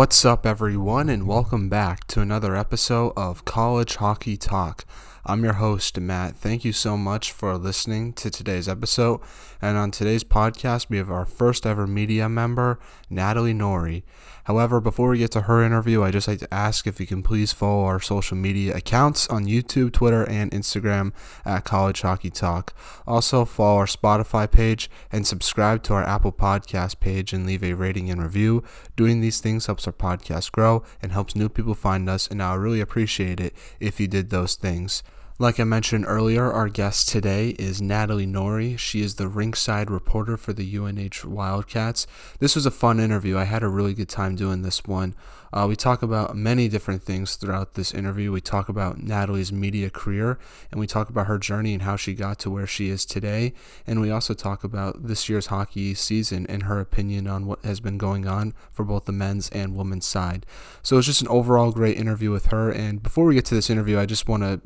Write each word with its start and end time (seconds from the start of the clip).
What's 0.00 0.24
up, 0.24 0.46
everyone, 0.46 1.10
and 1.10 1.26
welcome 1.26 1.68
back 1.68 2.06
to 2.06 2.22
another 2.22 2.56
episode 2.56 3.12
of 3.18 3.44
College 3.44 3.96
Hockey 3.96 4.38
Talk. 4.38 4.86
I'm 5.26 5.44
your 5.44 5.52
host, 5.52 6.00
Matt. 6.00 6.36
Thank 6.36 6.64
you 6.64 6.72
so 6.72 6.96
much 6.96 7.32
for 7.32 7.58
listening 7.58 8.14
to 8.14 8.30
today's 8.30 8.66
episode. 8.66 9.20
And 9.60 9.76
on 9.76 9.90
today's 9.90 10.24
podcast, 10.24 10.88
we 10.88 10.96
have 10.96 11.10
our 11.10 11.26
first 11.26 11.66
ever 11.66 11.86
media 11.86 12.30
member, 12.30 12.80
Natalie 13.10 13.52
Nori. 13.52 14.02
However, 14.50 14.80
before 14.80 15.10
we 15.10 15.18
get 15.18 15.30
to 15.30 15.42
her 15.42 15.62
interview, 15.62 16.02
I 16.02 16.10
just 16.10 16.26
like 16.26 16.40
to 16.40 16.52
ask 16.52 16.84
if 16.84 16.98
you 16.98 17.06
can 17.06 17.22
please 17.22 17.52
follow 17.52 17.84
our 17.84 18.00
social 18.00 18.36
media 18.36 18.74
accounts 18.74 19.28
on 19.28 19.44
YouTube, 19.44 19.92
Twitter, 19.92 20.28
and 20.28 20.50
Instagram 20.50 21.12
at 21.44 21.62
College 21.62 22.00
Hockey 22.00 22.30
Talk. 22.30 22.74
Also, 23.06 23.44
follow 23.44 23.78
our 23.78 23.86
Spotify 23.86 24.50
page 24.50 24.90
and 25.12 25.24
subscribe 25.24 25.84
to 25.84 25.94
our 25.94 26.02
Apple 26.02 26.32
Podcast 26.32 26.98
page 26.98 27.32
and 27.32 27.46
leave 27.46 27.62
a 27.62 27.74
rating 27.74 28.10
and 28.10 28.20
review. 28.20 28.64
Doing 28.96 29.20
these 29.20 29.38
things 29.38 29.66
helps 29.66 29.86
our 29.86 29.92
podcast 29.92 30.50
grow 30.50 30.82
and 31.00 31.12
helps 31.12 31.36
new 31.36 31.48
people 31.48 31.74
find 31.74 32.10
us, 32.10 32.26
and 32.26 32.42
I 32.42 32.54
really 32.54 32.80
appreciate 32.80 33.38
it 33.38 33.54
if 33.78 34.00
you 34.00 34.08
did 34.08 34.30
those 34.30 34.56
things. 34.56 35.04
Like 35.40 35.58
I 35.58 35.64
mentioned 35.64 36.04
earlier, 36.06 36.52
our 36.52 36.68
guest 36.68 37.08
today 37.08 37.56
is 37.58 37.80
Natalie 37.80 38.26
Nori. 38.26 38.78
She 38.78 39.00
is 39.00 39.14
the 39.14 39.24
rinkside 39.24 39.88
reporter 39.88 40.36
for 40.36 40.52
the 40.52 40.76
UNH 40.76 41.24
Wildcats. 41.24 42.06
This 42.40 42.54
was 42.54 42.66
a 42.66 42.70
fun 42.70 43.00
interview. 43.00 43.38
I 43.38 43.44
had 43.44 43.62
a 43.62 43.68
really 43.70 43.94
good 43.94 44.10
time 44.10 44.36
doing 44.36 44.60
this 44.60 44.84
one. 44.84 45.14
Uh, 45.50 45.64
we 45.66 45.76
talk 45.76 46.02
about 46.02 46.36
many 46.36 46.68
different 46.68 47.02
things 47.02 47.36
throughout 47.36 47.72
this 47.72 47.94
interview. 47.94 48.30
We 48.30 48.42
talk 48.42 48.68
about 48.68 49.02
Natalie's 49.02 49.50
media 49.50 49.88
career, 49.88 50.38
and 50.70 50.78
we 50.78 50.86
talk 50.86 51.08
about 51.08 51.26
her 51.26 51.38
journey 51.38 51.72
and 51.72 51.84
how 51.84 51.96
she 51.96 52.12
got 52.12 52.38
to 52.40 52.50
where 52.50 52.66
she 52.66 52.90
is 52.90 53.06
today. 53.06 53.54
And 53.86 54.02
we 54.02 54.10
also 54.10 54.34
talk 54.34 54.62
about 54.62 55.06
this 55.06 55.30
year's 55.30 55.46
hockey 55.46 55.94
season 55.94 56.46
and 56.48 56.64
her 56.64 56.80
opinion 56.80 57.26
on 57.26 57.46
what 57.46 57.64
has 57.64 57.80
been 57.80 57.96
going 57.96 58.26
on 58.26 58.52
for 58.70 58.84
both 58.84 59.06
the 59.06 59.12
men's 59.12 59.48
and 59.48 59.74
women's 59.74 60.04
side. 60.04 60.44
So 60.82 60.98
it's 60.98 61.06
just 61.06 61.22
an 61.22 61.28
overall 61.28 61.72
great 61.72 61.96
interview 61.96 62.30
with 62.30 62.46
her. 62.48 62.70
And 62.70 63.02
before 63.02 63.24
we 63.24 63.34
get 63.34 63.46
to 63.46 63.54
this 63.54 63.70
interview, 63.70 63.98
I 63.98 64.04
just 64.04 64.28
want 64.28 64.42
to 64.42 64.60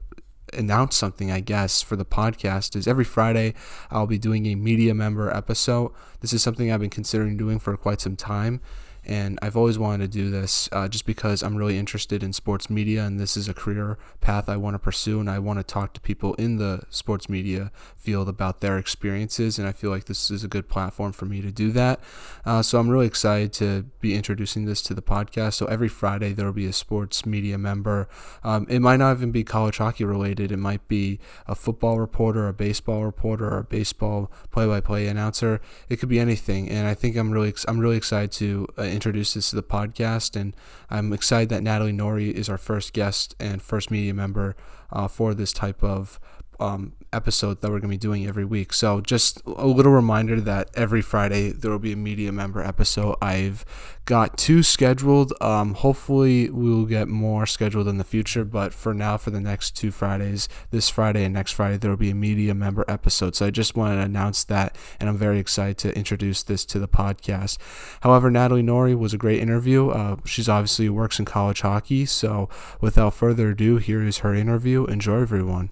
announce 0.52 0.96
something, 0.96 1.30
I 1.30 1.40
guess, 1.40 1.82
for 1.82 1.96
the 1.96 2.04
podcast 2.04 2.76
is 2.76 2.86
every 2.86 3.04
Friday 3.04 3.54
I'll 3.90 4.06
be 4.06 4.18
doing 4.18 4.46
a 4.46 4.54
media 4.54 4.94
member 4.94 5.34
episode. 5.34 5.92
This 6.20 6.32
is 6.32 6.42
something 6.42 6.70
I've 6.70 6.80
been 6.80 6.90
considering 6.90 7.36
doing 7.36 7.58
for 7.58 7.76
quite 7.76 8.00
some 8.00 8.16
time 8.16 8.60
and 9.06 9.38
I've 9.42 9.56
always 9.56 9.78
wanted 9.78 10.10
to 10.10 10.18
do 10.18 10.30
this 10.30 10.68
uh, 10.72 10.88
just 10.88 11.06
because 11.06 11.42
I'm 11.42 11.56
really 11.56 11.78
interested 11.78 12.22
in 12.22 12.32
sports 12.32 12.70
media 12.70 13.04
and 13.04 13.20
this 13.20 13.36
is 13.36 13.48
a 13.48 13.54
career 13.54 13.98
path 14.20 14.48
I 14.48 14.56
want 14.56 14.74
to 14.74 14.78
pursue 14.78 15.20
and 15.20 15.30
I 15.30 15.38
want 15.38 15.58
to 15.58 15.62
talk 15.62 15.92
to 15.94 16.00
people 16.00 16.34
in 16.34 16.56
the 16.56 16.82
sports 16.90 17.28
media 17.28 17.70
field 17.96 18.28
about 18.28 18.60
their 18.60 18.78
experiences 18.78 19.58
and 19.58 19.68
I 19.68 19.72
feel 19.72 19.90
like 19.90 20.04
this 20.04 20.30
is 20.30 20.44
a 20.44 20.48
good 20.48 20.68
platform 20.68 21.12
for 21.12 21.26
me 21.26 21.40
to 21.42 21.50
do 21.50 21.70
that. 21.72 22.00
Uh, 22.44 22.62
so 22.62 22.78
I'm 22.78 22.88
really 22.88 23.06
excited 23.06 23.52
to 23.54 23.84
be 24.00 24.14
introducing 24.14 24.64
this 24.64 24.82
to 24.82 24.94
the 24.94 25.02
podcast. 25.02 25.54
So 25.54 25.66
every 25.66 25.88
Friday 25.88 26.32
there 26.32 26.46
will 26.46 26.52
be 26.52 26.66
a 26.66 26.72
sports 26.72 27.26
media 27.26 27.58
member. 27.58 28.08
Um, 28.42 28.66
it 28.68 28.80
might 28.80 28.96
not 28.96 29.16
even 29.16 29.30
be 29.30 29.44
college 29.44 29.78
hockey 29.78 30.04
related. 30.04 30.50
It 30.52 30.58
might 30.58 30.86
be 30.88 31.18
a 31.46 31.54
football 31.54 31.98
reporter, 31.98 32.48
a 32.48 32.52
baseball 32.52 33.04
reporter, 33.04 33.48
or 33.48 33.58
a 33.58 33.64
baseball 33.64 34.30
play-by-play 34.50 35.06
announcer. 35.06 35.60
It 35.88 35.96
could 35.96 36.08
be 36.08 36.18
anything, 36.18 36.68
and 36.68 36.86
I 36.86 36.94
think 36.94 37.16
I'm 37.16 37.30
really 37.30 37.54
I'm 37.68 37.78
really 37.78 37.96
excited 37.96 38.32
to. 38.32 38.66
Uh, 38.78 38.82
introduce 38.94 39.34
this 39.34 39.50
to 39.50 39.56
the 39.56 39.62
podcast. 39.62 40.40
And 40.40 40.54
I'm 40.90 41.12
excited 41.12 41.48
that 41.50 41.62
Natalie 41.62 41.92
Nori 41.92 42.32
is 42.32 42.48
our 42.48 42.58
first 42.58 42.92
guest 42.92 43.34
and 43.38 43.60
first 43.60 43.90
media 43.90 44.14
member 44.14 44.56
uh, 44.92 45.08
for 45.08 45.34
this 45.34 45.52
type 45.52 45.82
of 45.82 46.18
um, 46.60 46.92
episode 47.12 47.60
that 47.60 47.70
we're 47.70 47.78
going 47.78 47.82
to 47.82 47.88
be 47.88 47.96
doing 47.96 48.26
every 48.26 48.44
week. 48.44 48.72
So, 48.72 49.00
just 49.00 49.40
a 49.46 49.66
little 49.66 49.92
reminder 49.92 50.40
that 50.40 50.70
every 50.74 51.00
Friday 51.00 51.50
there 51.50 51.70
will 51.70 51.78
be 51.78 51.92
a 51.92 51.96
media 51.96 52.32
member 52.32 52.62
episode. 52.62 53.16
I've 53.22 53.64
got 54.04 54.36
two 54.36 54.62
scheduled. 54.62 55.32
Um, 55.40 55.74
hopefully, 55.74 56.50
we'll 56.50 56.84
get 56.84 57.08
more 57.08 57.46
scheduled 57.46 57.88
in 57.88 57.98
the 57.98 58.04
future, 58.04 58.44
but 58.44 58.74
for 58.74 58.92
now, 58.92 59.16
for 59.16 59.30
the 59.30 59.40
next 59.40 59.76
two 59.76 59.90
Fridays, 59.90 60.48
this 60.70 60.90
Friday 60.90 61.24
and 61.24 61.32
next 61.32 61.52
Friday, 61.52 61.76
there 61.76 61.90
will 61.90 61.96
be 61.96 62.10
a 62.10 62.14
media 62.14 62.54
member 62.54 62.84
episode. 62.88 63.34
So, 63.36 63.46
I 63.46 63.50
just 63.50 63.76
wanted 63.76 63.96
to 63.96 64.02
announce 64.02 64.44
that, 64.44 64.76
and 65.00 65.08
I'm 65.08 65.16
very 65.16 65.38
excited 65.38 65.78
to 65.78 65.96
introduce 65.96 66.42
this 66.42 66.64
to 66.66 66.78
the 66.78 66.88
podcast. 66.88 67.58
However, 68.00 68.30
Natalie 68.30 68.62
Nori 68.62 68.98
was 68.98 69.14
a 69.14 69.18
great 69.18 69.40
interview. 69.40 69.88
Uh, 69.90 70.16
she's 70.24 70.48
obviously 70.48 70.88
works 70.88 71.18
in 71.18 71.24
college 71.24 71.60
hockey. 71.60 72.06
So, 72.06 72.48
without 72.80 73.14
further 73.14 73.50
ado, 73.50 73.76
here 73.76 74.02
is 74.02 74.18
her 74.18 74.34
interview. 74.34 74.84
Enjoy, 74.86 75.20
everyone. 75.20 75.70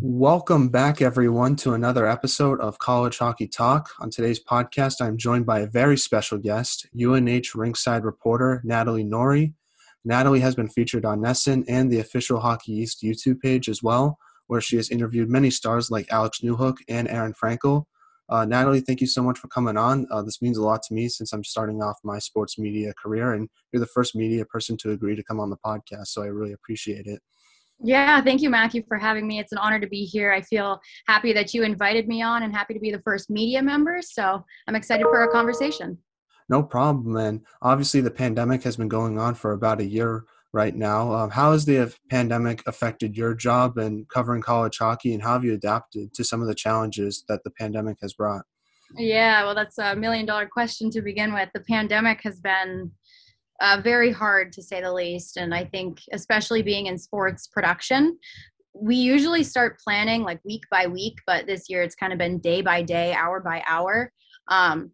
Welcome 0.00 0.70
back, 0.70 1.00
everyone, 1.00 1.54
to 1.56 1.72
another 1.72 2.06
episode 2.06 2.60
of 2.60 2.78
College 2.78 3.16
Hockey 3.18 3.46
Talk. 3.46 3.90
On 4.00 4.10
today's 4.10 4.42
podcast, 4.42 5.00
I'm 5.00 5.16
joined 5.16 5.46
by 5.46 5.60
a 5.60 5.66
very 5.66 5.96
special 5.96 6.36
guest, 6.36 6.86
UNH 6.94 7.52
rinkside 7.54 8.04
reporter 8.04 8.60
Natalie 8.64 9.04
Nori. 9.04 9.54
Natalie 10.04 10.40
has 10.40 10.56
been 10.56 10.68
featured 10.68 11.04
on 11.04 11.20
NESN 11.20 11.64
and 11.68 11.92
the 11.92 12.00
official 12.00 12.40
Hockey 12.40 12.72
East 12.72 13.02
YouTube 13.02 13.40
page 13.40 13.68
as 13.68 13.82
well, 13.82 14.18
where 14.48 14.60
she 14.60 14.76
has 14.76 14.90
interviewed 14.90 15.30
many 15.30 15.50
stars 15.50 15.90
like 15.90 16.10
Alex 16.10 16.40
Newhook 16.42 16.78
and 16.88 17.08
Aaron 17.08 17.32
Frankel. 17.32 17.84
Uh, 18.28 18.44
Natalie, 18.44 18.80
thank 18.80 19.00
you 19.00 19.06
so 19.06 19.22
much 19.22 19.38
for 19.38 19.48
coming 19.48 19.76
on. 19.76 20.06
Uh, 20.10 20.22
this 20.22 20.42
means 20.42 20.58
a 20.58 20.62
lot 20.62 20.82
to 20.82 20.94
me 20.94 21.08
since 21.08 21.32
I'm 21.32 21.44
starting 21.44 21.82
off 21.82 21.98
my 22.02 22.18
sports 22.18 22.58
media 22.58 22.92
career, 22.94 23.32
and 23.32 23.48
you're 23.72 23.80
the 23.80 23.86
first 23.86 24.16
media 24.16 24.44
person 24.44 24.76
to 24.78 24.90
agree 24.90 25.14
to 25.14 25.22
come 25.22 25.38
on 25.38 25.50
the 25.50 25.56
podcast, 25.64 26.08
so 26.08 26.22
I 26.22 26.26
really 26.26 26.52
appreciate 26.52 27.06
it. 27.06 27.22
Yeah, 27.84 28.22
thank 28.22 28.40
you, 28.40 28.48
Matthew, 28.48 28.82
for 28.88 28.96
having 28.96 29.26
me. 29.26 29.38
It's 29.38 29.52
an 29.52 29.58
honor 29.58 29.78
to 29.78 29.86
be 29.86 30.04
here. 30.06 30.32
I 30.32 30.40
feel 30.40 30.80
happy 31.06 31.34
that 31.34 31.52
you 31.52 31.64
invited 31.64 32.08
me 32.08 32.22
on 32.22 32.42
and 32.42 32.54
happy 32.54 32.72
to 32.72 32.80
be 32.80 32.90
the 32.90 33.02
first 33.02 33.28
media 33.28 33.62
member. 33.62 34.00
So 34.00 34.42
I'm 34.66 34.74
excited 34.74 35.04
for 35.04 35.18
our 35.18 35.30
conversation. 35.30 35.98
No 36.48 36.62
problem. 36.62 37.16
And 37.16 37.42
obviously, 37.60 38.00
the 38.00 38.10
pandemic 38.10 38.62
has 38.62 38.78
been 38.78 38.88
going 38.88 39.18
on 39.18 39.34
for 39.34 39.52
about 39.52 39.80
a 39.80 39.84
year 39.84 40.24
right 40.54 40.74
now. 40.74 41.12
Um, 41.12 41.30
how 41.30 41.52
has 41.52 41.66
the 41.66 41.94
pandemic 42.08 42.62
affected 42.66 43.18
your 43.18 43.34
job 43.34 43.76
and 43.76 44.08
covering 44.08 44.40
college 44.40 44.78
hockey, 44.78 45.12
and 45.12 45.22
how 45.22 45.34
have 45.34 45.44
you 45.44 45.52
adapted 45.52 46.14
to 46.14 46.24
some 46.24 46.40
of 46.40 46.48
the 46.48 46.54
challenges 46.54 47.24
that 47.28 47.44
the 47.44 47.50
pandemic 47.50 47.98
has 48.00 48.14
brought? 48.14 48.44
Yeah, 48.96 49.44
well, 49.44 49.54
that's 49.54 49.76
a 49.76 49.94
million 49.94 50.24
dollar 50.24 50.46
question 50.46 50.90
to 50.92 51.02
begin 51.02 51.34
with. 51.34 51.50
The 51.52 51.60
pandemic 51.60 52.20
has 52.22 52.40
been 52.40 52.92
uh, 53.60 53.80
very 53.82 54.10
hard 54.12 54.52
to 54.52 54.62
say 54.62 54.80
the 54.80 54.92
least. 54.92 55.36
And 55.36 55.54
I 55.54 55.64
think, 55.64 56.00
especially 56.12 56.62
being 56.62 56.86
in 56.86 56.98
sports 56.98 57.46
production, 57.46 58.18
we 58.74 58.96
usually 58.96 59.44
start 59.44 59.78
planning 59.78 60.22
like 60.22 60.40
week 60.44 60.64
by 60.70 60.86
week, 60.86 61.18
but 61.26 61.46
this 61.46 61.70
year 61.70 61.82
it's 61.82 61.94
kind 61.94 62.12
of 62.12 62.18
been 62.18 62.38
day 62.38 62.60
by 62.60 62.82
day, 62.82 63.12
hour 63.12 63.40
by 63.40 63.62
hour. 63.68 64.12
Um, 64.48 64.90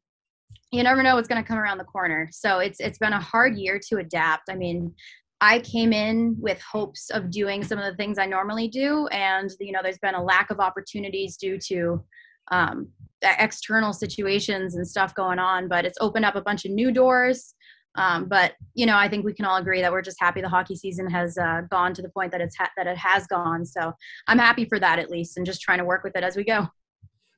you 0.70 0.82
never 0.82 1.02
know 1.02 1.16
what's 1.16 1.28
going 1.28 1.42
to 1.42 1.46
come 1.46 1.58
around 1.58 1.78
the 1.78 1.84
corner. 1.84 2.28
So 2.30 2.58
it's 2.58 2.78
it's 2.80 2.98
been 2.98 3.12
a 3.12 3.20
hard 3.20 3.56
year 3.56 3.80
to 3.88 3.96
adapt. 3.96 4.50
I 4.50 4.54
mean, 4.54 4.94
I 5.40 5.60
came 5.60 5.92
in 5.92 6.36
with 6.38 6.60
hopes 6.60 7.10
of 7.10 7.30
doing 7.30 7.64
some 7.64 7.78
of 7.78 7.84
the 7.84 7.96
things 7.96 8.18
I 8.18 8.26
normally 8.26 8.68
do, 8.68 9.06
and 9.08 9.50
you 9.58 9.72
know, 9.72 9.80
there's 9.82 9.98
been 9.98 10.14
a 10.14 10.22
lack 10.22 10.50
of 10.50 10.60
opportunities 10.60 11.36
due 11.36 11.58
to 11.68 12.04
um, 12.52 12.88
external 13.22 13.92
situations 13.92 14.76
and 14.76 14.86
stuff 14.86 15.14
going 15.14 15.38
on. 15.38 15.66
But 15.68 15.84
it's 15.84 15.98
opened 16.00 16.24
up 16.24 16.36
a 16.36 16.42
bunch 16.42 16.64
of 16.64 16.70
new 16.70 16.92
doors. 16.92 17.54
Um, 17.96 18.26
but 18.28 18.54
you 18.74 18.86
know, 18.86 18.96
I 18.96 19.08
think 19.08 19.24
we 19.24 19.34
can 19.34 19.44
all 19.44 19.56
agree 19.56 19.80
that 19.80 19.90
we're 19.90 20.02
just 20.02 20.20
happy 20.20 20.40
the 20.40 20.48
hockey 20.48 20.76
season 20.76 21.10
has 21.10 21.36
uh, 21.36 21.62
gone 21.70 21.92
to 21.94 22.02
the 22.02 22.08
point 22.08 22.32
that 22.32 22.40
it's 22.40 22.56
ha- 22.56 22.70
that 22.76 22.86
it 22.86 22.96
has 22.96 23.26
gone. 23.26 23.64
So 23.66 23.92
I'm 24.28 24.38
happy 24.38 24.64
for 24.64 24.78
that 24.78 24.98
at 24.98 25.10
least, 25.10 25.36
and 25.36 25.44
just 25.44 25.60
trying 25.60 25.78
to 25.78 25.84
work 25.84 26.04
with 26.04 26.16
it 26.16 26.22
as 26.22 26.36
we 26.36 26.44
go. 26.44 26.68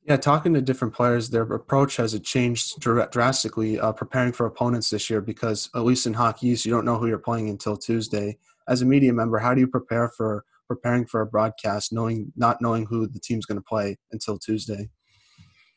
Yeah, 0.05 0.17
talking 0.17 0.53
to 0.55 0.61
different 0.61 0.95
players, 0.95 1.31
their 1.31 1.43
approach 1.43 1.97
has 1.97 2.19
changed 2.21 2.81
drastically 2.81 3.79
uh, 3.79 3.93
preparing 3.93 4.33
for 4.33 4.47
opponents 4.47 4.91
this 4.91 5.09
year 5.09 5.21
because 5.21 5.71
at 5.77 5.85
least 5.85 6.07
in 6.07 6.15
hockey, 6.15 6.49
you 6.49 6.71
don't 6.71 6.85
know 6.85 6.99
who 6.99 7.07
you're 7.07 7.19
playing 7.19 7.49
until 7.49 7.77
Tuesday. 7.77 8.37
As 8.67 8.83
a 8.83 8.85
media 8.85 9.13
member, 9.13 9.39
how 9.39 9.55
do 9.55 9.61
you 9.61 9.69
prepare 9.69 10.09
for 10.17 10.45
preparing 10.67 11.07
for 11.07 11.21
a 11.21 11.27
broadcast, 11.27 11.93
knowing 11.93 12.33
not 12.35 12.61
knowing 12.61 12.85
who 12.87 13.07
the 13.07 13.21
team's 13.21 13.47
going 13.47 13.59
to 13.59 13.65
play 13.65 13.97
until 14.11 14.39
Tuesday? 14.39 14.91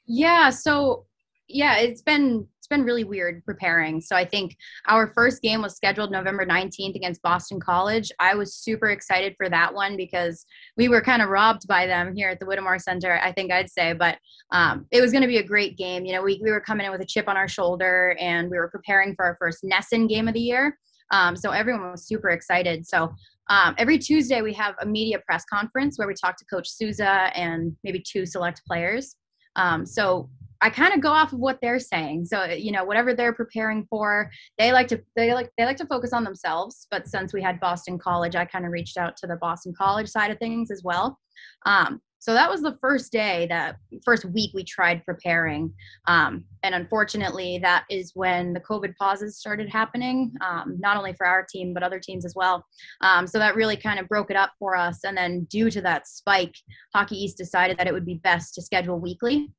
Yeah, 0.08 0.50
so 0.50 1.06
yeah, 1.48 1.78
it's 1.78 2.02
been 2.02 2.48
it's 2.66 2.76
been 2.76 2.84
really 2.84 3.04
weird 3.04 3.46
preparing. 3.46 4.02
So 4.02 4.16
I 4.16 4.26
think 4.26 4.58
our 4.88 5.14
first 5.14 5.44
game 5.44 5.62
was 5.62 5.76
scheduled 5.76 6.12
November 6.12 6.48
19th 6.48 6.96
against 6.96 7.22
Boston 7.22 7.60
College. 7.60 8.12
I 8.20 8.34
was 8.34 8.56
super 8.56 8.88
excited 8.88 9.36
for 9.38 9.50
that 9.50 9.72
one 9.72 9.96
because 9.96 10.48
we 10.76 10.90
were 10.90 11.02
kind 11.02 11.22
of 11.22 11.30
robbed 11.30 11.68
by 11.68 11.86
them 11.86 12.16
here 12.16 12.30
at 12.30 12.40
the 12.40 12.46
Whittemore 12.48 12.80
Center, 12.80 13.20
I 13.24 13.32
think 13.34 13.52
I'd 13.52 13.70
say. 13.70 13.94
But 13.94 14.18
um, 14.52 14.88
it 14.90 15.00
was 15.00 15.12
going 15.12 15.22
to 15.22 15.28
be 15.28 15.38
a 15.38 15.44
great 15.44 15.78
game. 15.78 16.06
You 16.06 16.14
know, 16.14 16.24
we, 16.24 16.42
we 16.44 16.50
were 16.50 16.60
coming 16.60 16.88
in 16.88 16.92
with 16.92 17.02
a 17.02 17.06
chip 17.06 17.28
on 17.28 17.38
our 17.38 17.48
shoulder 17.48 18.18
and 18.20 18.50
we 18.50 18.58
were 18.58 18.70
preparing 18.70 19.14
for 19.14 19.26
our 19.26 19.38
first 19.40 19.64
NESN 19.64 20.10
game 20.10 20.28
of 20.28 20.34
the 20.34 20.40
year. 20.40 20.76
Um, 21.12 21.36
so 21.36 21.52
everyone 21.52 21.92
was 21.92 22.08
super 22.08 22.32
excited. 22.32 22.88
So 22.88 23.14
um, 23.52 23.76
every 23.78 24.00
Tuesday 24.00 24.42
we 24.42 24.54
have 24.54 24.74
a 24.82 24.88
media 24.88 25.20
press 25.20 25.46
conference 25.46 26.00
where 26.00 26.08
we 26.08 26.16
talk 26.16 26.36
to 26.38 26.46
Coach 26.46 26.68
Souza 26.68 27.30
and 27.36 27.76
maybe 27.84 28.04
two 28.04 28.26
select 28.26 28.64
players. 28.66 29.18
Um, 29.56 29.86
so 29.86 30.32
I 30.62 30.70
kind 30.70 30.94
of 30.94 31.02
go 31.02 31.10
off 31.10 31.34
of 31.34 31.40
what 31.40 31.60
they're 31.62 31.80
saying. 31.80 32.26
So 32.26 32.46
you 32.46 32.72
know, 32.72 32.84
whatever 32.84 33.14
they're 33.14 33.34
preparing 33.34 33.86
for, 33.90 34.32
they 34.58 34.72
like 34.72 34.88
to 34.90 35.02
they 35.16 35.34
like 35.34 35.52
they 35.58 35.66
like 35.66 35.78
to 35.78 35.86
focus 35.88 36.14
on 36.14 36.24
themselves. 36.24 36.88
But 36.92 37.08
since 37.08 37.34
we 37.34 37.42
had 37.42 37.60
Boston 37.60 37.98
College, 37.98 38.36
I 38.36 38.46
kind 38.46 38.66
of 38.66 38.72
reached 38.72 38.98
out 38.98 39.18
to 39.18 39.28
the 39.28 39.38
Boston 39.38 39.74
College 39.78 40.08
side 40.08 40.32
of 40.32 40.40
things 40.40 40.72
as 40.72 40.82
well. 40.84 41.20
Um, 41.66 42.02
So 42.26 42.34
that 42.34 42.50
was 42.50 42.62
the 42.64 42.78
first 42.82 43.12
day, 43.12 43.46
that 43.50 43.76
first 44.04 44.26
week 44.26 44.50
we 44.56 44.64
tried 44.64 45.06
preparing. 45.06 45.72
Um, 46.08 46.46
and 46.64 46.74
unfortunately, 46.74 47.60
that 47.62 47.86
is 47.88 48.14
when 48.16 48.54
the 48.54 48.62
COVID 48.62 48.96
pauses 48.96 49.38
started 49.38 49.70
happening, 49.70 50.34
um, 50.42 50.78
not 50.80 50.98
only 50.98 51.14
for 51.14 51.28
our 51.28 51.46
team, 51.48 51.72
but 51.72 51.84
other 51.84 52.00
teams 52.00 52.26
as 52.26 52.34
well. 52.36 52.66
Um, 53.02 53.28
so 53.28 53.38
that 53.38 53.56
really 53.56 53.78
kind 53.78 54.00
of 54.00 54.08
broke 54.08 54.32
it 54.32 54.38
up 54.38 54.54
for 54.58 54.76
us. 54.76 55.04
And 55.04 55.16
then, 55.16 55.44
due 55.52 55.70
to 55.70 55.82
that 55.82 56.08
spike, 56.08 56.56
Hockey 56.96 57.16
East 57.16 57.38
decided 57.38 57.78
that 57.78 57.86
it 57.86 57.94
would 57.94 58.08
be 58.08 58.16
best 58.16 58.56
to 58.56 58.62
schedule 58.64 59.00
weekly. 59.00 59.52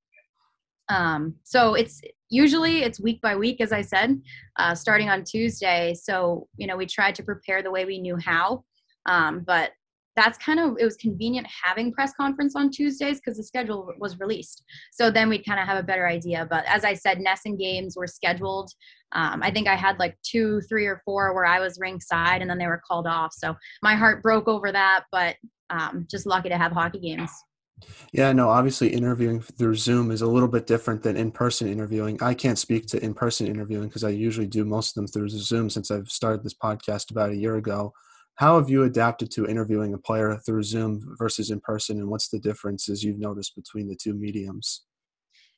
Um, 0.88 1.34
so 1.42 1.74
it's 1.74 2.00
usually 2.30 2.82
it's 2.82 3.00
week 3.00 3.20
by 3.20 3.36
week, 3.36 3.60
as 3.60 3.72
I 3.72 3.82
said, 3.82 4.20
uh, 4.56 4.74
starting 4.74 5.08
on 5.08 5.24
Tuesday. 5.24 5.94
So 5.94 6.48
you 6.56 6.66
know 6.66 6.76
we 6.76 6.86
tried 6.86 7.14
to 7.16 7.22
prepare 7.22 7.62
the 7.62 7.70
way 7.70 7.84
we 7.84 7.98
knew 7.98 8.16
how, 8.16 8.64
um, 9.06 9.40
but 9.46 9.72
that's 10.16 10.38
kind 10.38 10.58
of 10.58 10.76
it 10.80 10.84
was 10.84 10.96
convenient 10.96 11.46
having 11.64 11.92
press 11.92 12.12
conference 12.14 12.56
on 12.56 12.70
Tuesdays 12.70 13.20
because 13.20 13.36
the 13.36 13.44
schedule 13.44 13.92
was 13.98 14.18
released. 14.18 14.64
So 14.90 15.10
then 15.10 15.28
we'd 15.28 15.44
kind 15.44 15.60
of 15.60 15.66
have 15.66 15.78
a 15.78 15.82
better 15.82 16.08
idea. 16.08 16.46
But 16.48 16.64
as 16.66 16.84
I 16.84 16.94
said, 16.94 17.18
NESN 17.18 17.58
games 17.58 17.96
were 17.96 18.06
scheduled. 18.06 18.72
Um, 19.12 19.42
I 19.42 19.50
think 19.50 19.68
I 19.68 19.76
had 19.76 19.98
like 19.98 20.16
two, 20.22 20.62
three, 20.62 20.86
or 20.86 21.02
four 21.04 21.34
where 21.34 21.44
I 21.44 21.60
was 21.60 21.78
rinkside, 21.78 22.40
and 22.40 22.48
then 22.48 22.58
they 22.58 22.66
were 22.66 22.82
called 22.86 23.06
off. 23.06 23.32
So 23.34 23.54
my 23.82 23.94
heart 23.94 24.22
broke 24.22 24.48
over 24.48 24.72
that, 24.72 25.04
but 25.12 25.36
um, 25.68 26.06
just 26.10 26.26
lucky 26.26 26.48
to 26.48 26.56
have 26.56 26.72
hockey 26.72 26.98
games. 26.98 27.30
Yeah, 28.12 28.32
no, 28.32 28.48
obviously 28.48 28.88
interviewing 28.88 29.40
through 29.40 29.74
Zoom 29.74 30.10
is 30.10 30.22
a 30.22 30.26
little 30.26 30.48
bit 30.48 30.66
different 30.66 31.02
than 31.02 31.16
in 31.16 31.30
person 31.30 31.68
interviewing. 31.68 32.22
I 32.22 32.32
can't 32.32 32.58
speak 32.58 32.86
to 32.86 33.04
in 33.04 33.12
person 33.12 33.46
interviewing 33.46 33.88
because 33.88 34.04
I 34.04 34.10
usually 34.10 34.46
do 34.46 34.64
most 34.64 34.90
of 34.90 34.94
them 34.94 35.06
through 35.06 35.28
Zoom 35.28 35.68
since 35.68 35.90
I've 35.90 36.08
started 36.08 36.42
this 36.42 36.54
podcast 36.54 37.10
about 37.10 37.30
a 37.30 37.36
year 37.36 37.56
ago. 37.56 37.92
How 38.36 38.58
have 38.58 38.68
you 38.68 38.84
adapted 38.84 39.30
to 39.32 39.46
interviewing 39.46 39.94
a 39.94 39.98
player 39.98 40.38
through 40.44 40.62
Zoom 40.62 41.16
versus 41.18 41.50
in 41.50 41.60
person, 41.60 41.98
and 41.98 42.08
what's 42.08 42.28
the 42.28 42.38
differences 42.38 43.02
you've 43.02 43.18
noticed 43.18 43.56
between 43.56 43.88
the 43.88 43.96
two 43.96 44.14
mediums? 44.14 44.84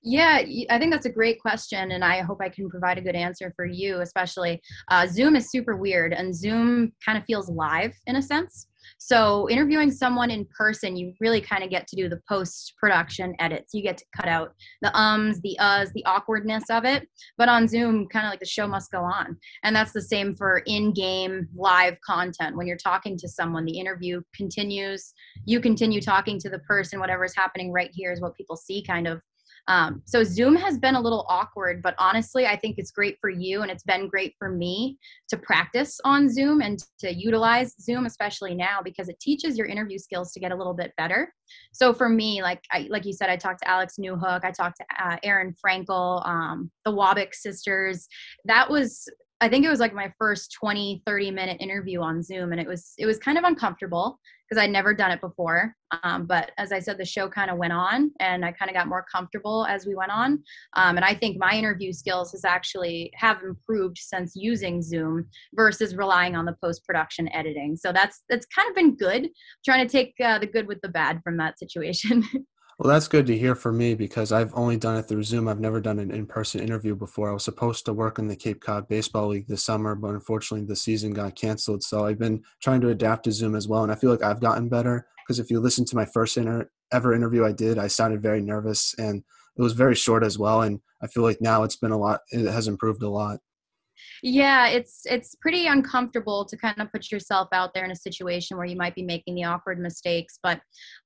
Yeah, 0.03 0.43
I 0.71 0.79
think 0.79 0.93
that's 0.93 1.07
a 1.07 1.13
great 1.13 1.41
question, 1.41 1.91
and 1.91 2.05
I 2.05 2.21
hope 2.21 2.39
I 2.41 2.49
can 2.49 2.71
provide 2.71 2.99
a 2.99 3.03
good 3.03 3.17
answer 3.17 3.53
for 3.57 3.67
you, 3.67 4.01
especially. 4.01 4.63
Uh, 4.89 5.09
Zoom 5.09 5.35
is 5.35 5.51
super 5.51 5.77
weird, 5.77 6.13
and 6.13 6.35
Zoom 6.35 6.93
kind 7.05 7.19
of 7.19 7.25
feels 7.25 7.51
live 7.51 7.95
in 8.07 8.15
a 8.17 8.23
sense. 8.23 8.69
So 8.99 9.49
interviewing 9.51 9.91
someone 9.91 10.31
in 10.31 10.47
person, 10.57 10.97
you 10.97 11.13
really 11.21 11.41
kind 11.41 11.63
of 11.63 11.71
get 11.71 11.87
to 11.89 11.97
do 11.97 12.09
the 12.09 12.21
post 12.29 12.75
production 12.79 13.35
edits. 13.39 13.75
You 13.75 13.83
get 13.83 13.99
to 13.99 14.05
cut 14.17 14.29
out 14.29 14.55
the 14.83 14.97
ums, 14.99 15.41
the 15.43 15.57
uhs, 15.61 15.93
the 15.93 16.05
awkwardness 16.07 16.65
of 16.71 16.85
it. 16.85 17.07
But 17.37 17.49
on 17.49 17.69
Zoom, 17.69 18.09
kind 18.09 18.27
of 18.27 18.31
like 18.31 18.41
the 18.41 18.47
show 18.47 18.67
must 18.67 18.91
go 18.91 19.03
on. 19.03 19.37
And 19.65 19.75
that's 19.75 19.93
the 19.93 20.03
same 20.03 20.35
for 20.35 20.63
in-game 20.67 21.49
live 21.57 21.99
content. 22.01 22.57
When 22.57 22.67
you're 22.67 22.77
talking 22.77 23.17
to 23.19 23.29
someone, 23.29 23.65
the 23.65 23.79
interview 23.79 24.23
continues. 24.35 25.13
You 25.45 25.61
continue 25.61 26.01
talking 26.01 26.39
to 26.41 26.49
the 26.49 26.61
person. 26.61 27.01
Whatever 27.01 27.25
is 27.25 27.35
happening 27.37 27.73
right 27.73 27.91
here 27.93 28.13
is 28.13 28.21
what 28.21 28.37
people 28.37 28.57
see 28.57 28.83
kind 28.83 29.07
of 29.07 29.21
um, 29.69 30.03
so 30.07 30.25
Zoom 30.25 30.57
has 30.57 30.79
been 30.79 30.95
a 30.95 31.01
little 31.01 31.27
awkward, 31.29 31.83
but 31.83 31.95
honestly, 31.99 32.47
I 32.47 32.57
think 32.57 32.77
it's 32.79 32.91
great 32.91 33.19
for 33.21 33.29
you 33.29 33.61
and 33.61 33.71
it's 33.71 33.85
been 33.85 34.09
great 34.09 34.35
for 34.39 34.49
me 34.49 34.99
to 35.29 35.37
practice 35.37 36.01
on 36.05 36.33
Zoom 36.33 36.63
and 36.63 36.83
to 37.01 37.15
utilize 37.15 37.75
Zoom, 37.79 38.07
especially 38.07 38.55
now 38.55 38.81
because 38.83 39.11
it 39.11 39.21
teaches 39.21 39.59
your 39.59 39.67
interview 39.67 39.99
skills 39.99 40.33
to 40.33 40.41
get 40.41 40.53
a 40.53 40.57
little 40.57 40.73
bit 40.73 40.95
better. 40.97 41.35
So 41.73 41.93
for 41.93 42.09
me, 42.09 42.43
like 42.43 42.63
I, 42.73 42.87
like 42.89 43.05
you 43.05 43.13
said, 43.13 43.29
I 43.29 43.37
talked 43.37 43.61
to 43.61 43.69
Alex 43.69 43.97
Newhook, 44.01 44.43
I 44.43 44.51
talked 44.53 44.79
to 44.79 45.05
uh, 45.05 45.17
Erin 45.23 45.55
Frankel, 45.63 46.27
um, 46.27 46.71
the 46.87 46.93
Wabick 46.93 47.35
sisters. 47.35 48.09
That 48.47 48.71
was 48.71 49.07
I 49.41 49.49
think 49.49 49.65
it 49.65 49.69
was 49.69 49.79
like 49.79 49.95
my 49.95 50.13
first 50.19 50.53
20, 50.59 51.03
30 51.07 51.31
minute 51.31 51.61
interview 51.61 52.01
on 52.01 52.23
Zoom 52.23 52.53
and 52.53 52.61
it 52.61 52.67
was 52.67 52.95
it 52.99 53.07
was 53.07 53.19
kind 53.19 53.39
of 53.39 53.45
uncomfortable 53.45 54.19
because 54.49 54.63
I'd 54.63 54.71
never 54.71 54.95
done 54.95 55.11
it 55.11 55.21
before. 55.21 55.75
Um, 56.03 56.27
but 56.27 56.53
as 56.59 56.73
I 56.73 56.79
said, 56.79 56.99
the 56.99 57.05
show 57.05 57.29
kind 57.29 57.51
of 57.51 57.59
went 57.59 57.73
on 57.73 58.11
and 58.19 58.45
I 58.45 58.53
kind 58.53 58.71
of 58.71 58.75
got 58.75 58.89
more 58.89 59.05
comfortable 59.13 59.67
as 59.67 59.87
we 59.87 59.95
went 59.95 60.11
on. 60.11 60.43
Um, 60.75 60.97
and 60.97 61.05
I 61.05 61.15
think 61.15 61.39
my 61.39 61.53
interview 61.53 61.93
skills 61.93 62.33
has 62.33 62.45
actually 62.45 63.13
have 63.15 63.43
improved 63.43 63.99
since 63.99 64.33
using 64.35 64.83
Zoom 64.83 65.27
versus 65.55 65.95
relying 65.95 66.35
on 66.35 66.45
the 66.45 66.57
post 66.63 66.85
production 66.85 67.33
editing. 67.33 67.77
So 67.77 67.93
that's 67.93 68.23
that's 68.29 68.47
kind 68.47 68.69
of 68.69 68.75
been 68.75 68.97
good. 68.97 69.25
I'm 69.25 69.31
trying 69.65 69.87
to 69.87 69.93
take 69.93 70.15
uh, 70.25 70.39
the 70.39 70.47
good 70.47 70.67
with 70.67 70.81
the 70.81 70.89
bad 70.89 71.21
from 71.23 71.37
that 71.37 71.59
situation. 71.59 72.25
Well, 72.79 72.93
that's 72.93 73.09
good 73.09 73.27
to 73.27 73.37
hear 73.37 73.57
for 73.57 73.73
me 73.73 73.95
because 73.95 74.31
I've 74.31 74.55
only 74.55 74.77
done 74.77 74.97
it 74.97 75.03
through 75.03 75.25
Zoom. 75.25 75.49
I've 75.49 75.59
never 75.59 75.81
done 75.81 75.99
an 75.99 76.13
in 76.13 76.27
person 76.27 76.61
interview 76.61 76.95
before. 76.95 77.29
I 77.29 77.33
was 77.33 77.43
supposed 77.45 77.85
to 77.87 77.93
work 77.93 78.21
in 78.21 78.29
the 78.29 78.37
Cape 78.37 78.61
Cod 78.61 78.87
Baseball 78.87 79.27
League 79.29 79.49
this 79.49 79.65
summer, 79.65 79.97
but 79.97 80.11
unfortunately 80.15 80.65
the 80.65 80.77
season 80.77 81.13
got 81.13 81.35
canceled. 81.35 81.83
So 81.83 82.07
I've 82.07 82.21
been 82.21 82.45
trying 82.63 82.81
to 82.83 82.91
adapt 82.91 83.25
to 83.25 83.33
Zoom 83.33 83.57
as 83.57 83.67
well. 83.67 83.83
And 83.83 83.91
I 83.91 83.97
feel 83.97 84.11
like 84.11 84.23
I've 84.23 84.41
gotten 84.41 84.69
better 84.69 85.09
because 85.27 85.41
if 85.41 85.51
you 85.51 85.59
listen 85.59 85.85
to 85.87 85.97
my 85.97 86.05
first 86.05 86.37
inter- 86.37 86.71
ever 86.93 87.13
interview 87.13 87.45
I 87.45 87.51
did, 87.51 87.79
I 87.79 87.89
sounded 87.89 88.23
very 88.23 88.41
nervous 88.41 88.95
and 88.97 89.25
it 89.57 89.63
was 89.63 89.73
very 89.73 89.97
short 89.97 90.23
as 90.23 90.39
well. 90.39 90.63
And 90.63 90.79
I 91.03 91.09
feel 91.09 91.25
like 91.25 91.41
now 91.41 91.65
it's 91.65 91.77
been 91.77 91.91
a 91.91 91.99
lot, 91.99 92.21
it 92.31 92.49
has 92.49 92.69
improved 92.69 93.03
a 93.03 93.11
lot 93.11 93.41
yeah 94.23 94.69
it's 94.69 95.03
it's 95.07 95.35
pretty 95.37 95.67
uncomfortable 95.67 96.45
to 96.45 96.57
kind 96.57 96.81
of 96.81 96.91
put 96.93 97.11
yourself 97.11 97.49
out 97.53 97.73
there 97.75 97.85
in 97.85 97.91
a 97.91 97.97
situation 97.97 98.57
where 98.57 98.67
you 98.67 98.77
might 98.77 98.95
be 98.95 99.03
making 99.03 99.35
the 99.35 99.45
awkward 99.45 99.79
mistakes 99.79 100.39
but 100.43 100.61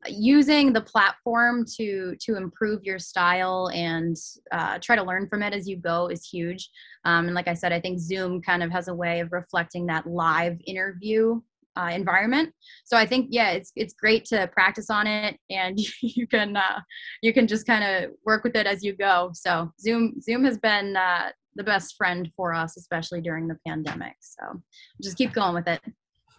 using 0.06 0.73
the 0.73 0.81
platform 0.81 1.64
to 1.64 2.14
to 2.20 2.37
improve 2.37 2.82
your 2.85 2.99
style 2.99 3.70
and 3.75 4.17
uh, 4.53 4.79
try 4.81 4.97
to 4.97 5.03
learn 5.03 5.29
from 5.29 5.43
it 5.43 5.53
as 5.53 5.69
you 5.69 5.76
go 5.76 6.09
is 6.09 6.26
huge 6.26 6.70
um, 7.05 7.26
and 7.26 7.35
like 7.35 7.49
i 7.49 7.55
said 7.55 7.73
i 7.73 7.81
think 7.81 7.99
zoom 7.99 8.41
kind 8.41 8.62
of 8.62 8.70
has 8.70 8.88
a 8.88 8.94
way 8.94 9.20
of 9.20 9.32
reflecting 9.32 9.87
that 9.87 10.06
live 10.06 10.56
interview 10.67 11.41
uh, 11.76 11.91
environment. 11.93 12.53
So 12.85 12.97
I 12.97 13.06
think 13.06 13.29
yeah, 13.31 13.50
it's 13.50 13.73
it's 13.76 13.94
great 13.94 14.25
to 14.26 14.49
practice 14.49 14.91
on 14.91 15.06
it, 15.06 15.38
and 15.50 15.79
you 16.03 16.26
can 16.26 16.56
uh, 16.56 16.81
you 17.23 17.32
can 17.32 17.47
just 17.47 17.67
kind 17.67 17.85
of 17.85 18.11
work 18.25 18.44
with 18.44 18.56
it 18.56 18.67
as 18.67 18.82
you 18.82 18.94
go. 18.94 19.31
So 19.35 19.73
Zoom 19.81 20.20
Zoom 20.20 20.44
has 20.44 20.58
been 20.58 20.97
uh, 20.97 21.31
the 21.56 21.64
best 21.64 21.96
friend 21.96 22.31
for 22.37 22.54
us, 22.54 22.76
especially 22.76 23.20
during 23.20 23.49
the 23.49 23.56
pandemic. 23.66 24.14
So 24.20 24.62
just 25.02 25.16
keep 25.16 25.32
going 25.32 25.54
with 25.54 25.69
it. 25.69 25.81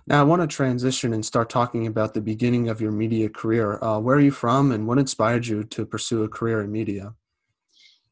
Now, 0.06 0.20
I 0.20 0.24
want 0.24 0.42
to 0.42 0.48
transition 0.48 1.14
and 1.14 1.26
start 1.26 1.50
talking 1.50 1.88
about 1.88 2.14
the 2.14 2.22
beginning 2.22 2.68
of 2.68 2.82
your 2.82 2.92
media 2.92 3.30
career. 3.30 3.82
Uh, 3.82 4.00
where 4.00 4.18
are 4.18 4.22
you 4.22 4.32
from, 4.32 4.72
and 4.74 4.86
what 4.86 4.98
inspired 4.98 5.48
you 5.48 5.64
to 5.64 5.86
pursue 5.86 6.24
a 6.24 6.28
career 6.28 6.62
in 6.62 6.72
media? 6.72 7.14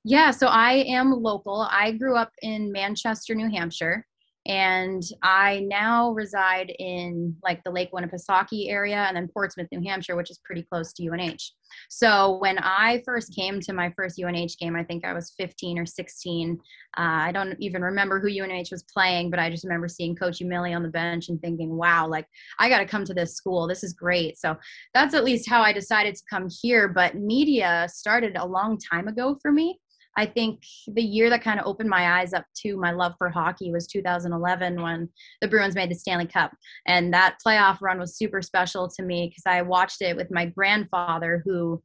Yeah, 0.03 0.31
so 0.31 0.47
I 0.47 0.85
am 0.87 1.11
local. 1.11 1.67
I 1.69 1.91
grew 1.91 2.15
up 2.15 2.31
in 2.41 2.71
Manchester, 2.71 3.35
New 3.35 3.49
Hampshire 3.49 4.05
and 4.47 5.03
I 5.21 5.59
now 5.67 6.11
reside 6.11 6.73
in 6.79 7.35
like 7.43 7.63
the 7.63 7.71
Lake 7.71 7.91
Winnipesaukee 7.91 8.69
area 8.69 9.05
and 9.07 9.15
then 9.15 9.27
Portsmouth, 9.27 9.67
New 9.71 9.87
Hampshire, 9.87 10.15
which 10.15 10.31
is 10.31 10.39
pretty 10.43 10.63
close 10.63 10.93
to 10.93 11.07
UNH. 11.07 11.51
So 11.89 12.37
when 12.39 12.57
I 12.59 13.01
first 13.05 13.35
came 13.35 13.59
to 13.61 13.73
my 13.73 13.93
first 13.95 14.21
UNH 14.21 14.55
game, 14.59 14.75
I 14.75 14.83
think 14.83 15.05
I 15.05 15.13
was 15.13 15.33
15 15.37 15.77
or 15.77 15.85
16. 15.85 16.59
Uh, 16.97 17.01
I 17.01 17.31
don't 17.31 17.55
even 17.59 17.83
remember 17.83 18.19
who 18.19 18.27
UNH 18.27 18.69
was 18.71 18.83
playing, 18.91 19.29
but 19.29 19.39
I 19.39 19.49
just 19.49 19.63
remember 19.63 19.87
seeing 19.87 20.15
Coach 20.15 20.39
Umile 20.39 20.75
on 20.75 20.83
the 20.83 20.89
bench 20.89 21.29
and 21.29 21.39
thinking, 21.39 21.77
wow, 21.77 22.07
like 22.07 22.25
I 22.59 22.67
got 22.67 22.79
to 22.79 22.85
come 22.85 23.05
to 23.05 23.13
this 23.13 23.35
school. 23.35 23.67
This 23.67 23.83
is 23.83 23.93
great. 23.93 24.39
So 24.39 24.57
that's 24.93 25.13
at 25.13 25.23
least 25.23 25.47
how 25.47 25.61
I 25.61 25.71
decided 25.71 26.15
to 26.15 26.23
come 26.29 26.47
here. 26.61 26.87
But 26.87 27.15
media 27.15 27.87
started 27.89 28.35
a 28.37 28.45
long 28.45 28.79
time 28.91 29.07
ago 29.07 29.37
for 29.41 29.51
me. 29.51 29.79
I 30.17 30.25
think 30.25 30.63
the 30.87 31.01
year 31.01 31.29
that 31.29 31.43
kind 31.43 31.59
of 31.59 31.65
opened 31.65 31.89
my 31.89 32.19
eyes 32.19 32.33
up 32.33 32.45
to 32.63 32.77
my 32.77 32.91
love 32.91 33.13
for 33.17 33.29
hockey 33.29 33.71
was 33.71 33.87
2011 33.87 34.81
when 34.81 35.09
the 35.41 35.47
Bruins 35.47 35.75
made 35.75 35.89
the 35.89 35.95
Stanley 35.95 36.27
Cup. 36.27 36.51
And 36.85 37.13
that 37.13 37.37
playoff 37.45 37.81
run 37.81 37.99
was 37.99 38.17
super 38.17 38.41
special 38.41 38.89
to 38.89 39.03
me 39.03 39.29
because 39.29 39.43
I 39.45 39.61
watched 39.61 40.01
it 40.01 40.15
with 40.15 40.31
my 40.31 40.45
grandfather, 40.45 41.41
who 41.45 41.81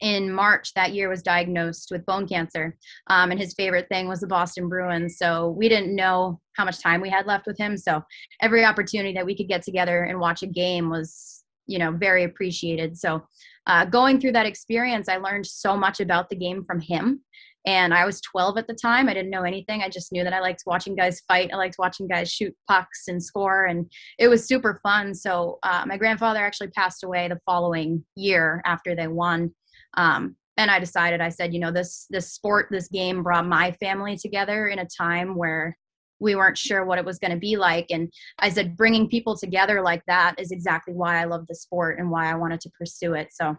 in 0.00 0.32
March 0.32 0.72
that 0.74 0.94
year 0.94 1.08
was 1.08 1.22
diagnosed 1.22 1.90
with 1.90 2.06
bone 2.06 2.26
cancer. 2.26 2.76
Um, 3.08 3.30
and 3.30 3.40
his 3.40 3.54
favorite 3.54 3.88
thing 3.88 4.08
was 4.08 4.20
the 4.20 4.26
Boston 4.26 4.68
Bruins. 4.68 5.18
So 5.18 5.50
we 5.50 5.68
didn't 5.68 5.94
know 5.94 6.40
how 6.56 6.64
much 6.64 6.82
time 6.82 7.00
we 7.00 7.10
had 7.10 7.26
left 7.26 7.46
with 7.46 7.58
him. 7.58 7.76
So 7.76 8.02
every 8.40 8.64
opportunity 8.64 9.12
that 9.14 9.26
we 9.26 9.36
could 9.36 9.48
get 9.48 9.62
together 9.62 10.04
and 10.04 10.18
watch 10.18 10.42
a 10.42 10.46
game 10.46 10.88
was, 10.88 11.39
you 11.70 11.78
know, 11.78 11.92
very 11.92 12.24
appreciated. 12.24 12.98
So 12.98 13.22
uh, 13.66 13.84
going 13.84 14.20
through 14.20 14.32
that 14.32 14.46
experience, 14.46 15.08
I 15.08 15.18
learned 15.18 15.46
so 15.46 15.76
much 15.76 16.00
about 16.00 16.28
the 16.28 16.36
game 16.36 16.64
from 16.64 16.80
him. 16.80 17.22
And 17.66 17.94
I 17.94 18.04
was 18.06 18.20
12 18.22 18.58
at 18.58 18.66
the 18.66 18.74
time. 18.74 19.08
I 19.08 19.14
didn't 19.14 19.30
know 19.30 19.42
anything. 19.42 19.82
I 19.82 19.88
just 19.88 20.12
knew 20.12 20.24
that 20.24 20.32
I 20.32 20.40
liked 20.40 20.64
watching 20.66 20.96
guys 20.96 21.20
fight. 21.28 21.50
I 21.52 21.56
liked 21.56 21.76
watching 21.78 22.08
guys 22.08 22.32
shoot 22.32 22.56
pucks 22.68 23.04
and 23.06 23.22
score, 23.22 23.66
and 23.66 23.90
it 24.18 24.28
was 24.28 24.48
super 24.48 24.80
fun. 24.82 25.14
So 25.14 25.58
uh, 25.62 25.84
my 25.86 25.98
grandfather 25.98 26.40
actually 26.40 26.70
passed 26.70 27.04
away 27.04 27.28
the 27.28 27.38
following 27.44 28.04
year 28.16 28.62
after 28.64 28.96
they 28.96 29.08
won. 29.08 29.54
Um, 29.96 30.36
and 30.56 30.70
I 30.70 30.80
decided, 30.80 31.20
I 31.20 31.28
said, 31.28 31.52
you 31.52 31.60
know, 31.60 31.70
this 31.70 32.06
this 32.08 32.32
sport, 32.32 32.68
this 32.70 32.88
game 32.88 33.22
brought 33.22 33.46
my 33.46 33.72
family 33.72 34.16
together 34.16 34.68
in 34.68 34.78
a 34.78 34.86
time 34.86 35.36
where 35.36 35.76
we 36.20 36.34
weren't 36.34 36.58
sure 36.58 36.84
what 36.84 36.98
it 36.98 37.04
was 37.04 37.18
going 37.18 37.32
to 37.32 37.38
be 37.38 37.56
like. 37.56 37.86
And 37.90 38.12
I 38.38 38.50
said, 38.50 38.76
bringing 38.76 39.08
people 39.08 39.36
together 39.36 39.82
like 39.82 40.04
that 40.06 40.36
is 40.38 40.50
exactly 40.50 40.94
why 40.94 41.20
I 41.20 41.24
love 41.24 41.46
the 41.46 41.54
sport 41.54 41.98
and 41.98 42.10
why 42.10 42.30
I 42.30 42.34
wanted 42.34 42.60
to 42.60 42.70
pursue 42.70 43.14
it. 43.14 43.28
So 43.32 43.56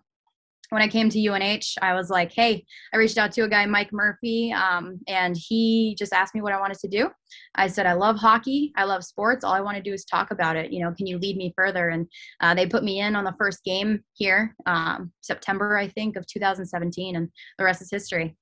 when 0.71 0.81
I 0.81 0.87
came 0.87 1.09
to 1.09 1.27
UNH, 1.27 1.75
I 1.81 1.93
was 1.93 2.09
like, 2.09 2.31
hey, 2.31 2.63
I 2.93 2.97
reached 2.97 3.17
out 3.17 3.33
to 3.33 3.41
a 3.41 3.49
guy, 3.49 3.65
Mike 3.65 3.91
Murphy, 3.91 4.53
um, 4.53 5.01
and 5.05 5.35
he 5.37 5.97
just 5.99 6.13
asked 6.13 6.33
me 6.33 6.41
what 6.41 6.53
I 6.53 6.59
wanted 6.61 6.79
to 6.79 6.87
do. 6.87 7.09
I 7.55 7.67
said, 7.67 7.85
I 7.85 7.91
love 7.91 8.15
hockey. 8.15 8.71
I 8.77 8.85
love 8.85 9.03
sports. 9.03 9.43
All 9.43 9.51
I 9.51 9.59
want 9.59 9.75
to 9.75 9.83
do 9.83 9.93
is 9.93 10.05
talk 10.05 10.31
about 10.31 10.55
it. 10.55 10.71
You 10.71 10.81
know, 10.81 10.93
can 10.93 11.07
you 11.07 11.17
lead 11.17 11.35
me 11.35 11.53
further? 11.57 11.89
And 11.89 12.07
uh, 12.39 12.53
they 12.53 12.67
put 12.67 12.85
me 12.85 13.01
in 13.01 13.17
on 13.17 13.25
the 13.25 13.35
first 13.37 13.65
game 13.65 14.01
here, 14.13 14.55
um, 14.65 15.11
September, 15.19 15.75
I 15.75 15.89
think, 15.89 16.15
of 16.15 16.25
2017, 16.27 17.17
and 17.17 17.29
the 17.57 17.65
rest 17.65 17.81
is 17.81 17.91
history. 17.91 18.37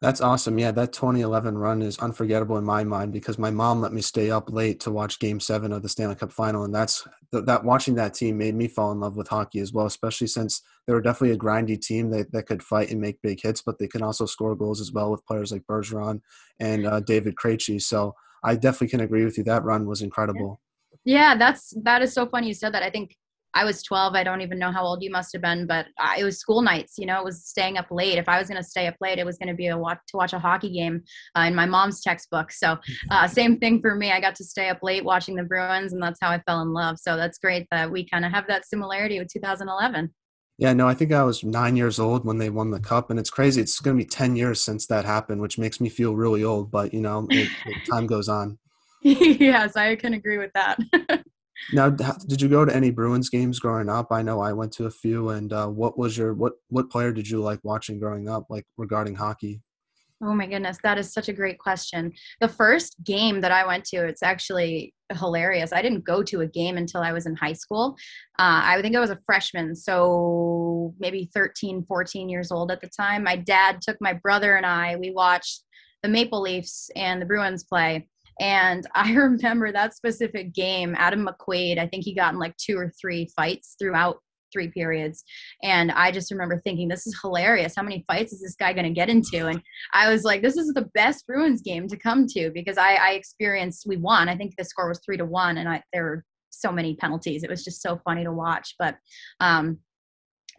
That's 0.00 0.20
awesome. 0.20 0.58
Yeah, 0.58 0.72
that 0.72 0.92
2011 0.92 1.56
run 1.56 1.80
is 1.80 1.98
unforgettable 1.98 2.58
in 2.58 2.64
my 2.64 2.84
mind 2.84 3.12
because 3.12 3.38
my 3.38 3.50
mom 3.50 3.80
let 3.80 3.92
me 3.92 4.02
stay 4.02 4.30
up 4.30 4.52
late 4.52 4.78
to 4.80 4.90
watch 4.90 5.18
Game 5.18 5.40
Seven 5.40 5.72
of 5.72 5.82
the 5.82 5.88
Stanley 5.88 6.16
Cup 6.16 6.32
Final, 6.32 6.64
and 6.64 6.74
that's 6.74 7.06
that. 7.32 7.64
Watching 7.64 7.94
that 7.94 8.14
team 8.14 8.36
made 8.36 8.54
me 8.54 8.68
fall 8.68 8.92
in 8.92 9.00
love 9.00 9.16
with 9.16 9.28
hockey 9.28 9.60
as 9.60 9.72
well, 9.72 9.86
especially 9.86 10.26
since 10.26 10.62
they 10.86 10.92
were 10.92 11.00
definitely 11.00 11.34
a 11.34 11.38
grindy 11.38 11.80
team 11.80 12.10
that, 12.10 12.30
that 12.32 12.46
could 12.46 12.62
fight 12.62 12.90
and 12.90 13.00
make 13.00 13.22
big 13.22 13.40
hits, 13.42 13.62
but 13.62 13.78
they 13.78 13.88
can 13.88 14.02
also 14.02 14.26
score 14.26 14.54
goals 14.54 14.80
as 14.80 14.92
well 14.92 15.10
with 15.10 15.26
players 15.26 15.50
like 15.50 15.66
Bergeron 15.66 16.20
and 16.60 16.86
uh, 16.86 17.00
David 17.00 17.34
Krejci. 17.34 17.80
So 17.80 18.14
I 18.44 18.54
definitely 18.54 18.88
can 18.88 19.00
agree 19.00 19.24
with 19.24 19.38
you. 19.38 19.44
That 19.44 19.64
run 19.64 19.86
was 19.86 20.02
incredible. 20.02 20.60
Yeah, 21.04 21.36
that's 21.36 21.72
that 21.82 22.02
is 22.02 22.12
so 22.12 22.26
funny 22.26 22.48
you 22.48 22.54
said 22.54 22.74
that. 22.74 22.82
I 22.82 22.90
think 22.90 23.16
I 23.56 23.64
was 23.64 23.82
12. 23.82 24.14
I 24.14 24.22
don't 24.22 24.42
even 24.42 24.58
know 24.58 24.70
how 24.70 24.84
old 24.84 25.02
you 25.02 25.10
must 25.10 25.32
have 25.32 25.40
been, 25.40 25.66
but 25.66 25.86
it 26.18 26.24
was 26.24 26.38
school 26.38 26.60
nights. 26.60 26.98
You 26.98 27.06
know, 27.06 27.18
it 27.18 27.24
was 27.24 27.42
staying 27.46 27.78
up 27.78 27.86
late. 27.90 28.18
If 28.18 28.28
I 28.28 28.38
was 28.38 28.48
going 28.48 28.62
to 28.62 28.68
stay 28.68 28.86
up 28.86 28.96
late, 29.00 29.18
it 29.18 29.24
was 29.24 29.38
going 29.38 29.48
to 29.48 29.54
be 29.54 29.68
a 29.68 29.78
watch 29.78 29.98
to 30.08 30.18
watch 30.18 30.34
a 30.34 30.38
hockey 30.38 30.70
game 30.70 31.02
uh, 31.34 31.40
in 31.42 31.54
my 31.54 31.64
mom's 31.64 32.02
textbook. 32.02 32.52
So 32.52 32.76
uh, 33.10 33.26
same 33.40 33.58
thing 33.58 33.80
for 33.80 33.94
me. 33.94 34.12
I 34.12 34.20
got 34.20 34.34
to 34.36 34.44
stay 34.44 34.68
up 34.68 34.80
late 34.82 35.04
watching 35.04 35.34
the 35.36 35.42
Bruins, 35.42 35.94
and 35.94 36.02
that's 36.02 36.18
how 36.20 36.28
I 36.28 36.38
fell 36.40 36.60
in 36.60 36.74
love. 36.74 36.98
So 36.98 37.16
that's 37.16 37.38
great 37.38 37.66
that 37.70 37.90
we 37.90 38.06
kind 38.06 38.26
of 38.26 38.32
have 38.32 38.46
that 38.48 38.66
similarity 38.66 39.18
with 39.18 39.32
2011. 39.32 40.12
Yeah, 40.58 40.74
no, 40.74 40.86
I 40.86 40.92
think 40.92 41.12
I 41.12 41.22
was 41.22 41.42
nine 41.42 41.76
years 41.76 41.98
old 41.98 42.26
when 42.26 42.36
they 42.36 42.50
won 42.50 42.70
the 42.70 42.80
cup, 42.80 43.08
and 43.08 43.18
it's 43.18 43.30
crazy. 43.30 43.62
It's 43.62 43.80
going 43.80 43.96
to 43.96 44.04
be 44.04 44.08
ten 44.08 44.36
years 44.36 44.62
since 44.62 44.86
that 44.86 45.04
happened, 45.06 45.40
which 45.40 45.58
makes 45.58 45.80
me 45.80 45.88
feel 45.88 46.14
really 46.14 46.44
old. 46.44 46.70
But 46.70 46.92
you 46.92 47.00
know, 47.00 47.26
it, 47.30 47.48
it, 47.66 47.90
time 47.90 48.06
goes 48.06 48.28
on. 48.28 48.58
yes, 49.02 49.76
I 49.76 49.96
can 49.96 50.14
agree 50.14 50.38
with 50.38 50.52
that. 50.54 50.78
Now, 51.72 51.90
did 51.90 52.40
you 52.40 52.48
go 52.48 52.64
to 52.64 52.74
any 52.74 52.90
Bruins 52.90 53.28
games 53.28 53.58
growing 53.58 53.88
up? 53.88 54.08
I 54.10 54.22
know 54.22 54.40
I 54.40 54.52
went 54.52 54.72
to 54.74 54.86
a 54.86 54.90
few. 54.90 55.30
And 55.30 55.52
uh, 55.52 55.68
what 55.68 55.98
was 55.98 56.16
your 56.16 56.34
what 56.34 56.54
what 56.68 56.90
player 56.90 57.12
did 57.12 57.28
you 57.28 57.40
like 57.40 57.60
watching 57.62 57.98
growing 57.98 58.28
up, 58.28 58.46
like 58.50 58.66
regarding 58.76 59.14
hockey? 59.14 59.62
Oh 60.22 60.32
my 60.32 60.46
goodness, 60.46 60.78
that 60.82 60.96
is 60.96 61.12
such 61.12 61.28
a 61.28 61.32
great 61.32 61.58
question. 61.58 62.10
The 62.40 62.48
first 62.48 62.96
game 63.04 63.42
that 63.42 63.52
I 63.52 63.66
went 63.66 63.84
to, 63.86 63.98
it's 63.98 64.22
actually 64.22 64.94
hilarious. 65.12 65.74
I 65.74 65.82
didn't 65.82 66.04
go 66.04 66.22
to 66.22 66.40
a 66.40 66.46
game 66.46 66.78
until 66.78 67.02
I 67.02 67.12
was 67.12 67.26
in 67.26 67.36
high 67.36 67.52
school. 67.52 67.96
Uh, 68.38 68.64
I 68.64 68.80
think 68.80 68.96
I 68.96 69.00
was 69.00 69.10
a 69.10 69.18
freshman, 69.26 69.76
so 69.76 70.94
maybe 70.98 71.28
13, 71.34 71.84
14 71.84 72.30
years 72.30 72.50
old 72.50 72.70
at 72.70 72.80
the 72.80 72.88
time. 72.88 73.24
My 73.24 73.36
dad 73.36 73.82
took 73.82 73.98
my 74.00 74.14
brother 74.14 74.56
and 74.56 74.64
I, 74.64 74.96
we 74.96 75.10
watched 75.10 75.64
the 76.02 76.08
Maple 76.08 76.40
Leafs 76.40 76.90
and 76.96 77.20
the 77.20 77.26
Bruins 77.26 77.64
play. 77.64 78.08
And 78.40 78.86
I 78.94 79.12
remember 79.12 79.72
that 79.72 79.94
specific 79.94 80.54
game, 80.54 80.94
Adam 80.98 81.26
McQuaid, 81.26 81.78
I 81.78 81.86
think 81.86 82.04
he 82.04 82.14
got 82.14 82.32
in 82.32 82.38
like 82.38 82.56
two 82.56 82.76
or 82.78 82.92
three 83.00 83.28
fights 83.36 83.76
throughout 83.78 84.18
three 84.52 84.68
periods. 84.68 85.24
And 85.62 85.90
I 85.92 86.10
just 86.10 86.30
remember 86.30 86.60
thinking, 86.60 86.88
this 86.88 87.06
is 87.06 87.18
hilarious. 87.20 87.74
How 87.76 87.82
many 87.82 88.04
fights 88.06 88.32
is 88.32 88.40
this 88.40 88.56
guy 88.56 88.72
going 88.72 88.86
to 88.86 88.90
get 88.90 89.08
into? 89.08 89.46
And 89.46 89.60
I 89.92 90.10
was 90.10 90.24
like, 90.24 90.42
this 90.42 90.56
is 90.56 90.72
the 90.72 90.88
best 90.94 91.26
Bruins 91.26 91.62
game 91.62 91.88
to 91.88 91.96
come 91.96 92.26
to 92.28 92.50
because 92.54 92.78
I, 92.78 92.94
I 92.94 93.10
experienced, 93.12 93.86
we 93.86 93.96
won. 93.96 94.28
I 94.28 94.36
think 94.36 94.54
the 94.56 94.64
score 94.64 94.88
was 94.88 95.00
three 95.04 95.16
to 95.16 95.24
one, 95.24 95.58
and 95.58 95.68
I, 95.68 95.82
there 95.92 96.04
were 96.04 96.24
so 96.50 96.72
many 96.72 96.94
penalties. 96.96 97.42
It 97.42 97.50
was 97.50 97.64
just 97.64 97.82
so 97.82 98.00
funny 98.04 98.24
to 98.24 98.32
watch. 98.32 98.74
But 98.78 98.96
um, 99.40 99.78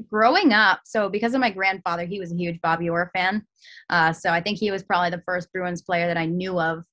growing 0.10 0.54
up, 0.54 0.82
so 0.86 1.10
because 1.10 1.34
of 1.34 1.42
my 1.42 1.50
grandfather, 1.50 2.06
he 2.06 2.20
was 2.20 2.32
a 2.32 2.36
huge 2.36 2.62
Bobby 2.62 2.90
Orr 2.90 3.10
fan. 3.16 3.46
Uh, 3.90 4.14
so 4.14 4.30
I 4.30 4.42
think 4.42 4.60
he 4.60 4.72
was 4.72 4.84
probably 4.84 5.10
the 5.10 5.24
first 5.26 5.52
Bruins 5.52 5.82
player 5.82 6.08
that 6.08 6.18
I 6.18 6.26
knew 6.26 6.60
of 6.60 6.84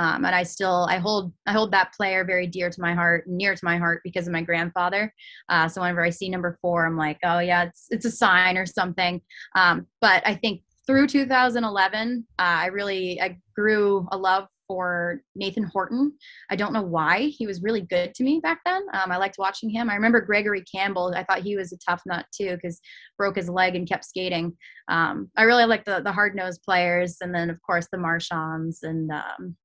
um, 0.00 0.24
and 0.24 0.34
I 0.34 0.44
still 0.44 0.86
I 0.88 0.96
hold 0.96 1.30
I 1.46 1.52
hold 1.52 1.72
that 1.72 1.92
player 1.92 2.24
very 2.24 2.46
dear 2.46 2.70
to 2.70 2.80
my 2.80 2.94
heart, 2.94 3.24
near 3.26 3.54
to 3.54 3.64
my 3.64 3.76
heart 3.76 4.00
because 4.02 4.26
of 4.26 4.32
my 4.32 4.40
grandfather. 4.40 5.12
Uh, 5.50 5.68
so 5.68 5.82
whenever 5.82 6.02
I 6.02 6.08
see 6.08 6.30
number 6.30 6.56
four, 6.62 6.86
I'm 6.86 6.96
like, 6.96 7.18
oh 7.22 7.40
yeah, 7.40 7.64
it's 7.64 7.86
it's 7.90 8.06
a 8.06 8.10
sign 8.10 8.56
or 8.56 8.64
something. 8.64 9.20
Um, 9.56 9.86
but 10.00 10.26
I 10.26 10.36
think 10.36 10.62
through 10.86 11.08
2011, 11.08 12.26
uh, 12.38 12.42
I 12.42 12.66
really 12.68 13.20
I 13.20 13.38
grew 13.54 14.08
a 14.10 14.16
love 14.16 14.48
for 14.66 15.20
Nathan 15.34 15.64
Horton. 15.64 16.12
I 16.48 16.56
don't 16.56 16.72
know 16.72 16.82
why 16.82 17.24
he 17.24 17.46
was 17.46 17.60
really 17.60 17.82
good 17.82 18.14
to 18.14 18.24
me 18.24 18.40
back 18.40 18.60
then. 18.64 18.82
Um, 18.94 19.12
I 19.12 19.18
liked 19.18 19.36
watching 19.36 19.68
him. 19.68 19.90
I 19.90 19.96
remember 19.96 20.22
Gregory 20.22 20.62
Campbell. 20.62 21.12
I 21.14 21.24
thought 21.24 21.42
he 21.42 21.56
was 21.56 21.72
a 21.72 21.78
tough 21.78 22.00
nut 22.06 22.24
too 22.32 22.54
because 22.54 22.80
broke 23.18 23.36
his 23.36 23.50
leg 23.50 23.76
and 23.76 23.86
kept 23.86 24.06
skating. 24.06 24.56
Um, 24.88 25.30
I 25.36 25.42
really 25.42 25.66
like 25.66 25.84
the 25.84 26.00
the 26.00 26.12
hard 26.12 26.34
nosed 26.34 26.62
players, 26.64 27.16
and 27.20 27.34
then 27.34 27.50
of 27.50 27.60
course 27.60 27.88
the 27.92 27.98
Marchands 27.98 28.82
and 28.82 29.10
um, 29.10 29.56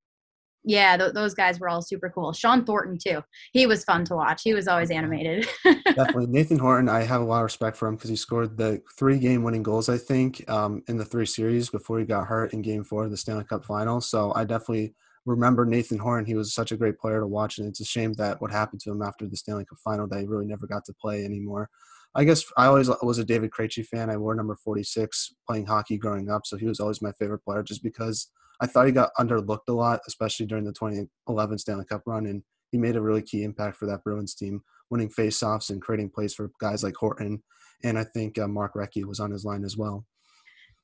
yeah, 0.66 0.96
th- 0.96 1.12
those 1.12 1.32
guys 1.32 1.60
were 1.60 1.68
all 1.68 1.80
super 1.80 2.10
cool. 2.10 2.32
Shawn 2.32 2.64
Thornton 2.64 2.98
too. 2.98 3.22
He 3.52 3.66
was 3.66 3.84
fun 3.84 4.04
to 4.06 4.16
watch. 4.16 4.42
He 4.42 4.52
was 4.52 4.66
always 4.66 4.90
animated. 4.90 5.46
Definitely, 5.64 6.26
Nathan 6.26 6.58
Horton. 6.58 6.88
I 6.88 7.04
have 7.04 7.20
a 7.20 7.24
lot 7.24 7.38
of 7.38 7.44
respect 7.44 7.76
for 7.76 7.86
him 7.86 7.94
because 7.94 8.10
he 8.10 8.16
scored 8.16 8.56
the 8.56 8.82
three 8.98 9.18
game 9.18 9.44
winning 9.44 9.62
goals. 9.62 9.88
I 9.88 9.96
think 9.96 10.48
um, 10.50 10.82
in 10.88 10.96
the 10.96 11.04
three 11.04 11.24
series 11.24 11.70
before 11.70 12.00
he 12.00 12.04
got 12.04 12.26
hurt 12.26 12.52
in 12.52 12.62
Game 12.62 12.82
Four 12.82 13.04
of 13.04 13.12
the 13.12 13.16
Stanley 13.16 13.44
Cup 13.44 13.64
Final. 13.64 14.00
So 14.00 14.32
I 14.34 14.44
definitely 14.44 14.92
remember 15.24 15.64
Nathan 15.64 15.98
Horton. 15.98 16.26
He 16.26 16.34
was 16.34 16.52
such 16.52 16.72
a 16.72 16.76
great 16.76 16.98
player 16.98 17.20
to 17.20 17.28
watch, 17.28 17.58
and 17.58 17.68
it's 17.68 17.80
a 17.80 17.84
shame 17.84 18.12
that 18.14 18.40
what 18.40 18.50
happened 18.50 18.80
to 18.80 18.90
him 18.90 19.02
after 19.02 19.28
the 19.28 19.36
Stanley 19.36 19.66
Cup 19.66 19.78
Final 19.78 20.08
that 20.08 20.18
he 20.18 20.26
really 20.26 20.46
never 20.46 20.66
got 20.66 20.84
to 20.86 20.92
play 21.00 21.24
anymore. 21.24 21.70
I 22.16 22.24
guess 22.24 22.44
I 22.56 22.66
always 22.66 22.90
was 23.02 23.18
a 23.18 23.24
David 23.24 23.52
Krejci 23.52 23.86
fan. 23.86 24.10
I 24.10 24.16
wore 24.16 24.34
number 24.34 24.56
46 24.56 25.34
playing 25.46 25.66
hockey 25.66 25.96
growing 25.96 26.28
up, 26.28 26.44
so 26.44 26.56
he 26.56 26.66
was 26.66 26.80
always 26.80 27.00
my 27.00 27.12
favorite 27.12 27.44
player 27.44 27.62
just 27.62 27.84
because– 27.84 28.32
I 28.60 28.66
thought 28.66 28.86
he 28.86 28.92
got 28.92 29.10
underlooked 29.18 29.68
a 29.68 29.72
lot, 29.72 30.00
especially 30.06 30.46
during 30.46 30.64
the 30.64 30.72
2011 30.72 31.58
Stanley 31.58 31.84
Cup 31.84 32.02
run, 32.06 32.26
and 32.26 32.42
he 32.72 32.78
made 32.78 32.96
a 32.96 33.00
really 33.00 33.22
key 33.22 33.42
impact 33.42 33.76
for 33.76 33.86
that 33.86 34.02
Bruins 34.02 34.34
team, 34.34 34.62
winning 34.90 35.10
faceoffs 35.10 35.70
and 35.70 35.82
creating 35.82 36.10
plays 36.10 36.34
for 36.34 36.50
guys 36.60 36.82
like 36.82 36.94
Horton. 36.96 37.42
And 37.84 37.98
I 37.98 38.04
think 38.04 38.38
uh, 38.38 38.48
Mark 38.48 38.74
Recchi 38.74 39.04
was 39.04 39.20
on 39.20 39.30
his 39.30 39.44
line 39.44 39.64
as 39.64 39.76
well. 39.76 40.06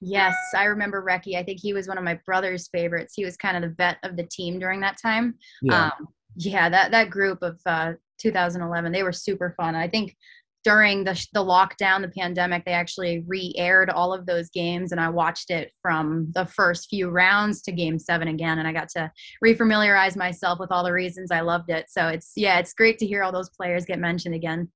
Yes, 0.00 0.34
I 0.56 0.64
remember 0.64 1.02
Recchi. 1.02 1.36
I 1.36 1.44
think 1.44 1.60
he 1.60 1.72
was 1.72 1.86
one 1.86 1.96
of 1.96 2.04
my 2.04 2.18
brother's 2.26 2.68
favorites. 2.68 3.14
He 3.16 3.24
was 3.24 3.36
kind 3.36 3.56
of 3.56 3.62
the 3.62 3.74
vet 3.76 3.98
of 4.02 4.16
the 4.16 4.24
team 4.24 4.58
during 4.58 4.80
that 4.80 4.96
time. 5.00 5.36
Yeah, 5.62 5.86
um, 5.86 6.08
yeah 6.36 6.68
that, 6.68 6.90
that 6.90 7.10
group 7.10 7.38
of 7.42 7.60
uh, 7.66 7.92
2011, 8.18 8.92
they 8.92 9.04
were 9.04 9.12
super 9.12 9.54
fun. 9.56 9.74
I 9.74 9.88
think 9.88 10.16
during 10.64 11.04
the, 11.04 11.26
the 11.32 11.44
lockdown, 11.44 12.02
the 12.02 12.08
pandemic, 12.08 12.64
they 12.64 12.72
actually 12.72 13.24
re 13.26 13.54
aired 13.56 13.90
all 13.90 14.12
of 14.12 14.26
those 14.26 14.48
games. 14.50 14.92
And 14.92 15.00
I 15.00 15.08
watched 15.08 15.50
it 15.50 15.72
from 15.80 16.28
the 16.34 16.46
first 16.46 16.88
few 16.88 17.10
rounds 17.10 17.62
to 17.62 17.72
game 17.72 17.98
seven 17.98 18.28
again. 18.28 18.58
And 18.58 18.68
I 18.68 18.72
got 18.72 18.88
to 18.90 19.10
refamiliarize 19.44 20.16
myself 20.16 20.58
with 20.58 20.70
all 20.70 20.84
the 20.84 20.92
reasons 20.92 21.30
I 21.30 21.40
loved 21.40 21.70
it. 21.70 21.86
So 21.88 22.08
it's, 22.08 22.32
yeah, 22.36 22.58
it's 22.58 22.74
great 22.74 22.98
to 22.98 23.06
hear 23.06 23.22
all 23.22 23.32
those 23.32 23.50
players 23.50 23.84
get 23.84 23.98
mentioned 23.98 24.34
again. 24.34 24.68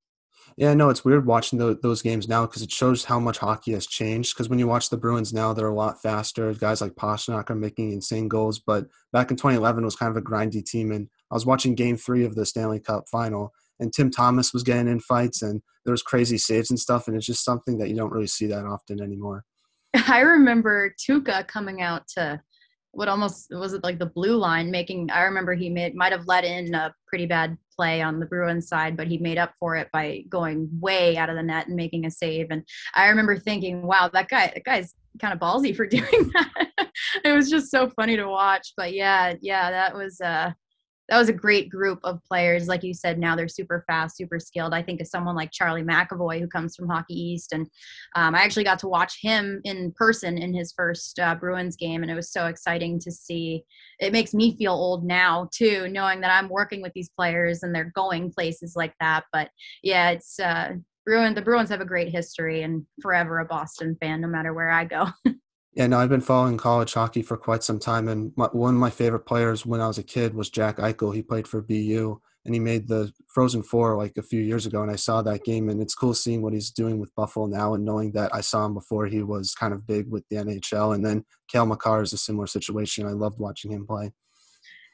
Yeah, 0.57 0.73
no, 0.75 0.89
it's 0.89 1.05
weird 1.05 1.27
watching 1.27 1.59
the, 1.59 1.79
those 1.83 2.03
games 2.03 2.29
now 2.29 2.47
because 2.47 2.63
it 2.63 2.71
shows 2.71 3.05
how 3.05 3.21
much 3.21 3.39
hockey 3.39 3.73
has 3.73 3.87
changed. 3.87 4.35
Because 4.35 4.49
when 4.49 4.59
you 4.59 4.67
watch 4.67 4.89
the 4.89 4.97
Bruins 4.97 5.33
now, 5.33 5.53
they're 5.53 5.67
a 5.67 5.75
lot 5.75 6.01
faster. 6.01 6.53
Guys 6.55 6.81
like 6.81 6.95
Pastrnak 6.95 7.51
are 7.51 7.55
making 7.55 7.93
insane 7.93 8.29
goals. 8.29 8.59
But 8.59 8.87
back 9.13 9.31
in 9.31 9.37
2011, 9.37 9.83
it 9.83 9.85
was 9.85 9.97
kind 9.97 10.11
of 10.11 10.17
a 10.17 10.25
grindy 10.25 10.65
team. 10.65 10.93
And 10.93 11.09
I 11.31 11.35
was 11.35 11.45
watching 11.45 11.75
Game 11.75 11.97
Three 11.97 12.25
of 12.25 12.35
the 12.35 12.47
Stanley 12.47 12.81
Cup 12.81 13.05
Final, 13.11 13.53
and 13.81 13.93
Tim 13.93 14.11
Thomas 14.11 14.53
was 14.53 14.63
getting 14.63 14.89
in 14.89 15.01
fights 15.01 15.43
and 15.43 15.61
there 15.85 15.93
was 15.93 16.03
crazy 16.03 16.39
saves 16.39 16.71
and 16.71 16.79
stuff 16.79 17.07
and 17.07 17.17
it's 17.17 17.27
just 17.27 17.45
something 17.45 17.79
that 17.79 17.89
you 17.89 17.97
don't 17.97 18.13
really 18.13 18.27
see 18.27 18.47
that 18.47 18.65
often 18.65 19.01
anymore. 19.03 19.45
I 20.09 20.21
remember 20.21 20.95
Tuukka 20.99 21.47
coming 21.47 21.83
out 21.83 22.07
to 22.17 22.41
what 22.97 23.09
almost 23.09 23.49
was 23.51 23.75
it 23.75 23.85
like 23.85 23.99
the 23.99 24.07
blue 24.07 24.37
line 24.37 24.71
making 24.71 25.11
I 25.11 25.23
remember 25.23 25.55
he 25.55 25.69
made 25.69 25.95
might 25.95 26.13
have 26.13 26.27
let 26.27 26.45
in 26.45 26.75
a 26.75 26.95
pretty 27.07 27.27
bad 27.27 27.57
play 27.77 28.01
on 28.01 28.19
the 28.19 28.27
Bruins 28.27 28.69
side, 28.69 28.97
but 28.97 29.07
he 29.07 29.19
made 29.19 29.37
up 29.37 29.53
for 29.61 29.77
it 29.77 29.89
by 29.93 30.25
going 30.31 30.69
way 30.81 31.17
out 31.19 31.29
of 31.29 31.37
the 31.37 31.43
net 31.43 31.67
and 31.67 31.77
making 31.77 32.07
a 32.07 32.11
save. 32.11 32.47
And 32.51 32.63
I 32.95 33.09
remember 33.09 33.39
thinking, 33.39 33.87
wow, 33.87 34.09
that 34.13 34.29
guy 34.29 34.51
that 34.55 34.65
guy's 34.65 34.95
kind 35.21 35.35
of 35.35 35.41
ballsy 35.41 35.77
for 35.77 35.87
doing 35.87 36.31
that. 36.33 36.91
it 37.23 37.33
was 37.33 37.51
just 37.51 37.71
so 37.71 37.91
funny 37.91 38.17
to 38.17 38.27
watch. 38.27 38.73
But 38.77 38.95
yeah, 38.95 39.35
yeah, 39.41 39.71
that 39.71 39.95
was 39.95 40.21
uh 40.21 40.53
that 41.09 41.19
was 41.19 41.29
a 41.29 41.33
great 41.33 41.69
group 41.69 42.01
of 42.05 42.23
players. 42.25 42.67
Like 42.67 42.83
you 42.83 42.93
said, 42.93 43.19
now 43.19 43.37
they're 43.37 43.49
super 43.49 43.85
fast, 43.87 44.17
super 44.17 44.41
skilled. 44.41 44.75
I 44.75 44.83
think 44.83 45.01
of 45.01 45.07
someone 45.07 45.37
like 45.37 45.53
Charlie 45.53 45.83
McAvoy, 45.83 46.41
who 46.41 46.49
comes 46.49 46.75
from 46.75 46.89
Hockey 46.89 47.15
East, 47.15 47.53
and 47.53 47.67
um, 48.15 48.35
I 48.35 48.43
actually 48.43 48.65
got 48.65 48.79
to 48.81 48.89
watch 48.89 49.19
him 49.21 49.61
in 49.65 49.93
person 49.93 50.39
in 50.39 50.53
his 50.53 50.73
first 50.73 51.19
uh, 51.19 51.35
Bruins 51.35 51.77
game, 51.77 52.03
and 52.03 52.11
it 52.11 52.17
was 52.17 52.33
so 52.33 52.47
exciting 52.47 52.99
to 53.01 53.11
see. 53.11 53.63
It 54.01 54.13
makes 54.13 54.35
me 54.35 54.57
feel 54.57 54.73
old 54.73 55.05
now 55.05 55.49
too, 55.55 55.89
knowing 55.89 56.21
that 56.21 56.33
I'm 56.33 56.49
working 56.49 56.83
with 56.83 56.93
these 56.93 57.11
players 57.11 57.63
and 57.63 57.75
they're 57.75 57.93
going 57.95 58.33
places 58.33 58.75
like 58.77 58.95
that. 59.01 59.25
But 59.33 59.51
yeah, 59.83 60.11
it's 60.11 60.39
uh, 60.41 60.73
Bruin. 61.05 61.35
The 61.35 61.43
Bruins 61.43 61.71
have 61.71 61.81
a 61.81 61.87
great 61.87 62.13
history, 62.13 62.63
and 62.63 62.85
forever 63.01 63.39
a 63.39 63.45
Boston 63.45 63.97
fan, 64.01 64.21
no 64.21 64.29
matter 64.29 64.53
where 64.53 64.71
I 64.71 64.85
go. 64.85 65.07
Yeah, 65.77 65.89
no, 65.89 65.99
I've 65.99 66.09
been 66.09 66.23
following 66.23 66.57
college 66.57 66.95
hockey 66.95 67.21
for 67.21 67.37
quite 67.37 67.63
some 67.63 67.79
time, 67.79 68.09
and 68.09 68.33
my, 68.35 68.47
one 68.47 68.73
of 68.73 68.81
my 68.81 68.89
favorite 68.89 69.27
players 69.27 69.67
when 69.67 69.83
I 69.83 69.87
was 69.87 69.99
a 69.99 70.03
kid 70.03 70.33
was 70.33 70.49
Jack 70.49 70.79
Eichel. 70.79 71.15
He 71.15 71.21
played 71.21 71.47
for 71.47 71.61
BU, 71.61 72.19
and 72.47 72.55
he 72.55 72.59
made 72.59 72.89
the 72.89 73.13
Frozen 73.29 73.63
Four 73.63 73.95
like 73.95 74.17
a 74.17 74.23
few 74.23 74.41
years 74.41 74.65
ago, 74.65 74.81
and 74.81 74.91
I 74.91 74.97
saw 74.97 75.21
that 75.21 75.45
game, 75.45 75.69
and 75.69 75.83
it's 75.83 75.95
cool 75.95 76.15
seeing 76.15 76.41
what 76.41 76.55
he's 76.55 76.71
doing 76.71 76.99
with 76.99 77.15
Buffalo 77.15 77.45
now, 77.45 77.75
and 77.75 77.85
knowing 77.85 78.11
that 78.13 78.35
I 78.35 78.41
saw 78.41 78.65
him 78.65 78.73
before 78.73 79.05
he 79.05 79.23
was 79.23 79.55
kind 79.55 79.75
of 79.75 79.87
big 79.87 80.11
with 80.11 80.25
the 80.31 80.37
NHL, 80.37 80.95
and 80.95 81.05
then 81.05 81.27
Cale 81.49 81.67
Makar 81.67 82.01
is 82.01 82.15
a 82.15 82.19
similar 82.19 82.47
situation. 82.47 83.07
I 83.07 83.11
loved 83.11 83.39
watching 83.39 83.71
him 83.71 83.87
play. 83.87 84.13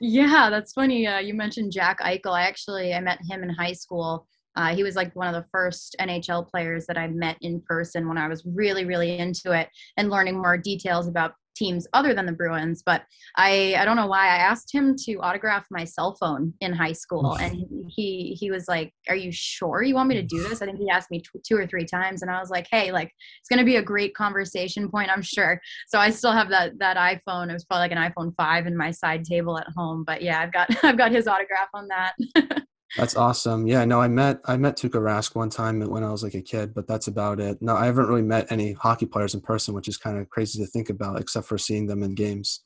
Yeah, 0.00 0.50
that's 0.50 0.72
funny. 0.72 1.06
Uh, 1.06 1.20
you 1.20 1.32
mentioned 1.32 1.70
Jack 1.70 2.00
Eichel. 2.00 2.32
I 2.32 2.42
actually 2.42 2.92
I 2.92 2.98
met 2.98 3.20
him 3.30 3.44
in 3.44 3.50
high 3.50 3.74
school. 3.74 4.26
Uh, 4.56 4.74
he 4.74 4.82
was 4.82 4.96
like 4.96 5.14
one 5.16 5.32
of 5.32 5.34
the 5.34 5.48
first 5.50 5.96
NHL 6.00 6.48
players 6.48 6.86
that 6.86 6.98
I 6.98 7.08
met 7.08 7.36
in 7.40 7.60
person 7.62 8.08
when 8.08 8.18
I 8.18 8.28
was 8.28 8.44
really, 8.44 8.84
really 8.84 9.18
into 9.18 9.52
it 9.52 9.68
and 9.96 10.10
learning 10.10 10.36
more 10.36 10.56
details 10.56 11.08
about 11.08 11.32
teams 11.54 11.86
other 11.92 12.14
than 12.14 12.26
the 12.26 12.32
Bruins. 12.32 12.82
But 12.84 13.02
I, 13.36 13.74
I 13.78 13.84
don't 13.84 13.96
know 13.96 14.06
why 14.06 14.26
I 14.26 14.36
asked 14.36 14.72
him 14.72 14.94
to 15.04 15.16
autograph 15.16 15.66
my 15.70 15.84
cell 15.84 16.16
phone 16.18 16.52
in 16.60 16.72
high 16.72 16.92
school, 16.92 17.34
and 17.34 17.64
he 17.88 18.36
he 18.38 18.50
was 18.50 18.68
like, 18.68 18.92
"Are 19.08 19.16
you 19.16 19.30
sure 19.32 19.82
you 19.82 19.94
want 19.94 20.08
me 20.08 20.14
to 20.16 20.22
do 20.22 20.42
this?" 20.42 20.62
I 20.62 20.66
think 20.66 20.78
he 20.78 20.90
asked 20.90 21.10
me 21.10 21.20
t- 21.20 21.40
two 21.46 21.56
or 21.56 21.66
three 21.66 21.84
times, 21.84 22.22
and 22.22 22.30
I 22.30 22.40
was 22.40 22.50
like, 22.50 22.66
"Hey, 22.70 22.92
like 22.92 23.12
it's 23.40 23.48
gonna 23.48 23.64
be 23.64 23.76
a 23.76 23.82
great 23.82 24.14
conversation 24.14 24.90
point, 24.90 25.10
I'm 25.10 25.22
sure." 25.22 25.60
So 25.88 25.98
I 25.98 26.10
still 26.10 26.32
have 26.32 26.48
that 26.50 26.78
that 26.78 26.96
iPhone. 26.96 27.50
It 27.50 27.54
was 27.54 27.64
probably 27.64 27.88
like 27.88 27.92
an 27.92 28.12
iPhone 28.12 28.34
five 28.36 28.66
in 28.66 28.76
my 28.76 28.90
side 28.90 29.24
table 29.24 29.58
at 29.58 29.66
home, 29.76 30.04
but 30.04 30.22
yeah, 30.22 30.40
I've 30.40 30.52
got 30.52 30.70
I've 30.84 30.98
got 30.98 31.12
his 31.12 31.26
autograph 31.26 31.68
on 31.74 31.88
that. 31.88 32.14
That's 32.96 33.16
awesome. 33.16 33.66
Yeah, 33.66 33.84
no, 33.84 34.00
I 34.00 34.08
met 34.08 34.40
I 34.44 34.56
met 34.56 34.76
Tuukka 34.76 35.00
Rask 35.00 35.34
one 35.34 35.48
time 35.48 35.80
when 35.80 36.04
I 36.04 36.10
was 36.10 36.22
like 36.22 36.34
a 36.34 36.42
kid, 36.42 36.74
but 36.74 36.86
that's 36.86 37.06
about 37.06 37.40
it. 37.40 37.58
No, 37.62 37.74
I 37.74 37.86
haven't 37.86 38.06
really 38.06 38.22
met 38.22 38.52
any 38.52 38.72
hockey 38.72 39.06
players 39.06 39.34
in 39.34 39.40
person, 39.40 39.74
which 39.74 39.88
is 39.88 39.96
kind 39.96 40.18
of 40.18 40.28
crazy 40.28 40.62
to 40.62 40.70
think 40.70 40.90
about, 40.90 41.20
except 41.20 41.46
for 41.46 41.56
seeing 41.56 41.86
them 41.86 42.02
in 42.02 42.14
games. 42.14 42.62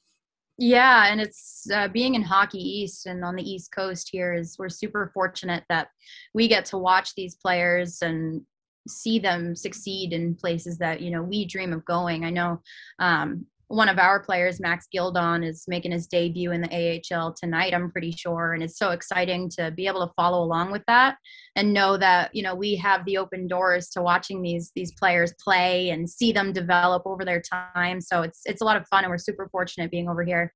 Yeah, 0.58 1.06
and 1.06 1.20
it's 1.20 1.68
uh, 1.72 1.88
being 1.88 2.14
in 2.14 2.22
Hockey 2.22 2.58
East 2.58 3.06
and 3.06 3.24
on 3.24 3.36
the 3.36 3.48
East 3.48 3.70
Coast 3.72 4.08
here 4.10 4.32
is 4.32 4.56
we're 4.58 4.70
super 4.70 5.10
fortunate 5.12 5.64
that 5.68 5.88
we 6.32 6.48
get 6.48 6.64
to 6.66 6.78
watch 6.78 7.14
these 7.14 7.34
players 7.34 8.00
and 8.00 8.40
see 8.88 9.18
them 9.18 9.54
succeed 9.54 10.12
in 10.12 10.34
places 10.34 10.78
that 10.78 11.00
you 11.00 11.10
know 11.10 11.22
we 11.22 11.44
dream 11.44 11.72
of 11.72 11.84
going. 11.84 12.24
I 12.24 12.30
know 12.30 12.62
um, 12.98 13.46
one 13.68 13.88
of 13.88 13.98
our 13.98 14.20
players, 14.20 14.60
Max 14.60 14.86
Gildon, 14.94 15.44
is 15.44 15.64
making 15.66 15.90
his 15.90 16.06
debut 16.06 16.52
in 16.52 16.60
the 16.60 17.02
AHL 17.12 17.34
tonight, 17.34 17.74
I'm 17.74 17.90
pretty 17.90 18.12
sure. 18.12 18.52
And 18.52 18.62
it's 18.62 18.78
so 18.78 18.90
exciting 18.90 19.48
to 19.50 19.72
be 19.72 19.88
able 19.88 20.06
to 20.06 20.12
follow 20.14 20.42
along 20.42 20.70
with 20.70 20.82
that 20.86 21.16
and 21.56 21.72
know 21.72 21.96
that, 21.96 22.34
you 22.34 22.42
know, 22.42 22.54
we 22.54 22.76
have 22.76 23.04
the 23.04 23.18
open 23.18 23.48
doors 23.48 23.88
to 23.90 24.02
watching 24.02 24.40
these 24.40 24.70
these 24.76 24.92
players 24.92 25.34
play 25.42 25.90
and 25.90 26.08
see 26.08 26.30
them 26.30 26.52
develop 26.52 27.02
over 27.06 27.24
their 27.24 27.40
time. 27.42 28.00
So 28.00 28.22
it's 28.22 28.42
it's 28.46 28.60
a 28.60 28.64
lot 28.64 28.76
of 28.76 28.86
fun 28.86 29.02
and 29.04 29.10
we're 29.10 29.18
super 29.18 29.48
fortunate 29.48 29.90
being 29.90 30.08
over 30.08 30.22
here. 30.22 30.52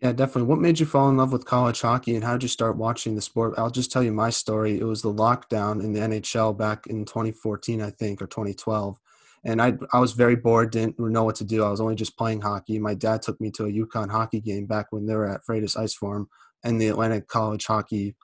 Yeah, 0.00 0.12
definitely. 0.12 0.44
What 0.44 0.60
made 0.60 0.78
you 0.78 0.86
fall 0.86 1.10
in 1.10 1.16
love 1.16 1.32
with 1.32 1.44
college 1.44 1.80
hockey 1.80 2.14
and 2.14 2.24
how 2.24 2.32
did 2.32 2.44
you 2.44 2.48
start 2.48 2.76
watching 2.76 3.14
the 3.14 3.20
sport? 3.20 3.54
I'll 3.58 3.68
just 3.68 3.90
tell 3.90 4.02
you 4.02 4.12
my 4.12 4.30
story. 4.30 4.78
It 4.78 4.84
was 4.84 5.02
the 5.02 5.12
lockdown 5.12 5.82
in 5.82 5.92
the 5.92 6.00
NHL 6.00 6.56
back 6.56 6.86
in 6.86 7.04
2014, 7.04 7.82
I 7.82 7.90
think, 7.90 8.22
or 8.22 8.26
2012 8.26 9.00
and 9.44 9.60
I 9.60 9.74
I 9.92 9.98
was 9.98 10.12
very 10.12 10.36
bored, 10.36 10.70
didn't 10.70 10.98
know 10.98 11.24
what 11.24 11.36
to 11.36 11.44
do. 11.44 11.64
I 11.64 11.70
was 11.70 11.80
only 11.80 11.94
just 11.94 12.16
playing 12.16 12.40
hockey. 12.40 12.78
My 12.78 12.94
dad 12.94 13.22
took 13.22 13.40
me 13.40 13.50
to 13.52 13.64
a 13.64 13.72
UConn 13.72 14.10
hockey 14.10 14.40
game 14.40 14.66
back 14.66 14.86
when 14.90 15.06
they 15.06 15.14
were 15.14 15.28
at 15.28 15.42
Freitas 15.48 15.76
Ice 15.76 15.94
Forum 15.94 16.28
and 16.64 16.80
the 16.80 16.88
Atlantic 16.88 17.28
College 17.28 17.66
Hockey 17.66 18.14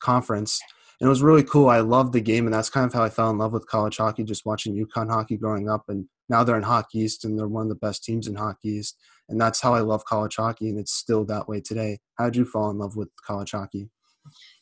Conference. 0.00 0.60
And 1.00 1.06
it 1.06 1.10
was 1.10 1.22
really 1.22 1.44
cool. 1.44 1.68
I 1.68 1.78
loved 1.78 2.12
the 2.12 2.20
game, 2.20 2.46
and 2.46 2.54
that's 2.54 2.70
kind 2.70 2.86
of 2.86 2.92
how 2.92 3.04
I 3.04 3.08
fell 3.08 3.30
in 3.30 3.38
love 3.38 3.52
with 3.52 3.68
college 3.68 3.98
hockey, 3.98 4.24
just 4.24 4.44
watching 4.44 4.74
UConn 4.74 5.08
hockey 5.08 5.36
growing 5.36 5.68
up. 5.68 5.84
And 5.88 6.06
now 6.28 6.42
they're 6.42 6.56
in 6.56 6.64
Hockey 6.64 7.00
East, 7.00 7.24
and 7.24 7.38
they're 7.38 7.46
one 7.46 7.62
of 7.62 7.68
the 7.68 7.76
best 7.76 8.02
teams 8.02 8.26
in 8.26 8.34
Hockey 8.34 8.70
East. 8.70 8.96
And 9.28 9.40
that's 9.40 9.60
how 9.60 9.74
I 9.74 9.80
love 9.80 10.04
college 10.06 10.36
hockey, 10.36 10.68
and 10.68 10.78
it's 10.78 10.92
still 10.92 11.24
that 11.26 11.48
way 11.48 11.60
today. 11.60 12.00
How 12.16 12.24
did 12.24 12.36
you 12.36 12.44
fall 12.44 12.70
in 12.70 12.78
love 12.78 12.96
with 12.96 13.10
college 13.24 13.52
hockey? 13.52 13.90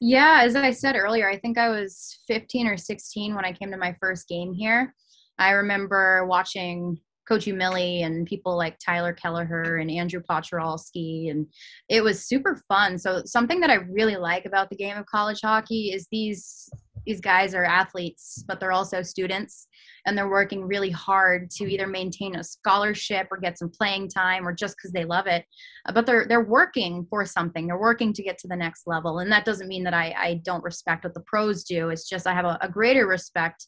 Yeah, 0.00 0.42
as 0.42 0.56
I 0.56 0.73
said 0.73 0.94
earlier, 0.96 1.28
I 1.28 1.38
think 1.38 1.56
I 1.56 1.70
was 1.70 2.18
15 2.26 2.66
or 2.66 2.76
16 2.76 3.35
when 3.35 3.44
I 3.44 3.52
came 3.52 3.70
to 3.70 3.78
my 3.78 3.96
first 3.99 4.28
game 4.28 4.52
here. 4.52 4.94
I 5.38 5.50
remember 5.50 6.26
watching 6.26 6.99
Coach 7.26 7.46
Umile 7.46 8.05
and 8.05 8.27
people 8.27 8.57
like 8.57 8.79
Tyler 8.79 9.12
Kelleher 9.12 9.77
and 9.77 9.90
Andrew 9.90 10.20
Poturalski, 10.29 11.29
and 11.31 11.46
it 11.88 12.03
was 12.03 12.27
super 12.27 12.62
fun. 12.68 12.99
So 12.99 13.22
something 13.25 13.61
that 13.61 13.70
I 13.70 13.75
really 13.75 14.16
like 14.16 14.46
about 14.46 14.70
the 14.70 14.77
game 14.77 14.96
of 14.96 15.07
college 15.07 15.40
hockey 15.42 15.92
is 15.92 16.07
these 16.11 16.70
these 17.05 17.20
guys 17.20 17.55
are 17.55 17.64
athletes, 17.64 18.44
but 18.49 18.59
they're 18.59 18.72
also 18.72 19.01
students, 19.01 19.68
and 20.07 20.18
they're 20.18 20.29
working 20.29 20.66
really 20.66 20.90
hard 20.90 21.51
to 21.53 21.64
either 21.72 21.87
maintain 21.87 22.35
a 22.35 22.42
scholarship 22.42 23.29
or 23.31 23.38
get 23.38 23.59
some 23.59 23.70
playing 23.70 24.09
time, 24.09 24.46
or 24.46 24.53
just 24.53 24.77
because 24.77 24.90
they 24.92 25.05
love 25.05 25.29
it. 25.29 25.44
Uh, 25.88 25.92
but 25.92 26.07
they're 26.07 26.27
they're 26.27 26.44
working 26.44 27.07
for 27.09 27.25
something. 27.25 27.66
They're 27.66 27.79
working 27.79 28.12
to 28.12 28.22
get 28.22 28.38
to 28.38 28.49
the 28.49 28.57
next 28.57 28.87
level, 28.87 29.18
and 29.18 29.31
that 29.33 29.44
doesn't 29.44 29.68
mean 29.68 29.85
that 29.85 29.94
I 29.94 30.14
I 30.16 30.40
don't 30.44 30.64
respect 30.64 31.05
what 31.05 31.14
the 31.14 31.20
pros 31.27 31.64
do. 31.64 31.90
It's 31.90 32.09
just 32.09 32.27
I 32.27 32.35
have 32.35 32.44
a, 32.44 32.59
a 32.61 32.68
greater 32.68 33.07
respect 33.07 33.66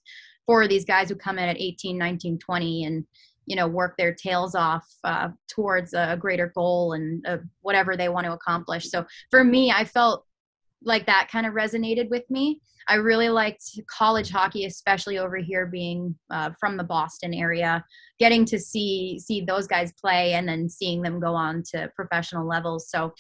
for 0.49 0.67
these 0.67 0.87
guys 0.87 1.11
who 1.11 1.15
come 1.15 1.39
in 1.39 1.49
at 1.49 1.61
18 1.61 1.97
19 1.97 2.39
20 2.39 2.85
and 2.85 3.05
you 3.47 3.55
know 3.55 3.69
work 3.69 3.97
their 3.97 4.15
tails 4.15 4.55
off 4.55 4.87
uh, 5.05 5.29
towards 5.47 5.93
a 5.93 6.17
greater 6.19 6.51
goal 6.57 6.95
and 6.95 7.25
uh, 7.29 7.37
whatever 7.61 7.97
they 7.97 8.09
want 8.09 8.27
to 8.27 8.33
accomplish. 8.33 8.91
So 8.91 9.07
for 9.31 9.45
me 9.45 9.71
i 9.71 9.85
felt 9.85 10.25
like 10.83 11.07
that 11.07 11.29
kind 11.31 11.45
of 11.45 11.55
resonated 11.55 12.09
with 12.09 12.23
me. 12.31 12.61
I 12.87 12.95
really 12.95 13.29
liked 13.29 13.65
college 13.91 14.31
hockey 14.31 14.65
especially 14.65 15.19
over 15.19 15.37
here 15.37 15.67
being 15.67 16.17
uh, 16.31 16.51
from 16.59 16.77
the 16.77 16.85
boston 16.85 17.35
area 17.35 17.85
getting 18.19 18.45
to 18.47 18.59
see 18.59 19.19
see 19.19 19.43
those 19.43 19.67
guys 19.67 19.93
play 20.01 20.33
and 20.33 20.49
then 20.49 20.69
seeing 20.69 21.03
them 21.03 21.21
go 21.21 21.35
on 21.35 21.63
to 21.73 21.91
professional 21.95 22.47
levels. 22.49 22.89
So 22.91 23.13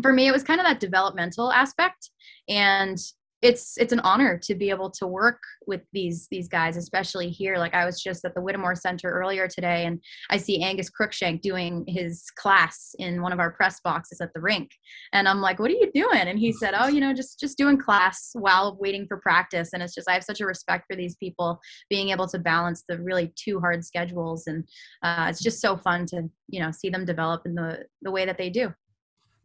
for 0.00 0.12
me 0.12 0.26
it 0.28 0.32
was 0.32 0.44
kind 0.44 0.60
of 0.60 0.66
that 0.66 0.80
developmental 0.80 1.52
aspect 1.52 2.10
and 2.48 2.98
it's 3.42 3.78
it's 3.78 3.92
an 3.92 4.00
honor 4.00 4.38
to 4.38 4.54
be 4.54 4.70
able 4.70 4.90
to 4.90 5.06
work 5.06 5.40
with 5.66 5.80
these 5.92 6.28
these 6.30 6.48
guys 6.48 6.76
especially 6.76 7.30
here. 7.30 7.56
Like 7.56 7.74
i 7.74 7.84
was 7.84 8.02
just 8.02 8.24
at 8.24 8.34
the 8.34 8.40
whittemore 8.40 8.74
center 8.74 9.10
earlier 9.10 9.48
today 9.48 9.86
and 9.86 10.00
i 10.30 10.36
see 10.36 10.62
angus 10.62 10.90
crookshank 10.90 11.40
doing 11.40 11.84
his 11.86 12.30
class 12.36 12.94
in 12.98 13.22
one 13.22 13.32
of 13.32 13.40
our 13.40 13.50
press 13.50 13.80
boxes 13.80 14.20
at 14.20 14.32
the 14.34 14.40
rink. 14.40 14.70
And 15.12 15.28
i'm 15.28 15.40
like 15.40 15.58
what 15.58 15.70
are 15.70 15.74
you 15.74 15.90
doing? 15.94 16.28
And 16.28 16.38
he 16.38 16.52
said 16.52 16.74
oh 16.76 16.88
you 16.88 17.00
know 17.00 17.14
just 17.14 17.40
just 17.40 17.56
doing 17.56 17.78
class 17.78 18.30
while 18.34 18.76
waiting 18.80 19.06
for 19.06 19.16
practice. 19.16 19.70
And 19.72 19.82
it's 19.82 19.94
just 19.94 20.08
i 20.08 20.14
have 20.14 20.24
such 20.24 20.40
a 20.40 20.46
respect 20.46 20.84
for 20.90 20.96
these 20.96 21.16
people 21.16 21.60
being 21.88 22.10
able 22.10 22.28
to 22.28 22.38
balance 22.38 22.84
the 22.88 22.98
really 22.98 23.32
two 23.36 23.60
hard 23.60 23.84
schedules. 23.84 24.46
And 24.46 24.64
uh, 25.02 25.26
it's 25.28 25.42
just 25.42 25.60
so 25.60 25.76
fun 25.76 26.06
to 26.06 26.28
you 26.48 26.60
know 26.60 26.70
see 26.70 26.90
them 26.90 27.04
develop 27.04 27.42
in 27.46 27.54
the 27.54 27.84
the 28.02 28.10
way 28.10 28.26
that 28.26 28.38
they 28.38 28.50
do 28.50 28.74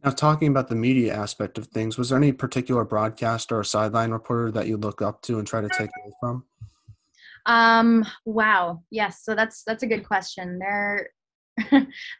now, 0.04 0.10
talking 0.10 0.48
about 0.48 0.68
the 0.68 0.74
media 0.74 1.14
aspect 1.14 1.58
of 1.58 1.66
things, 1.66 1.98
was 1.98 2.10
there 2.10 2.18
any 2.18 2.32
particular 2.32 2.84
broadcaster 2.84 3.58
or 3.58 3.64
sideline 3.64 4.10
reporter 4.10 4.50
that 4.52 4.66
you 4.66 4.76
look 4.76 5.02
up 5.02 5.22
to 5.22 5.38
and 5.38 5.46
try 5.48 5.60
to 5.60 5.68
take 5.68 5.90
away 6.02 6.12
from? 6.20 6.44
Um, 7.46 8.04
wow. 8.24 8.82
Yes. 8.90 9.22
So 9.22 9.34
that's 9.34 9.62
that's 9.64 9.82
a 9.82 9.86
good 9.86 10.06
question. 10.06 10.58
There 10.58 11.10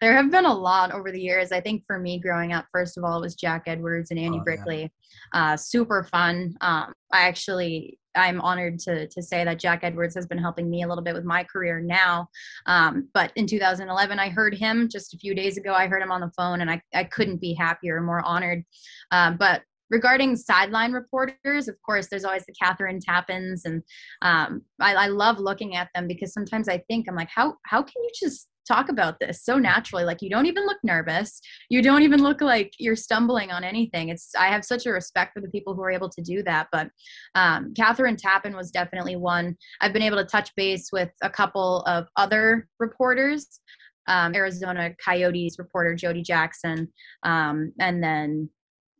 there 0.00 0.16
have 0.16 0.30
been 0.30 0.46
a 0.46 0.54
lot 0.54 0.92
over 0.92 1.12
the 1.12 1.20
years. 1.20 1.52
I 1.52 1.60
think 1.60 1.84
for 1.86 1.98
me 1.98 2.18
growing 2.18 2.52
up, 2.52 2.66
first 2.72 2.96
of 2.96 3.04
all, 3.04 3.18
it 3.18 3.22
was 3.22 3.34
Jack 3.34 3.64
Edwards 3.66 4.10
and 4.10 4.18
Andy 4.18 4.38
oh, 4.40 4.44
Brickley. 4.44 4.90
Yeah. 5.34 5.52
Uh, 5.52 5.56
super 5.56 6.04
fun. 6.04 6.54
Um, 6.60 6.92
I 7.12 7.28
actually 7.28 7.98
I'm 8.16 8.40
honored 8.40 8.78
to 8.80 9.06
to 9.08 9.22
say 9.22 9.44
that 9.44 9.58
Jack 9.58 9.80
Edwards 9.82 10.14
has 10.14 10.26
been 10.26 10.38
helping 10.38 10.70
me 10.70 10.82
a 10.82 10.88
little 10.88 11.04
bit 11.04 11.14
with 11.14 11.24
my 11.24 11.44
career 11.44 11.80
now. 11.80 12.28
Um, 12.66 13.08
but 13.12 13.32
in 13.36 13.46
2011, 13.46 14.18
I 14.18 14.28
heard 14.30 14.54
him 14.54 14.88
just 14.90 15.14
a 15.14 15.18
few 15.18 15.34
days 15.34 15.56
ago. 15.56 15.74
I 15.74 15.86
heard 15.86 16.02
him 16.02 16.12
on 16.12 16.20
the 16.20 16.32
phone, 16.36 16.62
and 16.62 16.70
I 16.70 16.80
I 16.94 17.04
couldn't 17.04 17.40
be 17.40 17.54
happier, 17.54 17.96
or 17.96 18.02
more 18.02 18.24
honored. 18.24 18.64
Um, 19.10 19.36
but 19.36 19.62
regarding 19.90 20.36
sideline 20.36 20.92
reporters, 20.92 21.68
of 21.68 21.76
course, 21.84 22.08
there's 22.08 22.24
always 22.24 22.44
the 22.46 22.54
Kathryn 22.60 23.00
Tappens, 23.00 23.64
and 23.64 23.82
um, 24.22 24.62
I, 24.80 24.94
I, 24.94 25.06
love 25.06 25.38
looking 25.38 25.76
at 25.76 25.88
them 25.94 26.08
because 26.08 26.32
sometimes 26.32 26.68
I 26.68 26.78
think 26.88 27.06
I'm 27.08 27.14
like, 27.14 27.30
how 27.32 27.54
how 27.66 27.82
can 27.82 28.02
you 28.02 28.10
just 28.18 28.48
talk 28.66 28.88
about 28.88 29.18
this 29.20 29.44
so 29.44 29.58
naturally 29.58 30.04
like 30.04 30.22
you 30.22 30.30
don't 30.30 30.46
even 30.46 30.64
look 30.66 30.78
nervous 30.82 31.40
you 31.68 31.82
don't 31.82 32.02
even 32.02 32.22
look 32.22 32.40
like 32.40 32.72
you're 32.78 32.96
stumbling 32.96 33.50
on 33.50 33.64
anything 33.64 34.08
it's 34.08 34.30
i 34.38 34.46
have 34.46 34.64
such 34.64 34.86
a 34.86 34.90
respect 34.90 35.32
for 35.32 35.40
the 35.40 35.48
people 35.48 35.74
who 35.74 35.82
are 35.82 35.90
able 35.90 36.08
to 36.08 36.22
do 36.22 36.42
that 36.42 36.66
but 36.72 36.88
um, 37.34 37.72
kathryn 37.74 38.16
tappen 38.16 38.54
was 38.54 38.70
definitely 38.70 39.16
one 39.16 39.56
i've 39.80 39.92
been 39.92 40.02
able 40.02 40.16
to 40.16 40.24
touch 40.24 40.50
base 40.56 40.90
with 40.92 41.10
a 41.22 41.30
couple 41.30 41.82
of 41.82 42.06
other 42.16 42.68
reporters 42.78 43.60
um, 44.08 44.34
arizona 44.34 44.90
coyotes 45.04 45.58
reporter 45.58 45.94
jody 45.94 46.22
jackson 46.22 46.88
um, 47.22 47.72
and 47.80 48.02
then 48.02 48.48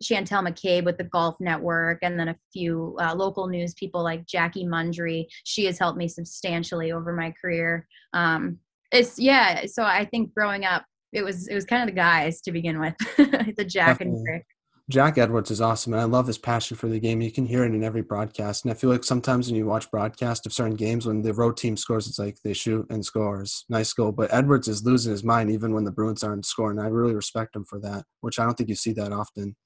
Chantel 0.02 0.46
McCabe 0.46 0.85
with 0.85 0.98
the 0.98 1.05
Golf 1.05 1.37
Network, 1.40 2.00
and 2.02 2.18
then 2.18 2.29
a 2.29 2.37
few 2.52 2.96
uh, 3.00 3.14
local 3.14 3.46
news 3.46 3.74
people 3.74 4.02
like 4.02 4.26
Jackie 4.26 4.66
Mundry. 4.66 5.26
She 5.44 5.64
has 5.64 5.79
helped 5.79 5.98
me 5.98 6.09
substantially 6.09 6.92
over 6.92 7.12
my 7.12 7.33
career. 7.40 7.88
Um, 8.12 8.59
it's 8.96 9.18
yeah. 9.18 9.66
So 9.66 9.82
I 9.82 10.04
think 10.04 10.35
growing 10.35 10.64
up, 10.64 10.85
it 11.12 11.22
was 11.22 11.48
it 11.48 11.54
was 11.54 11.64
kind 11.64 11.82
of 11.82 11.94
the 11.94 11.98
guys 11.98 12.40
to 12.42 12.52
begin 12.52 12.80
with, 12.80 12.94
the 13.16 13.64
Jack 13.64 13.98
Definitely. 13.98 14.18
and 14.18 14.26
Rick. 14.26 14.46
Jack 14.88 15.18
Edwards 15.18 15.50
is 15.50 15.61
awesome, 15.61 15.94
and 15.94 16.00
I 16.00 16.04
love 16.04 16.28
his 16.28 16.38
passion 16.38 16.76
for 16.76 16.88
the 16.88 17.00
game. 17.00 17.20
You 17.20 17.32
can 17.32 17.44
hear 17.44 17.64
it 17.64 17.74
in 17.74 17.82
every 17.82 18.02
broadcast, 18.02 18.64
and 18.64 18.70
I 18.70 18.76
feel 18.76 18.88
like 18.88 19.02
sometimes 19.02 19.48
when 19.48 19.56
you 19.56 19.66
watch 19.66 19.90
broadcast 19.90 20.46
of 20.46 20.52
certain 20.52 20.76
games, 20.76 21.06
when 21.06 21.22
the 21.22 21.35
road 21.35 21.56
team 21.56 21.76
scores, 21.76 22.06
it's 22.06 22.20
like 22.20 22.37
they 22.44 22.52
shoot 22.52 22.87
and 22.88 23.04
scores, 23.04 23.64
nice 23.68 23.92
goal. 23.92 24.12
But 24.12 24.32
Edwards 24.32 24.68
is 24.68 24.85
losing 24.85 25.11
his 25.11 25.24
mind 25.24 25.50
even 25.50 25.74
when 25.74 25.82
the 25.82 25.90
Bruins 25.90 26.22
aren't 26.22 26.46
scoring. 26.46 26.78
I 26.78 26.87
really 26.87 27.16
respect 27.16 27.56
him 27.56 27.64
for 27.64 27.80
that, 27.80 28.04
which 28.20 28.38
I 28.38 28.44
don't 28.44 28.54
think 28.54 28.68
you 28.68 28.76
see 28.76 28.92
that 28.92 29.12
often. 29.12 29.56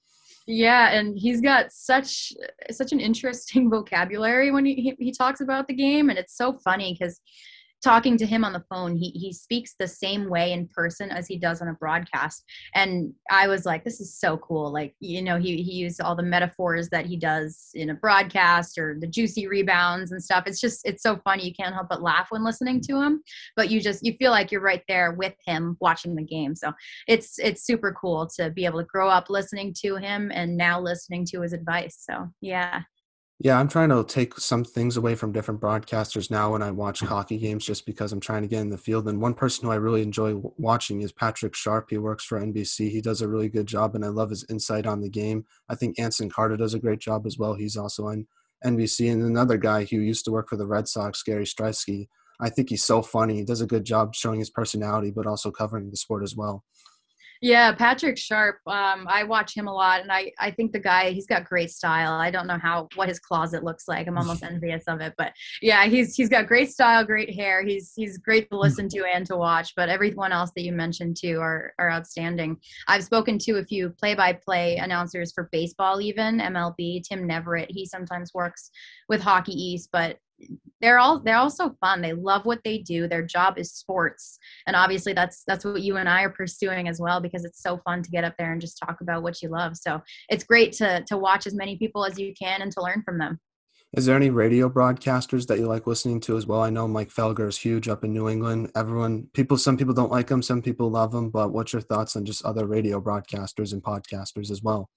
Yeah, 0.47 0.89
and 0.89 1.19
he's 1.19 1.43
got 1.43 1.71
such 1.71 2.33
such 2.71 2.93
an 2.93 3.01
interesting 3.01 3.69
vocabulary 3.71 4.51
when 4.51 4.65
he, 4.65 4.75
he, 4.75 4.97
he 4.99 5.13
talks 5.13 5.43
about 5.43 5.69
the 5.69 5.75
game, 5.75 6.09
and 6.09 6.19
it's 6.19 6.35
so 6.35 6.55
funny 6.65 6.97
because 6.99 7.21
talking 7.83 8.17
to 8.19 8.27
him 8.27 8.45
on 8.45 8.53
the 8.53 8.65
phone 8.69 8.97
he 8.97 9.11
he 9.11 9.33
speaks 9.33 9.75
the 9.79 9.89
same 9.89 10.29
way 10.29 10.53
in 10.53 10.69
person 10.69 11.11
as 11.11 11.27
he 11.27 11.37
does 11.39 11.61
on 11.63 11.69
a 11.69 11.75
broadcast. 11.75 12.45
And 12.75 13.13
i 13.31 13.47
was 13.49 13.65
like 13.65 13.85
this 13.85 14.01
is 14.01 14.19
so 14.19 14.37
cool. 14.39 14.73
Like 14.73 14.95
you 15.01 15.23
know 15.23 15.39
he 15.39 15.63
he 15.63 15.73
used 15.73 16.01
all 16.01 16.15
the 16.15 16.23
metaphors 16.23 16.89
that 16.91 17.07
he 17.07 17.17
does 17.17 17.71
in 17.75 17.91
a 17.91 17.95
broadcast 17.95 18.79
or 18.79 18.97
the 19.01 19.07
juicy 19.07 19.47
rebounds 19.47 20.13
and 20.13 20.23
stuff. 20.23 20.45
It's 20.47 20.61
just 20.61 20.81
it's 20.85 21.03
so 21.03 21.21
funny. 21.25 21.47
You 21.47 21.55
can't 21.55 21.75
help 21.75 21.89
but 21.89 22.03
laugh 22.03 22.27
when 22.31 22.45
listening 22.45 22.81
to 22.83 23.01
him 23.01 23.23
but 23.57 23.71
you 23.71 23.81
just 23.81 24.05
you 24.05 24.15
feel 24.15 24.31
like 24.31 24.51
you're 24.53 24.61
right 24.61 24.83
there 24.89 25.13
with 25.13 25.35
him 25.47 25.77
watching 25.81 26.15
the 26.15 26.23
game. 26.23 26.55
So 26.55 26.73
it's 27.07 27.39
it's 27.39 27.65
super 27.65 27.93
cool 27.93 28.29
to 28.37 28.51
be 28.51 28.65
able 28.65 28.81
to 28.81 28.87
grow 28.87 29.09
up 29.09 29.31
listening 29.31 29.75
to 29.83 29.97
him 29.97 30.31
and 30.35 30.57
now 30.57 30.81
listening 30.81 31.25
to 31.27 31.43
his 31.43 31.53
advice. 31.53 32.05
So 32.09 32.29
yeah 32.41 32.83
yeah, 33.43 33.59
I'm 33.59 33.69
trying 33.69 33.89
to 33.89 34.05
take 34.05 34.39
some 34.39 34.65
things 34.65 34.99
away 34.99 35.15
from 35.15 35.33
different 35.33 35.63
broadcasters 35.63 36.31
now 36.31 36.53
when 36.53 36.63
I 36.63 36.71
watch 36.71 37.01
mm. 37.01 37.07
hockey 37.07 37.39
games 37.39 37.65
just 37.65 37.87
because 37.87 38.13
I'm 38.13 38.21
trying 38.21 38.43
to 38.43 38.49
get 38.49 38.61
in 38.61 38.69
the 38.69 38.77
field. 38.77 39.09
And 39.09 39.19
one 39.19 39.33
person 39.33 39.65
who 39.65 39.73
I 39.73 39.77
really 39.77 40.03
enjoy 40.03 40.35
watching 40.59 41.01
is 41.01 41.11
Patrick 41.11 41.55
Sharp. 41.55 41.87
He 41.89 41.97
works 41.97 42.23
for 42.23 42.39
NBC. 42.39 42.91
He 42.91 43.01
does 43.01 43.23
a 43.23 43.29
really 43.29 43.49
good 43.49 43.67
job, 43.67 43.95
and 43.95 44.05
I 44.05 44.09
love 44.09 44.29
his 44.29 44.45
insight 44.51 44.87
on 44.87 45.01
the 45.01 45.09
game. 45.09 45.47
I 45.71 45.75
think 45.75 45.99
Anson 45.99 46.29
Carter 46.29 46.59
does 46.59 46.75
a 46.75 46.79
great 46.79 47.01
job 47.01 47.27
as 47.27 47.39
well. 47.39 47.55
He's 47.55 47.79
also 47.79 48.09
on 48.09 48.27
NBC. 48.63 49.11
And 49.11 49.23
another 49.23 49.57
guy 49.57 49.85
who 49.85 49.97
used 49.97 50.27
to 50.27 50.33
work 50.33 50.51
for 50.51 50.57
the 50.57 50.67
Red 50.67 50.87
Sox, 50.87 51.23
Gary 51.23 51.47
Striewski. 51.47 52.09
I 52.41 52.51
think 52.51 52.69
he's 52.69 52.85
so 52.85 53.01
funny. 53.01 53.37
He 53.37 53.45
does 53.45 53.63
a 53.63 53.67
good 53.67 53.85
job 53.85 54.15
showing 54.15 54.39
his 54.39 54.51
personality, 54.51 55.11
but 55.11 55.27
also 55.27 55.51
covering 55.51 55.91
the 55.91 55.97
sport 55.97 56.23
as 56.23 56.37
well. 56.37 56.63
Yeah, 57.43 57.73
Patrick 57.73 58.19
Sharp. 58.19 58.57
Um, 58.67 59.07
I 59.09 59.25
watch 59.25 59.57
him 59.57 59.67
a 59.67 59.73
lot, 59.73 60.03
and 60.03 60.13
I 60.13 60.31
I 60.39 60.51
think 60.51 60.73
the 60.73 60.79
guy 60.79 61.11
he's 61.11 61.27
got 61.27 61.47
great 61.47 61.71
style. 61.71 62.13
I 62.13 62.31
don't 62.31 62.47
know 62.47 62.59
how 62.59 62.89
what 62.97 63.09
his 63.09 63.19
closet 63.19 63.65
looks 63.65 63.89
like. 63.89 64.07
I'm 64.07 64.19
almost 64.19 64.43
envious 64.45 64.85
of 64.87 65.01
it, 65.01 65.15
but 65.17 65.33
yeah, 65.63 65.87
he's 65.87 66.15
he's 66.15 66.29
got 66.29 66.47
great 66.47 66.71
style, 66.71 67.03
great 67.03 67.35
hair. 67.35 67.65
He's 67.65 67.93
he's 67.97 68.19
great 68.19 68.51
to 68.51 68.59
listen 68.59 68.91
to 68.91 69.05
and 69.05 69.27
to 69.27 69.39
watch. 69.39 69.73
But 69.75 69.89
everyone 69.89 70.33
else 70.33 70.51
that 70.55 70.65
you 70.65 70.73
mentioned 70.73 71.17
too 71.19 71.41
are 71.41 71.73
are 71.79 71.91
outstanding. 71.91 72.59
I've 72.89 73.05
spoken 73.05 73.39
to 73.39 73.53
a 73.53 73.65
few 73.65 73.89
play-by-play 73.99 74.77
announcers 74.77 75.33
for 75.33 75.49
baseball, 75.51 76.03
even 76.03 76.41
MLB. 76.41 77.03
Tim 77.09 77.27
Neverett. 77.27 77.71
He 77.71 77.87
sometimes 77.87 78.35
works 78.35 78.71
with 79.09 79.23
Hockey 79.23 79.55
East, 79.55 79.89
but 79.93 80.19
they're 80.81 80.99
all 80.99 81.21
they're 81.21 81.37
all 81.37 81.51
so 81.51 81.77
fun 81.81 82.01
they 82.01 82.13
love 82.13 82.45
what 82.45 82.61
they 82.65 82.79
do 82.79 83.07
their 83.07 83.23
job 83.23 83.59
is 83.59 83.73
sports 83.73 84.39
and 84.67 84.75
obviously 84.75 85.13
that's 85.13 85.43
that's 85.47 85.65
what 85.65 85.83
you 85.83 85.97
and 85.97 86.09
i 86.09 86.23
are 86.23 86.31
pursuing 86.31 86.89
as 86.89 87.01
well 87.01 87.21
because 87.21 87.45
it's 87.45 87.63
so 87.63 87.79
fun 87.85 88.03
to 88.03 88.11
get 88.11 88.25
up 88.25 88.35
there 88.39 88.53
and 88.53 88.61
just 88.61 88.79
talk 88.79 89.01
about 89.01 89.23
what 89.23 89.43
you 89.43 89.49
love 89.49 89.77
so 89.77 90.01
it's 90.29 90.45
great 90.45 90.73
to 90.73 91.03
to 91.05 91.17
watch 91.17 91.47
as 91.47 91.55
many 91.55 91.77
people 91.77 92.05
as 92.05 92.19
you 92.19 92.33
can 92.41 92.63
and 92.63 92.73
to 92.73 92.83
learn 92.83 93.03
from 93.05 93.19
them 93.19 93.39
is 93.93 94.07
there 94.07 94.15
any 94.15 94.31
radio 94.31 94.71
broadcasters 94.71 95.49
that 95.49 95.59
you 95.59 95.67
like 95.67 95.89
listening 95.89 96.21
to 96.21 96.37
as 96.37 96.47
well? 96.47 96.61
I 96.61 96.71
know 96.71 96.87
Mike 96.87 97.09
Felger 97.09 97.49
is 97.49 97.59
huge 97.59 97.89
up 97.89 98.05
in 98.05 98.13
New 98.13 98.29
England. 98.29 98.71
Everyone, 98.77 99.27
people, 99.35 99.59
some 99.59 99.77
people 99.77 99.95
don't 99.95 100.13
like 100.13 100.29
him, 100.29 100.43
some 100.43 100.63
people 100.63 100.89
love 100.91 101.13
him. 101.13 101.29
But 101.29 101.51
what's 101.53 101.73
your 101.73 101.83
thoughts 101.83 102.15
on 102.15 102.25
just 102.25 102.45
other 102.45 102.69
radio 102.69 103.01
broadcasters 103.01 103.73
and 103.73 103.83
podcasters 103.83 104.53
as 104.53 104.63
well? 104.63 104.91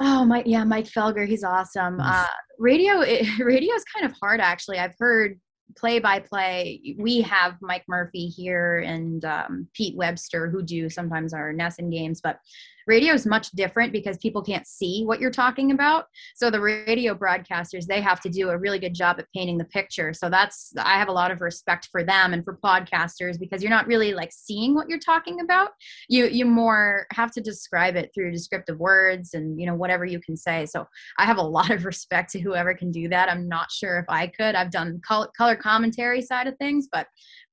Oh 0.00 0.24
my, 0.24 0.42
yeah, 0.44 0.64
Mike 0.64 0.86
Felger, 0.86 1.26
he's 1.26 1.44
awesome. 1.44 2.00
Uh, 2.00 2.26
radio, 2.58 2.98
radio 3.40 3.74
is 3.74 3.84
kind 3.84 4.04
of 4.04 4.12
hard 4.20 4.40
actually. 4.40 4.78
I've 4.78 4.94
heard 4.98 5.40
play 5.76 5.98
by 5.98 6.20
play. 6.20 6.96
We 6.98 7.22
have 7.22 7.56
Mike 7.60 7.84
Murphy 7.88 8.26
here 8.26 8.80
and 8.80 9.24
um, 9.24 9.68
Pete 9.74 9.96
Webster 9.96 10.50
who 10.50 10.62
do 10.62 10.88
sometimes 10.90 11.32
our 11.32 11.52
NESN 11.52 11.90
games, 11.90 12.20
but 12.22 12.38
radio 12.86 13.12
is 13.14 13.26
much 13.26 13.50
different 13.52 13.92
because 13.92 14.16
people 14.18 14.42
can't 14.42 14.66
see 14.66 15.04
what 15.04 15.20
you're 15.20 15.30
talking 15.30 15.72
about. 15.72 16.06
So 16.34 16.50
the 16.50 16.60
radio 16.60 17.14
broadcasters 17.14 17.86
they 17.86 18.00
have 18.00 18.20
to 18.20 18.28
do 18.28 18.50
a 18.50 18.58
really 18.58 18.78
good 18.78 18.94
job 18.94 19.16
at 19.18 19.26
painting 19.34 19.58
the 19.58 19.64
picture. 19.64 20.12
So 20.12 20.30
that's 20.30 20.72
i 20.78 20.98
have 20.98 21.08
a 21.08 21.12
lot 21.12 21.30
of 21.30 21.40
respect 21.40 21.88
for 21.90 22.02
them 22.02 22.32
and 22.32 22.44
for 22.44 22.58
podcasters 22.64 23.38
because 23.38 23.62
you're 23.62 23.70
not 23.70 23.86
really 23.86 24.14
like 24.14 24.30
seeing 24.32 24.74
what 24.74 24.88
you're 24.88 24.98
talking 24.98 25.40
about. 25.40 25.70
You 26.08 26.26
you 26.26 26.46
more 26.46 27.06
have 27.12 27.32
to 27.32 27.40
describe 27.40 27.96
it 27.96 28.10
through 28.14 28.32
descriptive 28.32 28.78
words 28.78 29.34
and 29.34 29.60
you 29.60 29.66
know 29.66 29.74
whatever 29.74 30.04
you 30.04 30.20
can 30.20 30.36
say. 30.36 30.66
So 30.66 30.86
i 31.18 31.24
have 31.24 31.38
a 31.38 31.42
lot 31.42 31.70
of 31.70 31.84
respect 31.92 32.30
to 32.32 32.40
whoever 32.40 32.74
can 32.74 32.90
do 32.90 33.08
that. 33.08 33.30
I'm 33.30 33.48
not 33.48 33.70
sure 33.70 33.98
if 33.98 34.06
i 34.08 34.26
could. 34.26 34.54
I've 34.54 34.70
done 34.70 35.00
color, 35.06 35.28
color 35.36 35.56
commentary 35.56 36.22
side 36.22 36.46
of 36.46 36.56
things 36.58 36.88
but 36.90 37.06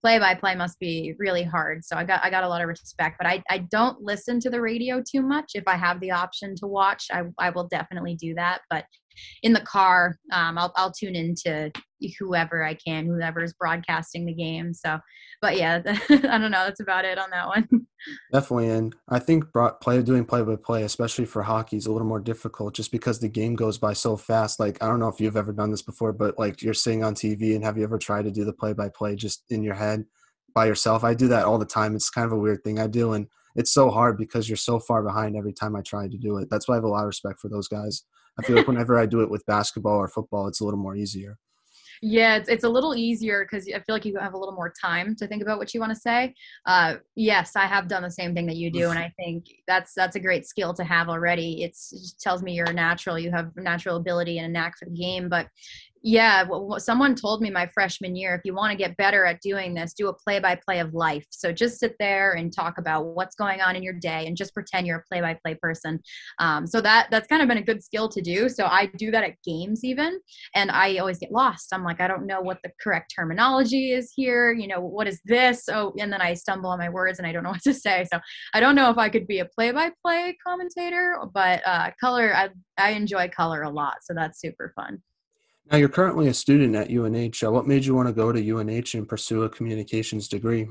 play 0.04 0.20
by 0.20 0.36
play 0.36 0.54
must 0.54 0.80
be 0.80 1.16
really 1.18 1.44
hard. 1.44 1.84
So 1.86 1.96
I 1.96 2.04
got 2.04 2.24
I 2.24 2.30
got 2.30 2.44
a 2.44 2.48
lot 2.48 2.62
of 2.62 2.68
respect, 2.68 3.16
but 3.18 3.26
I, 3.26 3.42
I 3.50 3.60
don't 3.60 4.02
listen 4.02 4.39
to 4.42 4.50
the 4.50 4.60
radio 4.60 5.02
too 5.02 5.22
much. 5.22 5.52
If 5.56 5.63
I 5.66 5.76
have 5.76 6.00
the 6.02 6.12
option 6.12 6.56
to 6.58 6.68
watch, 6.68 7.08
I, 7.12 7.24
I 7.39 7.50
will 7.52 7.68
definitely 7.70 8.16
do 8.16 8.36
that. 8.36 8.62
But 8.70 8.86
in 9.41 9.54
the 9.54 9.62
car, 9.62 10.17
um, 10.32 10.58
I'll, 10.58 10.73
I'll 10.76 10.91
tune 10.91 11.15
into 11.15 11.71
whoever 12.19 12.63
I 12.63 12.73
can, 12.73 13.06
whoever's 13.06 13.54
broadcasting 13.54 14.26
the 14.26 14.34
game. 14.34 14.73
So, 14.73 14.99
but 15.41 15.58
yeah, 15.58 15.82
I 15.86 16.38
don't 16.38 16.52
know. 16.52 16.65
That's 16.65 16.80
about 16.80 17.06
it 17.06 17.17
on 17.17 17.30
that 17.32 17.47
one. 17.47 17.67
Definitely, 18.32 18.69
and 18.69 18.95
I 19.10 19.19
think 19.19 19.45
play 19.82 20.02
doing 20.02 20.26
play 20.26 20.41
by 20.41 20.56
play, 20.56 20.84
especially 20.84 21.26
for 21.26 21.43
hockey, 21.43 21.78
is 21.78 21.86
a 21.86 21.91
little 21.91 22.08
more 22.08 22.19
difficult 22.19 22.73
just 22.73 22.91
because 22.91 23.19
the 23.19 23.30
game 23.30 23.56
goes 23.56 23.78
by 23.78 23.93
so 23.93 24.17
fast. 24.17 24.60
Like 24.60 24.82
I 24.82 24.88
don't 24.88 24.99
know 24.99 25.08
if 25.08 25.19
you've 25.19 25.38
ever 25.38 25.54
done 25.54 25.71
this 25.71 25.82
before, 25.82 26.13
but 26.13 26.38
like 26.38 26.62
you're 26.62 26.73
sitting 26.73 27.04
on 27.04 27.15
TV, 27.15 27.56
and 27.56 27.63
have 27.63 27.78
you 27.78 27.84
ever 27.84 27.97
tried 27.97 28.26
to 28.26 28.32
do 28.32 28.45
the 28.45 28.54
play 28.54 28.73
by 28.73 28.89
play 28.89 29.15
just 29.15 29.43
in 29.49 29.63
your 29.63 29.76
head 29.76 30.06
by 30.54 30.65
yourself? 30.65 31.04
I 31.04 31.13
do 31.13 31.28
that 31.30 31.45
all 31.45 31.58
the 31.58 31.65
time. 31.65 31.95
It's 31.95 32.10
kind 32.10 32.26
of 32.26 32.34
a 32.34 32.39
weird 32.39 32.63
thing 32.63 32.80
I 32.80 32.88
do, 32.88 33.13
and 33.13 33.28
it's 33.56 33.73
so 33.73 33.89
hard 33.89 34.17
because 34.17 34.49
you're 34.49 34.58
so 34.58 34.80
far 34.80 35.04
behind 35.04 35.36
every 35.36 35.54
time 35.54 35.76
I 35.76 35.82
try 35.82 36.08
to 36.08 36.17
do 36.17 36.38
it. 36.38 36.49
That's 36.49 36.67
why 36.67 36.76
I 36.76 36.78
have 36.78 36.84
a 36.84 36.89
lot 36.89 37.04
of 37.04 37.08
respect 37.08 37.39
for 37.39 37.49
those 37.49 37.67
guys. 37.67 38.04
I 38.39 38.43
feel 38.43 38.56
like 38.56 38.67
whenever 38.67 38.98
I 38.98 39.06
do 39.06 39.22
it 39.22 39.30
with 39.30 39.46
basketball 39.46 39.98
or 39.98 40.08
football, 40.08 40.48
it's 40.48 40.60
a 40.60 40.65
little 40.65 40.80
more 40.80 40.96
easier. 40.96 41.38
Yeah, 42.06 42.36
it's, 42.36 42.50
it's 42.50 42.63
a 42.65 42.69
little 42.69 42.96
easier 42.96 43.46
because 43.46 43.65
I 43.67 43.80
feel 43.80 43.96
like 43.96 44.04
you 44.04 44.17
have 44.17 44.34
a 44.34 44.38
little 44.38 44.56
more 44.56 44.74
time 44.82 45.15
to 45.15 45.26
think 45.26 45.41
about 45.41 45.58
what 45.58 45.74
you 45.74 45.80
want 45.80 45.93
to 45.93 46.00
say. 46.00 46.34
Uh, 46.65 46.96
yes, 47.15 47.56
I 47.56 47.65
have 47.65 47.88
done 47.88 48.04
the 48.04 48.12
same 48.12 48.36
thing 48.36 48.46
that 48.48 48.58
you 48.58 48.69
do, 48.69 48.89
and 48.89 49.00
I 49.08 49.13
think 49.17 49.46
that's 49.67 49.93
that's 49.96 50.17
a 50.17 50.19
great 50.19 50.46
skill 50.46 50.74
to 50.74 50.84
have 50.84 51.08
already. 51.08 51.63
It's, 51.63 51.93
it 51.93 52.22
tells 52.22 52.43
me 52.43 52.54
you're 52.54 52.69
a 52.69 52.74
natural, 52.74 53.17
you 53.17 53.32
have 53.32 53.56
natural 53.56 53.96
ability 53.96 54.39
and 54.39 54.48
a 54.48 54.50
knack 54.50 54.78
for 54.78 54.84
the 54.84 54.91
game. 54.91 55.30
But 55.30 55.48
yeah 56.04 56.44
well, 56.44 56.78
someone 56.82 57.16
told 57.16 57.42
me 57.42 57.50
my 57.50 57.66
freshman 57.66 58.13
year 58.13 58.36
if 58.36 58.42
you 58.44 58.54
want 58.54 58.72
to 58.72 58.78
get 58.78 58.98
better 58.98 59.26
at 59.26 59.39
doing 59.42 59.74
this 59.74 59.94
do 59.94 60.10
a 60.10 60.13
play 60.13 60.38
by 60.38 60.54
play 60.54 60.80
of 60.80 60.94
life. 60.94 61.26
So 61.30 61.54
just 61.54 61.80
sit 61.80 61.96
there 61.98 62.34
and 62.34 62.54
talk 62.54 62.78
about 62.78 63.06
what's 63.06 63.36
going 63.36 63.62
on 63.62 63.78
in 63.78 63.84
your 63.84 63.94
day 63.94 64.28
and 64.28 64.36
just 64.36 64.54
pretend 64.54 64.86
you're 64.86 65.00
a 65.00 65.04
play 65.10 65.22
by 65.22 65.38
play 65.42 65.56
person. 65.56 66.02
Um, 66.39 66.68
so 66.68 66.82
that 66.82 67.08
that's 67.10 67.28
kind 67.28 67.42
of 67.42 67.48
been 67.48 67.58
a 67.58 67.63
good 67.63 67.82
skill 67.82 68.10
to 68.10 68.22
do. 68.22 68.50
So 68.50 68.66
i 68.66 68.88
do 68.98 69.12
that 69.12 69.24
at 69.24 69.42
games 69.46 69.86
even 69.86 70.20
and 70.56 70.70
i 70.72 70.98
always 70.98 71.20
get 71.20 71.32
lost. 71.32 71.70
I'm 71.72 71.86
like 71.86 72.02
i 72.02 72.08
don't 72.08 72.28
know 72.28 72.42
what 72.42 72.60
the 72.63 72.72
correct 72.82 73.13
terminology 73.16 73.94
is 73.94 74.12
here 74.13 74.52
you 74.52 74.68
know 74.68 74.82
what 74.82 75.08
is 75.08 75.22
this? 75.24 75.70
Oh 75.70 75.94
and 75.98 76.12
then 76.12 76.22
i 76.22 76.34
stumble 76.34 76.70
on 76.70 76.80
my 76.80 76.89
words 76.89 77.20
and 77.20 77.28
i 77.28 77.32
don't 77.32 77.44
know 77.44 77.50
what 77.58 77.63
to 77.63 77.74
say. 77.74 78.06
So 78.12 78.20
i 78.54 78.60
don't 78.60 78.76
know 78.76 78.89
if 78.89 78.98
i 78.98 79.08
could 79.08 79.26
be 79.26 79.39
a 79.39 79.46
play 79.46 79.72
by 79.72 79.92
play 80.06 80.38
commentator 80.46 81.18
but 81.34 81.62
uh, 81.66 81.92
color 82.00 82.36
I, 82.36 82.50
I 82.78 82.89
enjoy 82.92 83.30
color 83.30 83.63
a 83.63 83.70
lot 83.70 83.96
so 84.04 84.13
that's 84.13 84.42
super 84.42 84.74
fun 84.76 85.02
now, 85.71 85.78
you're 85.78 85.89
currently 85.89 86.28
a 86.28 86.34
student 86.34 86.76
at 86.76 86.89
UNH. 86.89 87.49
What 87.49 87.67
made 87.67 87.86
you 87.86 87.95
want 87.95 88.08
to 88.08 88.13
go 88.13 88.32
to 88.32 88.52
UNH 88.52 88.93
and 88.93 89.08
pursue 89.08 89.43
a 89.43 89.49
communications 89.49 90.28
degree? 90.28 90.67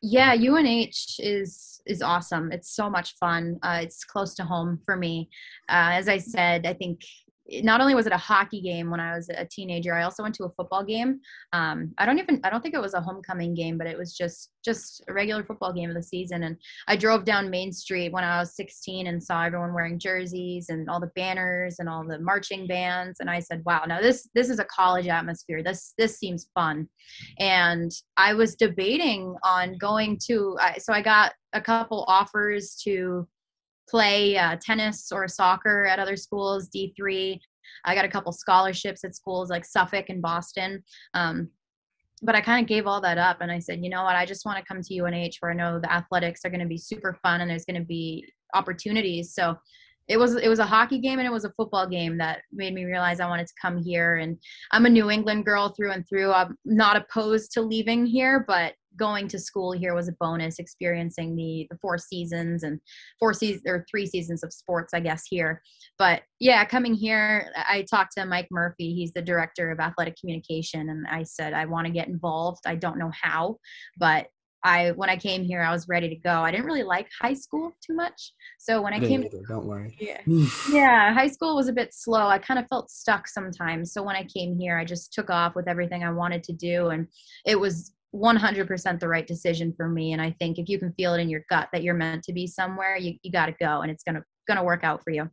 Yeah, 0.00 0.34
UNH 0.34 1.16
is 1.18 1.80
is 1.84 2.02
awesome. 2.02 2.52
It's 2.52 2.74
so 2.74 2.88
much 2.88 3.14
fun. 3.18 3.58
Uh, 3.62 3.80
it's 3.82 4.04
close 4.04 4.34
to 4.34 4.44
home 4.44 4.78
for 4.84 4.96
me. 4.96 5.30
Uh, 5.68 5.90
as 5.92 6.08
I 6.08 6.18
said, 6.18 6.66
I 6.66 6.74
think 6.74 7.00
not 7.62 7.80
only 7.80 7.94
was 7.94 8.06
it 8.06 8.12
a 8.12 8.18
hockey 8.18 8.60
game 8.60 8.90
when 8.90 9.00
I 9.00 9.14
was 9.16 9.28
a 9.30 9.44
teenager, 9.44 9.94
I 9.94 10.02
also 10.02 10.22
went 10.22 10.34
to 10.36 10.44
a 10.44 10.50
football 10.50 10.84
game. 10.84 11.20
Um, 11.52 11.94
I 11.98 12.04
don't 12.04 12.18
even 12.18 12.40
I 12.44 12.50
don't 12.50 12.60
think 12.60 12.74
it 12.74 12.80
was 12.80 12.94
a 12.94 13.00
homecoming 13.00 13.54
game, 13.54 13.78
but 13.78 13.86
it 13.86 13.96
was 13.96 14.16
just 14.16 14.50
just 14.64 15.02
a 15.08 15.12
regular 15.12 15.42
football 15.42 15.72
game 15.72 15.88
of 15.88 15.96
the 15.96 16.02
season. 16.02 16.42
And 16.42 16.56
I 16.88 16.96
drove 16.96 17.24
down 17.24 17.48
Main 17.48 17.72
Street 17.72 18.12
when 18.12 18.24
I 18.24 18.38
was 18.38 18.54
16 18.54 19.06
and 19.06 19.22
saw 19.22 19.44
everyone 19.44 19.72
wearing 19.72 19.98
jerseys 19.98 20.66
and 20.68 20.90
all 20.90 21.00
the 21.00 21.10
banners 21.16 21.76
and 21.78 21.88
all 21.88 22.06
the 22.06 22.18
marching 22.18 22.66
bands. 22.66 23.20
And 23.20 23.30
I 23.30 23.40
said, 23.40 23.62
"Wow, 23.64 23.84
now 23.86 24.00
this 24.00 24.28
this 24.34 24.50
is 24.50 24.58
a 24.58 24.66
college 24.66 25.08
atmosphere. 25.08 25.62
This 25.62 25.94
this 25.96 26.18
seems 26.18 26.50
fun." 26.54 26.88
And 27.38 27.90
I 28.16 28.34
was 28.34 28.56
debating 28.56 29.34
on 29.42 29.78
going 29.78 30.18
to. 30.26 30.58
So 30.78 30.92
I 30.92 31.00
got 31.00 31.32
a 31.54 31.60
couple 31.60 32.04
offers 32.08 32.76
to 32.84 33.26
play 33.88 34.36
uh, 34.36 34.56
tennis 34.60 35.10
or 35.12 35.26
soccer 35.28 35.86
at 35.86 35.98
other 35.98 36.16
schools, 36.16 36.68
D3. 36.68 37.38
I 37.84 37.94
got 37.94 38.04
a 38.04 38.08
couple 38.08 38.32
scholarships 38.32 39.04
at 39.04 39.14
schools 39.14 39.50
like 39.50 39.64
Suffolk 39.64 40.06
and 40.08 40.22
Boston. 40.22 40.82
Um, 41.14 41.50
but 42.22 42.34
I 42.34 42.40
kind 42.40 42.62
of 42.62 42.68
gave 42.68 42.86
all 42.86 43.00
that 43.00 43.18
up 43.18 43.40
and 43.40 43.50
I 43.50 43.58
said, 43.58 43.82
you 43.82 43.90
know 43.90 44.02
what, 44.02 44.16
I 44.16 44.26
just 44.26 44.44
want 44.44 44.58
to 44.58 44.64
come 44.64 44.82
to 44.82 44.98
UNH 44.98 45.34
where 45.40 45.52
I 45.52 45.54
know 45.54 45.78
the 45.78 45.92
athletics 45.92 46.40
are 46.44 46.50
going 46.50 46.60
to 46.60 46.66
be 46.66 46.78
super 46.78 47.16
fun 47.22 47.40
and 47.40 47.50
there's 47.50 47.64
going 47.64 47.80
to 47.80 47.86
be 47.86 48.26
opportunities. 48.54 49.34
So 49.34 49.56
it 50.08 50.16
was 50.16 50.36
it 50.36 50.48
was 50.48 50.58
a 50.58 50.66
hockey 50.66 50.98
game 50.98 51.18
and 51.18 51.28
it 51.28 51.32
was 51.32 51.44
a 51.44 51.52
football 51.52 51.86
game 51.86 52.16
that 52.18 52.40
made 52.50 52.72
me 52.72 52.84
realize 52.84 53.20
I 53.20 53.28
wanted 53.28 53.46
to 53.46 53.52
come 53.60 53.76
here 53.76 54.16
and 54.16 54.38
I'm 54.72 54.86
a 54.86 54.90
New 54.90 55.10
England 55.10 55.44
girl 55.44 55.68
through 55.68 55.92
and 55.92 56.08
through. 56.08 56.32
I'm 56.32 56.56
not 56.64 56.96
opposed 56.96 57.52
to 57.52 57.62
leaving 57.62 58.06
here, 58.06 58.44
but 58.48 58.72
going 58.98 59.28
to 59.28 59.38
school 59.38 59.72
here 59.72 59.94
was 59.94 60.08
a 60.08 60.16
bonus, 60.20 60.58
experiencing 60.58 61.36
the 61.36 61.66
the 61.70 61.78
four 61.78 61.96
seasons 61.96 62.62
and 62.62 62.80
four 63.18 63.32
seasons 63.32 63.62
or 63.66 63.86
three 63.90 64.06
seasons 64.06 64.42
of 64.42 64.52
sports, 64.52 64.92
I 64.92 65.00
guess 65.00 65.24
here. 65.28 65.62
But 65.98 66.22
yeah, 66.40 66.64
coming 66.64 66.94
here, 66.94 67.50
I 67.56 67.86
talked 67.88 68.12
to 68.18 68.26
Mike 68.26 68.48
Murphy. 68.50 68.94
He's 68.94 69.12
the 69.12 69.22
director 69.22 69.70
of 69.70 69.80
athletic 69.80 70.16
communication, 70.18 70.90
and 70.90 71.06
I 71.06 71.22
said 71.22 71.54
I 71.54 71.64
want 71.64 71.86
to 71.86 71.92
get 71.92 72.08
involved. 72.08 72.62
I 72.66 72.74
don't 72.74 72.98
know 72.98 73.12
how, 73.22 73.56
but 73.96 74.28
I 74.64 74.90
when 74.92 75.08
I 75.08 75.16
came 75.16 75.44
here, 75.44 75.62
I 75.62 75.72
was 75.72 75.86
ready 75.88 76.08
to 76.08 76.16
go. 76.16 76.42
I 76.42 76.50
didn't 76.50 76.66
really 76.66 76.82
like 76.82 77.08
high 77.20 77.34
school 77.34 77.72
too 77.84 77.94
much, 77.94 78.32
so 78.58 78.82
when 78.82 78.92
I, 78.92 78.96
I 78.96 79.00
came, 79.00 79.22
either, 79.22 79.42
don't 79.48 79.66
worry. 79.66 79.96
Yeah, 80.00 80.20
yeah, 80.72 81.14
high 81.14 81.28
school 81.28 81.54
was 81.54 81.68
a 81.68 81.72
bit 81.72 81.94
slow. 81.94 82.26
I 82.26 82.38
kind 82.38 82.58
of 82.58 82.66
felt 82.68 82.90
stuck 82.90 83.28
sometimes. 83.28 83.92
So 83.92 84.02
when 84.02 84.16
I 84.16 84.24
came 84.24 84.58
here, 84.58 84.76
I 84.76 84.84
just 84.84 85.12
took 85.12 85.30
off 85.30 85.54
with 85.54 85.68
everything 85.68 86.02
I 86.02 86.10
wanted 86.10 86.42
to 86.44 86.52
do, 86.52 86.88
and 86.88 87.06
it 87.46 87.58
was 87.58 87.92
100% 88.14 89.00
the 89.00 89.08
right 89.08 89.26
decision 89.26 89.72
for 89.76 89.88
me. 89.88 90.12
And 90.12 90.22
I 90.22 90.34
think 90.38 90.58
if 90.58 90.68
you 90.68 90.78
can 90.78 90.92
feel 90.92 91.14
it 91.14 91.20
in 91.20 91.28
your 91.28 91.44
gut 91.50 91.68
that 91.72 91.82
you're 91.82 91.94
meant 91.94 92.24
to 92.24 92.32
be 92.32 92.46
somewhere, 92.46 92.96
you 92.96 93.14
you 93.22 93.30
got 93.30 93.46
to 93.46 93.52
go, 93.52 93.82
and 93.82 93.90
it's 93.90 94.02
gonna 94.02 94.24
gonna 94.46 94.64
work 94.64 94.84
out 94.84 95.02
for 95.04 95.10
you. 95.10 95.30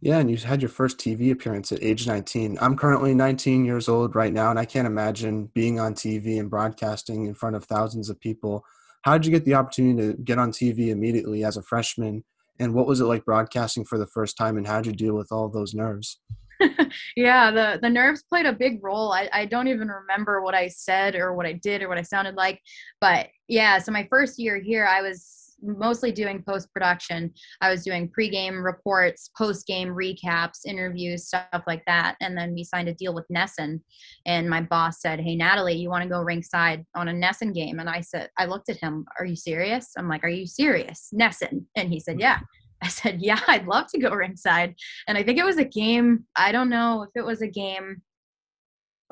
Yeah, 0.00 0.18
and 0.18 0.30
you 0.30 0.36
had 0.38 0.62
your 0.62 0.70
first 0.70 0.98
TV 0.98 1.30
appearance 1.30 1.72
at 1.72 1.82
age 1.82 2.06
19. 2.06 2.56
I'm 2.60 2.76
currently 2.76 3.14
19 3.14 3.64
years 3.64 3.88
old 3.88 4.14
right 4.14 4.32
now, 4.32 4.50
and 4.50 4.58
I 4.58 4.64
can't 4.64 4.86
imagine 4.86 5.50
being 5.54 5.78
on 5.78 5.94
TV 5.94 6.40
and 6.40 6.48
broadcasting 6.48 7.26
in 7.26 7.34
front 7.34 7.56
of 7.56 7.64
thousands 7.64 8.08
of 8.08 8.18
people. 8.18 8.64
How 9.02 9.18
did 9.18 9.26
you 9.26 9.32
get 9.32 9.44
the 9.44 9.54
opportunity 9.54 10.12
to 10.12 10.22
get 10.22 10.38
on 10.38 10.52
TV 10.52 10.88
immediately 10.88 11.44
as 11.44 11.56
a 11.56 11.62
freshman? 11.62 12.24
And 12.58 12.74
what 12.74 12.86
was 12.86 13.00
it 13.00 13.04
like 13.04 13.24
broadcasting 13.24 13.84
for 13.84 13.98
the 13.98 14.06
first 14.06 14.36
time, 14.38 14.56
and 14.56 14.66
how 14.66 14.80
did 14.80 14.86
you 14.86 14.92
deal 14.92 15.14
with 15.14 15.30
all 15.30 15.48
those 15.50 15.74
nerves? 15.74 16.18
yeah, 17.16 17.50
the 17.50 17.78
the 17.80 17.90
nerves 17.90 18.22
played 18.22 18.46
a 18.46 18.52
big 18.52 18.82
role. 18.82 19.12
I, 19.12 19.28
I 19.32 19.44
don't 19.46 19.68
even 19.68 19.88
remember 19.88 20.42
what 20.42 20.54
I 20.54 20.68
said 20.68 21.14
or 21.14 21.34
what 21.34 21.46
I 21.46 21.52
did 21.54 21.82
or 21.82 21.88
what 21.88 21.98
I 21.98 22.02
sounded 22.02 22.34
like. 22.34 22.60
But 23.00 23.28
yeah, 23.48 23.78
so 23.78 23.92
my 23.92 24.06
first 24.10 24.38
year 24.38 24.58
here, 24.58 24.86
I 24.86 25.02
was 25.02 25.40
mostly 25.62 26.12
doing 26.12 26.42
post 26.42 26.72
production. 26.72 27.32
I 27.60 27.70
was 27.70 27.84
doing 27.84 28.08
pregame 28.08 28.64
reports, 28.64 29.30
post 29.36 29.66
game 29.66 29.88
recaps, 29.88 30.64
interviews, 30.66 31.26
stuff 31.26 31.62
like 31.66 31.84
that. 31.86 32.16
And 32.20 32.36
then 32.36 32.54
we 32.54 32.64
signed 32.64 32.88
a 32.88 32.94
deal 32.94 33.14
with 33.14 33.26
NESN. 33.34 33.80
And 34.26 34.48
my 34.48 34.62
boss 34.62 35.00
said, 35.00 35.20
Hey, 35.20 35.36
Natalie, 35.36 35.76
you 35.76 35.90
want 35.90 36.02
to 36.02 36.08
go 36.08 36.24
rinkside 36.24 36.84
on 36.94 37.08
a 37.08 37.12
NESN 37.12 37.54
game? 37.54 37.78
And 37.78 37.88
I 37.88 38.00
said, 38.00 38.30
I 38.38 38.46
looked 38.46 38.68
at 38.68 38.78
him, 38.78 39.04
Are 39.18 39.26
you 39.26 39.36
serious? 39.36 39.90
I'm 39.96 40.08
like, 40.08 40.24
Are 40.24 40.28
you 40.28 40.46
serious? 40.46 41.12
NESN. 41.14 41.64
And 41.76 41.92
he 41.92 42.00
said, 42.00 42.14
hmm. 42.14 42.20
Yeah. 42.20 42.38
I 42.82 42.88
said, 42.88 43.20
Yeah, 43.20 43.40
I'd 43.46 43.66
love 43.66 43.86
to 43.88 43.98
go 43.98 44.10
rinkside. 44.10 44.74
And 45.08 45.16
I 45.18 45.22
think 45.22 45.38
it 45.38 45.44
was 45.44 45.58
a 45.58 45.64
game. 45.64 46.24
I 46.36 46.52
don't 46.52 46.70
know 46.70 47.02
if 47.02 47.10
it 47.14 47.24
was 47.24 47.42
a 47.42 47.48
game. 47.48 48.02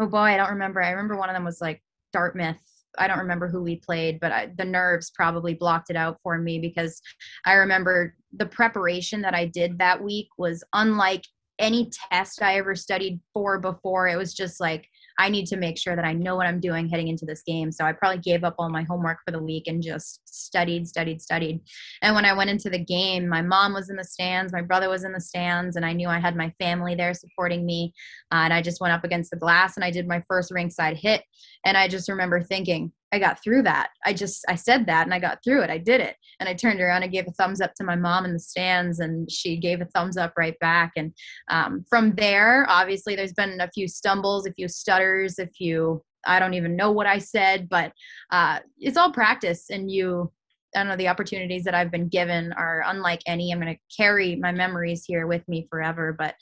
Oh 0.01 0.07
boy, 0.07 0.19
I 0.19 0.37
don't 0.37 0.51
remember. 0.51 0.83
I 0.83 0.91
remember 0.91 1.17
one 1.17 1.29
of 1.29 1.35
them 1.35 1.45
was 1.45 1.61
like 1.61 1.83
Dartmouth 2.13 2.61
I 2.99 3.07
don't 3.07 3.19
remember 3.19 3.49
who 3.49 3.63
we 3.63 3.77
played, 3.77 4.21
but 4.21 4.33
I, 4.33 4.51
the 4.57 4.65
nerves 4.65 5.11
probably 5.11 5.55
blocked 5.55 5.91
it 5.91 5.97
out 5.97 6.19
for 6.23 6.39
me 6.39 6.59
because 6.59 7.01
I 7.45 7.55
remember 7.55 8.15
the 8.37 8.47
preparation 8.47 9.23
that 9.23 9.35
I 9.35 9.47
did 9.47 9.79
that 9.79 10.03
week 10.03 10.29
was 10.39 10.65
unlike 10.73 11.25
any 11.59 11.91
test 12.11 12.43
I 12.43 12.57
ever 12.57 12.75
studied 12.75 13.21
for 13.35 13.59
before. 13.59 14.09
It 14.09 14.17
was 14.17 14.35
just 14.35 14.61
like 14.61 14.89
I 15.19 15.29
need 15.29 15.47
to 15.47 15.57
make 15.57 15.77
sure 15.77 15.97
that 15.97 16.05
I 16.05 16.13
know 16.13 16.37
what 16.37 16.47
I'm 16.47 16.61
doing 16.61 16.89
heading 16.89 17.09
into 17.09 17.27
this 17.27 17.43
game. 17.43 17.73
So 17.73 17.85
I 17.85 17.93
probably 17.93 18.21
gave 18.21 18.45
up 18.45 18.55
all 18.59 18.69
my 18.71 18.85
homework 18.85 19.19
for 19.25 19.33
the 19.33 19.43
week 19.43 19.65
and 19.67 19.83
just 19.83 20.21
studied, 20.25 20.87
studied, 20.87 21.21
studied. 21.21 21.61
And 22.03 22.15
when 22.15 22.25
I 22.25 22.33
went 22.33 22.51
into 22.51 22.71
the 22.71 22.79
game, 22.79 23.29
my 23.29 23.43
mom 23.43 23.75
was 23.75 23.91
in 23.91 23.97
the 23.97 24.05
stands, 24.05 24.53
my 24.53 24.63
brother 24.63 24.89
was 24.89 25.05
in 25.05 25.13
the 25.13 25.21
stands, 25.21 25.77
and 25.77 25.85
I 25.85 25.93
knew 25.93 26.09
I 26.09 26.21
had 26.21 26.37
my 26.37 26.53
family 26.61 26.95
there 26.95 27.15
supporting 27.15 27.67
me. 27.67 27.93
Uh, 28.31 28.43
and 28.45 28.53
I 28.53 28.63
just 28.63 28.81
went 28.81 28.95
up 28.95 29.05
against 29.05 29.31
the 29.31 29.37
glass 29.37 29.77
and 29.77 29.85
I 29.85 29.91
did 29.91 30.07
my 30.07 30.23
first 30.29 30.53
rinkside 30.53 30.97
hit. 30.97 31.23
And 31.65 31.77
I 31.77 31.89
just 31.89 32.09
remember 32.09 32.41
thinking, 32.41 32.93
I 33.13 33.19
got 33.19 33.43
through 33.43 33.63
that. 33.63 33.91
I 34.05 34.13
just 34.13 34.45
I 34.49 34.55
said 34.55 34.87
that 34.87 35.05
and 35.05 35.15
I 35.15 35.19
got 35.19 35.39
through 35.43 35.63
it. 35.63 35.71
I 35.71 35.79
did 35.79 36.01
it. 36.01 36.17
And 36.41 36.49
I 36.49 36.55
turned 36.55 36.81
around 36.81 37.03
and 37.03 37.13
gave 37.13 37.27
a 37.27 37.33
thumbs 37.33 37.61
up 37.61 37.75
to 37.75 37.85
my 37.85 37.97
mom 37.97 38.25
in 38.25 38.33
the 38.33 38.39
stands 38.39 39.01
and 39.01 39.31
she 39.31 39.57
gave 39.57 39.81
a 39.81 39.87
thumbs 39.87 40.17
up 40.17 40.35
right 40.37 40.59
back. 40.59 40.93
And 40.97 41.13
um, 41.51 41.85
from 41.89 42.15
there, 42.15 42.67
obviously 42.69 43.17
there's 43.17 43.33
been 43.33 43.61
a 43.61 43.71
few 43.71 43.89
stumbles, 43.89 44.47
a 44.47 44.53
few 44.53 44.69
stutters, 44.69 45.39
a 45.39 45.47
few 45.47 46.03
I 46.27 46.39
don't 46.39 46.55
even 46.55 46.77
know 46.77 46.91
what 46.91 47.07
I 47.07 47.19
said, 47.19 47.69
but 47.69 47.93
uh, 48.31 48.59
it's 48.79 48.97
all 48.97 49.13
practice 49.13 49.71
and 49.71 49.91
you 49.91 50.31
I 50.77 50.81
don't 50.81 50.89
know 50.89 50.97
the 50.97 51.09
opportunities 51.09 51.65
that 51.65 51.75
I've 51.75 51.91
been 51.91 52.09
given 52.09 52.53
are 52.53 52.83
unlike 52.87 53.23
any. 53.27 53.51
I'm 53.51 53.61
going 53.61 53.75
to 53.75 53.81
carry 53.97 54.37
my 54.37 54.53
memories 54.53 55.03
here 55.07 55.27
with 55.27 55.49
me 55.49 55.67
forever, 55.71 56.15
but 56.17 56.35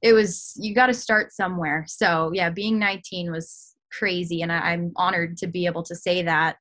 it 0.00 0.14
was 0.14 0.54
you 0.56 0.74
got 0.74 0.86
to 0.86 0.94
start 0.94 1.34
somewhere. 1.34 1.84
So, 1.86 2.30
yeah, 2.32 2.48
being 2.48 2.78
19 2.78 3.30
was 3.30 3.73
crazy 3.98 4.42
and 4.42 4.52
I, 4.52 4.72
i'm 4.72 4.92
honored 4.96 5.36
to 5.38 5.46
be 5.46 5.66
able 5.66 5.82
to 5.84 5.94
say 5.94 6.22
that. 6.22 6.56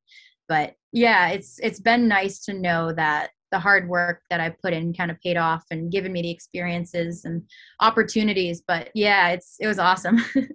But 0.47 0.75
yeah 0.91 1.29
it's 1.29 1.59
it's 1.61 1.79
been 1.79 2.07
nice 2.07 2.39
to 2.45 2.53
know 2.53 2.93
that 2.93 3.31
the 3.51 3.59
hard 3.59 3.87
work 3.87 4.21
that 4.29 4.39
i 4.39 4.49
put 4.49 4.73
in 4.73 4.93
kind 4.93 5.11
of 5.11 5.19
paid 5.21 5.37
off 5.37 5.63
and 5.71 5.91
given 5.91 6.11
me 6.11 6.21
the 6.21 6.31
experiences 6.31 7.25
and 7.25 7.43
opportunities 7.79 8.61
but 8.67 8.89
yeah 8.93 9.29
it's 9.29 9.55
it 9.59 9.67
was 9.67 9.79
awesome. 9.79 10.23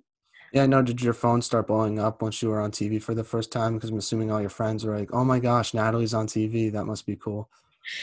Yeah 0.50 0.64
no 0.64 0.80
did 0.80 1.02
your 1.02 1.12
phone 1.12 1.42
start 1.42 1.66
blowing 1.66 1.98
up 1.98 2.22
once 2.22 2.40
you 2.40 2.48
were 2.48 2.60
on 2.62 2.70
tv 2.70 3.02
for 3.02 3.14
the 3.14 3.22
first 3.22 3.52
time? 3.52 3.74
Because 3.74 3.90
i'm 3.90 3.98
assuming 3.98 4.30
all 4.30 4.40
your 4.40 4.48
friends 4.48 4.82
were 4.82 4.98
like 4.98 5.10
oh 5.12 5.24
my 5.24 5.38
gosh 5.38 5.74
natalie's 5.74 6.14
on 6.14 6.26
tv 6.26 6.72
that 6.72 6.86
must 6.86 7.04
be 7.04 7.16
cool 7.16 7.50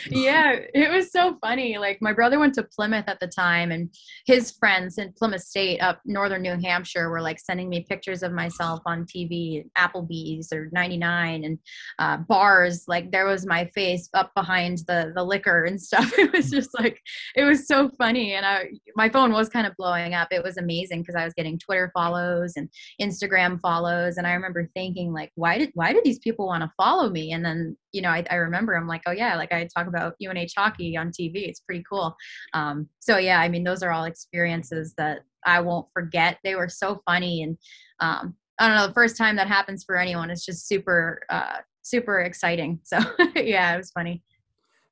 yeah, 0.09 0.59
it 0.73 0.91
was 0.91 1.11
so 1.11 1.37
funny. 1.41 1.77
Like 1.77 2.01
my 2.01 2.13
brother 2.13 2.39
went 2.39 2.53
to 2.55 2.63
Plymouth 2.63 3.05
at 3.07 3.19
the 3.19 3.27
time, 3.27 3.71
and 3.71 3.93
his 4.25 4.51
friends 4.51 4.97
in 4.97 5.13
Plymouth 5.13 5.41
State 5.41 5.79
up 5.79 6.01
northern 6.05 6.41
New 6.41 6.57
Hampshire 6.61 7.09
were 7.09 7.21
like 7.21 7.39
sending 7.39 7.69
me 7.69 7.85
pictures 7.87 8.23
of 8.23 8.31
myself 8.31 8.81
on 8.85 9.05
TV, 9.05 9.65
Applebee's 9.77 10.51
or 10.51 10.69
99, 10.71 11.43
and 11.43 11.59
uh, 11.99 12.17
bars. 12.17 12.85
Like 12.87 13.11
there 13.11 13.25
was 13.25 13.45
my 13.45 13.65
face 13.75 14.09
up 14.13 14.31
behind 14.35 14.79
the 14.87 15.11
the 15.15 15.23
liquor 15.23 15.65
and 15.65 15.81
stuff. 15.81 16.11
It 16.25 16.31
was 16.31 16.49
just 16.49 16.71
like 16.79 17.01
it 17.35 17.43
was 17.43 17.67
so 17.67 17.89
funny, 17.97 18.33
and 18.33 18.45
I 18.45 18.69
my 18.95 19.09
phone 19.09 19.31
was 19.31 19.49
kind 19.49 19.67
of 19.67 19.75
blowing 19.77 20.13
up. 20.13 20.29
It 20.31 20.43
was 20.43 20.57
amazing 20.57 21.01
because 21.01 21.15
I 21.15 21.25
was 21.25 21.33
getting 21.33 21.59
Twitter 21.59 21.91
follows 21.93 22.53
and 22.55 22.69
Instagram 23.01 23.59
follows, 23.61 24.17
and 24.17 24.25
I 24.25 24.33
remember 24.33 24.69
thinking 24.73 25.13
like, 25.13 25.31
why 25.35 25.57
did 25.57 25.71
why 25.73 25.93
did 25.93 26.03
these 26.03 26.19
people 26.19 26.47
want 26.47 26.63
to 26.63 26.71
follow 26.77 27.09
me? 27.09 27.31
And 27.31 27.45
then 27.45 27.77
you 27.95 28.01
know, 28.01 28.09
I, 28.09 28.25
I 28.29 28.35
remember 28.35 28.75
I'm 28.75 28.87
like, 28.87 29.03
oh 29.07 29.11
yeah, 29.11 29.37
like 29.37 29.53
I 29.53 29.69
talk 29.73 29.87
about 29.87 30.15
UNH 30.21 30.51
hockey 30.57 30.97
on 30.97 31.11
TV. 31.11 31.47
It's 31.47 31.61
pretty 31.61 31.83
cool. 31.89 32.13
Um, 32.53 32.89
so 32.99 33.17
yeah, 33.17 33.39
I 33.39 33.47
mean, 33.47 33.63
those 33.63 33.81
are 33.81 33.91
all 33.91 34.03
experiences 34.03 34.93
that 34.97 35.21
I 35.45 35.61
won't 35.61 35.87
forget. 35.93 36.39
They 36.43 36.55
were 36.55 36.67
so 36.67 37.01
funny, 37.05 37.43
and 37.43 37.57
um, 38.01 38.35
I 38.59 38.67
don't 38.67 38.75
know, 38.75 38.87
the 38.87 38.93
first 38.93 39.17
time 39.17 39.37
that 39.37 39.47
happens 39.47 39.85
for 39.85 39.97
anyone 39.97 40.29
it's 40.29 40.45
just 40.45 40.67
super, 40.67 41.21
uh, 41.29 41.59
super 41.81 42.19
exciting. 42.19 42.81
So 42.85 42.99
yeah, 43.35 43.73
it 43.73 43.77
was 43.77 43.91
funny. 43.91 44.21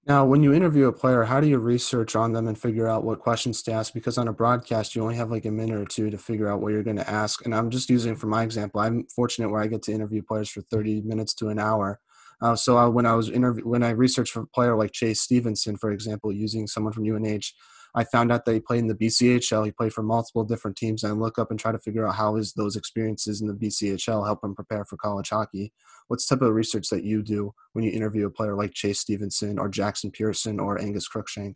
Now, 0.06 0.26
when 0.26 0.44
you 0.44 0.54
interview 0.54 0.88
a 0.88 0.94
player, 0.94 1.24
how 1.24 1.40
do 1.40 1.48
you 1.48 1.58
research 1.60 2.16
on 2.16 2.34
them 2.34 2.48
and 2.48 2.58
figure 2.58 2.88
out 2.88 3.06
what 3.06 3.20
questions 3.20 3.64
to 3.64 3.72
ask? 3.72 3.94
Because 3.94 4.18
on 4.18 4.28
a 4.28 4.34
broadcast, 4.34 4.96
you 4.96 5.02
only 5.02 5.16
have 5.16 5.32
like 5.32 5.46
a 5.46 5.52
minute 5.52 5.80
or 5.80 5.86
two 5.86 6.10
to 6.10 6.18
figure 6.18 6.50
out 6.50 6.60
what 6.62 6.74
you're 6.74 6.84
going 6.84 6.98
to 6.98 7.10
ask. 7.10 7.46
And 7.46 7.56
I'm 7.56 7.70
just 7.70 7.90
using 7.90 8.16
for 8.16 8.28
my 8.28 8.44
example. 8.44 8.82
I'm 8.82 9.06
fortunate 9.16 9.50
where 9.50 9.62
I 9.62 9.68
get 9.68 9.82
to 9.84 9.94
interview 9.94 10.22
players 10.22 10.50
for 10.50 10.62
30 10.62 11.02
minutes 11.04 11.34
to 11.36 11.48
an 11.50 11.60
hour. 11.60 12.02
Uh, 12.42 12.56
so 12.56 12.78
I, 12.78 12.86
when 12.88 13.06
I 13.06 13.16
was 13.16 13.30
interview 13.30 13.64
when 13.68 13.84
I 13.84 13.92
researched 13.92 14.34
for 14.34 14.42
a 14.42 14.48
player 14.48 14.76
like 14.76 14.92
Chase 14.92 15.22
Stevenson, 15.22 15.78
for 15.78 15.92
example, 15.92 16.32
using 16.32 16.68
someone 16.68 16.94
from 16.94 17.06
UNH, 17.06 17.54
I 17.96 18.04
found 18.06 18.32
out 18.32 18.46
that 18.46 18.54
he 18.54 18.60
played 18.60 18.80
in 18.80 18.88
the 18.88 18.96
BCHL. 18.96 19.66
He 19.66 19.72
played 19.72 19.94
for 19.94 20.02
multiple 20.02 20.44
different 20.44 20.78
teams. 20.78 21.04
And 21.04 21.14
I 21.14 21.16
look 21.16 21.38
up 21.38 21.52
and 21.52 21.60
try 21.60 21.72
to 21.72 21.80
figure 21.80 22.08
out 22.08 22.16
how 22.16 22.38
is 22.38 22.54
those 22.54 22.76
experiences 22.76 23.42
in 23.42 23.48
the 23.48 23.54
BCHL 23.54 24.26
help 24.26 24.44
him 24.44 24.56
prepare 24.56 24.84
for 24.84 24.98
college 24.98 25.30
hockey. 25.30 25.72
What's 26.08 26.26
type 26.26 26.42
of 26.42 26.54
research 26.54 26.90
that 26.90 27.04
you 27.04 27.22
do 27.22 27.54
when 27.74 27.86
you 27.86 27.92
interview 27.92 28.26
a 28.26 28.32
player 28.32 28.56
like 28.56 28.74
Chase 28.74 29.00
Stevenson 29.00 29.60
or 29.60 29.70
Jackson 29.70 30.12
Pearson 30.12 30.60
or 30.60 30.82
Angus 30.82 31.08
Crookshank? 31.08 31.56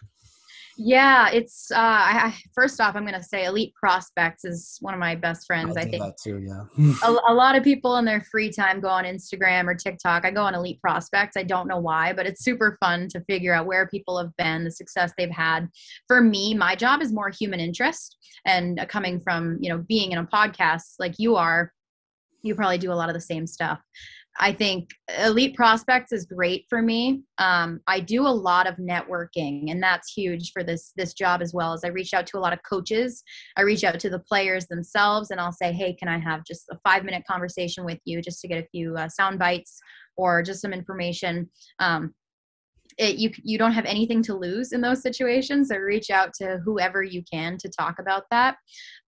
Yeah, 0.80 1.30
it's 1.30 1.72
uh, 1.72 1.76
I, 1.80 2.36
first 2.54 2.80
off, 2.80 2.96
I'm 2.96 3.04
gonna 3.04 3.24
say 3.24 3.46
Elite 3.46 3.74
Prospects 3.74 4.46
is 4.46 4.78
one 4.82 4.94
of 4.94 5.00
my 5.00 5.16
best 5.16 5.48
friends. 5.48 5.76
I, 5.76 5.82
I 5.82 5.84
think 5.86 6.04
that 6.04 6.18
too. 6.24 6.40
Yeah, 6.40 6.66
a, 7.04 7.10
a, 7.30 7.34
lot 7.34 7.56
of 7.56 7.63
people 7.63 7.98
in 7.98 8.06
their 8.06 8.22
free 8.22 8.52
time 8.52 8.80
go 8.80 8.88
on 8.88 9.04
Instagram 9.04 9.68
or 9.68 9.74
TikTok. 9.74 10.24
I 10.24 10.30
go 10.30 10.44
on 10.44 10.54
Elite 10.54 10.80
Prospects. 10.80 11.36
I 11.36 11.44
don't 11.44 11.68
know 11.68 11.80
why, 11.80 12.13
but 12.13 12.28
it's 12.28 12.44
super 12.44 12.78
fun 12.80 13.08
to 13.10 13.22
figure 13.22 13.54
out 13.54 13.66
where 13.66 13.88
people 13.88 14.20
have 14.20 14.36
been, 14.38 14.63
the 14.63 14.72
success 14.72 15.12
they've 15.18 15.32
had. 15.32 15.68
For 16.08 16.22
me, 16.22 16.54
my 16.54 16.76
job 16.76 17.02
is 17.02 17.12
more 17.12 17.30
human 17.30 17.60
interest, 17.60 18.16
and 18.46 18.80
coming 18.88 19.20
from 19.20 19.58
you 19.60 19.70
know 19.70 19.80
being 19.80 20.12
in 20.12 20.20
a 20.20 20.26
podcast 20.26 20.94
like 21.00 21.16
you 21.18 21.36
are, 21.36 21.74
you 22.44 22.54
probably 22.54 22.78
do 22.78 22.92
a 22.92 22.94
lot 22.94 23.10
of 23.10 23.16
the 23.16 23.22
same 23.22 23.48
stuff. 23.48 23.80
I 24.39 24.52
think 24.52 24.89
Elite 25.19 25.56
Prospects 25.56 26.12
is 26.12 26.26
great 26.26 26.65
for 26.69 26.82
me. 26.82 27.23
Um, 27.39 27.80
I 27.88 28.00
do 28.00 28.21
a 28.21 28.30
lot 28.30 28.67
of 28.67 28.76
networking, 28.76 29.71
and 29.71 29.82
that's 29.82 30.13
huge 30.13 30.52
for 30.52 30.63
this 30.63 30.93
this 30.95 31.13
job 31.13 31.41
as 31.41 31.54
well. 31.54 31.73
As 31.73 31.84
I 31.84 31.89
reach 31.89 32.13
out 32.13 32.28
to 32.28 32.38
a 32.38 32.39
lot 32.39 32.54
of 32.54 32.60
coaches, 32.67 33.23
I 33.56 33.62
reach 33.62 33.84
out 33.84 34.00
to 34.00 34.10
the 34.10 34.19
players 34.19 34.67
themselves, 34.67 35.32
and 35.32 35.39
I'll 35.39 35.52
say, 35.52 35.71
"Hey, 35.71 35.93
can 35.93 36.08
I 36.08 36.19
have 36.19 36.45
just 36.45 36.69
a 36.69 36.78
five 36.84 37.04
minute 37.04 37.23
conversation 37.30 37.84
with 37.84 38.00
you, 38.06 38.21
just 38.21 38.39
to 38.41 38.47
get 38.47 38.63
a 38.63 38.67
few 38.67 38.95
uh, 38.95 39.10
sound 39.10 39.39
bites 39.39 39.80
or 40.15 40.43
just 40.43 40.62
some 40.62 40.73
information?" 40.73 41.50
Um, 41.80 42.13
it, 42.98 43.18
you 43.18 43.32
you 43.44 43.58
don't 43.58 43.74
have 43.74 43.86
anything 43.86 44.24
to 44.24 44.36
lose 44.36 44.72
in 44.72 44.82
those 44.82 45.02
situations. 45.02 45.70
So 45.70 45.78
reach 45.78 46.10
out 46.10 46.34
to 46.36 46.60
whoever 46.64 47.04
you 47.04 47.24
can 47.32 47.58
to 47.60 47.70
talk 47.70 48.00
about 48.00 48.24
that. 48.32 48.58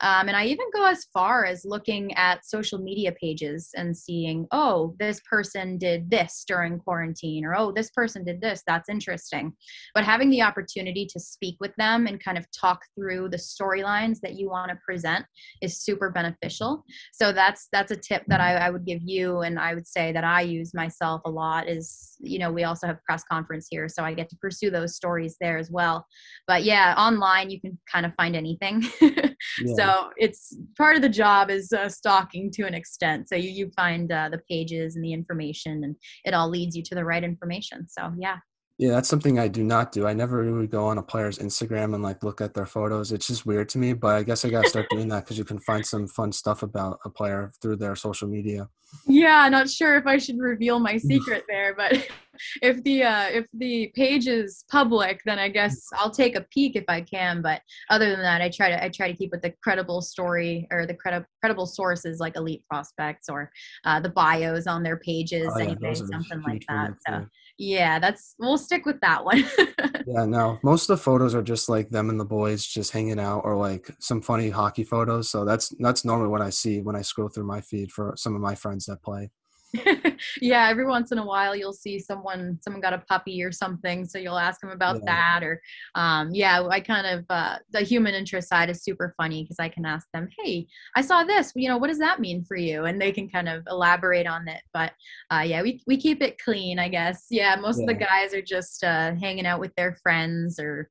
Um, 0.02 0.28
and 0.28 0.38
I 0.38 0.45
even 0.45 0.67
go 0.73 0.86
as 0.86 1.06
far 1.13 1.45
as 1.45 1.65
looking 1.65 2.13
at 2.13 2.45
social 2.45 2.80
media 2.80 3.12
pages 3.12 3.69
and 3.75 3.95
seeing, 3.95 4.47
oh, 4.52 4.95
this 4.99 5.19
person 5.30 5.78
did 5.78 6.10
this 6.10 6.43
during 6.47 6.80
quarantine, 6.80 7.45
or 7.45 7.56
oh, 7.56 7.71
this 7.71 7.89
person 7.91 8.23
did 8.23 8.39
this. 8.41 8.63
That's 8.65 8.89
interesting. 8.89 9.54
But 9.93 10.06
having 10.06 10.30
the 10.30 10.41
opportunity 10.41 11.06
to 11.08 11.19
speak 11.19 11.58
with 11.60 11.75
them 11.78 12.08
and 12.08 12.23
kind 12.23 12.38
of 12.38 12.45
talk 12.52 12.82
through 12.95 13.30
the 13.30 13.38
storylines 13.38 14.19
that 14.21 14.36
you 14.36 14.49
want 14.49 14.69
to 14.69 14.78
present 14.86 15.25
is 15.62 15.82
super 15.82 16.10
beneficial. 16.10 16.86
So 17.13 17.32
that's 17.32 17.67
that's 17.71 17.91
a 17.91 17.95
tip 17.95 18.23
that 18.28 18.39
I, 18.39 18.56
I 18.56 18.69
would 18.69 18.86
give 18.86 19.02
you, 19.04 19.39
and 19.41 19.60
I 19.60 19.73
would 19.73 19.88
say 19.88 20.12
that 20.12 20.23
I 20.23 20.41
use 20.41 20.73
myself 20.73 21.21
a 21.25 21.30
lot. 21.30 21.67
Is 21.67 22.15
you 22.19 22.39
know 22.39 22.52
we 22.52 22.63
also 22.63 22.88
have 22.88 23.04
press 23.04 23.23
conference 23.23 23.67
here, 23.69 23.78
so 23.87 24.03
I 24.03 24.13
get 24.13 24.29
to 24.29 24.35
pursue 24.37 24.69
those 24.69 24.95
stories 24.95 25.37
there 25.39 25.57
as 25.57 25.69
well. 25.71 26.05
But 26.47 26.63
yeah, 26.63 26.95
online 26.97 27.49
you 27.49 27.61
can 27.61 27.77
kind 27.91 28.05
of 28.05 28.13
find 28.15 28.35
anything. 28.35 28.83
yeah. 29.01 29.75
So 29.75 30.09
it's 30.17 30.57
part 30.77 30.95
of 30.95 31.01
the 31.01 31.09
job 31.09 31.49
is 31.49 31.71
uh, 31.71 31.89
stalking 31.89 32.51
to 32.51 32.63
an 32.63 32.73
extent. 32.73 33.29
So 33.29 33.35
you, 33.35 33.49
you 33.49 33.71
find 33.75 34.11
uh, 34.11 34.29
the 34.29 34.41
pages 34.49 34.95
and 34.95 35.03
the 35.03 35.13
information, 35.13 35.83
and 35.83 35.95
it 36.25 36.33
all 36.33 36.49
leads 36.49 36.75
you 36.75 36.83
to 36.83 36.95
the 36.95 37.05
right 37.05 37.23
information. 37.23 37.87
So 37.87 38.11
yeah. 38.17 38.37
Yeah, 38.79 38.91
that's 38.91 39.09
something 39.09 39.37
I 39.37 39.49
do 39.49 39.61
not 39.61 39.91
do. 39.91 40.07
I 40.07 40.13
never 40.13 40.37
really 40.41 40.65
go 40.65 40.85
on 40.85 40.97
a 40.99 41.03
player's 41.03 41.37
Instagram 41.39 41.93
and 41.93 42.01
like 42.01 42.23
look 42.23 42.39
at 42.39 42.53
their 42.53 42.65
photos. 42.65 43.11
It's 43.11 43.27
just 43.27 43.45
weird 43.45 43.67
to 43.69 43.77
me, 43.77 43.91
but 43.91 44.15
I 44.15 44.23
guess 44.23 44.45
I 44.45 44.49
got 44.49 44.63
to 44.63 44.69
start 44.69 44.89
doing 44.89 45.09
that 45.09 45.25
because 45.25 45.37
you 45.37 45.43
can 45.43 45.59
find 45.59 45.85
some 45.85 46.07
fun 46.07 46.31
stuff 46.31 46.63
about 46.63 46.97
a 47.03 47.09
player 47.09 47.51
through 47.61 47.75
their 47.75 47.97
social 47.97 48.29
media. 48.29 48.69
Yeah, 49.05 49.49
not 49.49 49.69
sure 49.69 49.97
if 49.97 50.07
I 50.07 50.17
should 50.17 50.39
reveal 50.39 50.79
my 50.79 50.95
secret 51.11 51.43
there, 51.49 51.75
but 51.75 51.91
if 52.62 52.84
the 52.84 53.04
uh, 53.04 53.28
if 53.30 53.45
the 53.54 53.91
page 53.95 54.28
is 54.28 54.63
public, 54.69 55.21
then 55.25 55.39
I 55.39 55.49
guess 55.49 55.88
I'll 55.93 56.12
take 56.12 56.36
a 56.36 56.45
peek 56.52 56.75
if 56.75 56.86
I 56.88 57.02
can. 57.02 57.41
But 57.41 57.62
other 57.89 58.10
than 58.10 58.21
that, 58.21 58.41
I 58.41 58.49
try 58.49 58.69
to 58.69 58.84
I 58.84 58.89
try 58.89 59.12
to 59.12 59.17
keep 59.17 59.32
with 59.32 59.41
the 59.41 59.54
credible 59.63 60.02
story 60.02 60.67
or 60.71 60.86
the 60.86 60.93
credi- 60.93 61.25
credible 61.41 61.65
sources 61.65 62.19
like 62.19 62.36
elite 62.36 62.63
prospects 62.69 63.30
or 63.30 63.52
uh, 63.86 63.99
the 63.99 64.10
bios 64.10 64.67
on 64.67 64.84
their 64.84 64.97
pages, 64.97 65.52
oh, 65.56 65.60
yeah, 65.60 65.65
anything, 65.65 65.95
something 65.95 66.41
like 66.47 66.63
that. 66.67 66.93
So 67.08 67.25
yeah, 67.58 67.99
that's 67.99 68.36
we'll 68.39 68.58
stick 68.58 68.86
with 68.86 68.99
that 69.02 69.23
one. 69.23 69.43
yeah, 70.08 70.25
no, 70.25 70.60
most 70.63 70.89
of 70.89 70.97
the 70.97 71.04
photos 71.04 71.36
are 71.36 71.41
just 71.41 71.69
like 71.69 71.89
them 71.89 72.10
and 72.10 72.19
the 72.19 72.25
boys 72.25 72.65
just 72.65 72.91
hanging 72.91 73.19
out, 73.19 73.41
or 73.43 73.56
like 73.56 73.89
some 73.99 74.21
funny 74.21 74.49
hockey 74.49 74.84
photos. 74.84 75.30
So 75.30 75.45
that's 75.45 75.73
that's 75.80 76.06
normally 76.06 76.30
what 76.30 76.41
I 76.41 76.49
see 76.49 76.82
when 76.82 76.95
I 76.95 77.02
scroll 77.02 77.30
through 77.30 77.45
my 77.45 77.62
feed 77.62 77.91
for 77.91 78.13
some 78.17 78.36
of 78.36 78.41
my 78.41 78.56
friends 78.56 78.86
that 78.86 79.04
play. 79.04 79.30
yeah, 80.41 80.67
every 80.67 80.86
once 80.86 81.12
in 81.12 81.19
a 81.19 81.25
while 81.25 81.55
you'll 81.55 81.73
see 81.73 81.99
someone 81.99 82.58
someone 82.62 82.82
got 82.82 82.93
a 82.93 83.03
puppy 83.10 83.43
or 83.43 83.51
something, 83.51 84.05
so 84.05 84.17
you'll 84.17 84.38
ask 84.38 84.62
them 84.62 84.71
about 84.71 84.97
yeah. 84.97 85.05
that. 85.05 85.43
Or 85.43 85.62
um, 85.95 86.29
yeah, 86.34 86.65
I 86.67 86.79
kind 86.79 87.05
of 87.05 87.25
uh, 87.29 87.58
the 87.71 87.82
human 87.82 88.15
interest 88.15 88.49
side 88.49 88.69
is 88.69 88.84
super 88.84 89.13
funny 89.15 89.43
because 89.43 89.60
I 89.60 89.69
can 89.69 89.86
ask 89.86 90.08
them, 90.13 90.27
"Hey, 90.39 90.67
I 90.95 91.01
saw 91.01 91.23
this. 91.23 91.51
You 91.55 91.69
know, 91.69 91.77
what 91.77 91.88
does 91.88 91.99
that 91.99 92.19
mean 92.19 92.43
for 92.43 92.58
you?" 92.58 92.86
And 92.86 92.99
they 92.99 93.12
can 93.12 93.29
kind 93.29 93.47
of 93.47 93.63
elaborate 93.69 94.27
on 94.27 94.47
it. 94.47 94.62
But 94.73 94.93
uh, 95.32 95.43
yeah, 95.45 95.62
we 95.62 95.82
we 95.86 95.97
keep 95.97 96.21
it 96.21 96.39
clean, 96.43 96.79
I 96.79 96.89
guess. 96.89 97.27
Yeah, 97.29 97.55
most 97.55 97.77
yeah. 97.77 97.84
of 97.84 97.88
the 97.88 98.05
guys 98.05 98.34
are 98.34 98.41
just 98.41 98.84
uh, 98.84 99.13
hanging 99.15 99.45
out 99.45 99.60
with 99.60 99.73
their 99.75 99.97
friends 100.01 100.60
or 100.60 100.89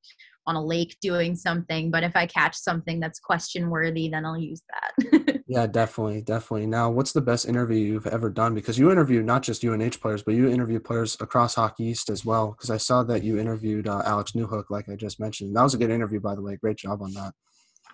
on 0.49 0.57
a 0.57 0.65
lake 0.65 0.97
doing 1.03 1.37
something. 1.37 1.91
But 1.91 2.03
if 2.03 2.17
I 2.17 2.27
catch 2.27 2.57
something 2.57 2.99
that's 2.99 3.21
question 3.21 3.69
worthy, 3.69 4.09
then 4.09 4.25
I'll 4.25 4.39
use 4.39 4.63
that. 4.71 5.43
yeah, 5.47 5.67
definitely, 5.67 6.23
definitely. 6.23 6.67
Now, 6.67 6.91
what's 6.91 7.13
the 7.13 7.21
best 7.21 7.47
interview 7.47 7.77
you've 7.77 8.07
ever 8.07 8.31
done? 8.31 8.55
Because 8.55 8.79
you 8.79 8.91
interview 8.91 9.23
not 9.23 9.43
just 9.43 9.63
UNH 9.63 10.01
players, 10.01 10.23
but 10.23 10.35
you 10.35 10.49
interview 10.49 10.81
players 10.81 11.19
across 11.21 11.55
Hockey 11.55 11.85
East 11.85 12.09
as 12.09 12.25
well. 12.25 12.53
Because 12.53 12.71
I 12.71 12.79
saw 12.79 13.03
that 13.05 13.23
you 13.23 13.39
interviewed 13.39 13.87
uh, 13.87 14.03
Alex 14.07 14.33
Newhook, 14.33 14.65
like 14.71 14.89
I 14.89 14.97
just 14.97 15.21
mentioned. 15.21 15.55
That 15.55 15.63
was 15.63 15.75
a 15.75 15.79
good 15.79 15.91
interview, 15.91 16.21
by 16.21 16.35
the 16.35 16.43
way. 16.43 16.57
Great 16.57 16.79
job 16.79 17.03
on 17.03 17.13
that. 17.13 17.35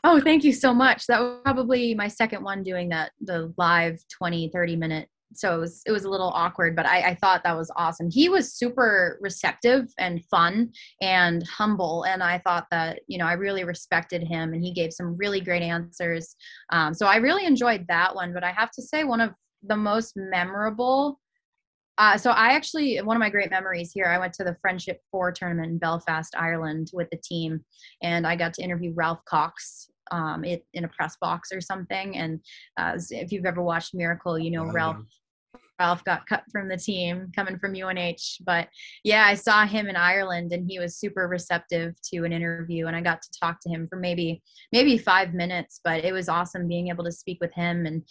Oh, 0.05 0.21
thank 0.21 0.45
you 0.45 0.53
so 0.53 0.73
much. 0.73 1.07
That 1.07 1.21
was 1.21 1.41
probably 1.43 1.95
my 1.95 2.09
second 2.09 2.45
one 2.45 2.63
doing 2.63 2.91
that, 2.91 3.13
the 3.21 3.53
live 3.57 3.99
20, 4.19 4.51
30 4.53 4.77
minute 4.77 5.09
so 5.37 5.55
it 5.55 5.59
was 5.59 5.83
it 5.87 5.93
was 5.93 6.05
a 6.05 6.09
little 6.09 6.31
awkward 6.35 6.75
but 6.77 6.87
I, 6.87 7.11
I 7.11 7.15
thought 7.15 7.43
that 7.45 7.57
was 7.57 7.71
awesome 7.77 8.11
he 8.11 8.29
was 8.29 8.55
super 8.55 9.19
receptive 9.21 9.87
and 9.99 10.25
fun 10.27 10.71
and 11.01 11.47
humble 11.47 12.05
and 12.05 12.23
i 12.23 12.39
thought 12.39 12.67
that 12.71 13.01
you 13.07 13.19
know 13.19 13.27
i 13.27 13.33
really 13.33 13.65
respected 13.65 14.23
him 14.23 14.53
and 14.53 14.63
he 14.63 14.73
gave 14.73 14.93
some 14.93 15.17
really 15.17 15.41
great 15.41 15.63
answers 15.63 16.37
um, 16.71 16.95
so 16.95 17.07
i 17.07 17.17
really 17.17 17.47
enjoyed 17.47 17.85
that 17.89 18.15
one 18.15 18.33
but 18.33 18.45
i 18.45 18.51
have 18.51 18.71
to 18.73 18.83
say 18.83 19.05
one 19.05 19.21
of 19.21 19.31
the 19.63 19.77
most 19.77 20.15
memorable 20.17 21.19
uh, 21.97 22.17
so 22.17 22.33
I 22.33 22.55
actually 22.55 23.01
one 23.03 23.17
of 23.17 23.21
my 23.21 23.31
great 23.31 23.51
memories 23.51 23.93
here. 23.93 24.07
I 24.07 24.19
went 24.19 24.33
to 24.35 24.45
the 24.45 24.57
Friendship 24.61 25.01
Four 25.13 25.31
tournament 25.31 25.71
in 25.71 25.79
Belfast, 25.79 26.35
Ireland, 26.37 26.91
with 26.93 27.09
the 27.11 27.19
team, 27.19 27.65
and 28.03 28.27
I 28.27 28.35
got 28.35 28.53
to 28.55 28.63
interview 28.63 28.93
Ralph 28.97 29.25
Cox 29.27 29.89
um, 30.11 30.45
it, 30.45 30.65
in 30.75 30.85
a 30.85 30.89
press 30.89 31.17
box 31.21 31.53
or 31.53 31.61
something. 31.61 32.17
And 32.17 32.41
uh, 32.79 32.99
if 33.11 33.33
you've 33.33 33.47
ever 33.47 33.63
watched 33.63 33.95
Miracle, 33.95 34.39
you 34.39 34.51
know 34.51 34.67
Ralph 34.67 34.97
Ralph 35.79 36.05
got 36.05 36.27
cut 36.27 36.45
from 36.53 36.69
the 36.69 36.77
team 36.77 37.31
coming 37.35 37.59
from 37.59 37.75
UNH. 37.75 38.39
But 38.45 38.69
yeah, 39.03 39.25
I 39.27 39.35
saw 39.35 39.67
him 39.67 39.89
in 39.89 39.97
Ireland 39.97 40.53
and 40.53 40.69
he 40.69 40.79
was 40.79 40.97
super 40.97 41.27
receptive 41.29 41.95
to 42.13 42.25
an 42.25 42.33
interview 42.33 42.87
and 42.87 42.97
I 42.97 43.01
got 43.01 43.23
to 43.23 43.39
talk 43.41 43.59
to 43.63 43.69
him 43.69 43.89
for 43.89 43.97
maybe 43.97 44.43
maybe 44.73 44.99
5 44.99 45.35
minutes, 45.35 45.81
but 45.83 46.05
it 46.05 46.13
was 46.13 46.29
awesome 46.29 46.69
being 46.69 46.89
able 46.89 47.05
to 47.05 47.13
speak 47.13 47.39
with 47.41 47.53
him 47.55 47.87
and 47.87 48.03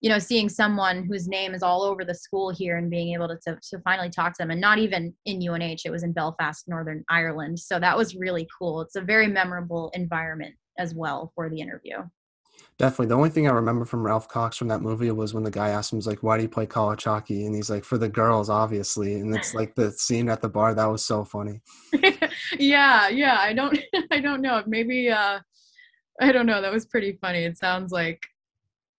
you 0.00 0.08
know 0.08 0.20
seeing 0.20 0.48
someone 0.48 1.04
whose 1.04 1.26
name 1.26 1.54
is 1.54 1.62
all 1.62 1.82
over 1.82 2.04
the 2.04 2.14
school 2.14 2.50
here 2.50 2.76
and 2.76 2.88
being 2.88 3.12
able 3.14 3.26
to, 3.26 3.36
to, 3.44 3.58
to 3.70 3.80
finally 3.80 4.10
talk 4.10 4.32
to 4.34 4.42
them. 4.42 4.52
And 4.52 4.60
not 4.60 4.78
even 4.78 5.14
in 5.24 5.46
UNH 5.46 5.80
it 5.84 5.90
was 5.90 6.04
in 6.04 6.12
Belfast 6.12 6.68
Northern 6.68 7.04
Ireland. 7.08 7.58
So 7.58 7.80
that 7.80 7.96
was 7.96 8.14
really 8.14 8.46
cool. 8.58 8.80
It's 8.80 8.96
a 8.96 9.00
very 9.00 9.26
memorable 9.26 9.90
environment 9.94 10.54
as 10.78 10.94
well 10.94 11.32
for 11.34 11.50
the 11.50 11.60
interview 11.60 12.02
Definitely. 12.78 13.06
The 13.06 13.16
only 13.16 13.30
thing 13.30 13.48
I 13.48 13.52
remember 13.52 13.84
from 13.84 14.06
Ralph 14.06 14.28
Cox 14.28 14.56
from 14.56 14.68
that 14.68 14.82
movie 14.82 15.10
was 15.10 15.34
when 15.34 15.42
the 15.42 15.50
guy 15.50 15.70
asked 15.70 15.92
him, 15.92 15.98
like, 16.00 16.22
why 16.22 16.36
do 16.36 16.44
you 16.44 16.48
play 16.48 16.64
college 16.64 17.02
hockey? 17.02 17.44
And 17.44 17.54
he's 17.54 17.68
like, 17.68 17.84
for 17.84 17.98
the 17.98 18.08
girls, 18.08 18.48
obviously. 18.48 19.14
And 19.14 19.34
it's 19.34 19.52
like 19.52 19.74
the 19.74 19.90
scene 19.90 20.28
at 20.28 20.40
the 20.40 20.48
bar. 20.48 20.74
That 20.74 20.86
was 20.86 21.04
so 21.04 21.24
funny. 21.24 21.60
yeah. 22.58 23.08
Yeah. 23.08 23.36
I 23.40 23.52
don't, 23.52 23.76
I 24.12 24.20
don't 24.20 24.40
know. 24.40 24.62
Maybe, 24.66 25.10
uh, 25.10 25.40
I 26.20 26.32
don't 26.32 26.46
know. 26.46 26.62
That 26.62 26.72
was 26.72 26.86
pretty 26.86 27.18
funny. 27.20 27.44
It 27.44 27.58
sounds 27.58 27.90
like, 27.90 28.22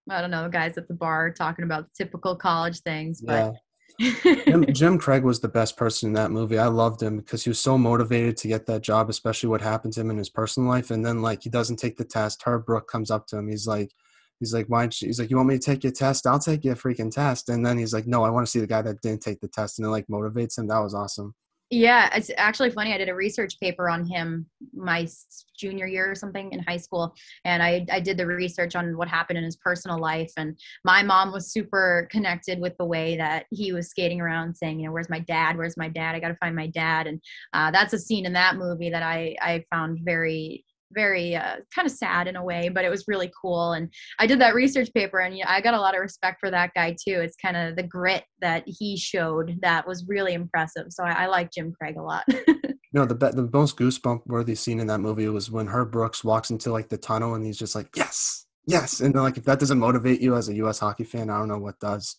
I 0.09 0.19
don't 0.19 0.31
know, 0.31 0.49
guys 0.49 0.77
at 0.77 0.89
the 0.89 0.93
bar 0.93 1.31
talking 1.31 1.63
about 1.63 1.85
typical 1.95 2.35
college 2.35 2.81
things, 2.81 3.21
but 3.21 3.33
yeah. 3.33 3.51
Jim, 3.99 4.65
Jim, 4.73 4.97
Craig 4.97 5.23
was 5.23 5.39
the 5.39 5.49
best 5.49 5.75
person 5.75 6.07
in 6.07 6.13
that 6.13 6.31
movie. 6.31 6.57
I 6.57 6.67
loved 6.67 7.03
him 7.03 7.17
because 7.17 7.43
he 7.43 7.49
was 7.49 7.59
so 7.59 7.77
motivated 7.77 8.37
to 8.37 8.47
get 8.47 8.65
that 8.67 8.81
job, 8.81 9.09
especially 9.09 9.49
what 9.49 9.61
happened 9.61 9.93
to 9.93 10.01
him 10.01 10.09
in 10.09 10.17
his 10.17 10.29
personal 10.29 10.69
life. 10.69 10.89
And 10.89 11.05
then 11.05 11.21
like 11.21 11.43
he 11.43 11.49
doesn't 11.49 11.77
take 11.77 11.97
the 11.97 12.05
test. 12.05 12.41
Herb 12.43 12.65
Brook 12.65 12.87
comes 12.87 13.11
up 13.11 13.27
to 13.27 13.37
him. 13.37 13.49
He's 13.49 13.67
like, 13.67 13.91
he's 14.39 14.53
like, 14.53 14.67
why? 14.67 14.87
He's 14.87 15.19
like, 15.19 15.29
you 15.29 15.35
want 15.35 15.49
me 15.49 15.57
to 15.57 15.65
take 15.65 15.83
your 15.83 15.93
test? 15.93 16.25
I'll 16.25 16.39
take 16.39 16.63
your 16.63 16.75
freaking 16.75 17.11
test. 17.11 17.49
And 17.49 17.65
then 17.65 17.77
he's 17.77 17.93
like, 17.93 18.07
no, 18.07 18.23
I 18.23 18.29
want 18.29 18.47
to 18.47 18.51
see 18.51 18.59
the 18.59 18.67
guy 18.67 18.81
that 18.81 19.01
didn't 19.01 19.21
take 19.21 19.41
the 19.41 19.49
test. 19.49 19.79
And 19.79 19.85
it 19.85 19.91
like 19.91 20.07
motivates 20.07 20.57
him. 20.57 20.67
That 20.67 20.79
was 20.79 20.95
awesome. 20.95 21.35
Yeah, 21.71 22.09
it's 22.15 22.31
actually 22.35 22.71
funny. 22.71 22.93
I 22.95 22.97
did 22.97 23.09
a 23.09 23.15
research 23.15 23.59
paper 23.59 23.89
on 23.89 24.03
him 24.03 24.47
my 24.73 25.07
junior 25.55 25.85
year 25.85 26.09
or 26.09 26.15
something 26.15 26.51
in 26.51 26.59
high 26.63 26.77
school, 26.77 27.13
and 27.45 27.61
I 27.61 27.85
I 27.91 27.99
did 27.99 28.17
the 28.17 28.25
research 28.25 28.75
on 28.75 28.97
what 28.97 29.07
happened 29.07 29.37
in 29.37 29.43
his 29.43 29.55
personal 29.55 29.99
life. 29.99 30.31
And 30.35 30.57
my 30.83 31.03
mom 31.03 31.31
was 31.31 31.51
super 31.51 32.07
connected 32.09 32.59
with 32.59 32.75
the 32.79 32.85
way 32.85 33.17
that 33.17 33.45
he 33.51 33.71
was 33.71 33.87
skating 33.89 34.19
around, 34.19 34.55
saying, 34.55 34.79
you 34.79 34.87
know, 34.87 34.93
"Where's 34.93 35.09
my 35.11 35.19
dad? 35.19 35.57
Where's 35.57 35.77
my 35.77 35.89
dad? 35.89 36.15
I 36.15 36.19
got 36.19 36.29
to 36.29 36.35
find 36.37 36.55
my 36.55 36.67
dad." 36.67 37.05
And 37.05 37.21
uh, 37.53 37.69
that's 37.69 37.93
a 37.93 37.99
scene 37.99 38.25
in 38.25 38.33
that 38.33 38.55
movie 38.55 38.89
that 38.89 39.03
I 39.03 39.35
I 39.39 39.63
found 39.69 39.99
very 40.01 40.65
very 40.91 41.35
uh, 41.35 41.57
kind 41.73 41.85
of 41.85 41.91
sad 41.91 42.27
in 42.27 42.35
a 42.35 42.43
way, 42.43 42.69
but 42.69 42.85
it 42.85 42.89
was 42.89 43.05
really 43.07 43.31
cool. 43.39 43.73
And 43.73 43.91
I 44.19 44.27
did 44.27 44.39
that 44.41 44.55
research 44.55 44.89
paper, 44.93 45.19
and 45.19 45.39
I 45.45 45.61
got 45.61 45.73
a 45.73 45.79
lot 45.79 45.95
of 45.95 46.01
respect 46.01 46.39
for 46.39 46.51
that 46.51 46.71
guy 46.75 46.91
too. 46.91 47.19
It's 47.19 47.35
kind 47.35 47.57
of 47.57 47.75
the 47.75 47.83
grit 47.83 48.23
that 48.41 48.63
he 48.65 48.97
showed 48.97 49.59
that 49.61 49.87
was 49.87 50.05
really 50.07 50.33
impressive. 50.33 50.87
So 50.89 51.03
I, 51.03 51.23
I 51.23 51.25
like 51.27 51.51
Jim 51.51 51.73
Craig 51.73 51.97
a 51.97 52.01
lot. 52.01 52.25
no, 52.93 53.05
the 53.05 53.15
the 53.15 53.49
most 53.53 53.77
goosebump 53.77 54.25
worthy 54.25 54.55
scene 54.55 54.79
in 54.79 54.87
that 54.87 54.99
movie 54.99 55.27
was 55.27 55.51
when 55.51 55.67
Herb 55.67 55.91
Brooks 55.91 56.23
walks 56.23 56.49
into 56.49 56.71
like 56.71 56.89
the 56.89 56.97
tunnel, 56.97 57.35
and 57.35 57.45
he's 57.45 57.57
just 57.57 57.75
like, 57.75 57.89
"Yes, 57.95 58.45
yes," 58.65 58.99
and 58.99 59.13
like 59.15 59.37
if 59.37 59.45
that 59.45 59.59
doesn't 59.59 59.79
motivate 59.79 60.21
you 60.21 60.35
as 60.35 60.49
a 60.49 60.55
U.S. 60.55 60.79
hockey 60.79 61.03
fan, 61.03 61.29
I 61.29 61.37
don't 61.37 61.47
know 61.47 61.59
what 61.59 61.79
does. 61.79 62.17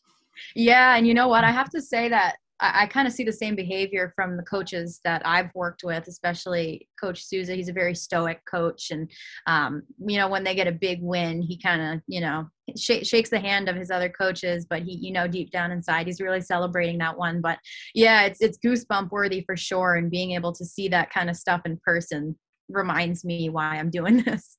Yeah, 0.55 0.97
and 0.97 1.07
you 1.07 1.15
know 1.15 1.29
what? 1.29 1.45
I 1.45 1.51
have 1.51 1.71
to 1.71 1.83
say 1.83 2.09
that 2.09 2.37
I, 2.61 2.83
I 2.83 2.87
kind 2.87 3.07
of 3.07 3.15
see 3.15 3.25
the 3.25 3.33
same 3.33 3.57
behavior 3.57 4.13
from 4.15 4.37
the 4.37 4.43
coaches 4.43 5.01
that 5.05 5.23
I've 5.25 5.51
worked 5.55 5.83
with, 5.85 6.07
especially 6.07 6.89
Coach 7.01 7.25
Souza. 7.25 7.55
He's 7.55 7.69
a 7.69 7.73
very 7.73 7.95
stoic 7.95 8.41
coach, 8.51 8.91
and 8.91 9.11
um, 9.47 9.83
you 10.07 10.19
know 10.19 10.29
when 10.29 10.45
they 10.45 10.55
get 10.55 10.67
a 10.67 10.73
big 10.73 11.01
win, 11.03 11.43
he 11.43 11.59
kind 11.59 11.81
of 11.83 12.03
you 12.07 12.21
know 12.21 12.49
sh- 12.77 13.05
shakes 13.07 13.31
the 13.31 13.41
hand 13.41 13.69
of 13.69 13.77
his 13.77 13.91
other 13.91 14.09
coaches, 14.09 14.67
but 14.69 14.83
he 14.83 14.95
you 14.95 15.13
know 15.13 15.27
deep 15.27 15.51
down 15.51 15.73
inside 15.73 16.07
he's 16.07 16.21
really 16.21 16.41
celebrating 16.41 16.99
that 16.99 17.17
one. 17.17 17.41
But 17.41 17.59
yeah, 17.95 18.23
it's 18.23 18.41
it's 18.41 18.59
goosebump 18.59 19.11
worthy 19.11 19.43
for 19.45 19.57
sure, 19.57 19.97
and 19.97 20.11
being 20.11 20.33
able 20.33 20.53
to 20.53 20.65
see 20.65 20.89
that 20.89 21.11
kind 21.11 21.31
of 21.31 21.37
stuff 21.37 21.63
in 21.65 21.79
person 21.85 22.37
reminds 22.69 23.25
me 23.25 23.49
why 23.49 23.77
I'm 23.77 23.91
doing 23.91 24.23
this. 24.25 24.57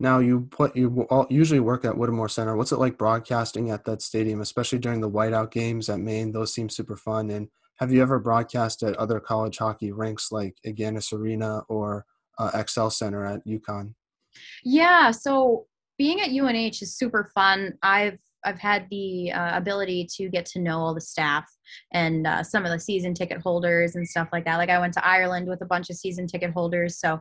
Now 0.00 0.18
you 0.18 0.48
put 0.50 0.74
you 0.74 1.06
usually 1.28 1.60
work 1.60 1.84
at 1.84 1.96
Whittemore 1.96 2.30
Center. 2.30 2.56
What's 2.56 2.72
it 2.72 2.78
like 2.78 2.96
broadcasting 2.96 3.70
at 3.70 3.84
that 3.84 4.00
stadium, 4.00 4.40
especially 4.40 4.78
during 4.78 5.02
the 5.02 5.10
whiteout 5.10 5.50
games 5.50 5.90
at 5.90 6.00
Maine? 6.00 6.32
Those 6.32 6.54
seem 6.54 6.70
super 6.70 6.96
fun. 6.96 7.28
And 7.30 7.48
have 7.78 7.92
you 7.92 8.00
ever 8.00 8.18
broadcast 8.18 8.82
at 8.82 8.96
other 8.96 9.20
college 9.20 9.58
hockey 9.58 9.92
rinks 9.92 10.32
like 10.32 10.56
Agganis 10.66 11.12
Arena 11.12 11.62
or 11.68 12.06
uh, 12.38 12.62
XL 12.66 12.88
Center 12.88 13.26
at 13.26 13.46
UConn? 13.46 13.92
Yeah, 14.64 15.10
so 15.10 15.66
being 15.98 16.22
at 16.22 16.30
UNH 16.30 16.80
is 16.80 16.96
super 16.96 17.30
fun. 17.34 17.74
I've 17.82 18.18
I've 18.42 18.58
had 18.58 18.86
the 18.90 19.30
uh, 19.32 19.54
ability 19.54 20.08
to 20.16 20.30
get 20.30 20.46
to 20.46 20.60
know 20.60 20.78
all 20.78 20.94
the 20.94 21.00
staff 21.02 21.44
and 21.92 22.26
uh, 22.26 22.42
some 22.42 22.64
of 22.64 22.70
the 22.70 22.80
season 22.80 23.12
ticket 23.12 23.42
holders 23.42 23.96
and 23.96 24.08
stuff 24.08 24.28
like 24.32 24.46
that. 24.46 24.56
Like 24.56 24.70
I 24.70 24.78
went 24.78 24.94
to 24.94 25.06
Ireland 25.06 25.46
with 25.46 25.60
a 25.60 25.66
bunch 25.66 25.90
of 25.90 25.96
season 25.96 26.26
ticket 26.26 26.52
holders, 26.52 26.98
so 26.98 27.20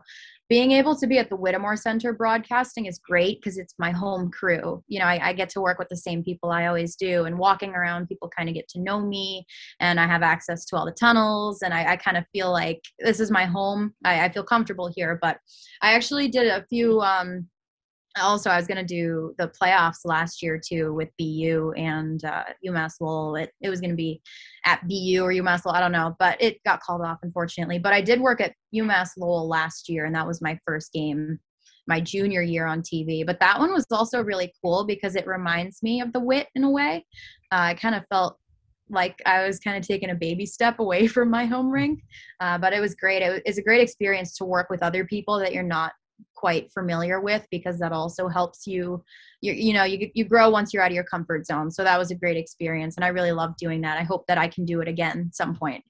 being 0.49 0.71
able 0.71 0.95
to 0.95 1.05
be 1.05 1.19
at 1.19 1.29
the 1.29 1.35
Whittemore 1.35 1.77
Center 1.77 2.11
broadcasting 2.11 2.87
is 2.87 2.97
great 2.97 3.39
because 3.39 3.59
it's 3.59 3.75
my 3.77 3.91
home 3.91 4.31
crew. 4.31 4.83
You 4.87 4.99
know, 4.99 5.05
I, 5.05 5.29
I, 5.29 5.33
get 5.33 5.49
to 5.49 5.61
work 5.61 5.77
with 5.77 5.89
the 5.89 5.95
same 5.95 6.23
people 6.23 6.49
I 6.49 6.65
always 6.65 6.95
do, 6.95 7.25
and 7.25 7.37
walking 7.37 7.75
around, 7.75 8.07
people 8.07 8.31
kind 8.35 8.49
of 8.49 8.55
get 8.55 8.67
to 8.69 8.79
know 8.79 8.99
me, 8.99 9.45
and 9.79 9.99
I 9.99 10.07
have 10.07 10.23
access 10.23 10.65
to 10.65 10.75
all 10.75 10.85
the 10.85 10.91
tunnels, 10.91 11.61
and 11.61 11.71
I, 11.71 11.91
I 11.91 11.97
kind 11.97 12.17
of 12.17 12.25
feel 12.33 12.51
like 12.51 12.81
this 12.97 13.19
is 13.19 13.29
my 13.29 13.45
home. 13.45 13.93
I, 14.03 14.25
I, 14.25 14.29
feel 14.31 14.43
comfortable 14.43 14.91
here. 14.93 15.19
But 15.21 15.37
I 15.83 15.93
actually 15.93 16.29
did 16.29 16.47
a 16.47 16.65
few 16.67 16.99
um, 17.01 17.47
also, 18.17 18.49
I 18.49 18.57
was 18.57 18.67
going 18.67 18.77
to 18.77 18.83
do 18.83 19.33
the 19.37 19.49
playoffs 19.49 19.99
last 20.03 20.41
year 20.41 20.59
too 20.59 20.93
with 20.93 21.09
BU 21.17 21.73
and 21.77 22.23
uh, 22.25 22.45
UMass 22.65 22.93
Lowell. 22.99 23.35
It, 23.35 23.51
it 23.61 23.69
was 23.69 23.79
going 23.79 23.91
to 23.91 23.95
be 23.95 24.21
at 24.69 24.87
BU 24.87 25.23
or 25.23 25.33
UMass 25.33 25.65
Lowell, 25.65 25.75
I 25.75 25.79
don't 25.79 25.91
know, 25.91 26.15
but 26.19 26.39
it 26.39 26.63
got 26.63 26.79
called 26.81 27.01
off 27.01 27.17
unfortunately. 27.23 27.79
But 27.79 27.93
I 27.93 28.01
did 28.01 28.21
work 28.21 28.39
at 28.39 28.53
UMass 28.75 29.09
Lowell 29.17 29.47
last 29.47 29.89
year, 29.89 30.05
and 30.05 30.13
that 30.13 30.27
was 30.27 30.41
my 30.41 30.59
first 30.63 30.93
game, 30.93 31.39
my 31.87 31.99
junior 31.99 32.43
year 32.43 32.67
on 32.67 32.83
TV. 32.83 33.25
But 33.25 33.39
that 33.39 33.57
one 33.57 33.73
was 33.73 33.87
also 33.89 34.21
really 34.21 34.53
cool 34.63 34.85
because 34.85 35.15
it 35.15 35.25
reminds 35.25 35.81
me 35.81 36.01
of 36.01 36.13
the 36.13 36.19
Whit 36.19 36.47
in 36.53 36.63
a 36.63 36.69
way. 36.69 37.03
Uh, 37.51 37.73
I 37.73 37.73
kind 37.73 37.95
of 37.95 38.03
felt 38.09 38.37
like 38.91 39.19
I 39.25 39.45
was 39.45 39.59
kind 39.59 39.75
of 39.75 39.87
taking 39.87 40.11
a 40.11 40.15
baby 40.15 40.45
step 40.45 40.79
away 40.79 41.07
from 41.15 41.31
my 41.31 41.45
home 41.45 41.71
rink, 41.71 42.01
uh, 42.39 42.59
but 42.59 42.71
it 42.71 42.79
was 42.79 42.93
great. 42.93 43.23
It 43.23 43.41
was 43.45 43.57
a 43.57 43.63
great 43.63 43.81
experience 43.81 44.37
to 44.37 44.45
work 44.45 44.69
with 44.69 44.83
other 44.83 45.03
people 45.03 45.39
that 45.39 45.51
you're 45.51 45.63
not 45.63 45.93
quite 46.35 46.71
familiar 46.71 47.19
with 47.19 47.45
because 47.51 47.77
that 47.79 47.91
also 47.91 48.27
helps 48.27 48.65
you 48.65 49.03
you, 49.41 49.53
you 49.53 49.73
know 49.73 49.83
you, 49.83 50.09
you 50.13 50.23
grow 50.23 50.49
once 50.49 50.73
you're 50.73 50.83
out 50.83 50.91
of 50.91 50.95
your 50.95 51.03
comfort 51.03 51.45
zone. 51.45 51.69
So 51.71 51.83
that 51.83 51.97
was 51.97 52.11
a 52.11 52.15
great 52.15 52.37
experience 52.37 52.95
and 52.95 53.05
i 53.05 53.09
really 53.09 53.31
love 53.31 53.55
doing 53.57 53.81
that. 53.81 53.97
I 53.97 54.03
hope 54.03 54.25
that 54.27 54.37
i 54.37 54.47
can 54.47 54.65
do 54.65 54.81
it 54.81 54.87
again 54.87 55.29
some 55.33 55.55
point. 55.55 55.83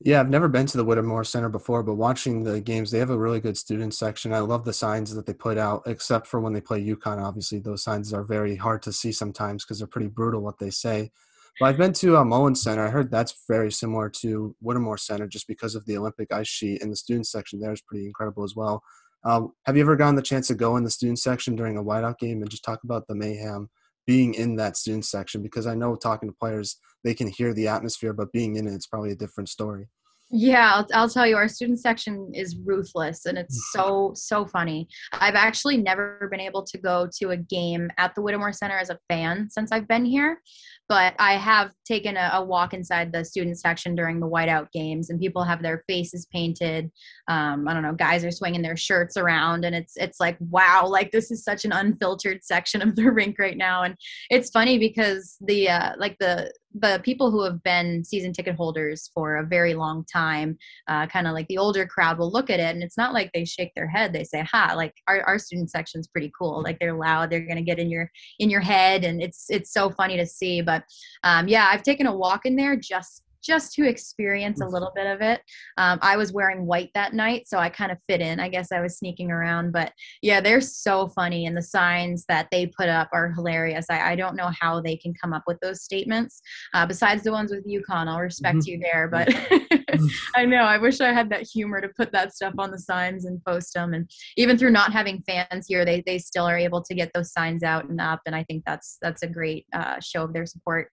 Yeah 0.00 0.20
i've 0.20 0.30
never 0.30 0.48
been 0.48 0.66
to 0.66 0.76
the 0.76 0.84
whittemore 0.84 1.24
center 1.24 1.48
before 1.48 1.82
but 1.82 1.94
watching 1.94 2.42
the 2.42 2.60
games 2.60 2.90
they 2.90 2.98
have 2.98 3.10
a 3.10 3.18
really 3.18 3.40
good 3.40 3.56
student 3.56 3.94
section. 3.94 4.32
I 4.32 4.40
love 4.40 4.64
the 4.64 4.72
signs 4.72 5.14
that 5.14 5.26
they 5.26 5.34
put 5.34 5.58
out 5.58 5.82
except 5.86 6.26
for 6.26 6.40
when 6.40 6.52
they 6.52 6.60
play 6.60 6.84
UConn 6.84 7.22
obviously 7.22 7.58
those 7.58 7.82
signs 7.82 8.12
are 8.12 8.24
very 8.24 8.56
hard 8.56 8.82
to 8.82 8.92
see 8.92 9.12
sometimes 9.12 9.64
because 9.64 9.78
they're 9.78 9.86
pretty 9.86 10.08
brutal 10.08 10.42
what 10.42 10.58
they 10.58 10.70
say. 10.70 11.10
But 11.58 11.66
I've 11.66 11.78
been 11.78 11.94
to 11.94 12.18
uh, 12.18 12.24
Mullins 12.24 12.60
Center. 12.60 12.86
I 12.86 12.90
heard 12.90 13.10
that's 13.10 13.34
very 13.48 13.72
similar 13.72 14.10
to 14.20 14.54
Whittemore 14.60 14.98
Center 14.98 15.26
just 15.26 15.46
because 15.46 15.74
of 15.74 15.86
the 15.86 15.96
Olympic 15.96 16.30
ice 16.30 16.48
sheet, 16.48 16.82
and 16.82 16.92
the 16.92 16.96
student 16.96 17.26
section 17.26 17.60
there 17.60 17.72
is 17.72 17.80
pretty 17.80 18.06
incredible 18.06 18.44
as 18.44 18.54
well. 18.54 18.82
Um, 19.26 19.52
have 19.64 19.76
you 19.76 19.82
ever 19.82 19.96
gotten 19.96 20.14
the 20.14 20.22
chance 20.22 20.46
to 20.46 20.54
go 20.54 20.76
in 20.76 20.84
the 20.84 20.90
student 20.90 21.18
section 21.18 21.56
during 21.56 21.76
a 21.76 21.82
whiteout 21.82 22.18
game 22.18 22.42
and 22.42 22.50
just 22.50 22.62
talk 22.62 22.84
about 22.84 23.08
the 23.08 23.16
mayhem 23.16 23.68
being 24.06 24.34
in 24.34 24.54
that 24.56 24.76
student 24.76 25.04
section? 25.04 25.42
Because 25.42 25.66
I 25.66 25.74
know 25.74 25.96
talking 25.96 26.28
to 26.28 26.34
players, 26.40 26.76
they 27.02 27.12
can 27.12 27.26
hear 27.26 27.52
the 27.52 27.66
atmosphere, 27.66 28.12
but 28.12 28.30
being 28.30 28.54
in 28.54 28.68
it, 28.68 28.74
it's 28.74 28.86
probably 28.86 29.10
a 29.10 29.16
different 29.16 29.48
story. 29.48 29.88
Yeah, 30.30 30.72
I'll, 30.74 30.86
I'll 30.92 31.08
tell 31.08 31.24
you, 31.24 31.36
our 31.36 31.46
student 31.46 31.78
section 31.78 32.32
is 32.34 32.56
ruthless 32.64 33.26
and 33.26 33.38
it's 33.38 33.70
so, 33.72 34.10
so 34.16 34.44
funny. 34.44 34.88
I've 35.12 35.36
actually 35.36 35.76
never 35.76 36.26
been 36.32 36.40
able 36.40 36.64
to 36.64 36.78
go 36.78 37.08
to 37.20 37.30
a 37.30 37.36
game 37.36 37.90
at 37.96 38.12
the 38.14 38.22
Whittemore 38.22 38.52
Center 38.52 38.76
as 38.76 38.90
a 38.90 38.98
fan 39.08 39.48
since 39.50 39.70
I've 39.70 39.86
been 39.86 40.04
here, 40.04 40.42
but 40.88 41.14
I 41.20 41.34
have 41.34 41.70
taken 41.84 42.16
a, 42.16 42.30
a 42.34 42.44
walk 42.44 42.74
inside 42.74 43.12
the 43.12 43.24
student 43.24 43.60
section 43.60 43.94
during 43.94 44.18
the 44.18 44.28
whiteout 44.28 44.72
games 44.72 45.10
and 45.10 45.20
people 45.20 45.44
have 45.44 45.62
their 45.62 45.84
faces 45.86 46.26
painted. 46.32 46.90
Um, 47.28 47.68
I 47.68 47.72
don't 47.72 47.84
know, 47.84 47.94
guys 47.94 48.24
are 48.24 48.32
swinging 48.32 48.62
their 48.62 48.76
shirts 48.76 49.16
around 49.16 49.64
and 49.64 49.76
it's, 49.76 49.96
it's 49.96 50.18
like, 50.18 50.36
wow, 50.40 50.88
like 50.88 51.12
this 51.12 51.30
is 51.30 51.44
such 51.44 51.64
an 51.64 51.70
unfiltered 51.70 52.42
section 52.42 52.82
of 52.82 52.96
the 52.96 53.04
rink 53.12 53.38
right 53.38 53.56
now. 53.56 53.84
And 53.84 53.94
it's 54.28 54.50
funny 54.50 54.76
because 54.76 55.36
the, 55.40 55.68
uh, 55.68 55.92
like 55.98 56.16
the, 56.18 56.52
the 56.80 57.00
people 57.04 57.30
who 57.30 57.42
have 57.42 57.62
been 57.62 58.04
season 58.04 58.32
ticket 58.32 58.54
holders 58.54 59.10
for 59.14 59.36
a 59.36 59.46
very 59.46 59.74
long 59.74 60.04
time, 60.12 60.58
uh, 60.88 61.06
kind 61.06 61.26
of 61.26 61.32
like 61.32 61.48
the 61.48 61.58
older 61.58 61.86
crowd 61.86 62.18
will 62.18 62.30
look 62.30 62.50
at 62.50 62.60
it 62.60 62.74
and 62.74 62.82
it's 62.82 62.98
not 62.98 63.14
like 63.14 63.30
they 63.32 63.44
shake 63.44 63.72
their 63.74 63.88
head. 63.88 64.12
They 64.12 64.24
say, 64.24 64.42
ha, 64.42 64.74
like 64.76 64.94
our, 65.08 65.22
our 65.22 65.38
student 65.38 65.70
section's 65.70 66.06
pretty 66.06 66.30
cool. 66.38 66.62
Like 66.62 66.78
they're 66.78 66.96
loud. 66.96 67.30
They're 67.30 67.40
going 67.40 67.56
to 67.56 67.62
get 67.62 67.78
in 67.78 67.90
your, 67.90 68.10
in 68.38 68.50
your 68.50 68.60
head. 68.60 69.04
And 69.04 69.22
it's, 69.22 69.46
it's 69.48 69.72
so 69.72 69.90
funny 69.90 70.16
to 70.16 70.26
see. 70.26 70.60
But 70.60 70.84
um, 71.24 71.48
yeah, 71.48 71.68
I've 71.70 71.82
taken 71.82 72.06
a 72.06 72.16
walk 72.16 72.44
in 72.44 72.56
there 72.56 72.76
just 72.76 73.22
just 73.46 73.72
to 73.74 73.86
experience 73.86 74.60
a 74.60 74.66
little 74.66 74.92
bit 74.94 75.06
of 75.06 75.20
it. 75.20 75.40
Um, 75.78 75.98
I 76.02 76.16
was 76.16 76.32
wearing 76.32 76.66
white 76.66 76.90
that 76.94 77.14
night, 77.14 77.46
so 77.46 77.58
I 77.58 77.68
kind 77.68 77.92
of 77.92 77.98
fit 78.08 78.20
in. 78.20 78.40
I 78.40 78.48
guess 78.48 78.72
I 78.72 78.80
was 78.80 78.98
sneaking 78.98 79.30
around, 79.30 79.72
but 79.72 79.92
yeah, 80.22 80.40
they're 80.40 80.60
so 80.60 81.08
funny, 81.08 81.46
and 81.46 81.56
the 81.56 81.62
signs 81.62 82.24
that 82.28 82.48
they 82.50 82.66
put 82.66 82.88
up 82.88 83.08
are 83.12 83.32
hilarious. 83.32 83.86
I, 83.90 84.12
I 84.12 84.16
don't 84.16 84.36
know 84.36 84.50
how 84.58 84.80
they 84.80 84.96
can 84.96 85.14
come 85.14 85.32
up 85.32 85.44
with 85.46 85.58
those 85.60 85.82
statements. 85.82 86.40
Uh, 86.74 86.86
besides 86.86 87.22
the 87.22 87.32
ones 87.32 87.50
with 87.50 87.66
UConn, 87.66 88.08
I'll 88.08 88.20
respect 88.20 88.58
mm-hmm. 88.58 88.70
you 88.70 88.80
there, 88.80 89.08
but 89.08 89.28
mm-hmm. 89.28 90.06
I 90.34 90.44
know 90.44 90.62
I 90.62 90.78
wish 90.78 91.00
I 91.00 91.12
had 91.12 91.30
that 91.30 91.46
humor 91.46 91.80
to 91.80 91.88
put 91.88 92.12
that 92.12 92.34
stuff 92.34 92.54
on 92.58 92.70
the 92.70 92.78
signs 92.78 93.24
and 93.24 93.42
post 93.44 93.74
them. 93.74 93.94
And 93.94 94.10
even 94.36 94.58
through 94.58 94.70
not 94.70 94.92
having 94.92 95.22
fans 95.26 95.66
here, 95.68 95.84
they 95.84 96.02
they 96.06 96.18
still 96.18 96.44
are 96.44 96.58
able 96.58 96.82
to 96.82 96.94
get 96.94 97.10
those 97.14 97.32
signs 97.32 97.62
out 97.62 97.88
and 97.88 98.00
up, 98.00 98.20
and 98.26 98.34
I 98.34 98.44
think 98.44 98.64
that's 98.66 98.98
that's 99.00 99.22
a 99.22 99.28
great 99.28 99.66
uh, 99.72 100.00
show 100.00 100.24
of 100.24 100.32
their 100.32 100.46
support. 100.46 100.90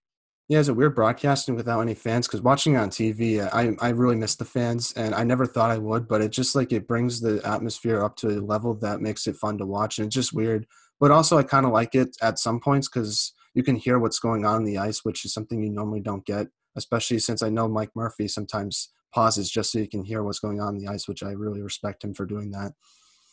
Yeah, 0.48 0.58
is 0.58 0.68
it 0.68 0.76
weird 0.76 0.94
broadcasting 0.94 1.54
without 1.54 1.80
any 1.80 1.94
fans? 1.94 2.26
Because 2.26 2.42
watching 2.42 2.76
on 2.76 2.90
TV, 2.90 3.40
I 3.40 3.74
I 3.80 3.90
really 3.90 4.16
miss 4.16 4.36
the 4.36 4.44
fans, 4.44 4.92
and 4.92 5.14
I 5.14 5.24
never 5.24 5.46
thought 5.46 5.70
I 5.70 5.78
would. 5.78 6.06
But 6.06 6.20
it 6.20 6.32
just 6.32 6.54
like 6.54 6.70
it 6.72 6.86
brings 6.86 7.20
the 7.20 7.40
atmosphere 7.46 8.02
up 8.02 8.16
to 8.16 8.28
a 8.28 8.44
level 8.44 8.74
that 8.80 9.00
makes 9.00 9.26
it 9.26 9.36
fun 9.36 9.56
to 9.58 9.66
watch, 9.66 9.98
and 9.98 10.06
it's 10.06 10.14
just 10.14 10.34
weird. 10.34 10.66
But 11.00 11.10
also, 11.10 11.38
I 11.38 11.44
kind 11.44 11.64
of 11.64 11.72
like 11.72 11.94
it 11.94 12.16
at 12.20 12.38
some 12.38 12.60
points 12.60 12.88
because 12.88 13.32
you 13.54 13.62
can 13.62 13.76
hear 13.76 13.98
what's 13.98 14.18
going 14.18 14.44
on 14.44 14.58
in 14.58 14.64
the 14.64 14.78
ice, 14.78 15.02
which 15.04 15.24
is 15.24 15.32
something 15.32 15.62
you 15.62 15.70
normally 15.70 16.00
don't 16.00 16.26
get. 16.26 16.48
Especially 16.76 17.18
since 17.20 17.42
I 17.42 17.48
know 17.48 17.68
Mike 17.68 17.90
Murphy 17.94 18.28
sometimes 18.28 18.90
pauses 19.14 19.50
just 19.50 19.72
so 19.72 19.78
you 19.78 19.88
can 19.88 20.04
hear 20.04 20.22
what's 20.22 20.40
going 20.40 20.60
on 20.60 20.76
in 20.76 20.84
the 20.84 20.88
ice, 20.88 21.08
which 21.08 21.22
I 21.22 21.30
really 21.30 21.62
respect 21.62 22.04
him 22.04 22.12
for 22.12 22.26
doing 22.26 22.50
that. 22.50 22.72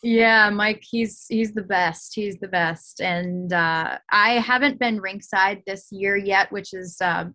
Yeah, 0.02 0.50
Mike, 0.50 0.82
he's 0.82 1.26
he's 1.28 1.52
the 1.52 1.62
best. 1.62 2.12
He's 2.14 2.36
the 2.38 2.48
best, 2.48 3.00
and 3.00 3.52
uh, 3.52 3.98
I 4.10 4.30
haven't 4.40 4.80
been 4.80 5.00
rinkside 5.00 5.64
this 5.64 5.86
year 5.92 6.16
yet, 6.16 6.50
which 6.50 6.74
is 6.74 6.96
uh, 7.00 7.26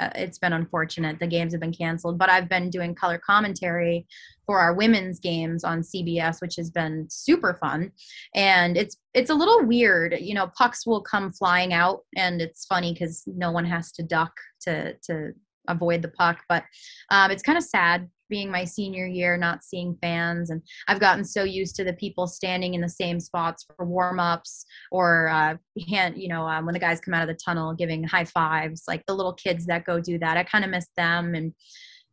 uh, 0.00 0.10
it's 0.14 0.38
been 0.38 0.54
unfortunate. 0.54 1.20
The 1.20 1.26
games 1.26 1.52
have 1.52 1.60
been 1.60 1.72
canceled, 1.72 2.18
but 2.18 2.30
I've 2.30 2.48
been 2.48 2.70
doing 2.70 2.94
color 2.94 3.18
commentary 3.18 4.06
for 4.46 4.58
our 4.58 4.74
women's 4.74 5.20
games 5.20 5.64
on 5.64 5.82
CBS, 5.82 6.40
which 6.40 6.56
has 6.56 6.70
been 6.70 7.06
super 7.10 7.58
fun. 7.60 7.92
And 8.34 8.78
it's 8.78 8.96
it's 9.12 9.30
a 9.30 9.34
little 9.34 9.62
weird, 9.66 10.16
you 10.18 10.32
know. 10.32 10.50
Pucks 10.56 10.86
will 10.86 11.02
come 11.02 11.30
flying 11.30 11.74
out, 11.74 12.00
and 12.16 12.40
it's 12.40 12.64
funny 12.64 12.94
because 12.94 13.22
no 13.26 13.52
one 13.52 13.66
has 13.66 13.92
to 13.92 14.02
duck 14.02 14.32
to 14.62 14.94
to 15.08 15.32
avoid 15.68 16.00
the 16.00 16.08
puck. 16.08 16.38
But 16.48 16.64
um, 17.10 17.30
it's 17.30 17.42
kind 17.42 17.58
of 17.58 17.64
sad 17.64 18.08
being 18.28 18.50
my 18.50 18.64
senior 18.64 19.06
year, 19.06 19.36
not 19.36 19.64
seeing 19.64 19.96
fans. 20.00 20.50
And 20.50 20.62
I've 20.88 21.00
gotten 21.00 21.24
so 21.24 21.44
used 21.44 21.76
to 21.76 21.84
the 21.84 21.92
people 21.92 22.26
standing 22.26 22.74
in 22.74 22.80
the 22.80 22.88
same 22.88 23.20
spots 23.20 23.64
for 23.76 23.84
warm 23.84 24.20
ups 24.20 24.64
or 24.90 25.28
uh, 25.28 25.56
hand, 25.88 26.16
you 26.16 26.28
know, 26.28 26.46
um, 26.46 26.66
when 26.66 26.74
the 26.74 26.78
guys 26.78 27.00
come 27.00 27.14
out 27.14 27.22
of 27.22 27.28
the 27.28 27.40
tunnel 27.44 27.74
giving 27.74 28.04
high 28.04 28.24
fives, 28.24 28.84
like 28.88 29.04
the 29.06 29.14
little 29.14 29.34
kids 29.34 29.66
that 29.66 29.84
go 29.84 30.00
do 30.00 30.18
that. 30.18 30.36
I 30.36 30.44
kind 30.44 30.64
of 30.64 30.70
miss 30.70 30.86
them 30.96 31.34
and 31.34 31.52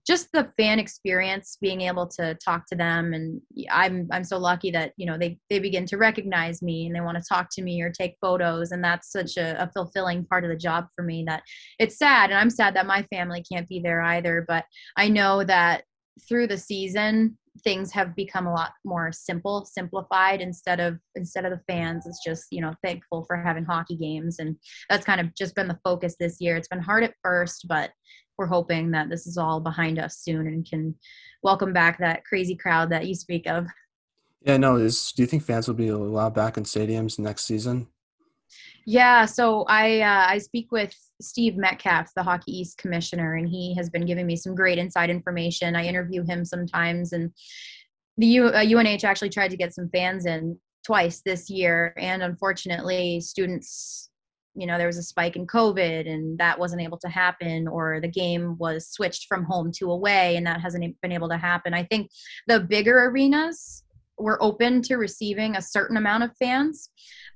just 0.07 0.32
the 0.32 0.51
fan 0.57 0.80
experience 0.80 1.57
being 1.62 1.82
able 1.82 2.07
to 2.07 2.36
talk 2.43 2.66
to 2.68 2.76
them 2.76 3.14
and 3.14 3.39
i'm 3.70 4.07
i'm 4.12 4.24
so 4.24 4.38
lucky 4.38 4.72
that 4.72 4.93
you 4.97 5.05
know 5.05 5.18
they 5.18 5.38
they 5.49 5.59
begin 5.59 5.86
to 5.86 5.97
recognize 5.97 6.62
me 6.62 6.88
and 6.88 6.95
they 6.95 7.01
want 7.01 7.18
to 7.18 7.24
talk 7.30 7.47
to 7.51 7.62
me 7.62 7.82
or 7.82 7.91
take 7.91 8.16
photos 8.20 8.72
and 8.72 8.84
that's 8.84 9.12
such 9.12 9.38
a, 9.38 9.62
a 9.62 9.72
fulfilling 9.74 10.26
part 10.26 10.43
of 10.43 10.49
the 10.49 10.55
job 10.55 10.86
for 10.95 11.03
me 11.03 11.24
that 11.28 11.43
it's 11.80 11.97
sad 11.97 12.32
and 12.32 12.39
i'm 12.39 12.49
sad 12.49 12.76
that 12.76 12.88
my 12.88 13.03
family 13.14 13.43
can't 13.51 13.68
be 13.68 13.80
there 13.80 14.01
either 14.01 14.43
but 14.47 14.66
i 14.97 15.07
know 15.07 15.43
that 15.43 15.84
through 16.28 16.47
the 16.47 16.57
season 16.57 17.38
things 17.63 17.91
have 17.91 18.15
become 18.15 18.47
a 18.47 18.53
lot 18.53 18.72
more 18.86 19.11
simple 19.11 19.65
simplified 19.65 20.41
instead 20.41 20.80
of 20.80 20.97
instead 21.15 21.45
of 21.45 21.51
the 21.51 21.61
fans. 21.67 22.05
It's 22.05 22.24
just 22.24 22.47
you 22.51 22.61
know 22.61 22.74
thankful 22.84 23.26
for 23.26 23.38
having 23.38 23.65
hockey 23.65 23.95
games 23.95 24.39
and 24.39 24.55
that's 24.89 25.05
kind 25.05 25.19
of 25.19 25.34
just 25.36 25.55
been 25.55 25.67
the 25.67 25.80
focus 25.84 26.15
this 26.19 26.38
year. 26.39 26.55
It's 26.55 26.67
been 26.67 26.82
hard 26.82 27.03
at 27.03 27.13
first 27.22 27.67
but 27.67 27.91
we're 28.38 28.47
hoping 28.47 28.91
that 28.91 29.09
this 29.09 29.28
is 29.28 29.38
all 29.38 29.59
behind 29.59 29.99
us 29.99 30.19
soon 30.19 30.47
and 30.47 30.67
can 30.67 30.95
welcome 31.43 31.74
back 31.74 31.99
that 31.99 32.24
crazy 32.26 32.55
crowd 32.55 32.89
that 32.91 33.05
you 33.05 33.15
speak 33.15 33.47
of. 33.47 33.67
Yeah 34.41 34.57
no 34.57 34.78
is 34.78 35.11
do 35.11 35.24
you 35.24 35.28
think 35.28 35.43
fans 35.43 35.67
will 35.67 35.76
be 35.76 35.89
allowed 35.89 36.34
back 36.34 36.57
in 36.57 36.63
stadiums 36.63 37.19
next 37.19 37.43
season 37.43 37.88
yeah, 38.86 39.25
so 39.25 39.63
I 39.67 40.01
uh, 40.01 40.25
I 40.29 40.38
speak 40.39 40.71
with 40.71 40.93
Steve 41.21 41.57
Metcalf, 41.57 42.11
the 42.15 42.23
Hockey 42.23 42.51
East 42.51 42.77
commissioner, 42.77 43.36
and 43.36 43.47
he 43.47 43.75
has 43.75 43.89
been 43.89 44.05
giving 44.05 44.25
me 44.25 44.36
some 44.36 44.55
great 44.55 44.77
inside 44.77 45.09
information. 45.09 45.75
I 45.75 45.86
interview 45.86 46.23
him 46.23 46.45
sometimes, 46.45 47.13
and 47.13 47.32
the 48.17 48.27
U, 48.27 48.47
uh, 48.47 48.63
UNH 48.63 49.03
actually 49.03 49.29
tried 49.29 49.51
to 49.51 49.57
get 49.57 49.73
some 49.73 49.89
fans 49.89 50.25
in 50.25 50.57
twice 50.86 51.21
this 51.23 51.49
year, 51.49 51.93
and 51.97 52.23
unfortunately, 52.23 53.21
students 53.21 54.09
you 54.55 54.67
know 54.67 54.77
there 54.77 54.88
was 54.88 54.97
a 54.97 55.03
spike 55.03 55.36
in 55.36 55.47
covid 55.47 56.11
and 56.11 56.38
that 56.38 56.59
wasn't 56.59 56.82
able 56.82 56.97
to 56.97 57.07
happen 57.07 57.67
or 57.67 58.01
the 58.01 58.07
game 58.07 58.57
was 58.57 58.89
switched 58.89 59.27
from 59.27 59.45
home 59.45 59.71
to 59.71 59.89
away 59.89 60.36
and 60.36 60.45
that 60.45 60.59
hasn't 60.59 60.84
been 61.01 61.11
able 61.11 61.29
to 61.29 61.38
happen 61.38 61.73
i 61.73 61.84
think 61.84 62.09
the 62.47 62.59
bigger 62.59 63.05
arenas 63.05 63.84
were 64.17 64.41
open 64.43 64.82
to 64.82 64.95
receiving 64.95 65.55
a 65.55 65.61
certain 65.61 65.95
amount 65.95 66.23
of 66.23 66.36
fans 66.38 66.89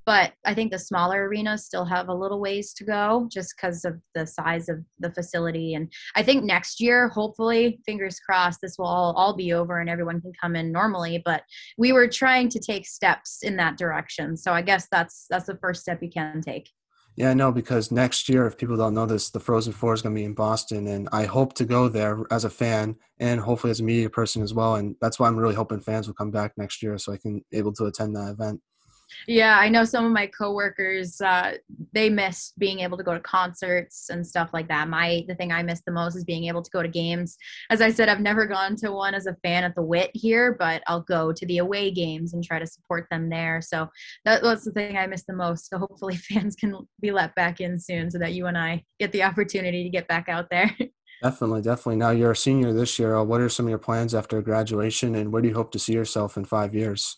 but 0.05 0.33
i 0.45 0.53
think 0.53 0.71
the 0.71 0.79
smaller 0.79 1.27
arenas 1.27 1.65
still 1.65 1.85
have 1.85 2.09
a 2.09 2.13
little 2.13 2.39
ways 2.39 2.73
to 2.73 2.83
go 2.83 3.27
just 3.31 3.55
because 3.55 3.85
of 3.85 3.99
the 4.13 4.25
size 4.25 4.69
of 4.69 4.79
the 4.99 5.11
facility 5.11 5.73
and 5.73 5.91
i 6.15 6.23
think 6.23 6.43
next 6.43 6.79
year 6.79 7.09
hopefully 7.09 7.79
fingers 7.85 8.19
crossed 8.19 8.59
this 8.61 8.77
will 8.77 8.85
all, 8.85 9.13
all 9.13 9.35
be 9.35 9.53
over 9.53 9.79
and 9.79 9.89
everyone 9.89 10.21
can 10.21 10.33
come 10.39 10.55
in 10.55 10.71
normally 10.71 11.21
but 11.25 11.43
we 11.77 11.91
were 11.91 12.07
trying 12.07 12.49
to 12.49 12.59
take 12.59 12.85
steps 12.85 13.39
in 13.43 13.55
that 13.55 13.77
direction 13.77 14.35
so 14.37 14.51
i 14.51 14.61
guess 14.61 14.87
that's 14.91 15.25
that's 15.29 15.45
the 15.45 15.57
first 15.57 15.81
step 15.81 16.01
you 16.01 16.09
can 16.09 16.41
take 16.41 16.69
yeah, 17.17 17.29
I 17.29 17.33
know 17.33 17.51
because 17.51 17.91
next 17.91 18.27
year, 18.27 18.45
if 18.45 18.57
people 18.57 18.75
don't 18.75 18.93
know 18.93 19.05
this, 19.05 19.29
the 19.29 19.39
Frozen 19.39 19.71
Four 19.71 19.93
is 19.93 20.01
going 20.01 20.13
to 20.13 20.19
be 20.19 20.25
in 20.25 20.33
Boston, 20.33 20.87
and 20.87 21.07
I 21.13 21.23
hope 21.23 21.53
to 21.53 21.65
go 21.65 21.87
there 21.87 22.25
as 22.29 22.43
a 22.43 22.49
fan 22.49 22.97
and 23.19 23.39
hopefully 23.39 23.71
as 23.71 23.79
a 23.79 23.83
media 23.83 24.09
person 24.09 24.41
as 24.41 24.53
well. 24.53 24.75
And 24.75 24.97
that's 24.99 25.17
why 25.17 25.27
I'm 25.27 25.37
really 25.37 25.55
hoping 25.55 25.79
fans 25.79 26.07
will 26.07 26.13
come 26.13 26.31
back 26.31 26.51
next 26.57 26.83
year 26.83 26.97
so 26.97 27.13
I 27.13 27.17
can 27.17 27.41
able 27.53 27.71
to 27.73 27.85
attend 27.85 28.17
that 28.17 28.31
event. 28.31 28.59
Yeah, 29.27 29.57
I 29.57 29.69
know 29.69 29.83
some 29.83 30.05
of 30.05 30.11
my 30.11 30.27
coworkers 30.27 31.19
uh, 31.21 31.53
they 31.93 32.09
miss 32.09 32.53
being 32.57 32.79
able 32.79 32.97
to 32.97 33.03
go 33.03 33.13
to 33.13 33.19
concerts 33.19 34.09
and 34.09 34.25
stuff 34.25 34.49
like 34.53 34.67
that. 34.67 34.87
My 34.87 35.23
the 35.27 35.35
thing 35.35 35.51
I 35.51 35.63
miss 35.63 35.81
the 35.85 35.91
most 35.91 36.15
is 36.15 36.23
being 36.23 36.45
able 36.45 36.61
to 36.61 36.71
go 36.71 36.81
to 36.81 36.87
games. 36.87 37.37
As 37.69 37.81
I 37.81 37.91
said, 37.91 38.09
I've 38.09 38.19
never 38.19 38.45
gone 38.45 38.75
to 38.77 38.91
one 38.91 39.13
as 39.13 39.27
a 39.27 39.35
fan 39.43 39.63
at 39.63 39.75
the 39.75 39.81
Whit 39.81 40.11
here, 40.13 40.55
but 40.57 40.83
I'll 40.87 41.01
go 41.01 41.31
to 41.31 41.45
the 41.45 41.59
away 41.59 41.91
games 41.91 42.33
and 42.33 42.43
try 42.43 42.59
to 42.59 42.67
support 42.67 43.07
them 43.09 43.29
there. 43.29 43.61
So 43.61 43.89
that, 44.25 44.43
that's 44.43 44.65
the 44.65 44.71
thing 44.71 44.97
I 44.97 45.07
miss 45.07 45.23
the 45.23 45.33
most. 45.33 45.69
So 45.69 45.77
hopefully 45.77 46.15
fans 46.29 46.55
can 46.55 46.75
be 47.01 47.11
let 47.11 47.35
back 47.35 47.61
in 47.61 47.79
soon 47.79 48.11
so 48.11 48.17
that 48.19 48.33
you 48.33 48.47
and 48.47 48.57
I 48.57 48.83
get 48.99 49.11
the 49.11 49.23
opportunity 49.23 49.83
to 49.83 49.89
get 49.89 50.07
back 50.07 50.29
out 50.29 50.49
there. 50.49 50.75
Definitely, 51.23 51.61
definitely. 51.61 51.95
Now 51.95 52.11
you're 52.11 52.31
a 52.31 52.35
senior 52.35 52.73
this 52.73 52.99
year. 52.99 53.23
What 53.23 53.39
are 53.39 53.47
some 53.47 53.65
of 53.65 53.69
your 53.69 53.79
plans 53.79 54.13
after 54.13 54.41
graduation, 54.41 55.15
and 55.15 55.31
where 55.31 55.41
do 55.41 55.47
you 55.47 55.55
hope 55.55 55.71
to 55.71 55.79
see 55.79 55.93
yourself 55.93 56.35
in 56.35 56.43
five 56.43 56.75
years? 56.75 57.17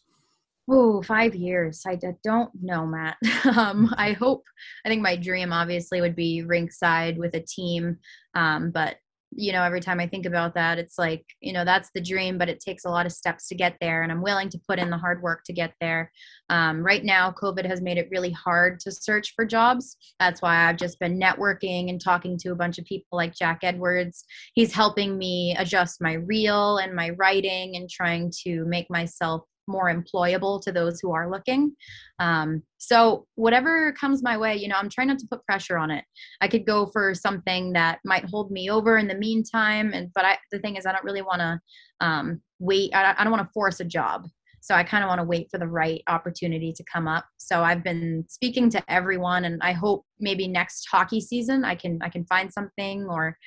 Oh, 0.70 1.01
five 1.01 1.34
years. 1.34 1.84
I 1.88 1.97
don't 2.24 2.51
know, 2.61 2.86
Matt. 2.86 3.18
um, 3.57 3.93
I 3.97 4.11
hope, 4.11 4.43
I 4.86 4.89
think 4.89 5.01
my 5.01 5.15
dream 5.15 5.53
obviously 5.53 6.01
would 6.01 6.15
be 6.15 6.43
rinkside 6.45 7.18
with 7.18 7.36
a 7.36 7.39
team. 7.39 7.97
Um, 8.36 8.72
but, 8.72 8.97
you 9.32 9.53
know, 9.53 9.63
every 9.63 9.80
time 9.80 10.01
I 10.01 10.07
think 10.07 10.26
about 10.26 10.55
that, 10.55 10.78
it's 10.78 10.97
like, 10.97 11.26
you 11.39 11.53
know, 11.53 11.63
that's 11.63 11.89
the 11.93 12.01
dream, 12.01 12.38
but 12.38 12.49
it 12.49 12.59
takes 12.59 12.84
a 12.84 12.89
lot 12.89 13.05
of 13.05 13.13
steps 13.13 13.47
to 13.47 13.55
get 13.55 13.78
there. 13.80 14.03
And 14.03 14.11
I'm 14.11 14.22
willing 14.22 14.49
to 14.49 14.59
put 14.68 14.78
in 14.78 14.89
the 14.89 14.97
hard 14.97 15.22
work 15.22 15.43
to 15.45 15.53
get 15.53 15.74
there. 15.80 16.11
Um, 16.49 16.84
right 16.84 17.03
now, 17.03 17.32
COVID 17.32 17.65
has 17.65 17.82
made 17.82 17.97
it 17.97 18.09
really 18.11 18.32
hard 18.32 18.82
to 18.82 18.91
search 18.91 19.34
for 19.36 19.45
jobs. 19.45 19.95
That's 20.20 20.41
why 20.41 20.68
I've 20.68 20.78
just 20.78 20.99
been 20.99 21.20
networking 21.20 21.89
and 21.89 22.01
talking 22.01 22.38
to 22.39 22.51
a 22.51 22.55
bunch 22.55 22.78
of 22.78 22.86
people 22.86 23.18
like 23.18 23.36
Jack 23.36 23.59
Edwards. 23.63 24.26
He's 24.53 24.74
helping 24.74 25.18
me 25.18 25.55
adjust 25.57 26.01
my 26.01 26.13
reel 26.13 26.78
and 26.78 26.93
my 26.93 27.11
writing 27.11 27.78
and 27.78 27.89
trying 27.89 28.34
to 28.43 28.65
make 28.65 28.89
myself 28.89 29.43
more 29.68 29.93
employable 29.93 30.61
to 30.63 30.72
those 30.72 30.99
who 30.99 31.11
are 31.11 31.30
looking. 31.30 31.76
Um, 32.20 32.63
so 32.78 33.28
whatever 33.36 33.91
comes 33.93 34.24
my 34.24 34.38
way, 34.38 34.55
you 34.55 34.68
know, 34.68 34.76
I'm 34.76 34.89
trying 34.89 35.07
not 35.07 35.20
to 35.20 35.28
put 35.30 35.45
pressure 35.45 35.78
on 35.78 35.91
it. 35.91 36.03
I 36.41 36.47
could 36.47 36.65
go 36.65 36.88
for 36.88 37.13
something 37.13 37.74
that 37.74 37.99
might 38.05 38.26
hold 38.26 38.51
me 38.51 38.70
over 38.70 38.97
in 38.97 39.07
the 39.07 39.15
meantime, 39.15 39.91
and 39.93 40.11
but 40.13 40.26
I, 40.26 40.38
the 40.51 40.59
thing 40.59 40.76
is, 40.76 40.86
I 40.86 40.91
don't 40.91 41.03
really 41.03 41.22
want 41.22 41.41
to 41.41 41.59
um, 42.01 42.41
wait. 42.59 42.93
I, 42.93 43.15
I 43.18 43.24
don't 43.24 43.32
want 43.32 43.47
to 43.47 43.53
force 43.53 43.80
a 43.80 43.86
job. 43.86 44.28
So 44.61 44.76
I 44.76 44.84
kind 44.84 45.03
of 45.03 45.07
want 45.07 45.20
to 45.20 45.26
wait 45.26 45.47
for 45.49 45.59
the 45.59 45.68
right 45.68 46.01
opportunity 46.07 46.74
to 46.74 46.84
come 46.91 47.07
up. 47.07 47.26
So 47.38 47.63
I've 47.63 47.84
been 47.84 48.26
speaking 48.28 48.70
to 48.72 48.84
everyone, 48.91 49.45
and 49.45 49.61
I 49.61 49.72
hope 49.72 50.05
maybe 50.20 50.47
next 50.47 50.88
hockey 50.91 51.22
season 51.22 51.63
I 51.63 51.76
can 51.76 51.99
I 52.01 52.09
can 52.09 52.26
find 52.26 52.51
something 52.51 53.05
or 53.07 53.38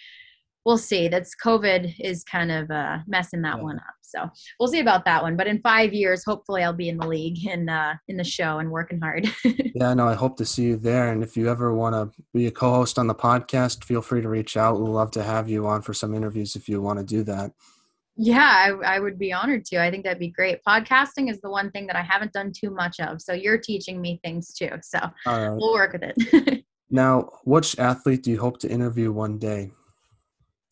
we'll 0.65 0.79
see. 0.79 1.09
That's 1.09 1.35
COVID 1.35 1.95
is 2.01 2.25
kind 2.25 2.51
of 2.51 2.71
uh, 2.71 2.99
messing 3.07 3.43
that 3.43 3.59
yeah. 3.59 3.63
one 3.63 3.77
up. 3.77 3.95
So 4.03 4.29
we'll 4.59 4.69
see 4.69 4.81
about 4.81 5.05
that 5.05 5.23
one. 5.23 5.37
But 5.37 5.47
in 5.47 5.61
five 5.61 5.93
years, 5.93 6.25
hopefully, 6.25 6.63
I'll 6.63 6.73
be 6.73 6.89
in 6.89 6.99
the 6.99 7.07
league 7.07 7.47
and 7.47 7.71
uh, 7.71 7.95
in 8.09 8.17
the 8.17 8.25
show 8.25 8.59
and 8.59 8.71
working 8.71 9.01
hard. 9.01 9.33
yeah, 9.45 9.95
no, 9.95 10.09
I 10.09 10.15
hope 10.15 10.37
to 10.39 10.45
see 10.45 10.65
you 10.65 10.77
there. 10.77 11.13
And 11.13 11.23
if 11.23 11.37
you 11.37 11.49
ever 11.49 11.73
want 11.73 11.95
to 11.95 12.23
be 12.35 12.47
a 12.47 12.51
co-host 12.51 12.99
on 12.99 13.07
the 13.07 13.15
podcast, 13.15 13.85
feel 13.85 14.03
free 14.03 14.21
to 14.21 14.29
reach 14.29 14.57
out. 14.57 14.81
We'd 14.81 14.89
love 14.89 15.13
to 15.13 15.23
have 15.23 15.49
you 15.49 15.67
on 15.67 15.83
for 15.83 15.95
some 15.95 16.15
interviews 16.15 16.57
if 16.57 16.69
you 16.69 16.83
want 16.83 16.99
to 16.99 17.05
do 17.05 17.23
that. 17.25 17.53
Yeah, 18.17 18.81
I, 18.85 18.97
I 18.97 18.99
would 18.99 19.19
be 19.19 19.33
honored 19.33 19.65
to. 19.67 19.83
I 19.83 19.91
think 19.91 20.05
that'd 20.05 20.19
be 20.19 20.29
great. 20.29 20.59
Podcasting 20.67 21.31
is 21.31 21.41
the 21.41 21.49
one 21.49 21.71
thing 21.71 21.87
that 21.87 21.97
I 21.97 22.03
haven't 22.03 22.33
done 22.33 22.53
too 22.53 22.71
much 22.71 23.01
of. 23.01 23.23
So 23.23 23.33
you're 23.33 23.59
teaching 23.59 24.01
me 24.01 24.21
things 24.23 24.53
too. 24.53 24.71
So 24.83 24.99
right. 25.25 25.49
we'll 25.51 25.73
work 25.73 25.95
with 25.95 26.03
it. 26.03 26.65
now, 26.91 27.31
which 27.45 27.79
athlete 27.79 28.25
do 28.25 28.31
you 28.33 28.41
hope 28.41 28.59
to 28.59 28.69
interview 28.69 29.13
one 29.13 29.39
day? 29.39 29.71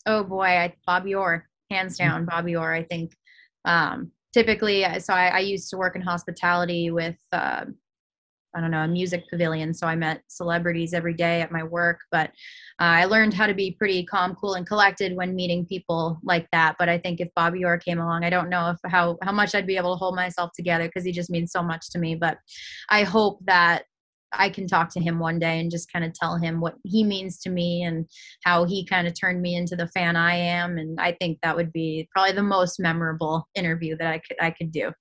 Oh 0.09 0.25
boy, 0.25 0.47
I, 0.47 0.75
Bobby 0.87 1.15
Orr, 1.15 1.47
hands 1.71 1.97
mm. 1.97 1.99
down, 1.99 2.25
Bobby 2.25 2.57
Orr. 2.57 2.73
I 2.73 2.83
think 2.83 3.15
um, 3.67 4.11
typically, 4.33 4.85
uh, 4.85 4.99
so 4.99 5.13
I, 5.13 5.27
I, 5.29 5.39
used 5.41 5.69
to 5.69 5.77
work 5.77 5.97
in 5.97 6.03
hospitality 6.03 6.91
with, 6.91 7.17
uh, 7.33 7.67
I 8.57 8.61
don't 8.63 8.71
know, 8.71 8.85
a 8.85 8.89
music 8.89 9.25
pavilion. 9.29 9.75
So 9.75 9.87
I 9.87 9.97
met 9.97 10.23
celebrities 10.29 10.95
every 10.95 11.13
day 11.13 11.43
at 11.43 11.53
my 11.53 11.63
work, 11.63 12.01
but 12.11 12.31
uh, 12.81 12.97
I 12.97 13.05
learned 13.05 13.35
how 13.35 13.47
to 13.47 13.53
be 13.53 13.73
pretty 13.73 14.07
calm, 14.07 14.35
cool, 14.37 14.55
and 14.55 14.67
collected 14.67 15.15
when 15.15 15.37
meeting 15.37 15.67
people 15.67 16.19
like 16.25 16.49
that. 16.53 16.77
But 16.79 16.89
I 16.89 16.97
think 16.97 17.21
if 17.21 17.29
Bobby 17.37 17.63
Orr 17.63 17.77
came 17.77 17.99
along, 17.99 18.25
I 18.25 18.31
don't 18.31 18.49
know 18.49 18.71
if 18.71 18.79
how 18.91 19.19
how 19.23 19.33
much 19.33 19.55
I'd 19.55 19.67
be 19.67 19.77
able 19.77 19.95
to 19.95 19.99
hold 19.99 20.17
myself 20.17 20.53
together 20.57 20.87
because 20.87 21.05
he 21.05 21.13
just 21.13 21.29
means 21.29 21.53
so 21.53 21.63
much 21.63 21.91
to 21.91 21.99
me. 21.99 22.15
But 22.15 22.39
I 22.89 23.03
hope 23.03 23.41
that 23.45 23.83
I 24.33 24.51
can 24.51 24.67
talk 24.67 24.91
to 24.91 25.01
him 25.01 25.19
one 25.19 25.39
day 25.39 25.61
and 25.61 25.71
just 25.71 25.93
kind 25.93 26.05
of 26.05 26.13
tell 26.13 26.37
him 26.37 26.61
what 26.61 26.75
he 26.85 27.05
means 27.05 27.39
to 27.41 27.51
me 27.51 27.83
and 27.83 28.07
how 28.45 28.65
he 28.65 28.85
kind 28.85 29.07
of 29.07 29.19
turned 29.19 29.41
me 29.43 29.57
into 29.57 29.77
the 29.77 29.89
fan 29.89 30.17
I 30.17 30.35
am. 30.35 30.79
And 30.79 31.01
I 31.01 31.13
think 31.13 31.39
that 31.43 31.57
would 31.57 31.73
be 31.73 32.09
probably 32.13 32.33
the 32.33 32.43
most 32.43 32.79
memorable 32.79 33.49
interview 33.55 33.97
that 33.97 34.07
I 34.07 34.19
could 34.19 34.37
I 34.41 34.51
could 34.51 34.73
do. 34.73 34.93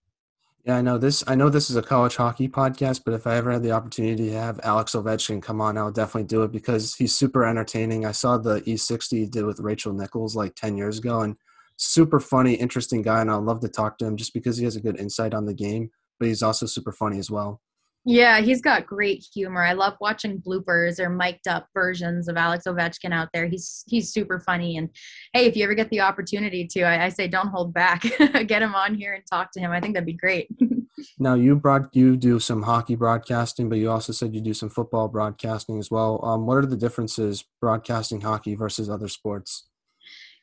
Yeah, 0.65 0.77
I 0.77 0.81
know 0.81 0.97
this. 0.97 1.23
I 1.27 1.35
know 1.35 1.49
this 1.49 1.69
is 1.69 1.77
a 1.77 1.81
college 1.81 2.17
hockey 2.17 2.49
podcast, 2.49 3.03
but 3.05 3.13
if 3.13 3.25
I 3.25 3.35
ever 3.37 3.53
had 3.53 3.63
the 3.63 3.71
opportunity 3.71 4.29
to 4.29 4.35
have 4.35 4.59
Alex 4.63 4.93
Ovechkin 4.93 5.41
come 5.41 5.61
on, 5.61 5.77
I 5.77 5.83
would 5.83 5.93
definitely 5.93 6.27
do 6.27 6.43
it 6.43 6.51
because 6.51 6.93
he's 6.95 7.17
super 7.17 7.45
entertaining. 7.45 8.05
I 8.05 8.11
saw 8.11 8.37
the 8.37 8.59
E60 8.61 9.11
he 9.11 9.25
did 9.27 9.45
with 9.45 9.61
Rachel 9.61 9.93
Nichols 9.93 10.35
like 10.35 10.55
ten 10.55 10.75
years 10.75 10.99
ago, 10.99 11.21
and 11.21 11.37
super 11.77 12.19
funny, 12.19 12.55
interesting 12.55 13.01
guy, 13.01 13.21
and 13.21 13.31
I'd 13.31 13.43
love 13.43 13.61
to 13.61 13.69
talk 13.69 13.97
to 13.99 14.05
him 14.05 14.17
just 14.17 14.33
because 14.33 14.57
he 14.57 14.65
has 14.65 14.75
a 14.75 14.81
good 14.81 14.99
insight 14.99 15.33
on 15.33 15.45
the 15.45 15.53
game, 15.53 15.89
but 16.19 16.27
he's 16.27 16.43
also 16.43 16.65
super 16.65 16.91
funny 16.91 17.17
as 17.17 17.31
well. 17.31 17.61
Yeah, 18.09 18.39
he's 18.39 18.61
got 18.61 18.85
great 18.85 19.25
humor. 19.33 19.61
I 19.61 19.73
love 19.73 19.95
watching 19.99 20.41
bloopers 20.41 20.97
or 20.97 21.09
mic'd 21.09 21.45
up 21.45 21.67
versions 21.73 22.29
of 22.29 22.37
Alex 22.37 22.63
Ovechkin 22.65 23.11
out 23.11 23.27
there. 23.33 23.47
He's 23.47 23.83
he's 23.85 24.13
super 24.13 24.39
funny. 24.39 24.77
And 24.77 24.87
hey, 25.33 25.45
if 25.45 25.57
you 25.57 25.65
ever 25.65 25.73
get 25.73 25.89
the 25.89 25.99
opportunity 25.99 26.65
to, 26.67 26.83
I, 26.83 27.07
I 27.07 27.09
say 27.09 27.27
don't 27.27 27.49
hold 27.49 27.73
back. 27.73 28.03
get 28.47 28.61
him 28.61 28.73
on 28.75 28.95
here 28.95 29.11
and 29.11 29.25
talk 29.29 29.51
to 29.51 29.59
him. 29.59 29.71
I 29.71 29.81
think 29.81 29.93
that'd 29.93 30.05
be 30.05 30.13
great. 30.13 30.47
now 31.19 31.33
you 31.33 31.57
brought 31.57 31.93
you 31.93 32.15
do 32.15 32.39
some 32.39 32.61
hockey 32.61 32.95
broadcasting, 32.95 33.67
but 33.67 33.77
you 33.77 33.91
also 33.91 34.13
said 34.13 34.33
you 34.33 34.39
do 34.39 34.53
some 34.53 34.69
football 34.69 35.09
broadcasting 35.09 35.77
as 35.77 35.91
well. 35.91 36.23
Um, 36.23 36.45
what 36.45 36.59
are 36.59 36.65
the 36.65 36.77
differences 36.77 37.43
broadcasting 37.59 38.21
hockey 38.21 38.55
versus 38.55 38.89
other 38.89 39.09
sports? 39.09 39.67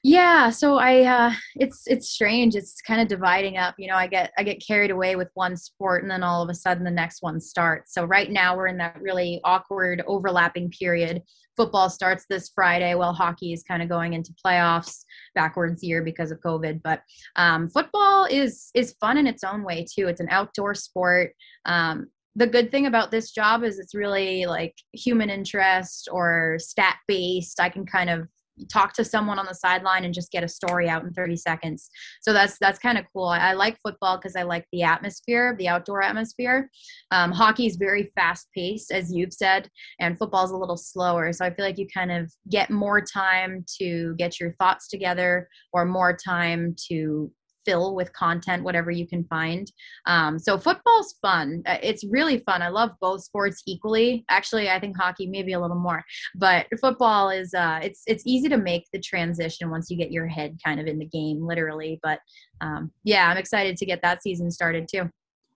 Yeah 0.05 0.51
so 0.51 0.77
i 0.77 1.03
uh 1.03 1.33
it's 1.57 1.85
it's 1.87 2.11
strange 2.11 2.55
it's 2.55 2.83
kind 2.83 3.01
of 3.01 3.09
dividing 3.09 3.57
up 3.57 3.75
you 3.79 3.89
know 3.89 3.97
i 3.97 4.07
get 4.07 4.33
i 4.37 4.43
get 4.43 4.63
carried 4.65 4.91
away 4.91 5.17
with 5.17 5.31
one 5.33 5.57
sport 5.57 6.03
and 6.03 6.11
then 6.11 6.23
all 6.23 6.43
of 6.43 6.51
a 6.51 6.55
sudden 6.55 6.85
the 6.85 6.91
next 6.91 7.23
one 7.23 7.41
starts. 7.41 7.95
So 7.95 8.05
right 8.05 8.31
now 8.31 8.55
we're 8.55 8.67
in 8.67 8.77
that 8.79 9.01
really 9.01 9.41
awkward 9.45 10.03
overlapping 10.07 10.71
period. 10.71 11.23
Football 11.57 11.89
starts 11.89 12.27
this 12.29 12.51
friday 12.55 12.95
while 12.95 13.15
hockey 13.15 13.55
is 13.55 13.63
kind 13.63 13.83
of 13.83 13.89
going 13.89 14.13
into 14.13 14.35
playoffs 14.45 15.05
backwards 15.35 15.83
year 15.83 16.03
because 16.03 16.31
of 16.31 16.41
covid 16.41 16.83
but 16.83 17.01
um, 17.37 17.71
football 17.71 18.27
is 18.31 18.71
is 18.75 18.97
fun 19.01 19.17
in 19.17 19.27
its 19.27 19.43
own 19.43 19.63
way 19.63 19.87
too 19.91 20.09
it's 20.09 20.21
an 20.21 20.29
outdoor 20.31 20.75
sport. 20.75 21.33
Um, 21.65 22.09
the 22.37 22.47
good 22.49 22.73
thing 22.73 22.87
about 22.87 23.13
this 23.13 23.31
job 23.31 23.63
is 23.63 23.79
it's 23.79 23.95
really 23.95 24.45
like 24.47 24.75
human 24.93 25.31
interest 25.31 26.09
or 26.11 26.57
stat 26.59 26.97
based 27.07 27.61
i 27.61 27.69
can 27.69 27.87
kind 27.87 28.11
of 28.11 28.29
talk 28.71 28.93
to 28.95 29.05
someone 29.05 29.39
on 29.39 29.47
the 29.47 29.55
sideline 29.55 30.05
and 30.05 30.15
just 30.15 30.31
get 30.31 30.45
a 30.45 30.49
story 30.49 30.89
out 30.89 31.03
in 31.03 31.13
30 31.13 31.37
seconds. 31.37 31.91
So 32.23 32.33
that's 32.33 32.59
that's 32.59 32.79
kind 32.79 32.99
of 32.99 33.05
cool. 33.13 33.27
I, 33.27 33.39
I, 33.39 33.53
like 33.53 33.79
football 33.83 34.17
because 34.17 34.37
i 34.37 34.43
like 34.43 34.67
the 34.73 34.83
atmosphere 34.83 35.57
the 35.59 35.69
outdoor 35.69 36.03
atmosphere. 36.03 36.71
Um, 37.11 37.33
hockey 37.33 37.67
is 37.67 37.77
very 37.77 38.11
fast 38.15 38.49
paced 38.55 38.91
as 38.91 39.13
you've 39.13 39.33
said 39.33 39.69
and 40.01 40.19
football 40.19 40.45
is 40.45 40.51
a 40.51 40.57
little 40.57 40.77
slower. 40.77 41.33
So 41.33 41.45
i 41.45 41.51
feel 41.51 41.65
like 41.65 41.79
you 41.79 41.87
kind 41.93 42.13
of 42.13 42.33
get 42.51 42.71
more 42.71 43.01
time 43.01 43.65
to 43.81 44.15
get 44.17 44.39
your 44.39 44.53
thoughts 44.53 44.89
together 44.89 45.49
or 45.73 45.85
more 45.85 46.17
time 46.17 46.77
to 46.89 47.31
fill 47.65 47.95
with 47.95 48.13
content 48.13 48.63
whatever 48.63 48.91
you 48.91 49.07
can 49.07 49.25
find 49.25 49.71
um, 50.07 50.39
so 50.39 50.59
football's 50.59 51.17
fun 51.21 51.63
uh, 51.67 51.79
it's 51.83 52.05
really 52.05 52.39
fun 52.41 52.63
i 52.63 52.69
love 52.69 52.91
both 53.01 53.23
sports 53.23 53.63
equally 53.67 54.25
actually 54.29 54.71
i 54.71 54.79
think 54.79 54.97
hockey 54.97 55.27
maybe 55.27 55.53
a 55.53 55.61
little 55.61 55.79
more 55.79 56.03
but 56.35 56.67
football 56.81 57.31
is 57.31 57.53
uh, 57.55 57.81
it's 57.83 58.03
it's 58.07 58.25
easy 58.27 58.49
to 58.49 58.59
make 58.59 58.87
the 58.93 59.01
transition 59.01 59.71
once 59.71 59.91
you 59.91 59.97
get 59.97 60.11
your 60.11 60.27
head 60.27 60.57
kind 60.65 60.81
of 60.81 60.87
in 60.87 60.99
the 60.99 61.07
game 61.07 61.45
literally 61.47 61.99
but 62.03 62.19
um, 62.61 62.91
yeah 63.05 63.29
i'm 63.29 63.37
excited 63.37 63.77
to 63.77 63.87
get 63.87 64.01
that 64.03 64.23
season 64.23 64.51
started 64.51 64.89
too 64.91 65.09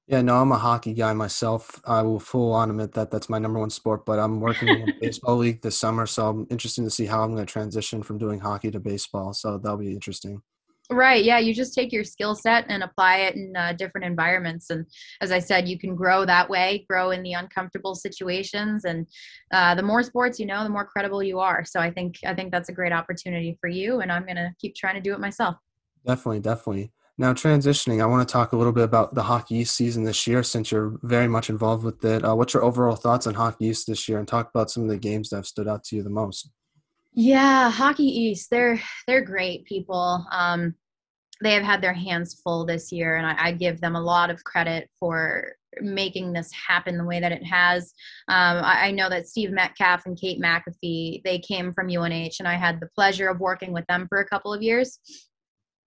Yeah, 0.09 0.23
no, 0.23 0.41
I'm 0.41 0.53
a 0.53 0.59
hockey 0.59 0.95
guy 0.95 1.13
myself. 1.13 1.83
I 1.85 2.01
will 2.01 2.19
full 2.19 2.55
on 2.55 2.71
admit 2.71 2.93
that 2.93 3.11
that's 3.11 3.29
my 3.29 3.39
number 3.39 3.61
one 3.61 3.69
sport, 3.69 4.07
but 4.07 4.19
I'm 4.19 4.41
working 4.41 4.69
in 4.69 4.89
a 4.89 4.93
baseball 5.01 5.37
league 5.37 5.61
this 5.61 5.79
summer, 5.79 6.07
so 6.07 6.31
I'm 6.31 6.47
interested 6.49 6.83
to 6.85 6.91
see 6.91 7.05
how 7.05 7.23
I'm 7.23 7.35
going 7.35 7.45
to 7.45 7.53
transition 7.53 8.03
from 8.03 8.17
doing 8.17 8.41
hockey 8.41 8.71
to 8.71 8.81
baseball. 8.81 9.35
So 9.35 9.59
that'll 9.59 9.77
be 9.77 9.93
interesting. 9.93 10.41
Right. 10.91 11.23
Yeah. 11.23 11.39
You 11.39 11.53
just 11.53 11.75
take 11.75 11.93
your 11.93 12.03
skill 12.03 12.35
set 12.35 12.65
and 12.69 12.83
apply 12.83 13.19
it 13.19 13.35
in 13.35 13.55
uh, 13.55 13.75
different 13.75 14.07
environments. 14.07 14.71
And 14.71 14.87
as 15.21 15.31
I 15.31 15.39
said, 15.39 15.69
you 15.69 15.79
can 15.79 15.95
grow 15.95 16.25
that 16.25 16.49
way, 16.49 16.87
grow 16.89 17.11
in 17.11 17.23
the 17.23 17.35
uncomfortable 17.35 17.95
situations. 17.95 18.87
And 18.87 19.07
uh, 19.53 19.75
the 19.75 19.83
more 19.83 20.03
sports 20.03 20.41
you 20.41 20.47
know, 20.47 20.65
the 20.65 20.71
more 20.71 20.87
credible 20.87 21.23
you 21.23 21.41
are. 21.41 21.63
So 21.67 21.79
I 21.79 21.91
think 21.91 22.17
I 22.25 22.33
think 22.35 22.51
that's 22.53 22.71
a 22.71 22.73
great 22.73 22.93
opportunity 22.93 23.59
for 23.61 23.69
you. 23.69 24.01
And 24.01 24.11
I'm 24.11 24.25
going 24.25 24.37
to 24.37 24.51
keep 24.59 24.75
trying 24.75 24.95
to 24.95 25.03
do 25.03 25.13
it 25.13 25.21
myself. 25.21 25.57
Definitely. 26.07 26.41
Definitely. 26.41 26.93
Now, 27.21 27.33
transitioning, 27.33 28.01
I 28.01 28.07
want 28.07 28.27
to 28.27 28.33
talk 28.33 28.53
a 28.53 28.57
little 28.57 28.73
bit 28.73 28.85
about 28.85 29.13
the 29.13 29.25
Hockey 29.25 29.65
season 29.65 30.05
this 30.05 30.27
year 30.27 30.45
since 30.45 30.71
you're 30.71 30.99
very 31.03 31.27
much 31.27 31.51
involved 31.51 31.85
with 31.85 32.03
it. 32.05 32.25
Uh, 32.25 32.35
what's 32.37 32.55
your 32.55 32.63
overall 32.63 32.95
thoughts 32.95 33.27
on 33.27 33.35
Hockey 33.35 33.69
this 33.69 34.09
year 34.09 34.21
and 34.21 34.29
talk 34.29 34.49
about 34.51 34.71
some 34.71 34.85
of 34.85 34.89
the 34.89 34.97
games 34.97 35.31
that 35.31 35.37
have 35.37 35.47
stood 35.47 35.67
out 35.67 35.83
to 35.85 35.97
you 35.97 36.05
the 36.05 36.11
most? 36.11 36.49
Yeah, 37.21 37.69
Hockey 37.69 38.05
East, 38.05 38.49
they're 38.49 38.81
they're 39.09 39.25
great 39.25 39.65
people. 39.65 40.25
Um, 40.31 40.77
they 41.43 41.53
have 41.55 41.65
had 41.65 41.83
their 41.83 41.93
hands 41.93 42.41
full 42.45 42.65
this 42.65 42.93
year, 42.93 43.17
and 43.17 43.27
I, 43.27 43.47
I, 43.47 43.53
give 43.53 43.81
them 43.81 43.97
a 43.97 44.01
lot 44.01 44.31
of 44.31 44.45
credit 44.45 44.89
for 45.01 45.53
making 45.81 46.33
this 46.33 46.53
happen 46.53 46.97
the 46.97 47.05
way 47.05 47.19
that 47.19 47.33
it 47.33 47.45
has. 47.45 47.93
Um, 48.29 48.63
I, 48.63 48.87
I, 48.87 48.91
know 48.93 49.09
that 49.09 49.27
Steve 49.27 49.51
Metcalf 49.51 50.07
and 50.07 50.17
Kate 50.17 50.41
McAfee 50.41 51.25
they 51.25 51.41
came 51.41 51.73
from 51.73 51.89
UNH, 51.89 52.37
and 52.39 52.47
I 52.47 52.55
had 52.55 52.79
the 52.79 52.89
pleasure 52.95 53.27
of 53.27 53.41
working 53.41 53.73
with 53.73 53.87
them 53.89 54.07
for 54.09 54.21
a 54.21 54.29
couple 54.29 54.55
of 54.55 54.63
years 54.63 55.01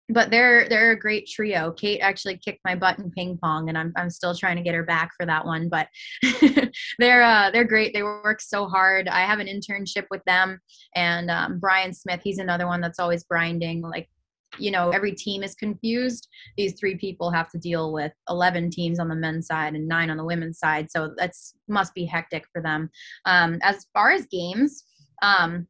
but 0.10 0.32
they're 0.32 0.68
they're 0.68 0.92
a 0.92 1.00
great 1.00 1.28
trio. 1.28 1.72
Kate 1.72 2.00
actually 2.00 2.38
kicked 2.38 2.62
my 2.66 2.76
butt 2.76 3.00
in 3.00 3.12
ping 3.12 3.38
pong, 3.42 3.70
and 3.70 3.78
I'm 3.78 3.94
I'm 3.96 4.10
still 4.10 4.36
trying 4.36 4.58
to 4.58 4.64
get 4.64 4.74
her 4.74 4.84
back 4.84 5.12
for 5.18 5.26
that 5.26 5.46
one. 5.46 5.70
But 5.70 5.88
they're 7.00 7.24
uh, 7.24 7.52
they're 7.52 7.64
great. 7.64 7.94
They 7.94 8.04
work 8.04 8.42
so 8.42 8.68
hard. 8.68 9.08
I 9.08 9.22
have 9.22 9.40
an 9.40 9.48
internship 9.48 10.06
with 10.10 10.24
them, 10.26 10.60
and 10.96 11.30
um, 11.30 11.60
Brian 11.60 11.94
Smith. 11.94 12.22
He's 12.24 12.40
another 12.40 12.68
one 12.68 12.82
that's 12.82 13.00
always 13.00 13.24
grinding. 13.24 13.82
Like 13.82 14.10
you 14.58 14.72
know, 14.72 14.90
every 14.90 15.12
team 15.12 15.44
is 15.44 15.54
confused. 15.54 16.28
These 16.58 16.80
three 16.80 16.96
people 16.96 17.30
have 17.30 17.52
to 17.52 17.60
deal 17.60 17.94
with 17.94 18.12
11 18.30 18.72
teams 18.72 19.00
on 19.00 19.08
the 19.08 19.16
men's 19.16 19.46
side 19.46 19.76
and 19.76 19.88
nine 19.88 20.10
on 20.10 20.18
the 20.18 20.26
women's 20.26 20.58
side. 20.58 20.90
So 20.90 21.14
that's 21.18 21.54
must 21.68 21.94
be 21.94 22.04
hectic 22.04 22.46
for 22.52 22.62
them. 22.62 22.90
Um, 23.26 23.60
as 23.62 23.86
far 23.94 24.12
as 24.12 24.26
games. 24.26 24.86
Um, 25.22 25.68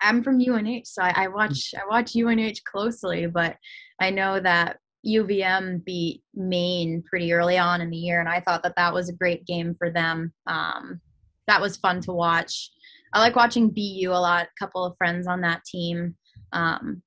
I'm 0.00 0.22
from 0.22 0.40
UNH, 0.40 0.84
so 0.84 1.02
I, 1.02 1.24
I, 1.24 1.28
watch 1.28 1.74
I 1.76 1.86
watch 1.88 2.14
UNH 2.16 2.60
closely, 2.70 3.26
but 3.26 3.56
I 4.00 4.10
know 4.10 4.40
that 4.40 4.78
UVM 5.06 5.84
beat 5.84 6.22
Maine 6.34 7.02
pretty 7.08 7.32
early 7.32 7.58
on 7.58 7.80
in 7.80 7.90
the 7.90 7.96
year, 7.96 8.20
and 8.20 8.28
I 8.28 8.40
thought 8.40 8.62
that 8.62 8.76
that 8.76 8.92
was 8.92 9.08
a 9.08 9.14
great 9.14 9.46
game 9.46 9.74
for 9.78 9.90
them. 9.90 10.32
Um, 10.46 11.00
that 11.46 11.60
was 11.60 11.76
fun 11.76 12.00
to 12.02 12.12
watch. 12.12 12.70
I 13.12 13.20
like 13.20 13.36
watching 13.36 13.70
BU 13.70 14.10
a 14.10 14.12
lot. 14.12 14.46
A 14.46 14.64
couple 14.64 14.84
of 14.84 14.96
friends 14.98 15.26
on 15.26 15.40
that 15.42 15.64
team. 15.64 16.16
Um, 16.52 17.02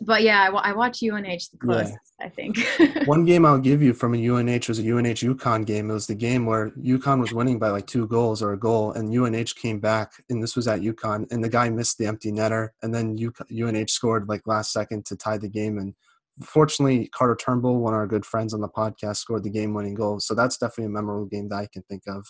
but 0.00 0.22
yeah, 0.22 0.50
I, 0.50 0.70
I 0.70 0.72
watch 0.72 1.02
UNH 1.02 1.22
the 1.52 1.58
closest. 1.60 1.92
Yeah. 1.92 2.26
I 2.26 2.28
think. 2.28 2.58
One 3.06 3.24
game 3.24 3.44
I'll 3.44 3.58
give 3.58 3.82
you 3.82 3.92
from 3.92 4.14
a 4.14 4.28
UNH 4.28 4.68
was 4.68 4.78
a 4.78 4.82
UNH 4.82 5.20
UConn 5.22 5.66
game. 5.66 5.90
It 5.90 5.94
was 5.94 6.06
the 6.06 6.14
game 6.14 6.46
where 6.46 6.70
UConn 6.70 7.20
was 7.20 7.32
winning 7.32 7.58
by 7.58 7.70
like 7.70 7.86
two 7.86 8.06
goals 8.06 8.42
or 8.42 8.52
a 8.52 8.58
goal, 8.58 8.92
and 8.92 9.12
UNH 9.12 9.54
came 9.56 9.80
back, 9.80 10.12
and 10.30 10.42
this 10.42 10.56
was 10.56 10.68
at 10.68 10.80
UConn, 10.80 11.30
and 11.32 11.42
the 11.42 11.48
guy 11.48 11.68
missed 11.70 11.98
the 11.98 12.06
empty 12.06 12.32
netter, 12.32 12.70
and 12.82 12.94
then 12.94 13.16
UNH 13.18 13.88
scored 13.88 14.28
like 14.28 14.42
last 14.46 14.72
second 14.72 15.04
to 15.06 15.16
tie 15.16 15.38
the 15.38 15.48
game, 15.48 15.78
and 15.78 15.94
fortunately 16.42 17.08
Carter 17.08 17.36
Turnbull, 17.36 17.78
one 17.78 17.94
of 17.94 17.98
our 17.98 18.06
good 18.06 18.26
friends 18.26 18.54
on 18.54 18.60
the 18.60 18.68
podcast, 18.68 19.16
scored 19.16 19.44
the 19.44 19.50
game-winning 19.50 19.94
goal. 19.94 20.20
So 20.20 20.34
that's 20.34 20.56
definitely 20.56 20.86
a 20.86 20.90
memorable 20.90 21.26
game 21.26 21.48
that 21.50 21.56
I 21.56 21.68
can 21.72 21.82
think 21.82 22.02
of. 22.06 22.26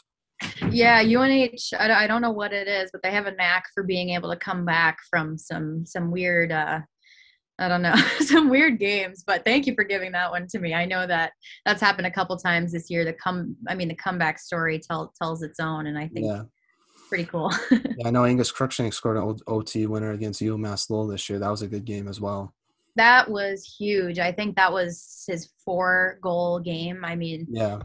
Yeah, 0.71 1.01
UNH. 1.01 1.73
I 1.79 2.07
don't 2.07 2.21
know 2.21 2.33
what 2.33 2.53
it 2.53 2.69
is, 2.69 2.91
but 2.93 3.03
they 3.03 3.13
have 3.13 3.27
a 3.27 3.35
knack 3.35 3.65
for 3.73 3.83
being 3.83 4.11
able 4.11 4.31
to 4.31 4.37
come 4.37 4.65
back 4.65 4.99
from 5.09 5.39
some 5.39 5.87
some 5.87 6.11
weird 6.11 6.53
uh, 6.53 6.81
I 7.59 7.69
don't 7.69 7.83
know, 7.83 7.95
some 8.21 8.49
weird 8.49 8.79
games, 8.79 9.23
but 9.25 9.45
thank 9.45 9.67
you 9.67 9.75
for 9.75 9.85
giving 9.85 10.13
that 10.13 10.31
one 10.31 10.47
to 10.49 10.59
me. 10.59 10.75
I 10.75 10.85
know 10.85 11.07
that 11.07 11.33
that's 11.65 11.81
happened 11.81 12.07
a 12.07 12.11
couple 12.11 12.37
times 12.37 12.73
this 12.73 12.91
year. 12.91 13.05
The 13.05 13.13
come, 13.13 13.57
I 13.69 13.75
mean, 13.75 13.89
the 13.89 13.95
comeback 13.95 14.39
story 14.39 14.79
tell, 14.79 15.13
tells 15.21 15.43
its 15.43 15.61
own, 15.61 15.87
and 15.87 15.97
I 15.97 16.09
think 16.09 16.27
yeah. 16.27 16.43
pretty 17.09 17.25
cool. 17.25 17.53
yeah, 17.71 18.07
I 18.07 18.11
know 18.11 18.25
Angus 18.25 18.51
Crookshank 18.51 18.93
scored 18.93 19.17
an 19.17 19.37
OT 19.47 19.87
winner 19.87 20.13
against 20.13 20.43
UMass 20.43 20.91
Lowell 20.91 21.07
this 21.07 21.29
year. 21.29 21.39
That 21.39 21.51
was 21.51 21.63
a 21.63 21.69
good 21.69 21.85
game 21.85 22.09
as 22.09 22.21
well. 22.21 22.53
That 22.97 23.29
was 23.29 23.65
huge. 23.65 24.19
I 24.19 24.33
think 24.33 24.57
that 24.57 24.73
was 24.73 25.25
his 25.27 25.51
four 25.65 26.19
goal 26.23 26.61
game. 26.61 27.05
I 27.05 27.15
mean, 27.15 27.47
yeah, 27.51 27.81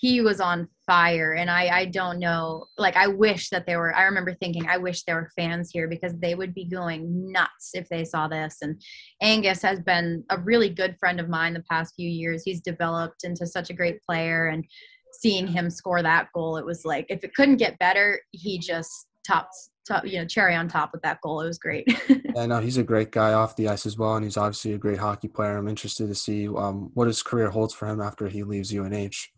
he 0.00 0.22
was 0.22 0.40
on 0.40 0.66
fire. 0.86 1.34
And 1.34 1.50
I, 1.50 1.68
I 1.68 1.84
don't 1.84 2.18
know 2.18 2.66
like 2.78 2.96
i 2.96 3.06
wish 3.06 3.50
that 3.50 3.66
there 3.66 3.78
were 3.78 3.94
i 3.94 4.02
remember 4.02 4.34
thinking 4.34 4.68
i 4.68 4.76
wish 4.76 5.04
there 5.04 5.16
were 5.16 5.30
fans 5.36 5.70
here 5.72 5.86
because 5.86 6.14
they 6.18 6.34
would 6.34 6.54
be 6.54 6.64
going 6.64 7.30
nuts 7.30 7.70
if 7.74 7.88
they 7.88 8.04
saw 8.04 8.26
this. 8.26 8.58
And 8.62 8.80
angus 9.22 9.62
has 9.62 9.80
been 9.80 10.24
a 10.30 10.38
really 10.38 10.70
good 10.70 10.96
friend 10.98 11.20
of 11.20 11.28
mine 11.28 11.54
the 11.54 11.64
past 11.70 11.94
few 11.94 12.08
years. 12.08 12.42
He's 12.44 12.60
developed 12.60 13.24
into 13.24 13.46
such 13.46 13.70
a 13.70 13.74
great 13.74 14.02
player 14.02 14.48
and 14.48 14.64
seeing 15.12 15.46
him 15.46 15.70
score 15.70 16.02
that 16.02 16.28
goal 16.32 16.56
it 16.56 16.64
was 16.64 16.84
like 16.84 17.04
if 17.08 17.24
it 17.24 17.34
couldn't 17.34 17.56
get 17.56 17.78
better 17.78 18.20
he 18.30 18.58
just 18.58 19.08
topped 19.26 19.54
top 19.86 20.06
you 20.06 20.18
know 20.18 20.24
cherry 20.24 20.54
on 20.54 20.68
top 20.68 20.90
with 20.92 21.02
that 21.02 21.20
goal. 21.20 21.40
It 21.40 21.46
was 21.46 21.58
great. 21.58 21.86
Yeah 22.34 22.46
no 22.46 22.60
he's 22.60 22.76
a 22.76 22.84
great 22.84 23.10
guy 23.10 23.32
off 23.32 23.56
the 23.56 23.68
ice 23.68 23.86
as 23.86 23.98
well 23.98 24.14
and 24.14 24.24
he's 24.24 24.36
obviously 24.36 24.72
a 24.72 24.78
great 24.78 24.98
hockey 24.98 25.26
player. 25.26 25.56
I'm 25.56 25.66
interested 25.66 26.06
to 26.06 26.14
see 26.14 26.48
um, 26.48 26.90
what 26.94 27.08
his 27.08 27.24
career 27.24 27.50
holds 27.50 27.74
for 27.74 27.88
him 27.88 28.00
after 28.00 28.28
he 28.28 28.44
leaves 28.44 28.72
unh 28.72 29.30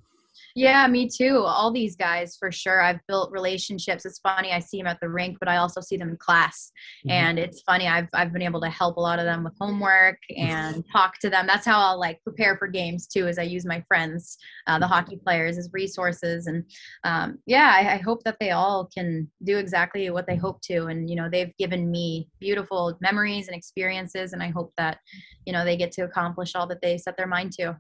yeah, 0.55 0.86
me 0.86 1.09
too. 1.09 1.38
All 1.38 1.72
these 1.72 1.96
guys 1.96 2.36
for 2.36 2.53
sure. 2.53 2.82
I've 2.82 3.00
built 3.09 3.32
relationships. 3.32 4.05
It's 4.05 4.18
funny. 4.18 4.53
I 4.53 4.59
see 4.59 4.78
them 4.78 4.86
at 4.86 4.98
the 5.00 5.09
rink, 5.09 5.38
but 5.38 5.48
I 5.48 5.57
also 5.57 5.80
see 5.80 5.96
them 5.96 6.11
in 6.11 6.16
class. 6.16 6.72
Mm-hmm. 7.07 7.11
And 7.11 7.38
it's 7.38 7.62
funny. 7.62 7.88
I've 7.88 8.09
I've 8.12 8.32
been 8.32 8.42
able 8.42 8.61
to 8.61 8.70
help 8.70 8.96
a 8.96 9.00
lot 9.00 9.18
of 9.18 9.24
them 9.24 9.44
with 9.44 9.55
homework 9.61 10.18
and 10.36 10.84
talk 10.92 11.18
to 11.20 11.30
them. 11.30 11.46
That's 11.46 11.66
how 11.66 11.80
I'll 11.80 11.98
like 11.98 12.22
prepare 12.22 12.57
for 12.57 12.68
games 12.68 13.07
too. 13.07 13.26
Is 13.28 13.38
I 13.38 13.42
use 13.42 13.64
my 13.64 13.82
friends, 13.88 14.38
uh, 14.66 14.78
the 14.78 14.86
hockey 14.86 15.16
players, 15.16 15.59
as 15.59 15.70
resources. 15.72 16.46
And 16.46 16.64
um, 17.05 17.38
yeah, 17.46 17.72
I, 17.74 17.94
I 17.94 17.96
hope 17.96 18.22
that 18.24 18.36
they 18.40 18.50
all 18.50 18.88
can 18.92 19.30
do 19.44 19.59
exactly 19.59 20.11
what 20.11 20.26
they 20.26 20.36
hope 20.36 20.61
to. 20.62 20.86
And 20.86 21.09
you 21.09 21.16
know, 21.16 21.28
they've 21.30 21.57
given 21.59 21.90
me 21.90 22.28
beautiful 22.40 22.96
memories 23.00 23.48
and 23.48 23.57
experiences. 23.57 24.32
And 24.32 24.42
I 24.42 24.48
hope 24.48 24.72
that 24.78 24.98
you 25.46 25.53
know 25.53 25.64
they 25.64 25.76
get 25.76 25.92
to 25.92 26.03
accomplish 26.03 26.55
all 26.55 26.66
that 26.66 26.82
they 26.82 26.98
set 26.98 27.16
their 27.16 27.26
mind 27.26 27.53
to. 27.53 27.78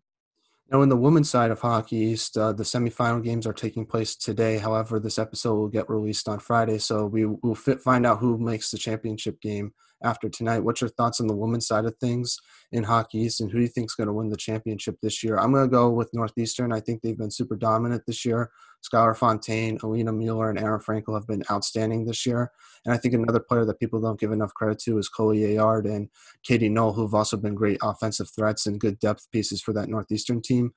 Now, 0.72 0.80
in 0.80 0.88
the 0.88 0.96
women's 0.96 1.28
side 1.28 1.50
of 1.50 1.60
Hockey 1.60 1.96
East, 1.96 2.38
uh, 2.38 2.52
the 2.54 2.62
semifinal 2.62 3.22
games 3.22 3.46
are 3.46 3.52
taking 3.52 3.84
place 3.84 4.16
today. 4.16 4.56
However, 4.56 4.98
this 4.98 5.18
episode 5.18 5.54
will 5.54 5.68
get 5.68 5.90
released 5.90 6.28
on 6.30 6.38
Friday, 6.38 6.78
so 6.78 7.04
we 7.04 7.26
will 7.26 7.54
find 7.54 8.06
out 8.06 8.20
who 8.20 8.38
makes 8.38 8.70
the 8.70 8.78
championship 8.78 9.38
game 9.42 9.74
after 10.04 10.28
tonight. 10.28 10.60
What's 10.60 10.80
your 10.80 10.90
thoughts 10.90 11.20
on 11.20 11.26
the 11.26 11.36
women's 11.36 11.66
side 11.66 11.84
of 11.84 11.96
things 11.98 12.38
in 12.72 12.84
Hockey 12.84 13.18
East, 13.18 13.40
and 13.40 13.50
who 13.50 13.58
do 13.58 13.62
you 13.62 13.68
think 13.68 13.86
is 13.86 13.94
going 13.94 14.06
to 14.06 14.12
win 14.12 14.28
the 14.28 14.36
championship 14.36 14.96
this 15.02 15.22
year? 15.22 15.38
I'm 15.38 15.52
going 15.52 15.64
to 15.64 15.70
go 15.70 15.90
with 15.90 16.12
Northeastern. 16.12 16.72
I 16.72 16.80
think 16.80 17.02
they've 17.02 17.18
been 17.18 17.30
super 17.30 17.56
dominant 17.56 18.02
this 18.06 18.24
year. 18.24 18.50
Skylar 18.82 19.16
Fontaine, 19.16 19.78
Alina 19.82 20.12
Mueller, 20.12 20.50
and 20.50 20.58
Aerin 20.58 20.80
Frankel 20.80 21.14
have 21.14 21.26
been 21.26 21.44
outstanding 21.50 22.04
this 22.04 22.26
year. 22.26 22.50
And 22.84 22.92
I 22.92 22.96
think 22.96 23.14
another 23.14 23.40
player 23.40 23.64
that 23.64 23.78
people 23.78 24.00
don't 24.00 24.18
give 24.18 24.32
enough 24.32 24.52
credit 24.54 24.80
to 24.80 24.98
is 24.98 25.08
Chloé 25.08 25.56
Aurard 25.56 25.86
and 25.86 26.08
Katy 26.42 26.68
Knoll, 26.68 26.92
who've 26.92 27.14
also 27.14 27.36
been 27.36 27.54
great 27.54 27.78
offensive 27.82 28.28
threats 28.34 28.66
and 28.66 28.80
good 28.80 28.98
depth 28.98 29.30
pieces 29.30 29.62
for 29.62 29.72
that 29.74 29.88
Northeastern 29.88 30.42
team. 30.42 30.72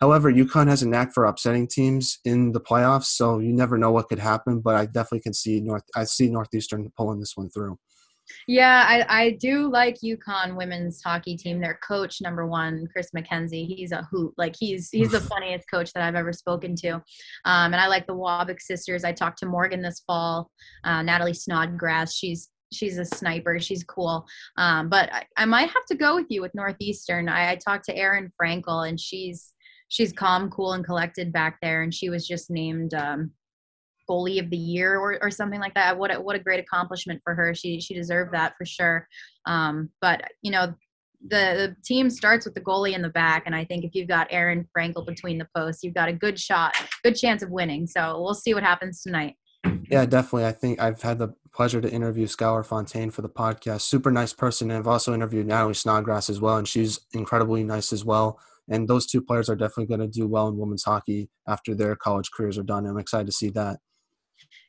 However, 0.00 0.32
UConn 0.32 0.68
has 0.68 0.82
a 0.82 0.88
knack 0.88 1.12
for 1.12 1.24
upsetting 1.24 1.66
teams 1.66 2.20
in 2.24 2.52
the 2.52 2.60
playoffs, 2.60 3.06
so 3.06 3.40
you 3.40 3.52
never 3.52 3.76
know 3.76 3.90
what 3.90 4.08
could 4.08 4.20
happen. 4.20 4.60
But 4.60 4.76
I 4.76 4.86
definitely 4.86 5.20
can 5.20 5.34
see 5.34 5.60
North. 5.60 5.82
I 5.96 6.04
see 6.04 6.30
Northeastern 6.30 6.92
pulling 6.96 7.18
this 7.18 7.36
one 7.36 7.50
through. 7.50 7.78
Yeah, 8.46 8.84
I, 8.86 9.22
I 9.22 9.30
do 9.40 9.70
like 9.70 9.96
UConn 10.04 10.56
women's 10.56 11.02
hockey 11.02 11.36
team. 11.36 11.60
Their 11.60 11.78
coach, 11.86 12.20
number 12.20 12.46
one, 12.46 12.86
Chris 12.92 13.10
MacKenzie, 13.14 13.66
he's 13.66 13.92
a 13.92 14.06
hoot. 14.10 14.32
Like 14.36 14.54
he's 14.58 14.90
he's 14.90 15.10
the 15.10 15.20
funniest 15.32 15.70
coach 15.70 15.92
that 15.92 16.02
I've 16.02 16.14
ever 16.14 16.32
spoken 16.32 16.74
to. 16.76 16.94
Um, 17.44 17.72
and 17.72 17.76
I 17.76 17.86
like 17.86 18.06
the 18.06 18.14
Wabick 18.14 18.60
sisters. 18.60 19.04
I 19.04 19.12
talked 19.12 19.38
to 19.38 19.46
Morgan 19.46 19.82
this 19.82 20.02
fall, 20.06 20.50
uh, 20.84 21.02
Natalie 21.02 21.34
Snodgrass. 21.34 22.14
She's 22.14 22.50
she's 22.72 22.98
a 22.98 23.04
sniper. 23.04 23.58
She's 23.58 23.84
cool. 23.84 24.26
Um, 24.56 24.88
but 24.88 25.12
I, 25.12 25.24
I, 25.36 25.44
might 25.44 25.70
have 25.70 25.86
to 25.88 25.94
go 25.94 26.14
with 26.14 26.26
you 26.28 26.42
with 26.42 26.54
Northeastern. 26.54 27.28
I, 27.28 27.52
I 27.52 27.56
talked 27.56 27.86
to 27.86 27.96
Aerin 27.96 28.30
Frankel, 28.40 28.88
and 28.88 29.00
she's 29.00 29.52
she's 29.88 30.12
calm, 30.12 30.50
cool, 30.50 30.74
and 30.74 30.84
collected 30.84 31.32
back 31.32 31.58
there. 31.62 31.82
And 31.82 31.92
she 31.92 32.10
was 32.10 32.26
just 32.26 32.50
named 32.50 32.94
um, 32.94 33.32
goalie 34.08 34.42
of 34.42 34.50
the 34.50 34.56
year 34.56 34.98
or, 34.98 35.18
or 35.22 35.30
something 35.30 35.60
like 35.60 35.74
that. 35.74 35.98
What 35.98 36.14
a, 36.14 36.20
what 36.20 36.36
a 36.36 36.38
great 36.38 36.60
accomplishment 36.60 37.20
for 37.24 37.34
her. 37.34 37.54
She 37.54 37.80
she 37.80 37.94
deserved 37.94 38.32
that 38.34 38.54
for 38.56 38.64
sure. 38.64 39.06
Um, 39.46 39.90
but 40.00 40.22
you 40.42 40.50
know, 40.50 40.74
the, 41.26 41.74
the 41.74 41.76
team 41.84 42.10
starts 42.10 42.44
with 42.44 42.54
the 42.54 42.60
goalie 42.60 42.94
in 42.94 43.02
the 43.02 43.08
back, 43.08 43.42
and 43.46 43.54
I 43.54 43.64
think 43.64 43.84
if 43.84 43.94
you've 43.94 44.08
got 44.08 44.28
Aerin 44.30 44.66
Frankel 44.76 45.04
between 45.04 45.38
the 45.38 45.48
posts, 45.56 45.82
you've 45.82 45.94
got 45.94 46.08
a 46.08 46.12
good 46.12 46.38
shot, 46.38 46.74
good 47.02 47.16
chance 47.16 47.42
of 47.42 47.50
winning. 47.50 47.86
So 47.86 48.20
we'll 48.20 48.34
see 48.34 48.54
what 48.54 48.62
happens 48.62 49.02
tonight. 49.02 49.34
Yeah, 49.90 50.06
definitely. 50.06 50.46
I 50.46 50.52
think 50.52 50.80
I've 50.80 51.02
had 51.02 51.18
the 51.18 51.34
pleasure 51.52 51.80
to 51.80 51.90
interview 51.90 52.26
Skylar 52.26 52.64
Fontaine 52.64 53.10
for 53.10 53.22
the 53.22 53.28
podcast. 53.28 53.80
Super 53.80 54.10
nice 54.12 54.32
person. 54.32 54.70
And 54.70 54.78
I've 54.78 54.86
also 54.86 55.12
interviewed 55.12 55.46
Natalie 55.46 55.74
Snodgrass 55.74 56.30
as 56.30 56.40
well, 56.40 56.56
and 56.58 56.68
she's 56.68 57.00
incredibly 57.12 57.64
nice 57.64 57.92
as 57.92 58.04
well 58.04 58.38
And 58.68 58.86
those 58.86 59.06
two 59.06 59.22
players 59.22 59.48
are 59.48 59.56
definitely 59.56 59.86
going 59.86 60.00
to 60.00 60.06
do 60.06 60.26
well 60.26 60.48
in 60.48 60.56
women's 60.56 60.84
hockey 60.84 61.30
after 61.46 61.74
their 61.74 61.96
college 61.96 62.30
careers 62.30 62.58
are 62.58 62.62
done. 62.62 62.86
I'm 62.86 62.98
excited 62.98 63.26
to 63.26 63.32
see 63.32 63.50
that. 63.50 63.78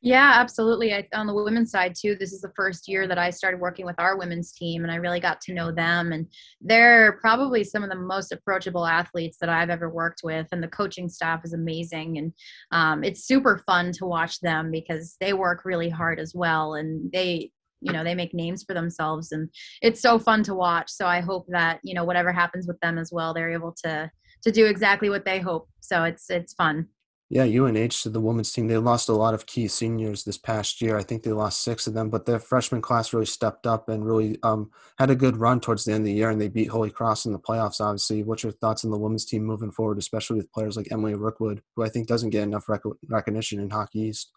Yeah, 0.02 0.32
absolutely. 0.36 0.93
I, 0.93 1.06
on 1.14 1.28
the 1.28 1.34
women's 1.34 1.72
side 1.72 1.93
too, 1.93 2.16
this 2.16 2.32
is 2.32 2.39
the 2.39 2.54
first 2.56 2.88
year 2.88 3.06
that 3.06 3.18
I 3.18 3.30
started 3.32 3.60
working 3.60 3.86
with 3.86 4.00
our 4.00 4.18
women's 4.18 4.54
team, 4.54 4.84
and 4.84 4.91
I 4.91 4.95
really 4.95 5.20
got 5.20 5.41
to 5.41 5.54
know 5.54 5.74
them. 5.74 6.14
And 6.14 6.26
they're 6.62 7.18
probably 7.20 7.66
some 7.66 7.84
of 7.84 7.89
the 7.89 7.97
most 7.97 8.32
approachable 8.32 8.86
athletes 8.86 9.38
that 9.41 9.50
I've 9.50 9.70
ever 9.70 9.89
worked 9.89 10.22
with, 10.24 10.47
and 10.54 10.64
the 10.64 10.70
coaching 10.70 11.10
staff 11.10 11.41
is 11.43 11.52
amazing. 11.52 12.18
And 12.18 12.34
um, 12.72 13.04
it's 13.04 13.26
super 13.26 13.62
fun 13.66 13.91
to 13.93 14.06
watch 14.06 14.39
them 14.39 14.72
because 14.72 15.18
they 15.20 15.34
work 15.34 15.66
really 15.66 15.89
hard 15.89 16.18
as 16.18 16.34
well, 16.34 16.76
and 16.76 17.12
they 17.12 17.52
you 17.82 17.91
know 17.91 18.04
they 18.04 18.16
make 18.16 18.34
names 18.34 18.62
for 18.64 18.74
themselves 18.74 19.32
and 19.32 19.47
it's 19.82 20.02
so 20.02 20.20
fun 20.20 20.43
to 20.43 20.54
watch 20.54 20.89
so 20.89 21.06
i 21.08 21.22
hope 21.22 21.45
that 21.47 21.80
you 21.82 21.93
know 21.93 22.04
whatever 22.04 22.30
happens 22.30 22.68
with 22.68 22.78
them 22.82 22.97
as 22.97 23.10
well 23.10 23.34
they're 23.34 23.54
able 23.54 23.74
to 23.86 24.12
to 24.43 24.52
do 24.52 24.66
exactly 24.66 25.10
what 25.10 25.24
they 25.24 25.39
hope 25.39 25.70
so 25.80 26.04
it's 26.04 26.30
it's 26.30 26.54
fun 26.56 26.86
yeah, 27.30 27.44
UNH 27.44 28.02
to 28.02 28.10
the 28.10 28.20
women's 28.20 28.52
team, 28.52 28.68
they 28.68 28.78
lost 28.78 29.08
a 29.08 29.14
lot 29.14 29.36
of 29.36 29.46
key 29.46 29.68
seniors 29.68 30.24
this 30.24 30.38
past 30.38 30.82
year. 30.82 30.98
I 30.98 31.04
think 31.04 31.22
they 31.22 31.32
lost 31.32 31.64
six 31.64 31.86
of 31.86 31.94
them, 31.94 32.10
but 32.10 32.26
their 32.26 32.40
freshman 32.40 32.82
class 32.82 33.14
really 33.14 33.28
stepped 33.28 33.68
up 33.68 33.88
and 33.88 34.04
really 34.04 34.40
um, 34.42 34.72
had 34.98 35.12
a 35.12 35.16
good 35.16 35.38
run 35.38 35.60
towards 35.60 35.86
the 35.86 35.92
end 35.94 36.02
of 36.02 36.06
the 36.06 36.14
year, 36.14 36.32
and 36.32 36.42
they 36.42 36.48
beat 36.48 36.70
Holy 36.70 36.90
Cross 36.90 37.26
in 37.26 37.32
the 37.32 37.40
playoffs. 37.40 37.82
Obviously, 37.82 38.24
what's 38.24 38.42
your 38.42 38.52
thoughts 38.52 38.84
on 38.84 38.90
the 38.90 38.98
women's 38.98 39.26
team 39.26 39.44
moving 39.44 39.72
forward, 39.72 40.00
especially 40.00 40.38
with 40.38 40.52
players 40.52 40.76
like 40.76 40.88
Emily 40.92 41.14
Rickwood, 41.14 41.62
who 41.76 41.84
I 41.84 41.90
think 41.90 42.08
doesn't 42.08 42.32
get 42.32 42.44
enough 42.44 42.68
rec- 42.68 42.82
recognition 43.08 43.60
in 43.60 43.70
Hockey 43.70 44.00
East? 44.00 44.32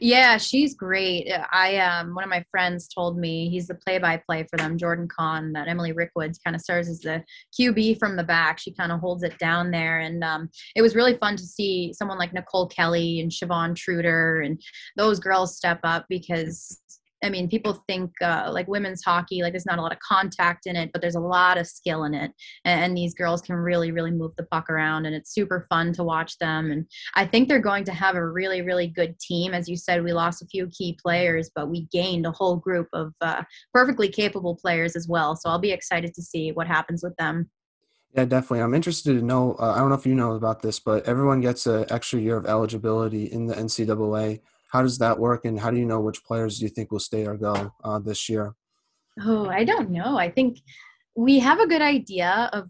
Yeah, 0.00 0.36
she's 0.36 0.74
great. 0.74 1.30
I 1.52 1.78
um 1.78 2.14
one 2.14 2.24
of 2.24 2.30
my 2.30 2.44
friends 2.50 2.88
told 2.88 3.18
me 3.18 3.48
he's 3.48 3.66
the 3.66 3.74
play-by-play 3.74 4.46
for 4.50 4.56
them, 4.56 4.78
Jordan 4.78 5.08
Kahn, 5.08 5.52
that 5.52 5.68
Emily 5.68 5.92
Rickwoods 5.92 6.38
kind 6.38 6.54
of 6.54 6.62
serves 6.62 6.88
as 6.88 7.00
the 7.00 7.24
QB 7.58 7.98
from 7.98 8.16
the 8.16 8.24
back. 8.24 8.58
She 8.58 8.72
kind 8.72 8.92
of 8.92 9.00
holds 9.00 9.22
it 9.22 9.38
down 9.38 9.70
there, 9.70 9.98
and 10.00 10.22
um, 10.22 10.48
it 10.76 10.82
was 10.82 10.94
really 10.94 11.16
fun 11.16 11.36
to 11.36 11.42
see 11.44 11.92
someone 11.92 12.18
like 12.18 12.32
Nicole 12.32 12.68
Kelly 12.68 13.20
and 13.20 13.30
Siobhan 13.30 13.74
Truder 13.74 14.44
and 14.44 14.60
those 14.96 15.18
girls 15.18 15.56
step 15.56 15.80
up 15.82 16.06
because 16.08 16.80
I 17.24 17.30
mean, 17.30 17.48
people 17.48 17.82
think 17.88 18.12
uh, 18.20 18.50
like 18.52 18.68
women's 18.68 19.02
hockey, 19.02 19.42
like 19.42 19.52
there's 19.52 19.66
not 19.66 19.78
a 19.78 19.82
lot 19.82 19.92
of 19.92 19.98
contact 20.00 20.66
in 20.66 20.76
it, 20.76 20.90
but 20.92 21.00
there's 21.00 21.14
a 21.14 21.20
lot 21.20 21.56
of 21.56 21.66
skill 21.66 22.04
in 22.04 22.14
it. 22.14 22.30
And, 22.64 22.84
and, 22.84 22.94
these 22.94 23.14
girls 23.14 23.40
can 23.40 23.56
really, 23.56 23.90
really 23.90 24.10
move 24.10 24.32
the 24.36 24.44
puck 24.44 24.70
around, 24.70 25.06
and 25.06 25.14
it's 25.14 25.32
super 25.32 25.66
fun 25.68 25.92
to 25.94 26.04
watch 26.04 26.38
them. 26.38 26.70
And 26.70 26.86
I 27.14 27.26
think 27.26 27.48
they're 27.48 27.58
going 27.58 27.84
to 27.84 27.92
have 27.92 28.14
a 28.14 28.26
really, 28.26 28.62
really 28.62 28.86
good 28.86 29.18
team. 29.18 29.54
As 29.54 29.68
you 29.68 29.76
said, 29.76 30.04
we 30.04 30.12
lost 30.12 30.42
a 30.42 30.46
few 30.46 30.68
key 30.68 30.98
players, 31.02 31.50
but 31.54 31.68
we 31.68 31.88
gained 31.90 32.26
a 32.26 32.32
whole 32.32 32.56
group 32.56 32.88
of 32.92 33.12
uh, 33.20 33.42
perfectly 33.72 34.08
capable 34.08 34.54
players 34.54 34.94
as 34.94 35.08
well. 35.08 35.34
So 35.34 35.48
I'll 35.48 35.58
be 35.58 35.72
excited 35.72 36.14
to 36.14 36.22
see 36.22 36.52
what 36.52 36.66
happens 36.66 37.02
with 37.02 37.16
them. 37.16 37.50
Yeah, 38.14 38.26
definitely. 38.26 38.60
I'm 38.60 38.74
interested 38.74 39.18
to 39.18 39.24
know. 39.24 39.56
Uh, 39.58 39.72
I 39.72 39.78
don't 39.78 39.88
know 39.88 39.96
if 39.96 40.06
you 40.06 40.14
know 40.14 40.34
about 40.34 40.62
this, 40.62 40.78
but 40.78 41.04
everyone 41.06 41.40
gets 41.40 41.66
an 41.66 41.86
extra 41.90 42.20
year 42.20 42.36
of 42.36 42.46
eligibility 42.46 43.24
in 43.24 43.46
the 43.46 43.54
NCAA 43.54 44.40
how 44.74 44.82
does 44.82 44.98
that 44.98 45.16
work, 45.16 45.44
and 45.44 45.58
how 45.58 45.70
do 45.70 45.78
you 45.78 45.86
know 45.86 46.00
which 46.00 46.24
players 46.24 46.58
do 46.58 46.64
you 46.64 46.68
think 46.68 46.90
will 46.90 46.98
stay 46.98 47.24
or 47.26 47.36
go 47.36 47.72
uh, 47.84 48.00
this 48.00 48.28
year? 48.28 48.54
Oh, 49.24 49.46
I 49.48 49.62
don't 49.62 49.90
know. 49.90 50.18
I 50.18 50.28
think 50.28 50.58
we 51.14 51.38
have 51.38 51.60
a 51.60 51.68
good 51.68 51.80
idea 51.80 52.50
of 52.52 52.68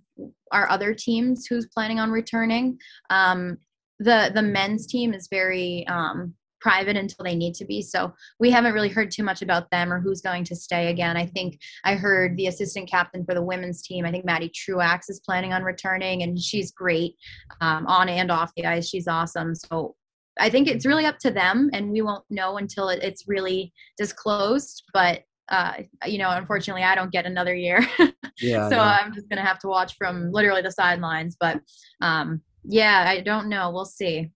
our 0.52 0.68
other 0.68 0.92
teams 0.92 1.46
who's 1.46 1.66
planning 1.66 1.98
on 1.98 2.10
returning. 2.10 2.78
Um, 3.08 3.56
the 4.00 4.30
the 4.34 4.42
men's 4.42 4.86
team 4.86 5.14
is 5.14 5.28
very 5.28 5.86
um, 5.88 6.34
private 6.60 6.98
until 6.98 7.24
they 7.24 7.34
need 7.34 7.54
to 7.54 7.64
be. 7.64 7.80
So 7.80 8.12
we 8.38 8.50
haven't 8.50 8.74
really 8.74 8.90
heard 8.90 9.10
too 9.10 9.22
much 9.22 9.40
about 9.40 9.70
them 9.70 9.90
or 9.90 9.98
who's 9.98 10.20
going 10.20 10.44
to 10.44 10.56
stay 10.56 10.90
again. 10.90 11.16
I 11.16 11.24
think 11.24 11.58
I 11.84 11.94
heard 11.94 12.36
the 12.36 12.48
assistant 12.48 12.90
captain 12.90 13.24
for 13.24 13.34
the 13.34 13.42
women's 13.42 13.80
team. 13.80 14.04
I 14.04 14.10
think 14.10 14.26
Maddie 14.26 14.52
Truax 14.54 15.08
is 15.08 15.20
planning 15.20 15.54
on 15.54 15.62
returning, 15.62 16.22
and 16.22 16.38
she's 16.38 16.70
great 16.70 17.14
um, 17.62 17.86
on 17.86 18.10
and 18.10 18.30
off 18.30 18.52
the 18.56 18.66
ice. 18.66 18.90
She's 18.90 19.08
awesome. 19.08 19.54
So 19.54 19.96
I 20.38 20.50
think 20.50 20.68
it's 20.68 20.86
really 20.86 21.06
up 21.06 21.18
to 21.20 21.30
them, 21.30 21.70
and 21.72 21.90
we 21.90 22.02
won't 22.02 22.24
know 22.30 22.58
until 22.58 22.88
it's 22.88 23.24
really 23.26 23.72
disclosed. 23.96 24.82
But 24.92 25.22
uh, 25.48 25.74
you 26.06 26.18
know, 26.18 26.30
unfortunately, 26.30 26.82
I 26.82 26.94
don't 26.94 27.12
get 27.12 27.26
another 27.26 27.54
year, 27.54 27.86
yeah, 28.40 28.68
so 28.68 28.78
I'm 28.78 29.12
just 29.14 29.28
gonna 29.28 29.44
have 29.44 29.58
to 29.60 29.68
watch 29.68 29.94
from 29.96 30.32
literally 30.32 30.62
the 30.62 30.72
sidelines. 30.72 31.36
But 31.38 31.60
um, 32.00 32.42
yeah, 32.64 33.04
I 33.06 33.20
don't 33.20 33.48
know. 33.48 33.70
We'll 33.70 33.84
see. 33.84 34.30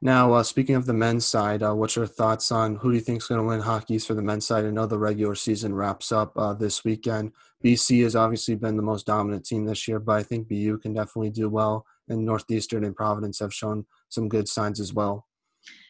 Now, 0.00 0.32
uh, 0.32 0.44
speaking 0.44 0.76
of 0.76 0.86
the 0.86 0.94
men's 0.94 1.26
side, 1.26 1.60
uh, 1.62 1.74
what's 1.74 1.96
your 1.96 2.06
thoughts 2.06 2.52
on 2.52 2.76
who 2.76 2.90
do 2.90 2.94
you 2.94 3.00
think 3.00 3.20
is 3.20 3.26
going 3.26 3.40
to 3.40 3.46
win 3.46 3.60
Hockey 3.60 3.94
East 3.94 4.06
for 4.06 4.14
the 4.14 4.22
men's 4.22 4.46
side? 4.46 4.64
I 4.64 4.70
know 4.70 4.86
the 4.86 4.98
regular 4.98 5.34
season 5.34 5.74
wraps 5.74 6.12
up 6.12 6.32
uh, 6.36 6.54
this 6.54 6.84
weekend. 6.84 7.32
BC 7.64 8.04
has 8.04 8.14
obviously 8.14 8.54
been 8.54 8.76
the 8.76 8.82
most 8.82 9.06
dominant 9.06 9.44
team 9.44 9.64
this 9.64 9.88
year, 9.88 9.98
but 9.98 10.12
I 10.12 10.22
think 10.22 10.48
BU 10.48 10.78
can 10.78 10.94
definitely 10.94 11.30
do 11.30 11.48
well, 11.48 11.84
and 12.08 12.24
Northeastern 12.24 12.84
and 12.84 12.94
Providence 12.94 13.40
have 13.40 13.52
shown 13.52 13.86
some 14.08 14.28
good 14.28 14.48
signs 14.48 14.78
as 14.78 14.94
well. 14.94 15.26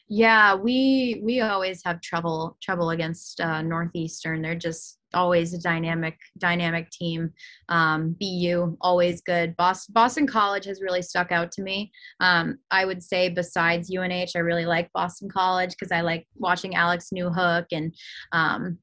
Yeah, 0.09 0.54
we 0.54 1.20
we 1.22 1.40
always 1.40 1.82
have 1.84 2.00
trouble 2.00 2.56
trouble 2.62 2.90
against 2.90 3.40
uh, 3.40 3.61
Northeastern. 3.61 4.40
They're 4.40 4.54
just 4.54 4.98
always 5.14 5.52
a 5.54 5.61
dynamic 5.61 6.18
dynamic 6.38 6.90
team. 6.90 7.30
Um, 7.68 8.16
BU 8.18 8.76
always 8.80 9.20
good. 9.20 9.56
Boston, 9.56 9.92
Boston 9.92 10.26
College 10.26 10.64
has 10.64 10.80
really 10.80 11.02
stuck 11.02 11.30
out 11.30 11.52
to 11.52 11.62
me. 11.62 11.92
Um, 12.20 12.59
I 12.70 12.84
would 12.84 13.02
say 13.02 13.28
besides 13.28 13.94
UNH, 13.94 14.30
I 14.34 14.40
really 14.40 14.66
like 14.66 14.90
Boston 14.92 15.28
College 15.30 15.70
because 15.70 15.92
I 15.92 16.00
like 16.00 16.26
watching 16.36 16.74
Alex 16.74 17.09
Newhook 17.14 17.66
and 17.72 17.94
um, 18.32 18.78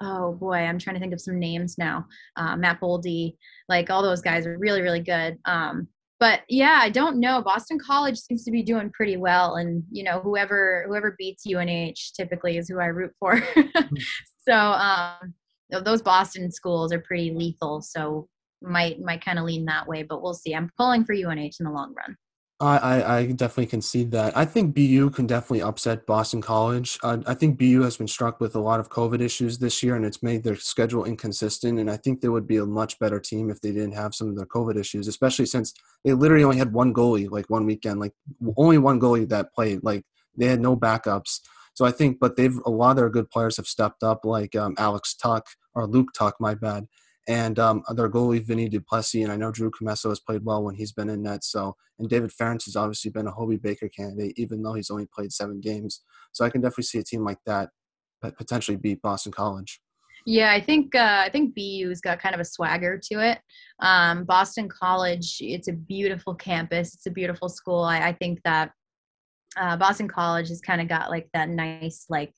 oh 0.00 0.32
boy, 0.32 0.56
I'm 0.58 0.78
trying 0.78 0.94
to 0.94 1.00
think 1.00 1.12
of 1.12 1.20
some 1.20 1.38
names 1.38 1.76
now. 1.76 2.06
Uh, 2.36 2.56
Matt 2.56 2.80
Boldy, 2.80 3.36
like 3.68 3.90
all 3.90 4.02
those 4.02 4.22
guys 4.22 4.46
are 4.46 4.58
really 4.58 4.82
really 4.82 5.00
good. 5.00 5.38
Um, 5.44 5.88
but 6.22 6.42
yeah, 6.48 6.78
I 6.80 6.88
don't 6.88 7.18
know. 7.18 7.42
Boston 7.42 7.80
College 7.80 8.16
seems 8.16 8.44
to 8.44 8.52
be 8.52 8.62
doing 8.62 8.90
pretty 8.90 9.16
well, 9.16 9.56
and 9.56 9.82
you 9.90 10.04
know, 10.04 10.20
whoever 10.20 10.84
whoever 10.86 11.16
beats 11.18 11.44
UNH 11.44 11.96
typically 12.16 12.58
is 12.58 12.68
who 12.68 12.78
I 12.78 12.86
root 12.86 13.10
for. 13.18 13.38
Hmm. 13.38 13.96
so 14.48 14.54
um, 14.54 15.34
those 15.82 16.00
Boston 16.00 16.52
schools 16.52 16.92
are 16.92 17.00
pretty 17.00 17.32
lethal, 17.32 17.82
so 17.82 18.28
might 18.62 19.00
might 19.00 19.24
kind 19.24 19.40
of 19.40 19.46
lean 19.46 19.64
that 19.64 19.88
way, 19.88 20.04
but 20.04 20.22
we'll 20.22 20.32
see. 20.32 20.54
I'm 20.54 20.70
pulling 20.78 21.04
for 21.04 21.12
UNH 21.12 21.56
in 21.58 21.64
the 21.64 21.72
long 21.72 21.92
run. 21.92 22.16
I, 22.64 23.18
I 23.18 23.26
definitely 23.26 23.66
concede 23.66 24.12
that. 24.12 24.36
I 24.36 24.44
think 24.44 24.74
BU 24.74 25.10
can 25.10 25.26
definitely 25.26 25.62
upset 25.62 26.06
Boston 26.06 26.40
College. 26.40 26.98
Uh, 27.02 27.18
I 27.26 27.34
think 27.34 27.58
BU 27.58 27.82
has 27.82 27.96
been 27.96 28.06
struck 28.06 28.40
with 28.40 28.54
a 28.54 28.60
lot 28.60 28.78
of 28.78 28.88
COVID 28.88 29.20
issues 29.20 29.58
this 29.58 29.82
year, 29.82 29.96
and 29.96 30.04
it's 30.04 30.22
made 30.22 30.44
their 30.44 30.54
schedule 30.54 31.04
inconsistent. 31.04 31.80
And 31.80 31.90
I 31.90 31.96
think 31.96 32.20
they 32.20 32.28
would 32.28 32.46
be 32.46 32.58
a 32.58 32.66
much 32.66 32.98
better 33.00 33.18
team 33.18 33.50
if 33.50 33.60
they 33.60 33.72
didn't 33.72 33.92
have 33.92 34.14
some 34.14 34.28
of 34.28 34.36
their 34.36 34.46
COVID 34.46 34.78
issues, 34.78 35.08
especially 35.08 35.46
since 35.46 35.74
they 36.04 36.12
literally 36.12 36.44
only 36.44 36.58
had 36.58 36.72
one 36.72 36.94
goalie 36.94 37.28
like 37.28 37.50
one 37.50 37.66
weekend, 37.66 37.98
like 37.98 38.12
only 38.56 38.78
one 38.78 39.00
goalie 39.00 39.28
that 39.28 39.52
played. 39.52 39.80
Like 39.82 40.04
they 40.36 40.46
had 40.46 40.60
no 40.60 40.76
backups. 40.76 41.40
So 41.74 41.84
I 41.84 41.90
think, 41.90 42.20
but 42.20 42.36
they've 42.36 42.56
a 42.64 42.70
lot 42.70 42.90
of 42.90 42.96
their 42.96 43.10
good 43.10 43.30
players 43.30 43.56
have 43.56 43.66
stepped 43.66 44.02
up, 44.02 44.24
like 44.24 44.54
um, 44.54 44.74
Alex 44.78 45.14
Tuch 45.14 45.56
or 45.74 45.86
Luke 45.86 46.12
Tuch, 46.14 46.34
my 46.38 46.54
bad, 46.54 46.86
and 47.28 47.58
um, 47.58 47.82
their 47.94 48.10
goalie 48.10 48.44
Vinny 48.44 48.68
Duplessis, 48.68 49.22
and 49.22 49.32
I 49.32 49.36
know 49.36 49.52
Drew 49.52 49.70
Commesso 49.70 50.08
has 50.08 50.20
played 50.20 50.44
well 50.44 50.64
when 50.64 50.74
he's 50.74 50.92
been 50.92 51.08
in 51.08 51.22
net. 51.22 51.44
So, 51.44 51.76
and 51.98 52.08
David 52.08 52.32
Farrance 52.32 52.64
has 52.64 52.76
obviously 52.76 53.10
been 53.10 53.26
a 53.26 53.30
Hobey 53.30 53.56
Baker 53.56 53.88
candidate, 53.88 54.34
even 54.36 54.62
though 54.62 54.74
he's 54.74 54.90
only 54.90 55.06
played 55.14 55.32
seven 55.32 55.60
games. 55.60 56.02
So, 56.32 56.44
I 56.44 56.50
can 56.50 56.60
definitely 56.60 56.84
see 56.84 56.98
a 56.98 57.04
team 57.04 57.24
like 57.24 57.38
that 57.46 57.70
potentially 58.30 58.76
beat 58.76 59.02
Boston 59.02 59.32
College. 59.32 59.80
Yeah, 60.24 60.52
I 60.52 60.60
think 60.60 60.94
uh, 60.94 61.22
I 61.24 61.30
think 61.30 61.54
BU's 61.54 62.00
got 62.00 62.20
kind 62.20 62.34
of 62.34 62.40
a 62.40 62.44
swagger 62.44 63.00
to 63.10 63.20
it. 63.20 63.40
Um, 63.80 64.24
Boston 64.24 64.68
College, 64.68 65.38
it's 65.40 65.68
a 65.68 65.72
beautiful 65.72 66.34
campus. 66.34 66.94
It's 66.94 67.06
a 67.06 67.10
beautiful 67.10 67.48
school. 67.48 67.82
I, 67.82 68.08
I 68.08 68.12
think 68.12 68.40
that 68.44 68.70
uh, 69.56 69.76
Boston 69.76 70.08
College 70.08 70.48
has 70.48 70.60
kind 70.60 70.80
of 70.80 70.88
got 70.88 71.10
like 71.10 71.28
that 71.34 71.48
nice 71.48 72.06
like 72.08 72.32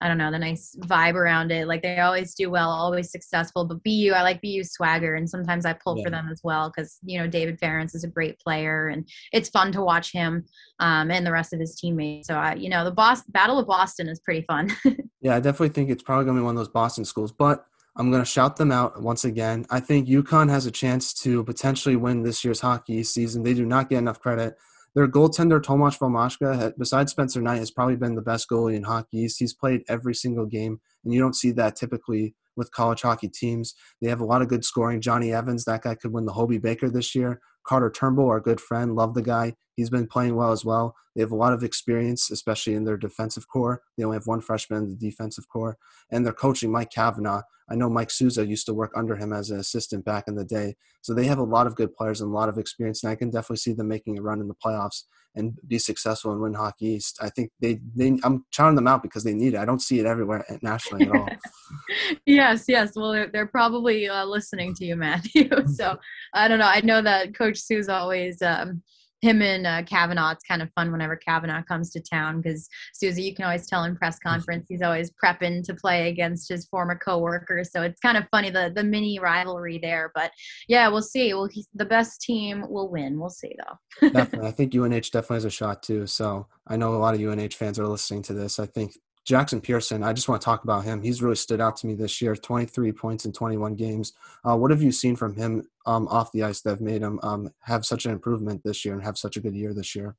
I 0.00 0.08
don't 0.08 0.18
know, 0.18 0.30
the 0.30 0.38
nice 0.38 0.74
vibe 0.80 1.14
around 1.14 1.52
it. 1.52 1.66
Like 1.66 1.82
they 1.82 1.98
always 1.98 2.34
do 2.34 2.50
well, 2.50 2.70
always 2.70 3.10
successful. 3.10 3.66
But 3.66 3.82
BU, 3.84 4.12
I 4.14 4.22
like 4.22 4.40
BU 4.40 4.64
swagger, 4.64 5.14
and 5.14 5.28
sometimes 5.28 5.66
I 5.66 5.74
pull 5.74 5.98
yeah. 5.98 6.04
for 6.04 6.10
them 6.10 6.28
as 6.30 6.40
well 6.42 6.72
because 6.74 6.98
you 7.04 7.18
know 7.18 7.26
David 7.26 7.58
Farrance 7.58 7.94
is 7.94 8.04
a 8.04 8.08
great 8.08 8.38
player, 8.40 8.88
and 8.88 9.06
it's 9.32 9.50
fun 9.50 9.72
to 9.72 9.82
watch 9.82 10.12
him 10.12 10.44
um, 10.78 11.10
and 11.10 11.26
the 11.26 11.32
rest 11.32 11.52
of 11.52 11.60
his 11.60 11.74
teammates. 11.74 12.28
So 12.28 12.34
I, 12.34 12.54
you 12.54 12.70
know, 12.70 12.84
the 12.84 12.90
Boston 12.90 13.32
Battle 13.32 13.58
of 13.58 13.66
Boston 13.66 14.08
is 14.08 14.20
pretty 14.20 14.42
fun. 14.42 14.74
yeah, 15.20 15.36
I 15.36 15.40
definitely 15.40 15.70
think 15.70 15.90
it's 15.90 16.02
probably 16.02 16.24
gonna 16.24 16.40
be 16.40 16.44
one 16.44 16.56
of 16.56 16.60
those 16.60 16.68
Boston 16.72 17.04
schools, 17.04 17.32
but. 17.32 17.66
I'm 17.96 18.10
going 18.10 18.22
to 18.22 18.26
shout 18.26 18.56
them 18.56 18.70
out 18.70 19.02
once 19.02 19.24
again. 19.24 19.66
I 19.68 19.80
think 19.80 20.08
UConn 20.08 20.48
has 20.48 20.64
a 20.64 20.70
chance 20.70 21.12
to 21.14 21.42
potentially 21.42 21.96
win 21.96 22.22
this 22.22 22.44
year's 22.44 22.60
hockey 22.60 23.02
season. 23.02 23.42
They 23.42 23.52
do 23.52 23.66
not 23.66 23.90
get 23.90 23.98
enough 23.98 24.20
credit. 24.20 24.56
Their 24.94 25.06
goaltender 25.06 25.62
Tomas 25.62 25.96
Vomacka, 25.98 26.72
besides 26.76 27.12
Spencer 27.12 27.40
Knight, 27.40 27.58
has 27.58 27.70
probably 27.70 27.96
been 27.96 28.16
the 28.16 28.22
best 28.22 28.48
goalie 28.50 28.74
in 28.74 28.82
hockey. 28.82 29.28
He's 29.28 29.54
played 29.54 29.82
every 29.88 30.14
single 30.14 30.46
game, 30.46 30.80
and 31.04 31.14
you 31.14 31.20
don't 31.20 31.36
see 31.36 31.52
that 31.52 31.76
typically 31.76 32.34
with 32.56 32.72
college 32.72 33.02
hockey 33.02 33.28
teams. 33.28 33.74
They 34.02 34.08
have 34.08 34.20
a 34.20 34.24
lot 34.24 34.42
of 34.42 34.48
good 34.48 34.64
scoring. 34.64 35.00
Jonny 35.00 35.32
Evans, 35.32 35.64
that 35.64 35.82
guy 35.82 35.94
could 35.94 36.12
win 36.12 36.26
the 36.26 36.32
Hobey 36.32 36.58
Baker 36.58 36.90
this 36.90 37.14
year. 37.14 37.40
Carter 37.64 37.90
Turnbull, 37.90 38.28
our 38.28 38.40
good 38.40 38.60
friend, 38.60 38.96
love 38.96 39.14
the 39.14 39.22
guy. 39.22 39.54
He's 39.80 39.88
been 39.88 40.06
playing 40.06 40.36
well 40.36 40.52
as 40.52 40.62
well. 40.62 40.94
They 41.16 41.22
have 41.22 41.32
a 41.32 41.36
lot 41.36 41.54
of 41.54 41.64
experience, 41.64 42.30
especially 42.30 42.74
in 42.74 42.84
their 42.84 42.98
defensive 42.98 43.48
core. 43.48 43.80
They 43.96 44.04
only 44.04 44.16
have 44.16 44.26
one 44.26 44.42
freshman 44.42 44.82
in 44.82 44.90
the 44.90 44.94
defensive 44.94 45.48
core, 45.48 45.78
and 46.10 46.24
they're 46.24 46.34
coaching 46.34 46.70
Mike 46.70 46.90
Cavanaugh. 46.90 47.40
I 47.70 47.76
know 47.76 47.88
Mike 47.88 48.10
Souza 48.10 48.46
used 48.46 48.66
to 48.66 48.74
work 48.74 48.92
under 48.94 49.16
him 49.16 49.32
as 49.32 49.48
an 49.48 49.58
assistant 49.58 50.04
back 50.04 50.24
in 50.28 50.34
the 50.34 50.44
day, 50.44 50.74
so 51.00 51.14
they 51.14 51.24
have 51.24 51.38
a 51.38 51.42
lot 51.42 51.66
of 51.66 51.76
good 51.76 51.94
players 51.94 52.20
and 52.20 52.30
a 52.30 52.34
lot 52.34 52.50
of 52.50 52.58
experience. 52.58 53.02
And 53.02 53.10
I 53.10 53.14
can 53.14 53.30
definitely 53.30 53.56
see 53.56 53.72
them 53.72 53.88
making 53.88 54.18
a 54.18 54.22
run 54.22 54.40
in 54.40 54.48
the 54.48 54.54
playoffs 54.54 55.04
and 55.34 55.56
be 55.66 55.78
successful 55.78 56.32
and 56.32 56.40
win 56.40 56.54
Hockey 56.54 56.86
East. 56.86 57.18
I 57.22 57.30
think 57.30 57.52
they, 57.60 57.80
they 57.94 58.18
I'm 58.22 58.44
shouting 58.50 58.74
them 58.74 58.88
out 58.88 59.02
because 59.02 59.24
they 59.24 59.32
need 59.32 59.54
it. 59.54 59.58
I 59.58 59.64
don't 59.64 59.80
see 59.80 60.00
it 60.00 60.06
everywhere 60.06 60.44
nationally 60.62 61.06
at 61.06 61.16
all. 61.16 61.28
yes, 62.26 62.64
yes. 62.68 62.92
Well, 62.96 63.12
they're, 63.12 63.30
they're 63.32 63.46
probably 63.46 64.08
uh, 64.08 64.26
listening 64.26 64.74
to 64.74 64.84
you, 64.84 64.96
Matthew. 64.96 65.48
so 65.74 65.96
I 66.34 66.48
don't 66.48 66.58
know. 66.58 66.66
I 66.66 66.80
know 66.82 67.00
that 67.02 67.34
Coach 67.34 67.58
Sue's 67.58 67.88
always 67.88 68.42
um, 68.42 68.82
him 69.20 69.42
and 69.42 69.66
uh, 69.66 69.82
Cavanaugh, 69.82 70.32
it's 70.32 70.44
kind 70.44 70.62
of 70.62 70.70
fun 70.74 70.90
whenever 70.90 71.16
Cavanaugh 71.16 71.62
comes 71.62 71.90
to 71.90 72.00
town 72.00 72.40
because 72.40 72.68
Susie, 72.94 73.22
you 73.22 73.34
can 73.34 73.44
always 73.44 73.66
tell 73.66 73.84
in 73.84 73.96
press 73.96 74.18
conference 74.18 74.66
he's 74.68 74.82
always 74.82 75.12
prepping 75.22 75.62
to 75.64 75.74
play 75.74 76.08
against 76.08 76.48
his 76.48 76.66
former 76.66 76.96
coworkers. 76.96 77.70
So 77.70 77.82
it's 77.82 78.00
kind 78.00 78.16
of 78.16 78.24
funny 78.30 78.50
the 78.50 78.72
the 78.74 78.84
mini 78.84 79.18
rivalry 79.18 79.78
there. 79.78 80.10
But 80.14 80.32
yeah, 80.68 80.88
we'll 80.88 81.02
see. 81.02 81.34
Well, 81.34 81.48
the 81.74 81.84
best 81.84 82.20
team 82.22 82.64
will 82.68 82.90
win. 82.90 83.18
We'll 83.18 83.30
see 83.30 83.54
though. 83.58 84.08
definitely, 84.10 84.48
I 84.48 84.52
think 84.52 84.74
UNH 84.74 85.10
definitely 85.12 85.36
has 85.36 85.44
a 85.44 85.50
shot 85.50 85.82
too. 85.82 86.06
So 86.06 86.46
I 86.66 86.76
know 86.76 86.94
a 86.94 86.96
lot 86.96 87.14
of 87.14 87.20
UNH 87.20 87.54
fans 87.54 87.78
are 87.78 87.86
listening 87.86 88.22
to 88.22 88.32
this. 88.32 88.58
I 88.58 88.66
think 88.66 88.92
Jackson 89.24 89.60
Pierson, 89.60 90.02
I 90.02 90.12
just 90.12 90.28
want 90.28 90.40
to 90.40 90.44
talk 90.44 90.64
about 90.64 90.84
him. 90.84 91.02
He's 91.02 91.22
really 91.22 91.36
stood 91.36 91.60
out 91.60 91.76
to 91.76 91.86
me 91.86 91.94
this 91.94 92.20
year 92.22 92.34
23 92.34 92.92
points 92.92 93.26
in 93.26 93.32
21 93.32 93.74
games. 93.74 94.14
Uh, 94.44 94.56
what 94.56 94.70
have 94.70 94.82
you 94.82 94.92
seen 94.92 95.14
from 95.14 95.34
him 95.34 95.62
um, 95.86 96.08
off 96.08 96.32
the 96.32 96.42
ice 96.42 96.62
that 96.62 96.70
have 96.70 96.80
made 96.80 97.02
him 97.02 97.20
um, 97.22 97.50
have 97.60 97.84
such 97.84 98.06
an 98.06 98.12
improvement 98.12 98.62
this 98.64 98.84
year 98.84 98.94
and 98.94 99.02
have 99.02 99.18
such 99.18 99.36
a 99.36 99.40
good 99.40 99.54
year 99.54 99.74
this 99.74 99.94
year? 99.94 100.16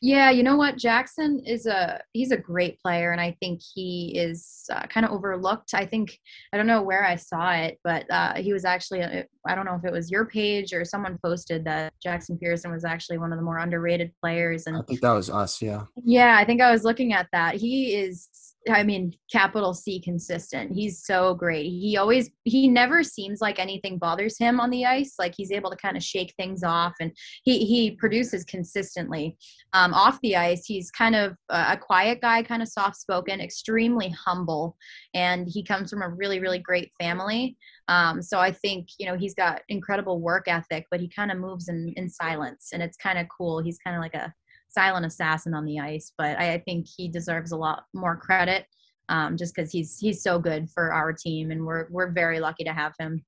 Yeah, 0.00 0.30
you 0.30 0.42
know 0.42 0.56
what? 0.56 0.76
Jackson 0.76 1.40
is 1.46 1.66
a 1.66 2.00
he's 2.12 2.30
a 2.30 2.36
great 2.36 2.80
player, 2.80 3.12
and 3.12 3.20
I 3.20 3.36
think 3.40 3.60
he 3.74 4.12
is 4.16 4.64
uh, 4.72 4.86
kind 4.86 5.06
of 5.06 5.12
overlooked. 5.12 5.74
I 5.74 5.86
think 5.86 6.18
I 6.52 6.56
don't 6.56 6.66
know 6.66 6.82
where 6.82 7.04
I 7.06 7.16
saw 7.16 7.52
it, 7.52 7.78
but 7.84 8.10
uh, 8.10 8.34
he 8.34 8.52
was 8.52 8.64
actually 8.64 9.02
uh, 9.02 9.22
I 9.46 9.54
don't 9.54 9.64
know 9.64 9.76
if 9.76 9.84
it 9.84 9.92
was 9.92 10.10
your 10.10 10.26
page 10.26 10.72
or 10.72 10.84
someone 10.84 11.18
posted 11.22 11.64
that 11.64 11.92
Jackson 12.02 12.38
Pierson 12.38 12.70
was 12.70 12.84
actually 12.84 13.18
one 13.18 13.32
of 13.32 13.38
the 13.38 13.44
more 13.44 13.58
underrated 13.58 14.12
players. 14.20 14.66
And 14.66 14.76
I 14.76 14.82
think 14.82 15.00
that 15.00 15.12
was 15.12 15.30
us. 15.30 15.60
Yeah. 15.60 15.84
Yeah, 16.04 16.36
I 16.38 16.44
think 16.44 16.60
I 16.60 16.70
was 16.70 16.84
looking 16.84 17.12
at 17.12 17.28
that. 17.32 17.56
He 17.56 17.94
is 17.94 18.28
I 18.70 18.82
mean, 18.82 19.12
capital 19.30 19.74
C 19.74 20.00
consistent. 20.00 20.72
He's 20.72 21.04
so 21.04 21.34
great. 21.34 21.64
He 21.64 21.96
always, 21.96 22.30
he 22.44 22.66
never 22.68 23.02
seems 23.02 23.40
like 23.40 23.58
anything 23.58 23.98
bothers 23.98 24.38
him 24.38 24.58
on 24.58 24.70
the 24.70 24.86
ice. 24.86 25.16
Like 25.18 25.34
he's 25.36 25.52
able 25.52 25.70
to 25.70 25.76
kind 25.76 25.96
of 25.96 26.02
shake 26.02 26.32
things 26.38 26.62
off 26.62 26.94
and 27.00 27.12
he, 27.42 27.66
he 27.66 27.90
produces 27.92 28.44
consistently. 28.44 29.36
Um, 29.74 29.92
off 29.92 30.18
the 30.22 30.36
ice, 30.36 30.64
he's 30.64 30.90
kind 30.90 31.14
of 31.14 31.34
a 31.50 31.76
quiet 31.76 32.20
guy, 32.22 32.42
kind 32.42 32.62
of 32.62 32.68
soft 32.68 32.96
spoken, 32.96 33.40
extremely 33.40 34.08
humble. 34.10 34.76
And 35.14 35.46
he 35.48 35.62
comes 35.62 35.90
from 35.90 36.02
a 36.02 36.08
really, 36.08 36.40
really 36.40 36.58
great 36.58 36.90
family. 36.98 37.56
Um, 37.88 38.22
so 38.22 38.38
I 38.38 38.50
think, 38.50 38.88
you 38.98 39.06
know, 39.06 39.16
he's 39.16 39.34
got 39.34 39.60
incredible 39.68 40.20
work 40.20 40.48
ethic, 40.48 40.86
but 40.90 41.00
he 41.00 41.08
kind 41.08 41.30
of 41.30 41.38
moves 41.38 41.68
in, 41.68 41.92
in 41.96 42.08
silence 42.08 42.70
and 42.72 42.82
it's 42.82 42.96
kind 42.96 43.18
of 43.18 43.26
cool. 43.36 43.62
He's 43.62 43.78
kind 43.78 43.94
of 43.94 44.00
like 44.00 44.14
a, 44.14 44.32
silent 44.74 45.06
assassin 45.06 45.54
on 45.54 45.64
the 45.64 45.78
ice, 45.78 46.12
but 46.18 46.38
I, 46.38 46.54
I 46.54 46.58
think 46.58 46.86
he 46.86 47.08
deserves 47.08 47.52
a 47.52 47.56
lot 47.56 47.84
more 47.94 48.16
credit 48.16 48.66
um, 49.08 49.36
just 49.36 49.54
because 49.54 49.70
he's 49.70 49.98
he's 49.98 50.22
so 50.22 50.38
good 50.38 50.70
for 50.70 50.92
our 50.92 51.12
team, 51.12 51.50
and 51.50 51.64
we're 51.64 51.86
we're 51.90 52.10
very 52.10 52.40
lucky 52.40 52.64
to 52.64 52.72
have 52.72 52.94
him. 52.98 53.24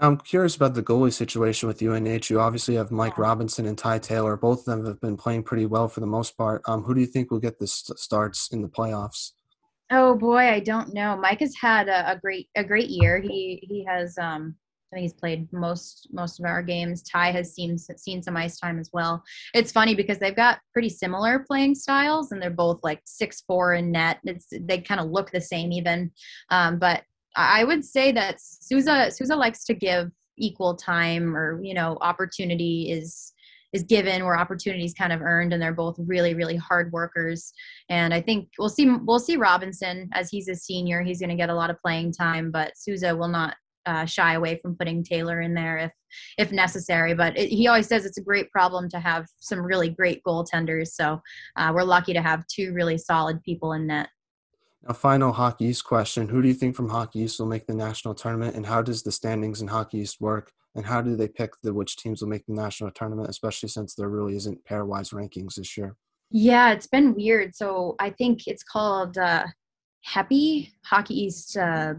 I'm 0.00 0.18
curious 0.18 0.56
about 0.56 0.74
the 0.74 0.82
goalie 0.82 1.12
situation 1.12 1.68
with 1.68 1.80
UNH. 1.80 2.28
You 2.28 2.40
obviously 2.40 2.74
have 2.74 2.90
Mike 2.90 3.16
Robinson 3.16 3.66
and 3.66 3.78
Ty 3.78 4.00
Taylor. 4.00 4.36
Both 4.36 4.60
of 4.60 4.64
them 4.64 4.84
have 4.86 5.00
been 5.00 5.16
playing 5.16 5.44
pretty 5.44 5.66
well 5.66 5.86
for 5.86 6.00
the 6.00 6.06
most 6.06 6.36
part. 6.36 6.62
Um, 6.66 6.82
who 6.82 6.94
do 6.94 7.00
you 7.00 7.06
think 7.06 7.30
will 7.30 7.38
get 7.38 7.60
the 7.60 7.66
st- 7.66 7.98
starts 7.98 8.48
in 8.52 8.60
the 8.60 8.68
playoffs? 8.68 9.32
Oh 9.90 10.16
boy, 10.16 10.48
I 10.48 10.60
don't 10.60 10.92
know. 10.92 11.16
Mike 11.16 11.40
has 11.40 11.54
had 11.60 11.88
a, 11.88 12.12
a 12.12 12.18
great 12.18 12.48
a 12.56 12.64
great 12.64 12.88
year. 12.88 13.20
He 13.20 13.60
he 13.68 13.84
has 13.84 14.18
um, 14.18 14.56
He's 14.96 15.12
played 15.12 15.52
most 15.52 16.08
most 16.12 16.38
of 16.38 16.46
our 16.46 16.62
games. 16.62 17.02
Ty 17.02 17.32
has 17.32 17.54
seen 17.54 17.76
seen 17.78 18.22
some 18.22 18.36
ice 18.36 18.58
time 18.58 18.78
as 18.78 18.90
well. 18.92 19.22
It's 19.54 19.72
funny 19.72 19.94
because 19.94 20.18
they've 20.18 20.36
got 20.36 20.60
pretty 20.72 20.88
similar 20.88 21.40
playing 21.40 21.74
styles, 21.74 22.32
and 22.32 22.40
they're 22.40 22.50
both 22.50 22.80
like 22.82 23.00
six 23.04 23.42
four 23.46 23.74
in 23.74 23.92
net. 23.92 24.18
It's 24.24 24.46
they 24.50 24.78
kind 24.78 25.00
of 25.00 25.10
look 25.10 25.30
the 25.30 25.40
same 25.40 25.72
even, 25.72 26.10
um, 26.50 26.78
but 26.78 27.02
I 27.36 27.64
would 27.64 27.84
say 27.84 28.12
that 28.12 28.40
Souza 28.40 29.10
Souza 29.10 29.36
likes 29.36 29.64
to 29.64 29.74
give 29.74 30.10
equal 30.36 30.74
time 30.74 31.36
or 31.36 31.62
you 31.62 31.74
know 31.74 31.96
opportunity 32.00 32.90
is 32.90 33.32
is 33.72 33.82
given 33.82 34.24
where 34.24 34.38
opportunities 34.38 34.94
kind 34.94 35.12
of 35.12 35.20
earned 35.20 35.52
and 35.52 35.60
they're 35.60 35.72
both 35.72 35.96
really 35.98 36.34
really 36.34 36.56
hard 36.56 36.90
workers 36.92 37.52
and 37.88 38.14
i 38.14 38.20
think 38.20 38.48
we'll 38.58 38.68
see 38.68 38.88
we'll 39.02 39.18
see 39.18 39.36
robinson 39.36 40.08
as 40.12 40.30
he's 40.30 40.48
a 40.48 40.54
senior 40.54 41.02
he's 41.02 41.20
going 41.20 41.30
to 41.30 41.36
get 41.36 41.50
a 41.50 41.54
lot 41.54 41.70
of 41.70 41.80
playing 41.80 42.12
time 42.12 42.50
but 42.50 42.76
souza 42.76 43.14
will 43.14 43.28
not 43.28 43.56
uh, 43.86 44.04
shy 44.04 44.34
away 44.34 44.58
from 44.60 44.76
putting 44.76 45.02
Taylor 45.02 45.40
in 45.40 45.54
there 45.54 45.78
if 45.78 45.92
if 46.38 46.52
necessary. 46.52 47.14
But 47.14 47.36
it, 47.36 47.48
he 47.50 47.66
always 47.68 47.86
says 47.86 48.04
it's 48.04 48.18
a 48.18 48.22
great 48.22 48.50
problem 48.50 48.88
to 48.90 49.00
have 49.00 49.26
some 49.40 49.60
really 49.60 49.88
great 49.88 50.22
goaltenders. 50.26 50.88
So 50.88 51.20
uh, 51.56 51.72
we're 51.74 51.82
lucky 51.84 52.12
to 52.12 52.22
have 52.22 52.46
two 52.46 52.72
really 52.72 52.98
solid 52.98 53.42
people 53.42 53.72
in 53.72 53.86
net. 53.86 54.08
A 54.86 54.94
final 54.94 55.32
Hockey 55.32 55.66
East 55.66 55.84
question: 55.84 56.28
Who 56.28 56.42
do 56.42 56.48
you 56.48 56.54
think 56.54 56.76
from 56.76 56.88
Hockey 56.88 57.20
East 57.20 57.40
will 57.40 57.46
make 57.46 57.66
the 57.66 57.74
national 57.74 58.14
tournament, 58.14 58.56
and 58.56 58.66
how 58.66 58.82
does 58.82 59.02
the 59.02 59.12
standings 59.12 59.60
in 59.62 59.68
Hockey 59.68 59.98
East 59.98 60.20
work? 60.20 60.52
And 60.76 60.84
how 60.84 61.00
do 61.00 61.14
they 61.14 61.28
pick 61.28 61.52
the 61.62 61.72
which 61.72 61.96
teams 61.96 62.20
will 62.20 62.28
make 62.28 62.44
the 62.46 62.52
national 62.52 62.90
tournament, 62.90 63.28
especially 63.28 63.68
since 63.68 63.94
there 63.94 64.08
really 64.08 64.34
isn't 64.34 64.64
pairwise 64.64 65.14
rankings 65.14 65.54
this 65.54 65.76
year? 65.76 65.96
Yeah, 66.30 66.72
it's 66.72 66.88
been 66.88 67.14
weird. 67.14 67.54
So 67.54 67.94
I 68.00 68.10
think 68.10 68.48
it's 68.48 68.64
called 68.64 69.16
uh, 69.16 69.46
HEPI 70.06 70.72
Hockey 70.84 71.14
East 71.14 71.56
uh, 71.56 71.94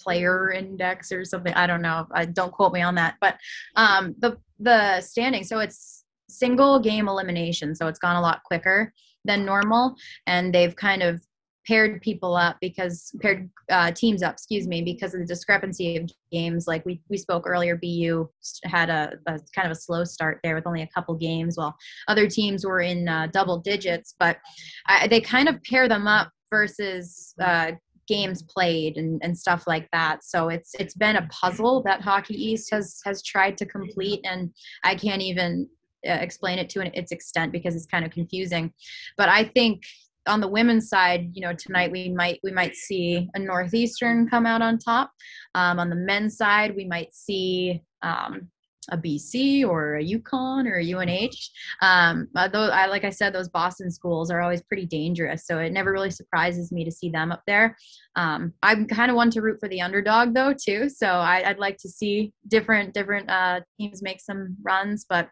player 0.00 0.50
index 0.50 1.12
or 1.12 1.24
something. 1.24 1.52
I 1.54 1.66
don't 1.66 1.82
know. 1.82 2.06
I 2.12 2.24
don't 2.24 2.52
quote 2.52 2.72
me 2.72 2.82
on 2.82 2.94
that. 2.96 3.16
But 3.20 3.36
um, 3.76 4.14
the 4.18 4.38
the 4.58 5.00
standing. 5.00 5.44
So 5.44 5.58
it's 5.60 6.04
single 6.28 6.78
game 6.78 7.08
elimination. 7.08 7.74
So 7.74 7.86
it's 7.86 7.98
gone 7.98 8.16
a 8.16 8.20
lot 8.20 8.42
quicker 8.44 8.92
than 9.24 9.44
normal, 9.44 9.94
and 10.26 10.54
they've 10.54 10.74
kind 10.74 11.02
of 11.02 11.22
paired 11.68 12.00
people 12.00 12.34
up 12.34 12.56
because 12.62 13.12
paired 13.20 13.50
uh, 13.70 13.92
teams 13.92 14.22
up, 14.22 14.32
excuse 14.32 14.66
me, 14.66 14.80
because 14.80 15.12
of 15.12 15.20
the 15.20 15.26
discrepancy 15.26 15.98
of 15.98 16.10
games. 16.32 16.66
Like 16.66 16.84
we 16.86 17.00
we 17.08 17.18
spoke 17.18 17.44
earlier, 17.46 17.76
BU 17.76 18.28
had 18.64 18.88
a, 18.88 19.12
a 19.26 19.38
kind 19.54 19.66
of 19.66 19.72
a 19.72 19.80
slow 19.80 20.04
start 20.04 20.40
there 20.42 20.54
with 20.54 20.66
only 20.66 20.82
a 20.82 20.88
couple 20.88 21.14
games, 21.14 21.56
while 21.56 21.76
other 22.08 22.26
teams 22.26 22.64
were 22.64 22.80
in 22.80 23.08
uh, 23.08 23.28
double 23.32 23.58
digits. 23.58 24.14
But 24.18 24.38
I, 24.86 25.06
they 25.08 25.20
kind 25.20 25.48
of 25.48 25.62
pair 25.62 25.88
them 25.88 26.06
up 26.06 26.30
versus 26.50 27.34
uh, 27.40 27.72
games 28.08 28.42
played 28.42 28.96
and, 28.96 29.20
and 29.22 29.36
stuff 29.36 29.64
like 29.66 29.88
that. 29.92 30.24
So 30.24 30.48
it's 30.48 30.74
it's 30.78 30.94
been 30.94 31.16
a 31.16 31.28
puzzle 31.28 31.82
that 31.84 32.00
Hockey 32.00 32.34
East 32.34 32.70
has 32.72 33.00
has 33.04 33.22
tried 33.22 33.56
to 33.58 33.66
complete, 33.66 34.20
and 34.24 34.50
I 34.82 34.94
can't 34.94 35.22
even 35.22 35.68
uh, 36.08 36.12
explain 36.12 36.58
it 36.58 36.68
to 36.70 36.98
its 36.98 37.12
extent 37.12 37.52
because 37.52 37.76
it's 37.76 37.86
kind 37.86 38.04
of 38.04 38.10
confusing. 38.10 38.72
But 39.16 39.28
I 39.28 39.44
think 39.44 39.82
on 40.26 40.40
the 40.40 40.48
women's 40.48 40.88
side, 40.88 41.30
you 41.32 41.42
know, 41.42 41.54
tonight 41.54 41.90
we 41.90 42.08
might 42.08 42.40
we 42.42 42.52
might 42.52 42.74
see 42.74 43.28
a 43.34 43.38
Northeastern 43.38 44.28
come 44.28 44.46
out 44.46 44.62
on 44.62 44.78
top. 44.78 45.12
Um, 45.54 45.78
on 45.78 45.90
the 45.90 45.96
men's 45.96 46.36
side, 46.36 46.74
we 46.76 46.84
might 46.84 47.14
see 47.14 47.82
um, 48.02 48.50
a 48.90 48.96
BC 48.96 49.66
or 49.66 49.96
a 49.96 50.04
UConn 50.04 50.66
or 50.66 50.78
a 50.78 50.92
UNH. 50.94 51.50
Um, 51.82 52.28
though 52.52 52.70
I, 52.70 52.86
like 52.86 53.04
I 53.04 53.10
said, 53.10 53.32
those 53.32 53.48
Boston 53.48 53.90
schools 53.90 54.30
are 54.30 54.40
always 54.40 54.62
pretty 54.62 54.86
dangerous, 54.86 55.46
so 55.46 55.58
it 55.58 55.72
never 55.72 55.92
really 55.92 56.10
surprises 56.10 56.72
me 56.72 56.84
to 56.84 56.90
see 56.90 57.10
them 57.10 57.32
up 57.32 57.42
there. 57.46 57.76
Um, 58.16 58.52
I'm 58.62 58.86
kind 58.86 59.10
of 59.10 59.16
one 59.16 59.30
to 59.32 59.42
root 59.42 59.58
for 59.60 59.68
the 59.68 59.82
underdog 59.82 60.34
though 60.34 60.54
too, 60.54 60.88
so 60.88 61.06
I, 61.06 61.46
would 61.48 61.58
like 61.58 61.76
to 61.78 61.88
see 61.88 62.32
different 62.48 62.94
different 62.94 63.28
uh, 63.30 63.60
teams 63.78 64.02
make 64.02 64.20
some 64.20 64.56
runs, 64.62 65.06
but. 65.08 65.28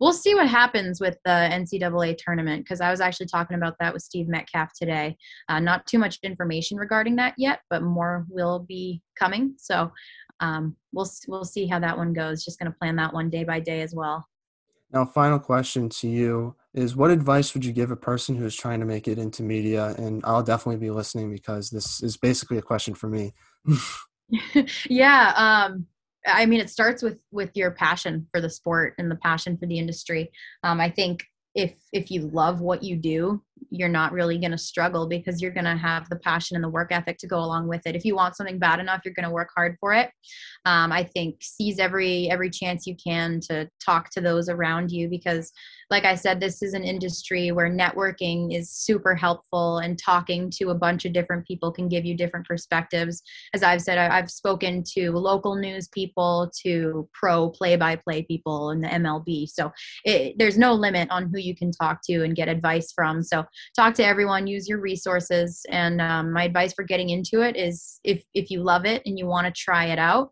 We'll 0.00 0.12
see 0.12 0.34
what 0.34 0.48
happens 0.48 1.00
with 1.00 1.16
the 1.24 1.30
NCAA 1.30 2.16
tournament 2.18 2.64
because 2.64 2.80
I 2.80 2.90
was 2.90 3.00
actually 3.00 3.26
talking 3.26 3.56
about 3.56 3.76
that 3.78 3.94
with 3.94 4.02
Steve 4.02 4.26
Metcalf 4.26 4.70
today. 4.76 5.16
Uh, 5.48 5.60
not 5.60 5.86
too 5.86 6.00
much 6.00 6.18
information 6.24 6.76
regarding 6.76 7.14
that 7.16 7.34
yet, 7.38 7.60
but 7.70 7.84
more 7.84 8.26
will 8.28 8.58
be 8.58 9.00
coming. 9.16 9.54
So 9.58 9.92
um, 10.42 10.76
we'll 10.92 11.08
we'll 11.28 11.44
see 11.44 11.66
how 11.66 11.78
that 11.78 11.96
one 11.96 12.12
goes. 12.12 12.44
Just 12.44 12.58
going 12.58 12.70
to 12.70 12.76
plan 12.76 12.96
that 12.96 13.14
one 13.14 13.30
day 13.30 13.44
by 13.44 13.60
day 13.60 13.80
as 13.80 13.94
well. 13.94 14.28
Now, 14.92 15.06
final 15.06 15.38
question 15.38 15.88
to 15.88 16.08
you 16.08 16.56
is: 16.74 16.96
What 16.96 17.10
advice 17.10 17.54
would 17.54 17.64
you 17.64 17.72
give 17.72 17.92
a 17.92 17.96
person 17.96 18.36
who 18.36 18.44
is 18.44 18.56
trying 18.56 18.80
to 18.80 18.86
make 18.86 19.06
it 19.06 19.18
into 19.18 19.42
media? 19.44 19.94
And 19.96 20.20
I'll 20.24 20.42
definitely 20.42 20.80
be 20.80 20.90
listening 20.90 21.32
because 21.32 21.70
this 21.70 22.02
is 22.02 22.16
basically 22.16 22.58
a 22.58 22.62
question 22.62 22.92
for 22.92 23.08
me. 23.08 23.32
yeah, 24.90 25.32
um, 25.36 25.86
I 26.26 26.44
mean, 26.44 26.60
it 26.60 26.70
starts 26.70 27.02
with 27.02 27.20
with 27.30 27.56
your 27.56 27.70
passion 27.70 28.26
for 28.32 28.40
the 28.40 28.50
sport 28.50 28.94
and 28.98 29.08
the 29.08 29.16
passion 29.16 29.56
for 29.56 29.66
the 29.66 29.78
industry. 29.78 30.32
Um, 30.64 30.80
I 30.80 30.90
think 30.90 31.24
if 31.54 31.76
if 31.92 32.10
you 32.10 32.22
love 32.22 32.60
what 32.60 32.82
you 32.82 32.96
do 32.96 33.42
you're 33.70 33.88
not 33.88 34.12
really 34.12 34.38
going 34.38 34.50
to 34.50 34.58
struggle 34.58 35.06
because 35.06 35.40
you're 35.40 35.52
going 35.52 35.64
to 35.64 35.76
have 35.76 36.08
the 36.08 36.16
passion 36.16 36.56
and 36.56 36.64
the 36.64 36.68
work 36.68 36.92
ethic 36.92 37.18
to 37.18 37.26
go 37.26 37.38
along 37.38 37.68
with 37.68 37.86
it 37.86 37.96
if 37.96 38.04
you 38.04 38.14
want 38.14 38.36
something 38.36 38.58
bad 38.58 38.80
enough 38.80 39.00
you're 39.04 39.14
going 39.14 39.28
to 39.28 39.34
work 39.34 39.50
hard 39.54 39.76
for 39.80 39.92
it 39.92 40.10
um, 40.64 40.92
i 40.92 41.02
think 41.02 41.36
seize 41.40 41.78
every 41.78 42.30
every 42.30 42.50
chance 42.50 42.86
you 42.86 42.96
can 43.02 43.40
to 43.40 43.68
talk 43.84 44.10
to 44.10 44.20
those 44.20 44.48
around 44.48 44.90
you 44.90 45.08
because 45.08 45.52
like 45.92 46.06
I 46.06 46.14
said, 46.14 46.40
this 46.40 46.62
is 46.62 46.72
an 46.72 46.84
industry 46.84 47.52
where 47.52 47.70
networking 47.70 48.56
is 48.56 48.70
super 48.70 49.14
helpful 49.14 49.76
and 49.78 49.98
talking 49.98 50.50
to 50.52 50.70
a 50.70 50.74
bunch 50.74 51.04
of 51.04 51.12
different 51.12 51.46
people 51.46 51.70
can 51.70 51.86
give 51.86 52.06
you 52.06 52.16
different 52.16 52.46
perspectives. 52.46 53.22
As 53.52 53.62
I've 53.62 53.82
said, 53.82 53.98
I've 53.98 54.30
spoken 54.30 54.82
to 54.94 55.12
local 55.12 55.54
news 55.54 55.88
people, 55.88 56.50
to 56.62 57.06
pro 57.12 57.50
play 57.50 57.76
by 57.76 57.96
play 57.96 58.22
people 58.22 58.70
in 58.70 58.80
the 58.80 58.88
MLB. 58.88 59.50
So 59.50 59.70
it, 60.06 60.34
there's 60.38 60.56
no 60.56 60.72
limit 60.72 61.10
on 61.10 61.28
who 61.30 61.38
you 61.38 61.54
can 61.54 61.70
talk 61.70 62.00
to 62.04 62.24
and 62.24 62.34
get 62.34 62.48
advice 62.48 62.90
from. 62.92 63.22
So 63.22 63.44
talk 63.76 63.94
to 63.94 64.04
everyone, 64.04 64.46
use 64.46 64.68
your 64.68 64.80
resources. 64.80 65.64
And 65.70 66.00
um, 66.00 66.32
my 66.32 66.44
advice 66.44 66.72
for 66.72 66.84
getting 66.84 67.10
into 67.10 67.42
it 67.42 67.56
is 67.56 68.00
if, 68.04 68.22
if 68.34 68.50
you 68.50 68.62
love 68.62 68.84
it 68.84 69.02
and 69.06 69.18
you 69.18 69.26
want 69.26 69.46
to 69.46 69.52
try 69.52 69.86
it 69.86 69.98
out, 69.98 70.30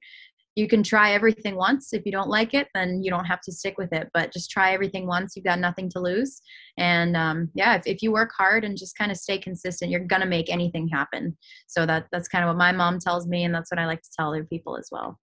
you 0.56 0.66
can 0.66 0.82
try 0.82 1.12
everything 1.12 1.54
once. 1.54 1.92
If 1.92 2.04
you 2.04 2.12
don't 2.12 2.28
like 2.28 2.54
it, 2.54 2.68
then 2.74 3.02
you 3.02 3.10
don't 3.10 3.24
have 3.24 3.40
to 3.42 3.52
stick 3.52 3.78
with 3.78 3.92
it. 3.92 4.08
But 4.12 4.32
just 4.32 4.50
try 4.50 4.72
everything 4.72 5.06
once. 5.06 5.34
You've 5.34 5.44
got 5.44 5.60
nothing 5.60 5.88
to 5.90 6.00
lose. 6.00 6.42
And 6.76 7.16
um, 7.16 7.50
yeah, 7.54 7.76
if, 7.76 7.86
if 7.86 8.02
you 8.02 8.12
work 8.12 8.32
hard 8.36 8.64
and 8.64 8.76
just 8.76 8.98
kind 8.98 9.10
of 9.10 9.16
stay 9.16 9.38
consistent, 9.38 9.90
you're 9.90 10.00
gonna 10.00 10.26
make 10.26 10.50
anything 10.50 10.88
happen. 10.88 11.36
So 11.66 11.86
that 11.86 12.06
that's 12.10 12.28
kind 12.28 12.44
of 12.44 12.48
what 12.48 12.58
my 12.58 12.72
mom 12.72 12.98
tells 12.98 13.26
me, 13.26 13.44
and 13.44 13.54
that's 13.54 13.70
what 13.70 13.78
I 13.78 13.86
like 13.86 14.02
to 14.02 14.10
tell 14.18 14.28
other 14.30 14.44
people 14.44 14.76
as 14.76 14.88
well. 14.90 15.18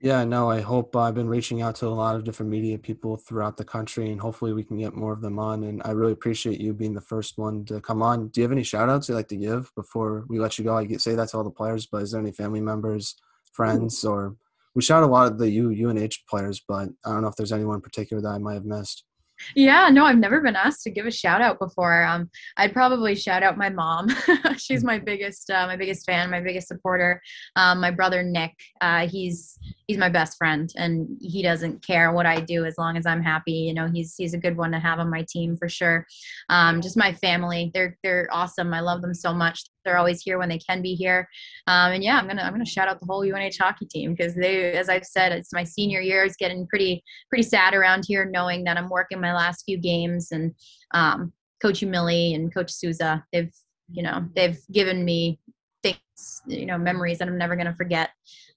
Yeah, 0.00 0.24
no, 0.24 0.50
I 0.50 0.60
hope 0.60 0.94
uh, 0.94 1.00
I've 1.00 1.14
been 1.14 1.28
reaching 1.28 1.62
out 1.62 1.76
to 1.76 1.86
a 1.86 1.88
lot 1.88 2.16
of 2.16 2.24
different 2.24 2.50
media 2.50 2.78
people 2.78 3.16
throughout 3.16 3.56
the 3.56 3.64
country, 3.64 4.10
and 4.10 4.20
hopefully 4.20 4.52
we 4.52 4.62
can 4.62 4.76
get 4.76 4.94
more 4.94 5.14
of 5.14 5.22
them 5.22 5.38
on. 5.38 5.64
And 5.64 5.80
I 5.86 5.92
really 5.92 6.12
appreciate 6.12 6.60
you 6.60 6.74
being 6.74 6.92
the 6.92 7.00
first 7.00 7.38
one 7.38 7.64
to 7.66 7.80
come 7.80 8.02
on. 8.02 8.28
Do 8.28 8.40
you 8.40 8.42
have 8.42 8.52
any 8.52 8.62
shout 8.62 8.90
outs 8.90 9.08
you'd 9.08 9.14
like 9.14 9.28
to 9.28 9.36
give 9.36 9.72
before 9.74 10.26
we 10.28 10.38
let 10.38 10.58
you 10.58 10.64
go? 10.64 10.76
I 10.76 10.84
get 10.84 11.00
say 11.00 11.14
that 11.14 11.30
to 11.30 11.38
all 11.38 11.44
the 11.44 11.50
players, 11.50 11.86
but 11.86 12.02
is 12.02 12.12
there 12.12 12.20
any 12.20 12.30
family 12.32 12.60
members, 12.60 13.16
friends, 13.52 14.04
or 14.04 14.36
we 14.74 14.82
shout 14.82 15.02
a 15.02 15.06
lot 15.06 15.32
of 15.32 15.38
the 15.38 15.50
U 15.50 15.88
UNH 15.88 16.18
players, 16.28 16.62
but 16.68 16.90
I 17.06 17.12
don't 17.12 17.22
know 17.22 17.28
if 17.28 17.36
there's 17.36 17.52
anyone 17.52 17.76
in 17.76 17.80
particular 17.80 18.20
that 18.20 18.28
I 18.28 18.38
might 18.38 18.54
have 18.54 18.66
missed. 18.66 19.04
Yeah, 19.54 19.88
no, 19.90 20.04
I've 20.04 20.18
never 20.18 20.40
been 20.40 20.56
asked 20.56 20.82
to 20.84 20.90
give 20.90 21.06
a 21.06 21.10
shout 21.10 21.40
out 21.40 21.58
before. 21.58 22.04
Um, 22.04 22.30
I'd 22.56 22.72
probably 22.72 23.14
shout 23.14 23.42
out 23.42 23.58
my 23.58 23.68
mom. 23.68 24.08
She's 24.56 24.84
my 24.84 24.98
biggest, 24.98 25.50
uh, 25.50 25.66
my 25.66 25.76
biggest 25.76 26.06
fan, 26.06 26.30
my 26.30 26.40
biggest 26.40 26.68
supporter. 26.68 27.20
Um, 27.54 27.80
my 27.80 27.90
brother 27.90 28.22
Nick, 28.22 28.52
uh, 28.80 29.08
he's 29.08 29.58
he's 29.86 29.98
my 29.98 30.08
best 30.08 30.36
friend, 30.36 30.72
and 30.76 31.08
he 31.20 31.42
doesn't 31.42 31.84
care 31.86 32.12
what 32.12 32.26
I 32.26 32.40
do 32.40 32.64
as 32.64 32.76
long 32.78 32.96
as 32.96 33.06
I'm 33.06 33.22
happy. 33.22 33.52
You 33.52 33.74
know, 33.74 33.88
he's 33.92 34.14
he's 34.16 34.34
a 34.34 34.38
good 34.38 34.56
one 34.56 34.72
to 34.72 34.78
have 34.78 34.98
on 34.98 35.10
my 35.10 35.24
team 35.28 35.56
for 35.56 35.68
sure. 35.68 36.06
Um, 36.48 36.80
just 36.80 36.96
my 36.96 37.12
family, 37.12 37.70
they're 37.74 37.98
they're 38.02 38.28
awesome. 38.32 38.72
I 38.72 38.80
love 38.80 39.02
them 39.02 39.14
so 39.14 39.32
much. 39.32 39.64
They're 39.86 39.96
always 39.96 40.20
here 40.20 40.38
when 40.38 40.48
they 40.48 40.58
can 40.58 40.82
be 40.82 40.94
here. 40.94 41.28
Um, 41.66 41.92
and 41.92 42.04
yeah, 42.04 42.18
I'm 42.18 42.26
gonna 42.26 42.42
I'm 42.42 42.52
gonna 42.52 42.66
shout 42.66 42.88
out 42.88 43.00
the 43.00 43.06
whole 43.06 43.22
UNH 43.22 43.56
hockey 43.58 43.86
team 43.86 44.14
because 44.14 44.34
they, 44.34 44.72
as 44.72 44.88
I've 44.88 45.06
said, 45.06 45.32
it's 45.32 45.52
my 45.52 45.64
senior 45.64 46.00
year. 46.00 46.24
It's 46.24 46.36
getting 46.36 46.66
pretty 46.66 47.02
pretty 47.30 47.44
sad 47.44 47.74
around 47.74 48.04
here, 48.06 48.24
knowing 48.24 48.64
that 48.64 48.76
I'm 48.76 48.88
working 48.88 49.20
my 49.20 49.34
last 49.34 49.64
few 49.64 49.78
games 49.78 50.32
and 50.32 50.54
um, 50.92 51.32
Coach 51.62 51.80
Umile 51.80 52.34
and 52.34 52.52
Coach 52.52 52.72
Souza. 52.72 53.24
They've 53.32 53.52
you 53.90 54.02
know 54.02 54.26
they've 54.34 54.58
given 54.72 55.04
me 55.04 55.38
things 55.82 56.42
you 56.46 56.66
know 56.66 56.78
memories 56.78 57.18
that 57.18 57.28
I'm 57.28 57.38
never 57.38 57.56
gonna 57.56 57.74
forget. 57.74 58.10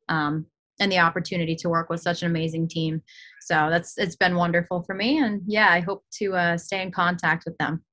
Um, 0.09 0.47
and 0.81 0.91
the 0.91 0.99
opportunity 0.99 1.55
to 1.57 1.69
work 1.69 1.89
with 1.89 2.01
such 2.01 2.23
an 2.23 2.29
amazing 2.29 2.67
team. 2.67 3.01
So 3.41 3.67
that's 3.69 3.97
it's 3.97 4.15
been 4.15 4.35
wonderful 4.35 4.83
for 4.83 4.95
me, 4.95 5.19
and 5.19 5.41
yeah, 5.45 5.69
I 5.69 5.81
hope 5.81 6.03
to 6.19 6.35
uh, 6.35 6.57
stay 6.57 6.81
in 6.81 6.91
contact 6.91 7.45
with 7.45 7.57
them. 7.57 7.83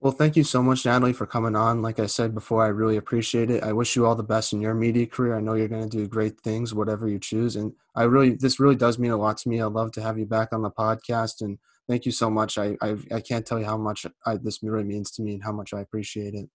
Well, 0.00 0.12
thank 0.12 0.34
you 0.34 0.44
so 0.44 0.62
much, 0.62 0.86
Natalie, 0.86 1.12
for 1.12 1.26
coming 1.26 1.54
on. 1.54 1.82
Like 1.82 1.98
I 1.98 2.06
said 2.06 2.34
before, 2.34 2.64
I 2.64 2.68
really 2.68 2.96
appreciate 2.96 3.50
it. 3.50 3.62
I 3.62 3.72
wish 3.72 3.96
you 3.96 4.06
all 4.06 4.14
the 4.14 4.22
best 4.22 4.54
in 4.54 4.60
your 4.62 4.72
media 4.72 5.06
career. 5.06 5.36
I 5.36 5.40
know 5.40 5.54
you're 5.54 5.68
going 5.68 5.88
to 5.88 5.96
do 5.96 6.08
great 6.08 6.40
things, 6.40 6.72
whatever 6.72 7.06
you 7.06 7.18
choose. 7.18 7.56
And 7.56 7.74
I 7.94 8.04
really, 8.04 8.30
this 8.30 8.58
really 8.58 8.76
does 8.76 8.98
mean 8.98 9.10
a 9.10 9.18
lot 9.18 9.36
to 9.38 9.48
me. 9.50 9.60
I'd 9.60 9.72
love 9.72 9.92
to 9.92 10.02
have 10.02 10.18
you 10.18 10.24
back 10.24 10.54
on 10.54 10.62
the 10.62 10.70
podcast. 10.70 11.42
And 11.42 11.58
thank 11.86 12.06
you 12.06 12.12
so 12.12 12.30
much. 12.30 12.56
I, 12.56 12.78
I, 12.80 12.96
I 13.12 13.20
can't 13.20 13.44
tell 13.44 13.58
you 13.58 13.66
how 13.66 13.76
much 13.76 14.06
I, 14.24 14.38
this 14.38 14.62
really 14.62 14.84
means 14.84 15.10
to 15.12 15.22
me 15.22 15.34
and 15.34 15.44
how 15.44 15.52
much 15.52 15.74
I 15.74 15.80
appreciate 15.80 16.32
it. 16.32 16.48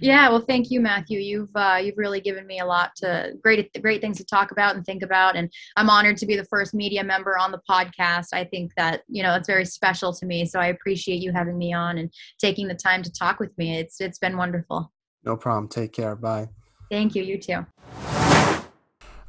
Yeah, 0.00 0.28
well, 0.28 0.40
thank 0.40 0.70
you, 0.70 0.80
Matthew. 0.80 1.18
You've 1.20 1.54
uh, 1.54 1.78
you've 1.82 1.98
really 1.98 2.20
given 2.20 2.46
me 2.46 2.60
a 2.60 2.66
lot 2.66 2.94
to 2.96 3.32
great 3.42 3.70
great 3.82 4.00
things 4.00 4.16
to 4.18 4.24
talk 4.24 4.50
about 4.50 4.74
and 4.74 4.84
think 4.84 5.02
about, 5.02 5.36
and 5.36 5.50
I'm 5.76 5.90
honored 5.90 6.16
to 6.18 6.26
be 6.26 6.36
the 6.36 6.44
first 6.44 6.74
media 6.74 7.04
member 7.04 7.38
on 7.38 7.52
the 7.52 7.60
podcast. 7.68 8.28
I 8.32 8.44
think 8.44 8.72
that 8.76 9.02
you 9.08 9.22
know 9.22 9.34
it's 9.34 9.46
very 9.46 9.64
special 9.64 10.12
to 10.14 10.26
me, 10.26 10.46
so 10.46 10.58
I 10.60 10.68
appreciate 10.68 11.22
you 11.22 11.32
having 11.32 11.58
me 11.58 11.72
on 11.72 11.98
and 11.98 12.12
taking 12.38 12.68
the 12.68 12.74
time 12.74 13.02
to 13.02 13.12
talk 13.12 13.38
with 13.38 13.56
me. 13.58 13.78
It's 13.78 14.00
it's 14.00 14.18
been 14.18 14.36
wonderful. 14.36 14.92
No 15.24 15.36
problem. 15.36 15.68
Take 15.68 15.92
care. 15.92 16.16
Bye. 16.16 16.48
Thank 16.90 17.14
you. 17.14 17.22
You 17.22 17.38
too. 17.38 18.25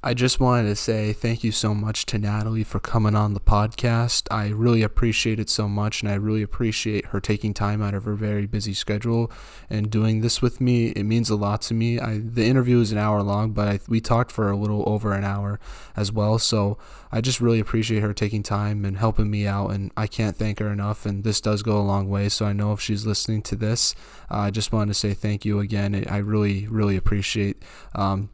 I 0.07 0.13
just 0.13 0.39
wanted 0.39 0.69
to 0.69 0.75
say 0.77 1.11
thank 1.11 1.43
you 1.43 1.51
so 1.51 1.75
much 1.75 2.05
to 2.05 2.17
Natalie 2.17 2.63
for 2.63 2.79
coming 2.79 3.13
on 3.13 3.33
the 3.33 3.41
podcast. 3.41 4.25
I 4.31 4.47
really 4.47 4.81
appreciate 4.81 5.37
it 5.37 5.49
so 5.49 5.67
much, 5.67 6.01
and 6.01 6.09
I 6.09 6.15
really 6.15 6.41
appreciate 6.41 7.07
her 7.07 7.19
taking 7.19 7.53
time 7.53 7.81
out 7.81 7.93
of 7.93 8.05
her 8.05 8.15
very 8.15 8.45
busy 8.45 8.73
schedule 8.73 9.29
and 9.69 9.91
doing 9.91 10.21
this 10.21 10.41
with 10.41 10.61
me. 10.61 10.91
It 10.91 11.03
means 11.03 11.29
a 11.29 11.35
lot 11.35 11.61
to 11.63 11.73
me. 11.73 11.99
I, 11.99 12.19
the 12.19 12.45
interview 12.45 12.79
is 12.79 12.93
an 12.93 12.97
hour 12.97 13.21
long, 13.21 13.51
but 13.51 13.67
I, 13.67 13.79
we 13.89 13.99
talked 13.99 14.31
for 14.31 14.49
a 14.49 14.55
little 14.55 14.87
over 14.87 15.11
an 15.11 15.25
hour 15.25 15.59
as 15.97 16.09
well. 16.09 16.39
So 16.39 16.77
I 17.11 17.19
just 17.19 17.41
really 17.41 17.59
appreciate 17.59 17.99
her 17.99 18.13
taking 18.13 18.43
time 18.43 18.85
and 18.85 18.95
helping 18.95 19.29
me 19.29 19.45
out, 19.45 19.71
and 19.71 19.91
I 19.97 20.07
can't 20.07 20.37
thank 20.37 20.59
her 20.59 20.71
enough. 20.71 21.05
And 21.05 21.25
this 21.25 21.41
does 21.41 21.63
go 21.63 21.77
a 21.77 21.83
long 21.83 22.07
way. 22.07 22.29
So 22.29 22.45
I 22.45 22.53
know 22.53 22.71
if 22.71 22.79
she's 22.79 23.05
listening 23.05 23.41
to 23.41 23.57
this, 23.57 23.93
uh, 24.31 24.37
I 24.37 24.51
just 24.51 24.71
wanted 24.71 24.87
to 24.87 24.93
say 24.93 25.13
thank 25.13 25.43
you 25.43 25.59
again. 25.59 26.05
I 26.09 26.19
really, 26.19 26.65
really 26.67 26.95
appreciate 26.95 27.61
um, 27.93 28.29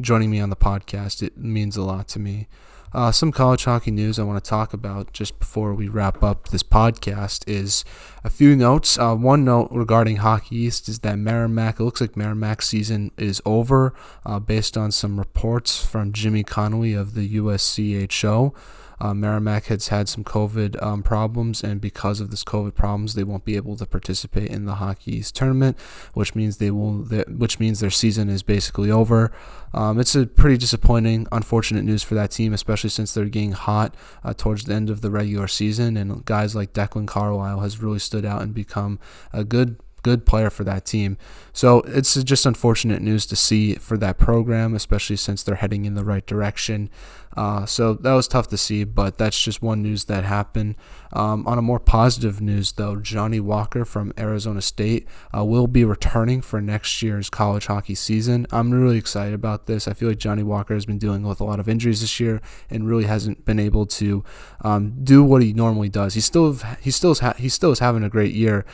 joining 0.00 0.30
me 0.30 0.40
on 0.40 0.50
the 0.50 0.56
podcast. 0.56 1.22
It 1.22 1.36
means 1.36 1.76
a 1.76 1.82
lot 1.82 2.08
to 2.08 2.18
me. 2.18 2.48
Uh, 2.94 3.10
some 3.10 3.32
college 3.32 3.64
hockey 3.64 3.90
news 3.90 4.20
I 4.20 4.22
want 4.22 4.42
to 4.42 4.48
talk 4.48 4.72
about 4.72 5.12
just 5.12 5.40
before 5.40 5.74
we 5.74 5.88
wrap 5.88 6.22
up 6.22 6.50
this 6.50 6.62
podcast 6.62 7.42
is 7.48 7.84
a 8.22 8.30
few 8.30 8.54
notes. 8.54 8.96
Uh, 8.96 9.16
one 9.16 9.44
note 9.44 9.68
regarding 9.72 10.16
Hockey 10.16 10.56
East 10.58 10.88
is 10.88 11.00
that 11.00 11.18
Merrimack, 11.18 11.80
it 11.80 11.84
looks 11.84 12.00
like 12.00 12.16
Merrimack's 12.16 12.68
season 12.68 13.10
is 13.16 13.42
over 13.44 13.94
uh, 14.24 14.38
based 14.38 14.76
on 14.76 14.92
some 14.92 15.18
reports 15.18 15.84
from 15.84 16.12
Jimmy 16.12 16.44
Connolly 16.44 16.94
of 16.94 17.14
the 17.14 17.36
USCHO. 17.36 18.54
Uh, 19.00 19.14
Merrimack 19.14 19.66
has 19.66 19.88
had 19.88 20.08
some 20.08 20.24
COVID 20.24 20.82
um, 20.82 21.02
problems, 21.02 21.62
and 21.62 21.80
because 21.80 22.20
of 22.20 22.30
this 22.30 22.44
COVID 22.44 22.74
problems, 22.74 23.14
they 23.14 23.24
won't 23.24 23.44
be 23.44 23.56
able 23.56 23.76
to 23.76 23.86
participate 23.86 24.50
in 24.50 24.64
the 24.64 24.76
Hockey 24.76 25.16
East 25.16 25.34
tournament, 25.34 25.78
which 26.14 26.34
means 26.34 26.56
they 26.56 26.70
will, 26.70 27.04
which 27.28 27.58
means 27.58 27.80
their 27.80 27.90
season 27.90 28.28
is 28.28 28.42
basically 28.42 28.90
over. 28.90 29.32
Um, 29.72 29.98
it's 29.98 30.14
a 30.14 30.26
pretty 30.26 30.56
disappointing, 30.56 31.26
unfortunate 31.32 31.84
news 31.84 32.02
for 32.02 32.14
that 32.14 32.30
team, 32.30 32.52
especially 32.52 32.90
since 32.90 33.12
they're 33.12 33.24
getting 33.24 33.52
hot 33.52 33.94
uh, 34.22 34.32
towards 34.32 34.64
the 34.64 34.74
end 34.74 34.88
of 34.88 35.00
the 35.00 35.10
regular 35.10 35.48
season, 35.48 35.96
and 35.96 36.24
guys 36.24 36.54
like 36.54 36.72
Declan 36.72 37.06
Carlile 37.06 37.60
has 37.60 37.82
really 37.82 37.98
stood 37.98 38.24
out 38.24 38.42
and 38.42 38.54
become 38.54 38.98
a 39.32 39.44
good 39.44 39.76
good 40.04 40.24
player 40.24 40.50
for 40.50 40.62
that 40.62 40.84
team. 40.84 41.16
So 41.52 41.80
it's 41.80 42.14
just 42.22 42.46
unfortunate 42.46 43.02
news 43.02 43.26
to 43.26 43.34
see 43.34 43.74
for 43.74 43.96
that 43.96 44.18
program, 44.18 44.74
especially 44.74 45.16
since 45.16 45.42
they're 45.42 45.56
heading 45.56 45.86
in 45.86 45.94
the 45.94 46.04
right 46.04 46.24
direction. 46.24 46.90
Uh, 47.36 47.66
so 47.66 47.94
that 47.94 48.12
was 48.12 48.28
tough 48.28 48.48
to 48.48 48.56
see, 48.56 48.84
but 48.84 49.18
that's 49.18 49.40
just 49.40 49.62
one 49.62 49.82
news 49.82 50.04
that 50.04 50.24
happened. 50.24 50.76
Um, 51.12 51.46
on 51.46 51.58
a 51.58 51.62
more 51.62 51.78
positive 51.78 52.40
news, 52.40 52.72
though, 52.72 52.96
Johnny 52.96 53.38
Walker 53.38 53.84
from 53.84 54.12
Arizona 54.18 54.60
State 54.60 55.06
uh, 55.36 55.44
will 55.44 55.68
be 55.68 55.84
returning 55.84 56.40
for 56.42 56.60
next 56.60 57.02
year's 57.02 57.30
college 57.30 57.66
hockey 57.66 57.94
season. 57.94 58.46
I'm 58.50 58.72
really 58.72 58.98
excited 58.98 59.34
about 59.34 59.66
this. 59.66 59.86
I 59.86 59.92
feel 59.92 60.08
like 60.08 60.18
Johnny 60.18 60.42
Walker 60.42 60.74
has 60.74 60.86
been 60.86 60.98
dealing 60.98 61.22
with 61.22 61.40
a 61.40 61.44
lot 61.44 61.60
of 61.60 61.68
injuries 61.68 62.00
this 62.00 62.18
year 62.18 62.40
and 62.68 62.88
really 62.88 63.04
hasn't 63.04 63.44
been 63.44 63.60
able 63.60 63.86
to 63.86 64.24
um, 64.62 65.04
do 65.04 65.22
what 65.22 65.42
he 65.42 65.52
normally 65.52 65.88
does. 65.88 66.14
He 66.14 66.20
still 66.20 66.54
he 66.80 66.90
still 66.90 67.12
is 67.12 67.20
ha- 67.20 67.34
he 67.38 67.48
still 67.48 67.70
is 67.70 67.78
having 67.78 68.02
a 68.02 68.08
great 68.08 68.34
year, 68.34 68.64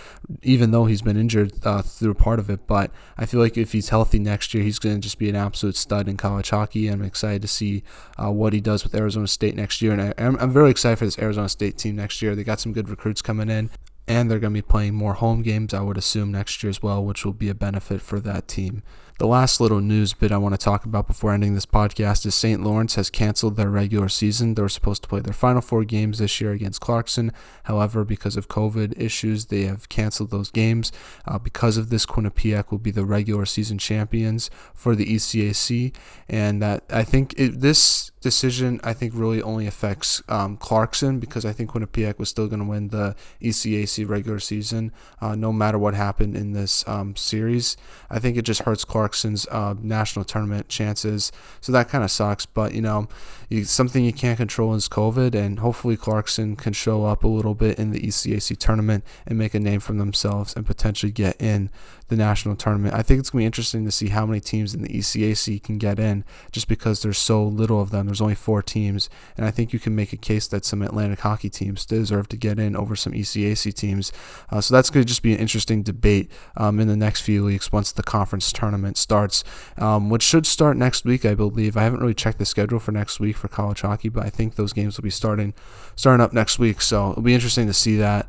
even 0.43 0.71
though 0.71 0.87
he's 0.87 1.03
been 1.03 1.17
injured 1.17 1.53
uh, 1.67 1.83
through 1.83 2.15
part 2.15 2.39
of 2.39 2.49
it. 2.49 2.67
But 2.67 2.91
I 3.19 3.27
feel 3.27 3.41
like 3.41 3.59
if 3.59 3.73
he's 3.73 3.91
healthy 3.91 4.19
next 4.19 4.55
year, 4.55 4.63
he's 4.63 4.79
going 4.79 4.95
to 4.97 5.01
just 5.01 5.19
be 5.19 5.29
an 5.29 5.37
absolute 5.37 5.77
stud 5.77 6.09
in 6.09 6.17
college 6.17 6.51
hockey. 6.51 6.89
I'm 6.89 7.03
excited 7.03 7.43
to 7.43 7.49
see 7.49 7.83
uh, 8.19 8.31
what 8.51 8.55
he 8.55 8.61
does 8.61 8.83
with 8.83 8.97
Arizona 8.97 9.29
State 9.29 9.55
next 9.55 9.81
year, 9.81 9.93
and 9.93 10.03
I, 10.03 10.15
I'm, 10.19 10.37
I'm 10.41 10.51
very 10.51 10.71
excited 10.71 10.99
for 10.99 11.05
this 11.05 11.19
Arizona 11.21 11.49
State 11.49 11.79
team 11.79 11.95
next 11.95 12.21
year 12.21 12.31
year. 12.31 12.35
They 12.35 12.43
got 12.43 12.59
some 12.59 12.73
good 12.73 12.89
recruits 12.89 13.23
coming 13.23 13.49
in, 13.49 13.71
and 14.09 14.29
they're 14.29 14.41
going 14.41 14.53
to 14.53 14.59
be 14.59 14.67
playing 14.67 14.95
more 14.95 15.15
home 15.15 15.43
games, 15.43 15.73
I 15.73 15.83
would 15.83 15.97
assume, 15.97 16.33
next 16.33 16.61
year 16.63 16.71
as 16.71 16.83
well, 16.83 17.05
which 17.05 17.25
will 17.25 17.33
be 17.33 17.49
a 17.49 17.55
benefit 17.55 18.03
for 18.03 18.19
that 18.21 18.49
team. 18.49 18.83
The 19.21 19.27
last 19.27 19.61
little 19.61 19.83
news 19.83 20.15
bit 20.15 20.33
I 20.33 20.39
want 20.39 20.55
to 20.55 20.59
talk 20.59 20.87
about 20.87 21.07
before 21.07 21.35
ending 21.35 21.55
this 21.55 21.67
podcast 21.67 22.25
is 22.25 22.35
St. 22.35 22.63
Lawrence 22.63 22.95
has 22.95 23.11
canceled 23.11 23.57
their 23.57 23.69
regular 23.69 24.09
season. 24.09 24.55
They 24.55 24.63
were 24.63 24.71
supposed 24.71 25.03
to 25.03 25.11
play 25.11 25.21
their 25.21 25.35
final 25.35 25.61
four 25.61 25.85
games 25.85 26.21
this 26.21 26.41
year 26.41 26.53
against 26.53 26.81
Clarkson. 26.81 27.31
However, 27.65 28.03
because 28.03 28.39
of 28.39 28.49
COVID 28.49 28.99
issues, 28.99 29.45
they 29.47 29.65
have 29.65 29.91
canceled 29.91 30.31
those 30.31 30.51
games. 30.51 30.91
Uh, 31.27 31.39
because 31.39 31.77
of 31.77 31.91
this, 31.91 32.07
Quinnipiac 32.07 32.71
will 32.71 32.79
be 32.79 32.91
the 32.91 33.05
regular 33.05 33.45
season 33.45 33.77
champions 33.77 34.49
for 34.73 34.97
the 34.97 35.05
ECAC, 35.05 35.95
and 36.27 36.63
that 36.63 36.85
I 36.89 37.05
think 37.05 37.35
it, 37.37 37.61
this 37.61 38.11
decision 38.21 38.81
I 38.85 38.93
think 38.93 39.13
really 39.15 39.43
only 39.43 39.67
affects 39.67 40.23
um, 40.29 40.57
Clarkson 40.57 41.21
because 41.21 41.45
I 41.45 41.53
think 41.53 41.71
Quinnipiac 41.71 42.19
was 42.19 42.29
still 42.29 42.49
going 42.49 42.61
to 42.61 42.67
win 42.67 42.89
the 42.89 43.17
ECAC 43.41 44.09
regular 44.09 44.39
season 44.39 44.93
uh, 45.21 45.35
no 45.35 45.53
matter 45.53 45.79
what 45.79 45.95
happened 45.95 46.37
in 46.37 46.53
this 46.53 46.87
um, 46.87 47.17
series. 47.17 47.77
I 48.11 48.19
think 48.19 48.37
it 48.37 48.43
just 48.43 48.63
hurts 48.63 48.85
Clarkson's 49.11 49.45
uh, 49.49 49.75
national 49.83 50.25
tournament 50.25 50.69
chances, 50.69 51.33
so 51.61 51.73
that 51.73 51.89
kind 51.89 52.05
of 52.05 52.13
sucks. 52.13 52.47
But 52.47 52.75
you 52.75 52.81
know, 52.81 53.09
you, 53.51 53.65
something 53.65 54.05
you 54.05 54.13
can't 54.13 54.37
control 54.37 54.75
is 54.75 54.89
COVID, 54.89 55.35
and 55.35 55.59
hopefully 55.59 55.97
Clarkson 55.97 56.55
can 56.55 56.73
show 56.73 57.05
up 57.05 57.25
a 57.25 57.29
little 57.29 57.57
bit 57.57 57.81
in 57.81 57.91
the 57.91 58.01
ECAC 58.01 58.57
tournament 58.57 59.05
and 59.27 59.37
make 59.37 59.55
a 59.55 59.61
name 59.61 59.81
for 59.81 59.93
themselves 59.93 60.55
and 60.55 60.65
potentially 60.65 61.11
get 61.11 61.41
in 61.43 61.69
the 62.07 62.17
national 62.17 62.55
tournament. 62.55 62.95
I 62.95 63.03
think 63.03 63.19
it's 63.19 63.31
going 63.31 63.41
to 63.41 63.43
be 63.43 63.47
interesting 63.47 63.85
to 63.85 63.91
see 63.91 64.09
how 64.09 64.25
many 64.25 64.39
teams 64.39 64.73
in 64.73 64.83
the 64.83 64.89
ECAC 64.89 65.63
can 65.65 65.79
get 65.79 65.99
in 65.99 66.25
just 66.53 66.69
because 66.69 67.03
there's 67.03 67.19
so 67.19 67.43
little 67.43 67.81
of 67.81 67.91
them. 67.91 68.07
There's 68.07 68.21
only 68.21 68.37
four 68.37 68.63
teams, 68.63 69.11
and 69.37 69.45
I 69.45 69.51
think 69.51 69.73
you 69.73 69.81
can 69.81 69.97
make 69.97 70.13
a 70.13 70.17
case 70.17 70.47
that 70.49 70.65
some 70.65 70.81
Atlantic 70.81 71.21
hockey 71.21 71.51
teams 71.51 71.85
deserve 71.85 72.29
to 72.29 72.37
get 72.37 72.61
in 72.61 72.77
over 72.77 72.95
some 72.95 73.13
ECAC 73.13 73.75
teams. 73.75 74.13
Uh, 74.51 74.61
so 74.61 74.73
that's 74.73 74.91
going 74.91 75.05
to 75.05 75.09
just 75.09 75.23
be 75.23 75.33
an 75.33 75.41
interesting 75.41 75.83
debate 75.83 76.31
um, 76.57 76.79
in 76.79 76.87
the 76.87 76.97
next 76.97 77.23
few 77.23 77.45
weeks 77.45 77.73
once 77.73 77.91
the 77.91 78.03
conference 78.05 78.53
tournament 78.53 78.97
starts, 78.97 79.43
um, 79.77 80.09
which 80.09 80.23
should 80.23 80.47
start 80.47 80.77
next 80.77 81.05
week, 81.05 81.25
I 81.25 81.35
believe. 81.35 81.77
I 81.77 81.83
haven't 81.83 82.01
really 82.01 82.15
checked 82.15 82.39
the 82.39 82.47
schedule 82.47 82.79
for 82.79 82.93
next 82.93 83.19
week 83.19 83.40
for 83.41 83.49
college 83.49 83.81
hockey, 83.81 84.09
but 84.09 84.25
I 84.25 84.31
think 84.31 84.55
those 84.55 84.73
games 84.73 84.97
will 84.97 85.03
be 85.03 85.11
starting 85.11 85.55
starting 85.97 86.23
up 86.23 86.33
next 86.33 86.59
week. 86.59 86.81
So 86.81 87.11
it'll 87.11 87.23
be 87.23 87.35
interesting 87.35 87.67
to 87.67 87.75
see 87.75 87.97
that. 87.97 88.29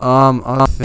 Um, 0.00 0.42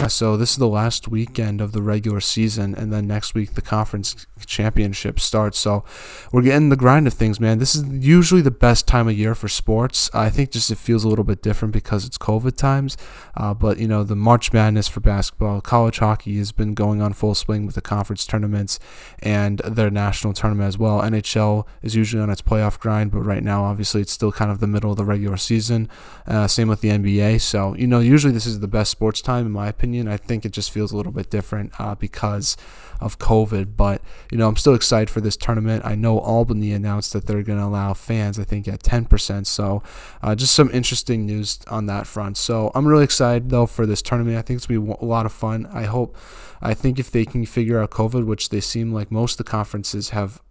so 0.07 0.38
this 0.38 0.51
is 0.51 0.57
the 0.57 0.68
last 0.68 1.07
weekend 1.07 1.62
of 1.62 1.72
the 1.72 1.82
regular 1.82 2.22
season, 2.22 2.76
and 2.76 2.91
then 2.93 3.07
next 3.07 3.34
week 3.34 3.53
the 3.53 3.62
conference 3.62 4.26
championship 4.45 5.20
starts. 5.20 5.59
So 5.59 5.84
we're 6.32 6.41
getting 6.41 6.70
the 6.70 6.76
grind 6.76 7.07
of 7.07 7.14
things, 7.14 7.39
man. 7.39 7.59
This 7.59 7.76
is 7.76 7.84
usually 8.05 8.41
the 8.41 8.51
best 8.51 8.88
time 8.88 9.07
of 9.07 9.18
year 9.18 9.36
for 9.36 9.47
sports. 9.47 10.09
I 10.14 10.30
think 10.30 10.51
just 10.51 10.72
it 10.72 10.78
feels 10.78 11.03
a 11.03 11.09
little 11.09 11.26
bit 11.26 11.41
different 11.41 11.74
because 11.74 12.05
it's 12.05 12.18
COVID 12.18 12.55
times. 12.55 12.97
Uh, 13.36 13.53
but 13.53 13.80
you 13.80 13.88
know, 13.88 14.03
the 14.03 14.16
March 14.16 14.53
Madness 14.53 14.88
for 14.88 14.99
basketball, 14.99 15.62
college 15.62 15.99
hockey 15.99 16.38
has 16.38 16.51
been 16.51 16.74
going 16.74 17.01
on 17.01 17.14
full 17.14 17.36
swing 17.36 17.66
with 17.66 17.76
the 17.76 17.82
conference 17.82 18.26
tournaments 18.26 18.80
and 19.20 19.59
their 19.59 19.89
national 19.89 20.34
tournament 20.34 20.68
as 20.68 20.78
well. 20.78 21.01
NHL 21.01 21.66
is 21.82 21.95
usually 21.95 22.22
on 22.22 22.30
its 22.30 22.41
playoff 22.41 22.80
grind, 22.80 23.12
but 23.12 23.22
right 23.22 23.43
now, 23.43 23.64
obviously, 23.64 24.01
it's 24.01 24.12
still 24.12 24.32
kind 24.32 24.51
of 24.51 24.59
the 24.59 24.68
middle 24.68 24.91
of 24.91 24.97
the 24.97 25.05
regular 25.05 25.38
season. 25.38 25.89
Uh, 26.26 26.47
same 26.47 26.68
with 26.68 26.82
the 26.82 26.89
NBA. 26.89 27.41
So 27.41 27.76
you 27.76 27.88
know, 27.88 27.99
usually 27.99 28.34
this 28.34 28.45
is 28.45 28.59
the 28.59 28.68
best 28.68 28.99
sports 29.02 29.20
time, 29.20 29.47
in 29.47 29.52
my 29.52 29.68
opinion. 29.68 30.08
I 30.08 30.16
think 30.16 30.45
it 30.45 30.52
just 30.52 30.70
feels 30.70 30.91
a 30.91 30.95
little 30.95 31.12
bit 31.12 31.32
different 31.32 31.74
uh, 31.80 31.95
because 31.95 32.56
of 32.99 33.18
COVID. 33.18 33.76
But, 33.76 33.99
you 34.32 34.38
know, 34.38 34.47
I'm 34.47 34.56
still 34.56 34.76
excited 34.76 35.10
for 35.10 35.22
this 35.22 35.36
tournament. 35.36 35.84
I 35.84 35.95
know 35.95 36.20
Albany 36.20 36.72
announced 36.72 37.12
that 37.14 37.26
they're 37.26 37.41
going 37.41 37.58
to 37.58 37.66
allow 37.66 37.95
fans, 37.95 38.38
I 38.38 38.43
think, 38.43 38.68
at 38.68 38.84
10%. 38.84 39.47
So 39.47 39.82
uh, 40.22 40.36
just 40.36 40.54
some 40.54 40.70
interesting 40.70 41.26
news 41.26 41.58
on 41.68 41.88
that 41.88 42.06
front. 42.06 42.38
So 42.38 42.72
I'm 42.76 42.88
really 42.88 43.04
excited, 43.04 43.49
though, 43.49 43.66
for 43.66 43.88
this 43.88 44.04
tournament. 44.04 44.38
I 44.38 44.43
think 44.43 44.58
it's 44.58 44.68
going 44.68 44.86
to 44.86 44.93
be 44.93 45.02
a 45.02 45.04
lot 45.04 45.26
of 45.26 45.32
fun. 45.32 45.68
I 45.74 45.86
hope, 45.86 46.16
I 46.62 46.76
think 46.76 46.99
if 46.99 47.10
they 47.10 47.26
can 47.26 47.43
figure 47.47 47.80
out 47.80 47.89
COVID, 47.89 48.28
which 48.28 48.49
they 48.49 48.62
seem 48.62 48.93
like 48.93 49.10
most 49.10 49.39
of 49.39 49.45
the 49.45 49.49
conferences 49.49 50.10
have 50.10 50.43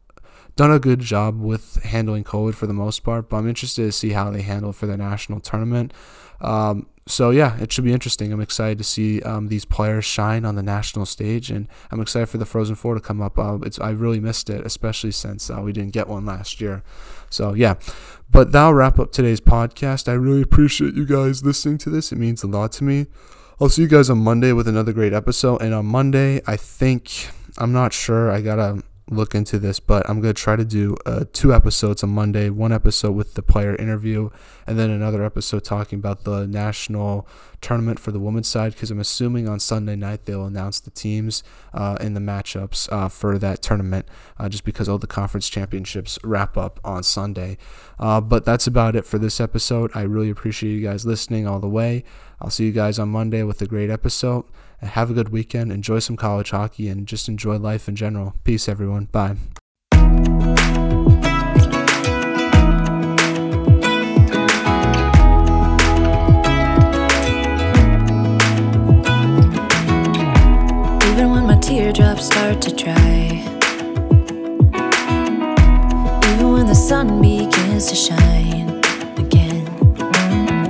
done 0.56 0.72
a 0.72 0.80
good 0.80 0.98
job 0.98 1.40
with 1.40 1.80
handling 1.84 2.24
COVID 2.24 2.56
for 2.56 2.66
the 2.66 2.74
most 2.74 3.04
part, 3.04 3.28
but 3.28 3.36
I'm 3.36 3.48
interested 3.48 3.84
to 3.84 3.92
see 3.92 4.10
how 4.10 4.28
they 4.32 4.42
handle 4.42 4.70
it 4.70 4.76
for 4.76 4.86
the 4.86 4.96
national 4.96 5.38
tournament. 5.38 5.94
Um, 6.40 6.88
so 7.10 7.30
yeah, 7.30 7.58
it 7.60 7.72
should 7.72 7.84
be 7.84 7.92
interesting. 7.92 8.32
I'm 8.32 8.40
excited 8.40 8.78
to 8.78 8.84
see 8.84 9.20
um, 9.22 9.48
these 9.48 9.64
players 9.64 10.04
shine 10.04 10.44
on 10.44 10.54
the 10.54 10.62
national 10.62 11.06
stage, 11.06 11.50
and 11.50 11.68
I'm 11.90 12.00
excited 12.00 12.28
for 12.28 12.38
the 12.38 12.46
Frozen 12.46 12.76
Four 12.76 12.94
to 12.94 13.00
come 13.00 13.20
up. 13.20 13.38
Uh, 13.38 13.58
it's 13.62 13.78
I 13.78 13.90
really 13.90 14.20
missed 14.20 14.48
it, 14.48 14.64
especially 14.64 15.10
since 15.10 15.50
uh, 15.50 15.60
we 15.60 15.72
didn't 15.72 15.92
get 15.92 16.08
one 16.08 16.24
last 16.24 16.60
year. 16.60 16.82
So 17.28 17.54
yeah, 17.54 17.74
but 18.30 18.52
that'll 18.52 18.74
wrap 18.74 18.98
up 18.98 19.12
today's 19.12 19.40
podcast. 19.40 20.08
I 20.08 20.12
really 20.12 20.42
appreciate 20.42 20.94
you 20.94 21.04
guys 21.04 21.44
listening 21.44 21.78
to 21.78 21.90
this. 21.90 22.12
It 22.12 22.16
means 22.16 22.42
a 22.42 22.46
lot 22.46 22.72
to 22.72 22.84
me. 22.84 23.06
I'll 23.60 23.68
see 23.68 23.82
you 23.82 23.88
guys 23.88 24.08
on 24.08 24.18
Monday 24.18 24.52
with 24.52 24.66
another 24.66 24.92
great 24.92 25.12
episode. 25.12 25.60
And 25.60 25.74
on 25.74 25.84
Monday, 25.84 26.40
I 26.46 26.56
think 26.56 27.28
I'm 27.58 27.72
not 27.72 27.92
sure. 27.92 28.30
I 28.30 28.40
gotta 28.40 28.82
look 29.10 29.34
into 29.34 29.58
this, 29.58 29.80
but 29.80 30.08
I'm 30.08 30.20
going 30.20 30.34
to 30.34 30.40
try 30.40 30.56
to 30.56 30.64
do 30.64 30.96
uh, 31.04 31.24
two 31.32 31.52
episodes 31.52 32.02
on 32.02 32.10
Monday. 32.10 32.48
One 32.48 32.72
episode 32.72 33.12
with 33.12 33.34
the 33.34 33.42
player 33.42 33.74
interview, 33.74 34.30
and 34.66 34.78
then 34.78 34.90
another 34.90 35.24
episode 35.24 35.64
talking 35.64 35.98
about 35.98 36.24
the 36.24 36.46
national 36.46 37.26
tournament 37.60 37.98
for 37.98 38.12
the 38.12 38.20
women's 38.20 38.48
side. 38.48 38.72
Because 38.72 38.90
I'm 38.90 39.00
assuming 39.00 39.48
on 39.48 39.60
Sunday 39.60 39.96
night 39.96 40.24
they'll 40.24 40.46
announce 40.46 40.80
the 40.80 40.90
teams 40.90 41.42
uh, 41.74 41.96
the 41.96 42.20
matchups 42.20 42.90
uh, 42.92 43.08
for 43.08 43.38
that 43.38 43.62
tournament, 43.62 44.06
uh, 44.38 44.48
just 44.48 44.64
because 44.64 44.88
all 44.88 44.98
the 44.98 45.06
conference 45.06 45.48
championships 45.48 46.18
wrap 46.22 46.56
up 46.56 46.80
on 46.84 47.02
Sunday. 47.02 47.58
Uh, 47.98 48.20
but 48.20 48.44
that's 48.44 48.66
about 48.66 48.96
it 48.96 49.04
for 49.04 49.18
this 49.18 49.40
episode. 49.40 49.90
I 49.94 50.02
really 50.02 50.30
appreciate 50.30 50.72
you 50.72 50.82
guys 50.82 51.04
listening 51.04 51.46
all 51.46 51.60
the 51.60 51.68
way. 51.68 52.04
I'll 52.40 52.50
see 52.50 52.64
you 52.64 52.72
guys 52.72 52.98
on 52.98 53.08
Monday 53.10 53.42
with 53.42 53.60
a 53.60 53.66
great 53.66 53.90
episode. 53.90 54.44
Have 54.82 55.10
a 55.10 55.14
good 55.14 55.28
weekend. 55.28 55.70
Enjoy 55.70 55.98
some 55.98 56.16
college 56.16 56.50
hockey 56.50 56.88
and 56.88 57.06
just 57.06 57.28
enjoy 57.28 57.58
life 57.58 57.86
in 57.86 57.96
general. 57.96 58.34
Peace, 58.44 58.66
everyone. 58.68 59.04
Bye. 59.06 59.36
Even 71.10 71.30
when 71.30 71.46
my 71.46 71.58
teardrops 71.60 72.26
start 72.26 72.62
to 72.62 72.74
dry, 72.74 73.44
even 76.32 76.52
when 76.52 76.66
the 76.66 76.74
sun 76.74 77.20
begins 77.20 77.90
to 77.90 77.94
shine 77.94 78.80
again, 79.18 79.66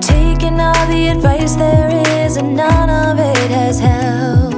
taking 0.00 0.60
all 0.60 0.86
the 0.88 1.08
advice 1.14 1.54
there 1.54 1.90
is 1.90 2.09
and 2.40 2.56
none 2.56 2.88
of 2.88 3.18
it 3.18 3.50
has 3.50 3.78
helped. 3.78 4.56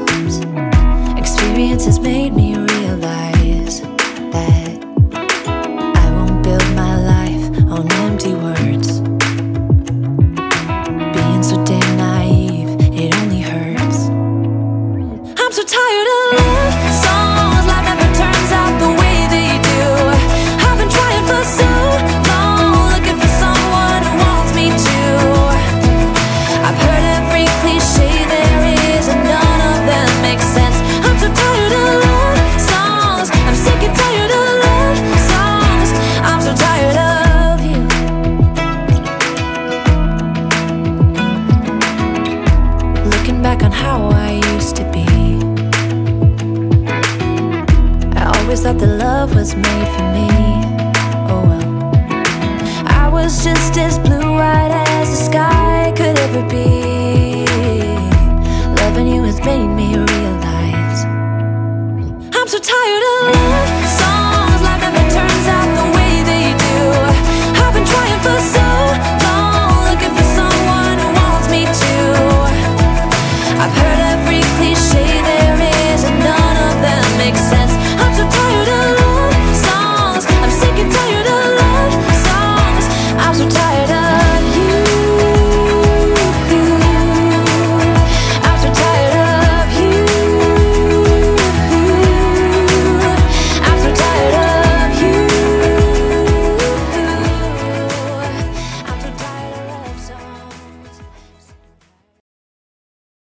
Experience 1.18 1.84
has 1.84 1.98
made 1.98 2.32
me 2.32 2.51